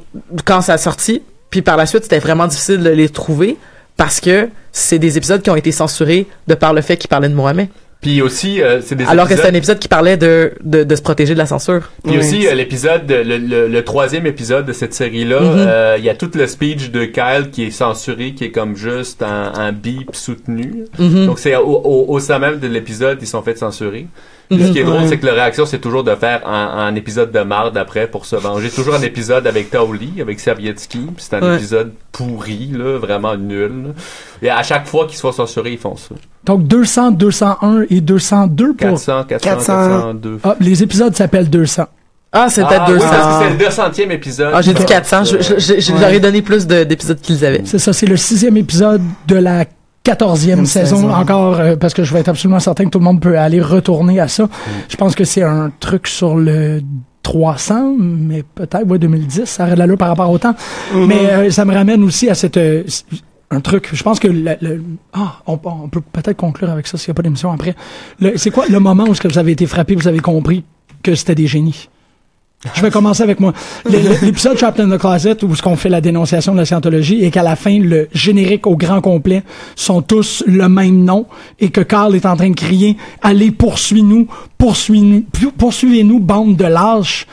quand 0.45 0.62
ça 0.62 0.74
a 0.74 0.78
sorti, 0.78 1.22
puis 1.49 1.62
par 1.62 1.78
la 1.78 1.86
suite, 1.86 2.04
c'était 2.04 2.20
vraiment 2.20 2.47
difficile 2.47 2.80
de 2.84 2.89
les 2.89 3.08
trouver 3.10 3.58
parce 3.97 4.20
que 4.20 4.49
c'est 4.72 4.99
des 4.99 5.18
épisodes 5.18 5.41
qui 5.41 5.49
ont 5.49 5.56
été 5.56 5.72
censurés 5.72 6.26
de 6.47 6.56
par 6.56 6.74
le 6.74 6.82
fait 6.82 6.97
qu'ils 6.97 7.10
parlaient 7.10 7.30
de 7.30 7.34
Mohamed. 7.36 7.68
Puis 8.02 8.22
aussi, 8.24 8.62
euh, 8.64 8.82
c'est 8.82 8.95
des 8.95 9.06
Alors 9.06 9.28
que 9.30 9.36
c'est 9.36 9.45
un 9.47 9.54
épisode 9.54 9.78
qui 9.78 9.88
parlait 9.88 10.18
de, 10.18 10.54
de, 10.64 10.84
de 10.84 10.95
se 10.95 11.04
protéger 11.04 11.34
de 11.34 11.38
la 11.38 11.45
censure. 11.45 11.91
Puis 12.04 12.14
Oui. 12.14 12.18
aussi, 12.20 12.47
euh, 12.47 12.56
l'épisode, 12.56 13.04
le, 13.08 13.38
le, 13.38 13.68
le 13.68 13.84
troisième 13.84 14.26
épisode 14.26 14.66
de 14.66 14.74
cette 14.74 14.95
série-là, 14.95 15.39
Mhm. 15.39 15.49
euh, 15.56 15.95
il 15.99 16.04
y 16.06 16.10
a 16.10 16.16
tout 16.16 16.32
le 16.34 16.47
speech 16.47 16.89
de 16.89 17.06
Kyle 17.06 17.49
qui 17.52 17.64
est 17.66 17.72
censuré, 17.72 18.34
qui 18.34 18.45
est 18.45 18.52
comme 18.52 18.76
juste 18.76 19.22
un, 19.22 19.52
un 19.56 19.72
beep 19.72 20.16
soutenu. 20.16 20.86
Mhm. 20.97 21.28
Donc 21.28 21.38
c'est 21.38 21.56
au, 21.56 21.62
au, 21.68 22.06
au 22.10 22.20
sein 22.20 22.39
même 22.39 22.60
de 22.60 22.68
l'épisode, 22.68 23.20
ils 23.22 23.28
sont 23.28 23.43
fait 23.43 23.58
censurer. 23.58 24.08
Puis 24.52 24.68
Ce 24.68 24.72
qui 24.72 24.80
est 24.80 24.84
drôle, 24.84 25.02
Ouais. 25.02 25.08
c'est 25.08 25.18
que 25.18 25.26
leur 25.26 25.36
réaction, 25.36 25.66
c'est 25.66 25.80
toujours 25.80 26.04
de 26.04 26.14
faire 26.16 26.47
un, 26.47 26.78
un 26.88 26.95
épisode 26.95 27.32
de 27.32 27.39
marde 27.39 27.78
après 27.78 28.08
pour 28.08 28.26
se 28.26 28.36
venger. 28.36 28.70
Toujours 28.70 28.95
un 28.95 29.02
épisode 29.02 29.47
avec 29.47 29.70
Taoli, 29.72 30.22
avec 30.22 30.39
Servietsky. 30.39 30.99
puis 30.99 31.26
C'est 31.30 31.36
un 31.38 31.41
Ouais. 31.41 31.56
épisode 31.56 31.93
pourri, 32.12 32.70
là, 32.74 32.97
vraiment 32.97 33.36
nul. 33.38 33.72
là. 33.86 33.89
Et 34.41 34.49
à 34.49 34.62
chaque 34.64 34.88
fois 34.88 35.06
qu'ils 35.08 35.16
se 35.16 35.22
font 35.22 35.32
censurer, 35.32 35.72
ils 35.72 35.78
font 35.78 35.95
ça. 35.95 36.16
Donc 36.43 36.68
200, 36.68 37.12
201 37.12 37.86
et 37.89 38.02
202 38.02 38.74
pour... 38.74 38.78
400, 38.78 39.24
400, 39.28 39.49
400. 39.49 39.74
402. 39.74 40.39
Ah, 40.43 40.56
les 40.60 40.84
épisodes 40.84 41.16
s'appellent 41.16 41.49
200. 41.49 41.86
Ah, 42.34 42.47
c'est 42.49 42.66
peut-être 42.66 42.84
Ah, 42.88 42.91
oui, 42.91 42.93
200. 42.95 43.10
parce 43.10 43.38
que 43.38 43.43
c'est 43.43 43.49
le 43.52 43.58
200e 43.58 44.12
épisode. 44.12 44.52
Ah, 44.54 44.62
j'ai 44.62 44.74
dit 44.74 44.86
400. 44.86 45.24
Je, 45.26 45.38
je, 45.41 45.60
je- 45.60 45.80
je 45.82 45.91
Ouais. 45.93 45.99
leur 45.99 46.10
ai 46.12 46.20
donné 46.20 46.41
plus 46.41 46.66
de- 46.66 46.84
d'épisodes 46.86 47.20
qu'ils 47.22 47.43
avaient. 47.45 47.62
C'est 47.66 47.78
ça, 47.80 47.91
c'est 47.93 48.06
le 48.06 48.16
sixième 48.18 48.56
épisode 48.58 49.02
de 49.28 49.36
la 49.36 49.66
quatorzième 50.04 50.60
Une 50.60 50.66
saison. 50.66 50.95
saison. 50.97 51.14
Encore, 51.14 51.60
euh, 51.60 51.76
parce 51.76 51.93
que 51.93 52.04
je 52.04 52.14
vais 52.14 52.20
être 52.20 52.30
absolument 52.30 52.60
certain 52.60 52.86
que 52.86 52.89
tout 52.89 52.99
le 52.99 53.06
monde 53.06 53.22
peut 53.22 53.38
aller 53.38 53.62
retourner 53.62 54.20
à 54.20 54.28
ça. 54.28 54.47
Je 54.89 54.95
pense 54.97 55.16
que 55.16 55.24
c'est 55.24 55.43
un 55.43 55.72
truc 55.80 56.08
sur 56.08 56.36
le 56.36 56.82
300, 57.24 57.95
mais 57.99 58.43
peut-être, 58.43 58.86
ouais, 58.88 58.97
2010, 58.99 59.45
ça 59.45 59.64
aurait 59.64 59.74
de 59.74 59.80
l'allure 59.80 59.97
par 59.97 60.08
rapport 60.10 60.30
au 60.30 60.38
temps. 60.39 60.56
Mais 60.95 61.30
euh, 61.32 61.49
ça 61.52 61.66
me 61.66 61.74
ramène 61.74 62.04
aussi 62.04 62.30
à 62.30 62.36
cette... 62.36 62.58
euh, 62.58 62.84
un 63.54 63.60
truc, 63.60 63.89
je 63.91 64.02
pense 64.02 64.20
que 64.20 64.30
le, 64.30 64.56
le- 64.62 64.82
ah, 65.14 65.39
on, 65.45 65.60
on 65.66 65.89
peut 65.89 65.99
peut-être 65.99 66.38
conclure 66.38 66.70
avec 66.70 66.88
ça 66.88 66.97
s'il 66.97 67.10
n'y 67.10 67.12
a 67.12 67.16
pas 67.16 67.22
d'émission 67.22 67.52
après. 67.52 67.76
C'est 68.38 68.49
quoi 68.49 68.66
le 68.70 68.80
moment 68.80 69.04
où 69.04 69.14
que 69.14 69.28
vous 69.28 69.38
avez 69.38 69.52
été 69.52 69.66
frappé, 69.68 69.93
vous 69.93 70.08
avez 70.08 70.20
compris 70.22 70.64
que 71.04 71.14
c'était 71.16 71.36
des 71.36 71.47
génies? 71.47 71.89
Je 72.76 72.82
vais 72.82 72.91
commencer 72.91 73.24
avec 73.24 73.39
moi. 73.39 73.53
L'épisode 73.89 74.55
Trapped 74.55 74.86
in 74.86 74.95
the 74.95 74.99
Closet 74.99 75.43
où 75.43 75.55
ce 75.55 75.64
qu'on 75.64 75.76
fait 75.76 75.89
la 75.89 75.99
dénonciation 75.99 76.53
de 76.53 76.59
la 76.59 76.66
scientologie 76.66 77.24
et 77.24 77.32
qu'à 77.32 77.41
la 77.41 77.55
fin, 77.55 77.80
le 77.80 78.07
générique 78.14 78.68
au 78.68 78.76
grand 78.76 79.01
complet 79.01 79.41
sont 79.76 80.03
tous 80.03 80.43
le 80.45 80.70
même 80.70 81.03
nom 81.03 81.26
et 81.59 81.70
que 81.70 81.82
Carl 81.82 82.16
est 82.16 82.26
en 82.26 82.36
train 82.36 82.51
de 82.51 82.55
crier 82.55 82.97
«Allez, 83.24 83.49
poursuis-nous, 83.49 84.28
poursuis-nous, 84.59 85.24
poursuivez-nous, 85.57 86.20
bande 86.20 86.55
de 86.55 86.66
lâches. 86.66 87.26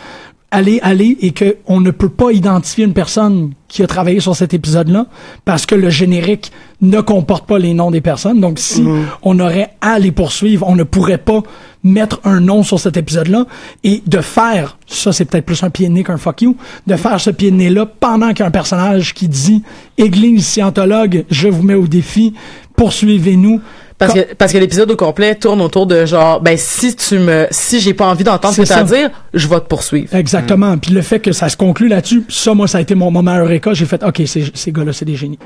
Allez, 0.51 0.81
allez» 0.83 1.19
et 1.21 1.33
que 1.33 1.57
on 1.67 1.81
ne 1.81 1.91
peut 1.91 2.09
pas 2.09 2.33
identifier 2.33 2.87
une 2.87 2.95
personne 2.95 3.53
qui 3.69 3.83
a 3.83 3.87
travaillé 3.87 4.19
sur 4.19 4.35
cet 4.35 4.55
épisode-là 4.55 5.07
parce 5.45 5.67
que 5.67 5.75
le 5.75 5.91
générique 5.91 6.53
ne 6.81 7.03
comporte 7.03 7.47
pas 7.47 7.59
les 7.59 7.75
noms 7.75 7.91
des 7.91 8.01
personnes. 8.01 8.41
Donc, 8.41 8.59
si 8.59 8.83
on 9.23 9.39
aurait 9.41 9.75
à 9.83 9.99
les 9.99 10.11
poursuivre, 10.11 10.67
on 10.67 10.75
ne 10.75 10.85
pourrait 10.85 11.19
pas 11.19 11.43
mettre 11.85 12.21
un 12.25 12.41
nom 12.41 12.63
sur 12.63 12.81
cet 12.81 12.97
épisode-là 12.97 13.47
et 13.85 14.03
de 14.07 14.21
faire, 14.23 14.79
ça 14.87 15.13
c'est 15.13 15.27
peut-être 15.27 15.45
plus 15.45 15.63
un 15.63 15.71
pied 15.71 15.87
de 15.87 15.93
nez 15.93 16.03
qu'un 16.03 16.17
fuck 16.17 16.41
you, 16.41 16.57
de 16.87 16.97
faire 16.97 17.21
ce 17.21 17.29
pied 17.29 17.51
de 17.51 17.57
nez-là 17.57 17.85
pendant 17.85 18.29
qu'il 18.29 18.41
y 18.41 18.43
a 18.43 18.47
un 18.47 18.51
personnage 18.51 19.13
qui 19.13 19.29
dit 19.29 19.63
«Église 19.99 20.47
scientologue, 20.47 21.27
je 21.31 21.49
vous 21.49 21.63
mets 21.63 21.75
au 21.75 21.87
défi, 21.87 22.33
poursuivez-nous.» 22.75 23.61
Parce 23.99 24.13
Quand- 24.15 24.21
que, 24.21 24.35
parce 24.35 24.53
que 24.53 24.59
l'épisode 24.59 24.89
au 24.93 24.97
complet 24.97 25.35
tourne 25.35 25.61
autour 25.61 25.87
de 25.87 26.07
genre, 26.07 26.41
ben, 26.41 26.57
si 26.57 26.95
tu 26.95 27.19
me, 27.19 27.47
si 27.51 27.81
j'ai 27.81 27.95
pas 27.95 28.07
envie 28.07 28.23
d'entendre 28.23 28.55
ce 28.55 28.63
que 28.63 28.67
t'as 28.69 28.79
à 28.79 28.85
dire, 28.85 29.11
je 29.35 29.49
vais 29.49 29.57
te 29.61 29.67
poursuivre. 29.67 30.15
Exactement. 30.15 30.79
Puis 30.79 30.93
le 30.93 31.03
fait 31.03 31.19
que 31.19 31.33
ça 31.33 31.49
se 31.49 31.57
conclut 31.57 31.89
là-dessus, 31.89 32.23
ça, 32.29 32.55
moi, 32.55 32.69
ça 32.69 32.79
a 32.79 32.81
été 32.81 32.95
mon 32.95 33.11
moment 33.11 33.37
Eureka. 33.37 33.73
J'ai 33.75 33.87
fait, 33.87 34.03
OK, 34.05 34.23
ces, 34.27 34.45
ces 34.55 34.71
gars-là, 34.71 34.93
c'est 34.93 35.05
des 35.05 35.17
génies. 35.17 35.39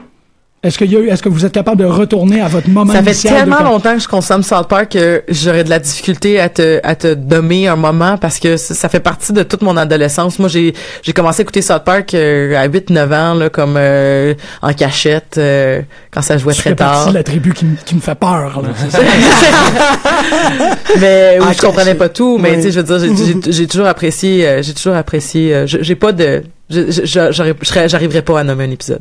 Est-ce 0.64 0.78
qu'il 0.78 0.92
y 0.92 0.96
a 0.96 1.00
eu, 1.00 1.08
est-ce 1.08 1.24
que 1.24 1.28
vous 1.28 1.44
êtes 1.44 1.50
capable 1.52 1.78
de 1.78 1.84
retourner 1.84 2.40
à 2.40 2.46
votre 2.46 2.68
moment 2.68 2.92
Ça 2.92 3.02
fait 3.02 3.14
de 3.28 3.34
tellement 3.34 3.64
longtemps 3.64 3.94
que 3.94 4.00
je 4.00 4.06
consomme 4.06 4.44
South 4.44 4.68
Park 4.68 4.92
que 4.92 5.24
j'aurais 5.28 5.64
de 5.64 5.70
la 5.70 5.80
difficulté 5.80 6.38
à 6.38 6.48
te, 6.48 6.78
à 6.84 6.94
te 6.94 7.14
nommer 7.16 7.66
un 7.66 7.74
moment 7.74 8.16
parce 8.16 8.38
que 8.38 8.56
ça, 8.56 8.72
ça 8.72 8.88
fait 8.88 9.00
partie 9.00 9.32
de 9.32 9.42
toute 9.42 9.62
mon 9.62 9.76
adolescence. 9.76 10.38
Moi, 10.38 10.48
j'ai, 10.48 10.72
j'ai 11.02 11.12
commencé 11.12 11.40
à 11.40 11.42
écouter 11.42 11.62
South 11.62 11.82
Park 11.82 12.14
euh, 12.14 12.54
à 12.56 12.68
8-9 12.68 13.12
ans, 13.12 13.34
là, 13.34 13.50
comme 13.50 13.74
euh, 13.76 14.34
en 14.62 14.72
cachette, 14.72 15.34
euh, 15.36 15.82
quand 16.12 16.22
ça 16.22 16.38
jouait 16.38 16.54
Tu 16.54 16.60
très 16.60 16.70
fais 16.70 16.76
tard. 16.76 17.08
de 17.08 17.14
la 17.14 17.24
tribu 17.24 17.52
qui, 17.54 17.66
qui 17.84 17.96
me 17.96 18.00
fait 18.00 18.14
peur. 18.14 18.62
là. 18.62 18.68
C'est 18.78 18.90
ça. 18.96 18.98
mais 21.00 21.38
Ah, 21.42 21.52
je 21.56 21.60
comprenais 21.60 21.96
pas 21.96 22.08
tout 22.08 22.38
mais 22.38 22.50
Oui. 22.50 22.56
tu 22.56 22.62
sais 22.62 22.70
je 22.70 22.80
veux 22.80 22.98
dire 22.98 23.42
j'ai- 23.48 23.66
toujours 23.66 23.86
apprécié 23.86 24.46
euh, 24.46 24.62
j'ai 24.62 24.74
toujours 24.74 24.94
apprécié 24.94 25.54
euh, 25.54 25.66
je- 25.66 25.78
j'ai 25.82 25.94
pas 25.96 26.12
de 26.12 26.44
j'arriverais 26.70 28.22
pas 28.22 28.40
à 28.40 28.44
nommer 28.44 28.64
un 28.64 28.70
épisode 28.70 29.00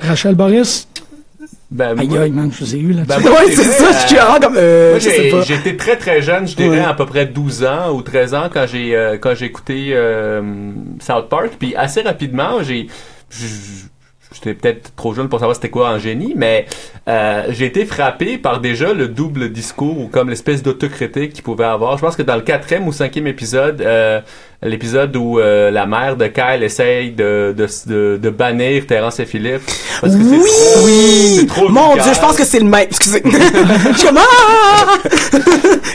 Rachel 0.00 0.34
Boris? 0.34 0.88
Ben, 1.70 1.96
Aïe, 1.98 2.18
aïe, 2.18 2.30
man, 2.32 2.50
je 2.52 2.64
vous 2.64 2.74
ai 2.74 2.78
eu 2.80 2.92
là. 2.92 3.02
ben, 3.06 3.18
Ouais, 3.20 3.50
c'est 3.52 3.62
ça, 3.62 3.92
je 3.92 4.08
suis 4.08 4.18
euh, 4.18 4.22
vraiment 4.24 4.40
comme, 4.40 4.56
euh, 4.56 4.98
été 4.98 5.76
très 5.76 5.96
très 5.96 6.20
jeune, 6.20 6.46
je 6.48 6.56
dirais 6.56 6.78
Ouais. 6.80 6.84
à 6.84 6.94
peu 6.94 7.06
près 7.06 7.26
12 7.26 7.64
ans 7.64 7.92
ou 7.94 8.02
13 8.02 8.34
ans 8.34 8.48
quand 8.52 8.66
j'ai 8.66 8.96
euh, 8.96 9.16
quand 9.18 9.34
j'ai 9.36 9.46
écouté 9.46 9.90
euh, 9.92 10.42
South 11.00 11.28
Park, 11.28 11.50
puis 11.58 11.74
assez 11.76 12.02
rapidement, 12.02 12.60
j'ai 12.62 12.88
j'étais 14.32 14.54
peut-être 14.54 14.94
trop 14.96 15.12
jeune 15.14 15.28
pour 15.28 15.38
savoir 15.38 15.54
c'était 15.56 15.70
quoi 15.70 15.90
un 15.90 15.98
génie, 15.98 16.34
mais 16.36 16.66
euh, 17.08 17.44
j'ai 17.50 17.66
été 17.66 17.84
frappé 17.84 18.38
par 18.38 18.60
déjà 18.60 18.92
le 18.92 19.08
double 19.08 19.50
discours 19.50 19.98
ou 19.98 20.08
comme 20.08 20.28
l'espèce 20.30 20.62
d'autocritique 20.62 21.32
qu'il 21.32 21.42
pouvait 21.44 21.64
avoir. 21.64 21.96
Je 21.96 22.02
pense 22.02 22.16
que 22.16 22.22
dans 22.22 22.36
le 22.36 22.42
quatrième 22.42 22.86
ou 22.86 22.92
cinquième 22.92 23.26
épisode, 23.26 23.80
euh, 23.80 24.20
l'épisode 24.62 25.16
où 25.16 25.38
euh, 25.40 25.70
la 25.70 25.86
mère 25.86 26.16
de 26.16 26.26
Kyle 26.26 26.62
essaye 26.62 27.10
de, 27.12 27.54
de, 27.56 27.66
de, 27.86 28.18
de 28.22 28.30
bannir 28.30 28.86
Terence 28.86 29.18
et 29.20 29.24
Philippe? 29.26 29.62
Parce 30.00 30.14
que 30.14 30.22
c'est 30.22 30.84
Oui! 30.84 31.46
trop- 31.46 31.64
trop 31.66 31.68
Mon 31.70 31.88
vulgaire. 31.94 32.04
dieu, 32.04 32.12
je 32.14 32.20
pense 32.20 32.36
que 32.36 32.44
c'est 32.44 32.60
le 32.60 32.66
même. 32.66 32.86
Excusez. 32.90 33.22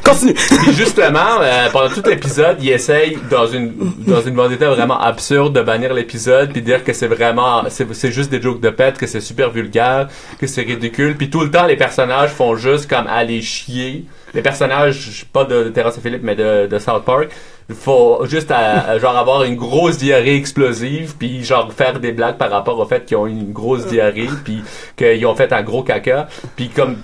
Continue. 0.03 0.34
Puis 0.34 0.74
justement, 0.74 1.39
euh, 1.41 1.70
pendant 1.72 1.89
tout 1.89 2.01
l'épisode, 2.05 2.57
il 2.61 2.70
essaye 2.70 3.18
dans 3.30 3.47
une 3.47 3.74
dans 4.05 4.22
une 4.22 4.36
vendetta 4.36 4.70
vraiment 4.70 4.99
absurde 5.01 5.55
de 5.55 5.61
bannir 5.61 5.93
l'épisode 5.93 6.51
puis 6.51 6.61
dire 6.61 6.84
que 6.84 6.93
c'est 6.93 7.07
vraiment 7.07 7.63
c'est 7.70 7.91
c'est 7.93 8.11
juste 8.11 8.30
des 8.32 8.41
jokes 8.41 8.61
de 8.61 8.70
pète, 8.70 8.97
que 8.97 9.07
c'est 9.07 9.22
super 9.22 9.49
vulgaire, 9.51 10.07
que 10.39 10.47
c'est 10.47 10.61
ridicule. 10.61 11.16
Puis 11.18 11.30
tout 11.30 11.41
le 11.41 11.51
temps, 11.51 11.66
les 11.66 11.76
personnages 11.78 12.30
font 12.32 12.55
juste 12.55 12.89
comme 12.89 13.07
aller 13.07 13.41
chier. 13.41 14.05
Les 14.36 14.41
personnages, 14.41 15.25
pas 15.33 15.45
de 15.45 15.69
Terrace 15.69 15.97
et 15.97 16.01
Philippe, 16.01 16.21
mais 16.23 16.36
de, 16.36 16.67
de 16.67 16.77
South 16.79 17.03
Park, 17.05 17.29
faut 17.73 18.25
juste 18.25 18.51
à- 18.51 18.81
à 18.89 18.99
genre 18.99 19.17
avoir 19.17 19.43
une 19.43 19.55
grosse 19.55 19.97
diarrhée 19.97 20.36
explosive 20.36 21.15
puis 21.17 21.43
genre 21.43 21.71
faire 21.73 21.99
des 21.99 22.11
blagues 22.11 22.38
par 22.38 22.51
rapport 22.51 22.77
au 22.77 22.86
fait 22.86 23.05
qu'ils 23.05 23.17
ont 23.17 23.25
une 23.25 23.51
grosse 23.51 23.88
diarrhée 23.88 24.29
puis 24.43 24.61
qu'ils 24.97 25.25
ont 25.25 25.36
fait 25.36 25.51
un 25.53 25.63
gros 25.63 25.81
caca 25.81 26.27
puis 26.55 26.69
comme 26.69 26.97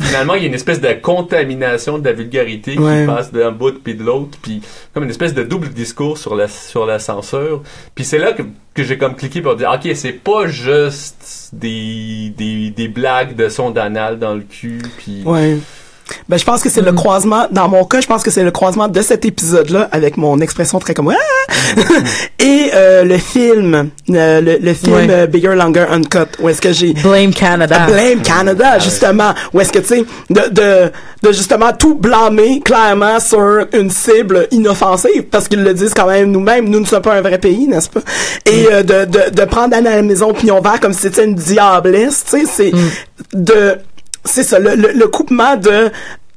finalement, 0.00 0.34
il 0.34 0.42
y 0.42 0.44
a 0.46 0.48
une 0.48 0.54
espèce 0.54 0.80
de 0.80 0.90
contamination 0.94 1.98
de 1.98 2.04
la 2.04 2.12
vulgarité 2.12 2.78
Ouais. 2.78 3.00
qui 3.02 3.06
passe 3.06 3.30
d'un 3.32 3.50
bout 3.52 3.82
puis 3.82 3.94
de 3.94 4.02
l'autre, 4.02 4.38
puis 4.40 4.62
comme 4.94 5.04
une 5.04 5.10
espèce 5.10 5.34
de 5.34 5.42
double 5.42 5.68
discours 5.68 6.16
sur 6.16 6.34
la 6.34 6.48
sur 6.48 6.86
la 6.86 6.98
censure. 6.98 7.62
Puis 7.94 8.04
c'est 8.04 8.18
là 8.18 8.32
que, 8.32 8.42
que 8.74 8.84
j'ai 8.84 8.96
comme 8.96 9.14
cliqué 9.16 9.42
pour 9.42 9.54
dire 9.56 9.70
OK, 9.74 9.90
c'est 9.94 10.12
pas 10.12 10.46
juste 10.46 11.50
des, 11.52 12.32
des, 12.36 12.70
des 12.70 12.88
blagues 12.88 13.36
de 13.36 13.48
son 13.50 13.70
d'anal 13.70 14.18
dans 14.18 14.34
le 14.34 14.40
cul 14.42 14.80
puis 14.96 15.22
Ouais. 15.26 15.58
Ben, 16.28 16.38
je 16.38 16.44
pense 16.44 16.62
que 16.62 16.68
c'est 16.68 16.80
le 16.80 16.92
croisement, 16.92 17.46
dans 17.50 17.68
mon 17.68 17.84
cas, 17.84 18.00
je 18.00 18.06
pense 18.06 18.22
que 18.22 18.30
c'est 18.30 18.44
le 18.44 18.50
croisement 18.50 18.88
de 18.88 19.02
cet 19.02 19.24
épisode-là, 19.24 19.88
avec 19.92 20.16
mon 20.16 20.40
expression 20.40 20.78
très 20.78 20.94
comme, 20.94 21.10
Ah! 21.10 21.52
et 22.38 22.70
euh, 22.74 23.04
le 23.04 23.18
film, 23.18 23.90
euh, 24.10 24.40
le, 24.40 24.58
le 24.60 24.74
film 24.74 25.08
euh, 25.10 25.26
Bigger, 25.26 25.54
Longer, 25.54 25.86
Uncut, 25.90 26.28
où 26.40 26.48
est-ce 26.48 26.60
que 26.60 26.72
j'ai... 26.72 26.92
Blame 26.94 27.32
Canada 27.32 27.86
Blame 27.86 28.22
Canada, 28.22 28.78
justement. 28.78 29.32
Où 29.52 29.60
est-ce 29.60 29.72
que, 29.72 29.78
tu 29.80 29.86
sais, 29.86 30.04
de, 30.30 30.48
de, 30.50 30.90
de 31.22 31.32
justement 31.32 31.72
tout 31.72 31.94
blâmer 31.94 32.60
clairement 32.60 33.20
sur 33.20 33.66
une 33.72 33.90
cible 33.90 34.48
inoffensive, 34.50 35.24
parce 35.30 35.48
qu'ils 35.48 35.62
le 35.62 35.74
disent 35.74 35.94
quand 35.94 36.06
même 36.06 36.30
nous-mêmes, 36.30 36.68
nous 36.68 36.80
ne 36.80 36.86
sommes 36.86 37.02
pas 37.02 37.14
un 37.14 37.20
vrai 37.20 37.38
pays, 37.38 37.66
n'est-ce 37.66 37.88
pas? 37.90 38.00
Et 38.46 38.66
euh, 38.70 38.82
de, 38.82 39.04
de, 39.04 39.30
de 39.30 39.44
prendre 39.44 39.76
à 39.76 39.80
la 39.80 40.02
maison 40.02 40.32
pignon 40.32 40.60
vert 40.60 40.80
comme 40.80 40.92
si 40.92 41.02
c'était 41.02 41.24
une 41.24 41.34
diablesse, 41.34 42.24
tu 42.30 42.40
sais, 42.40 42.44
c'est 42.46 42.72
de... 43.32 43.76
C'est 44.24 44.42
ça, 44.44 44.58
le, 44.58 44.74
le, 44.74 44.92
le 44.92 45.08
coupement 45.08 45.56
de 45.56 45.90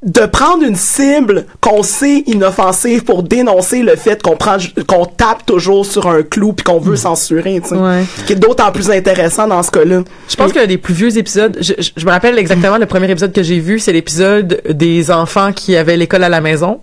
de 0.04 0.26
prendre 0.28 0.62
une 0.64 0.76
cible 0.76 1.46
qu'on 1.62 1.82
sait 1.82 2.20
inoffensive 2.28 3.04
pour 3.06 3.24
dénoncer 3.24 3.82
le 3.82 3.96
fait 3.96 4.22
qu'on 4.22 4.36
prend 4.38 4.58
qu'on 4.88 5.06
tape 5.06 5.48
toujours 5.48 5.84
sur 5.84 6.06
un 6.08 6.22
clou 6.22 6.54
puis 6.54 6.64
qu'on 6.64 6.78
veut 6.80 6.96
censurer, 6.96 7.60
tu 7.64 7.70
sais. 7.70 7.76
Ouais. 7.76 8.04
Qui 8.28 8.34
est 8.34 8.36
d'autant 8.36 8.72
plus 8.72 8.92
intéressant 8.92 9.48
dans 9.48 9.64
ce 9.64 9.72
cas-là. 9.72 10.04
Je 10.30 10.36
pense 10.36 10.54
qu'un 10.54 10.68
des 10.68 10.78
plus 10.78 10.94
vieux 10.94 11.18
épisodes, 11.18 11.58
je, 11.60 11.74
je- 11.80 11.90
je 11.98 12.06
me 12.06 12.12
rappelle 12.12 12.38
exactement 12.38 12.78
le 12.78 12.86
premier 12.86 13.10
épisode 13.10 13.32
que 13.34 13.42
j'ai 13.42 13.60
vu, 13.60 13.80
c'est 13.80 13.94
l'épisode 13.94 14.62
des 14.70 15.10
enfants 15.10 15.52
qui 15.54 15.76
avaient 15.76 15.98
l'école 15.98 16.24
à 16.24 16.30
la 16.30 16.42
maison 16.42 16.80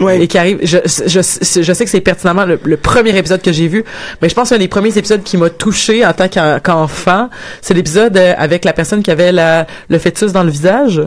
Ouais. 0.00 0.22
et 0.22 0.28
qui 0.28 0.38
arrive. 0.38 0.58
Je, 0.62 0.78
je, 0.84 1.62
je 1.62 1.72
sais 1.72 1.84
que 1.84 1.90
c'est 1.90 2.00
pertinemment 2.00 2.44
le, 2.46 2.58
le 2.64 2.76
premier 2.78 3.16
épisode 3.18 3.42
que 3.42 3.52
j'ai 3.52 3.68
vu, 3.68 3.84
mais 4.22 4.28
je 4.30 4.34
pense 4.34 4.48
qu'un 4.50 4.56
des 4.58 4.68
premiers 4.68 4.96
épisodes 4.96 5.22
qui 5.22 5.36
m'a 5.36 5.50
touché 5.50 6.06
en 6.06 6.12
tant 6.14 6.28
qu'en- 6.28 6.58
qu'enfant, 6.62 7.28
c'est 7.60 7.74
l'épisode 7.74 8.16
euh, 8.16 8.32
avec 8.38 8.64
la 8.64 8.72
personne 8.72 9.02
qui 9.02 9.10
avait 9.10 9.30
la, 9.32 9.66
le 9.88 9.98
fœtus 9.98 10.32
dans 10.32 10.42
le 10.44 10.50
visage. 10.50 11.02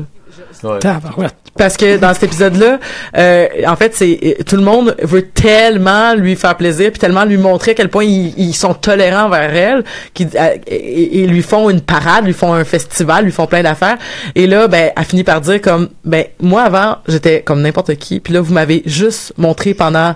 Ouais. 1.17 1.27
Parce 1.55 1.77
que 1.77 1.97
dans 1.97 2.11
cet 2.15 2.23
épisode-là, 2.23 2.79
euh, 3.15 3.47
en 3.67 3.75
fait, 3.75 3.93
c'est 3.93 4.19
euh, 4.23 4.43
tout 4.43 4.55
le 4.55 4.63
monde 4.63 4.95
veut 5.03 5.21
tellement 5.29 6.15
lui 6.15 6.35
faire 6.35 6.57
plaisir, 6.57 6.89
puis 6.89 6.99
tellement 6.99 7.25
lui 7.25 7.37
montrer 7.37 7.71
à 7.71 7.73
quel 7.75 7.89
point 7.89 8.03
ils, 8.05 8.33
ils 8.37 8.53
sont 8.55 8.73
tolérants 8.73 9.29
vers 9.29 9.53
elle, 9.55 9.83
qu'ils 10.15 10.29
euh, 10.35 10.55
et, 10.65 11.21
et 11.21 11.27
lui 11.27 11.43
font 11.43 11.69
une 11.69 11.81
parade, 11.81 12.25
lui 12.25 12.33
font 12.33 12.53
un 12.53 12.63
festival, 12.63 13.25
lui 13.25 13.31
font 13.31 13.45
plein 13.45 13.61
d'affaires. 13.61 13.97
Et 14.33 14.47
là, 14.47 14.67
ben, 14.67 14.91
elle 14.97 15.05
finit 15.05 15.23
par 15.23 15.41
dire 15.41 15.61
comme, 15.61 15.89
ben, 16.03 16.25
moi 16.41 16.63
avant, 16.63 16.97
j'étais 17.07 17.41
comme 17.43 17.61
n'importe 17.61 17.95
qui, 17.97 18.19
puis 18.19 18.33
là, 18.33 18.41
vous 18.41 18.53
m'avez 18.53 18.81
juste 18.87 19.33
montré 19.37 19.75
pendant 19.75 20.15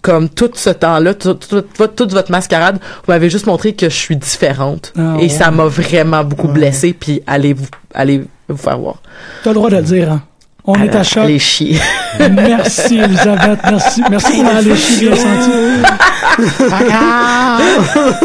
comme 0.00 0.30
tout 0.30 0.50
ce 0.54 0.70
temps-là, 0.70 1.14
tout- 1.14 1.34
tout- 1.34 1.60
tout- 1.60 1.86
toute 1.86 2.12
votre 2.12 2.30
mascarade, 2.32 2.78
vous 3.06 3.12
m'avez 3.12 3.30
juste 3.30 3.46
montré 3.46 3.74
que 3.74 3.88
je 3.88 3.94
suis 3.94 4.16
différente. 4.16 4.92
Ah, 4.98 5.16
et 5.18 5.22
ouais. 5.24 5.28
ça 5.28 5.50
m'a 5.52 5.66
vraiment 5.66 6.24
beaucoup 6.24 6.48
blessée, 6.48 6.92
puis 6.92 7.22
allez 7.26 7.52
vous, 7.52 7.66
allez 7.94 8.24
vous 8.48 8.56
faire 8.56 8.78
voir. 8.78 8.96
T'as 9.44 9.50
le 9.50 9.54
droit 9.54 9.70
de 9.70 9.76
le 9.76 9.82
dire, 9.82 10.10
hein. 10.10 10.22
On 10.64 10.74
est 10.74 10.94
à 10.94 11.02
choc. 11.02 11.28
Chier. 11.38 11.76
Merci, 12.30 12.98
Elisabeth. 12.98 13.58
Merci. 13.64 14.02
Merci 14.08 14.42
pour 14.42 14.54
aller 14.54 14.76
chier 14.76 15.08
bien 15.08 15.16
senti. 15.16 15.50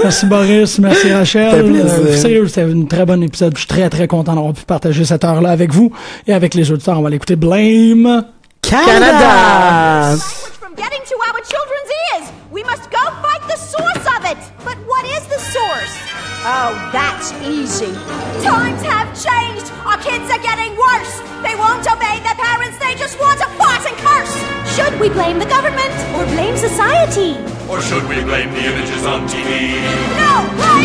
merci, 0.04 0.26
Boris. 0.28 0.80
Merci, 0.80 1.14
Rachel. 1.14 1.76
Euh, 1.76 2.16
sérieux, 2.16 2.48
c'était 2.48 2.62
un 2.62 2.86
très 2.86 3.06
bon 3.06 3.24
épisode. 3.24 3.54
Je 3.56 3.60
suis 3.60 3.68
très, 3.68 3.90
très 3.90 4.08
content 4.08 4.36
d'avoir 4.36 4.54
pu 4.54 4.66
partager 4.66 5.04
cette 5.04 5.24
heure-là 5.24 5.50
avec 5.50 5.74
vous 5.74 5.92
et 6.28 6.34
avec 6.34 6.54
les 6.54 6.72
auditeurs. 6.72 7.00
On 7.00 7.02
va 7.02 7.10
l'écouter 7.10 7.36
Blame. 7.36 8.26
Canada! 8.62 10.16
from 10.60 10.76
getting 10.76 11.02
to 11.06 11.16
our 11.16 11.42
children's 11.42 11.92
ears. 12.14 12.32
We 12.52 12.64
must 12.64 12.92
go 12.92 13.00
fight 13.24 13.42
the 13.48 13.58
source 13.58 14.06
of 14.18 14.26
it. 14.26 14.38
But 14.64 14.78
what 14.86 15.06
is 15.06 15.26
the 15.28 15.40
source? 15.40 16.27
Oh, 16.46 16.78
that's 16.94 17.34
easy. 17.42 17.94
Times 18.46 18.82
have 18.84 19.10
changed. 19.18 19.72
Our 19.86 19.98
kids 19.98 20.30
are 20.30 20.38
getting 20.40 20.78
worse. 20.78 21.14
They 21.42 21.56
won't 21.56 21.86
obey 21.90 22.22
their 22.22 22.38
parents. 22.38 22.78
They 22.78 22.94
just 22.96 23.20
want 23.20 23.40
to 23.40 23.48
fight 23.58 23.84
and 23.90 23.98
curse. 23.98 24.34
Should 24.76 25.00
we 25.02 25.10
blame 25.10 25.40
the 25.40 25.50
government 25.50 25.94
or 26.14 26.26
blame 26.38 26.56
society? 26.56 27.42
Or 27.68 27.82
should 27.82 28.08
we 28.08 28.22
blame 28.24 28.54
the 28.54 28.64
images 28.70 29.06
on 29.06 29.28
TV? 29.28 29.82
No, 30.16 30.46
blame 30.56 30.78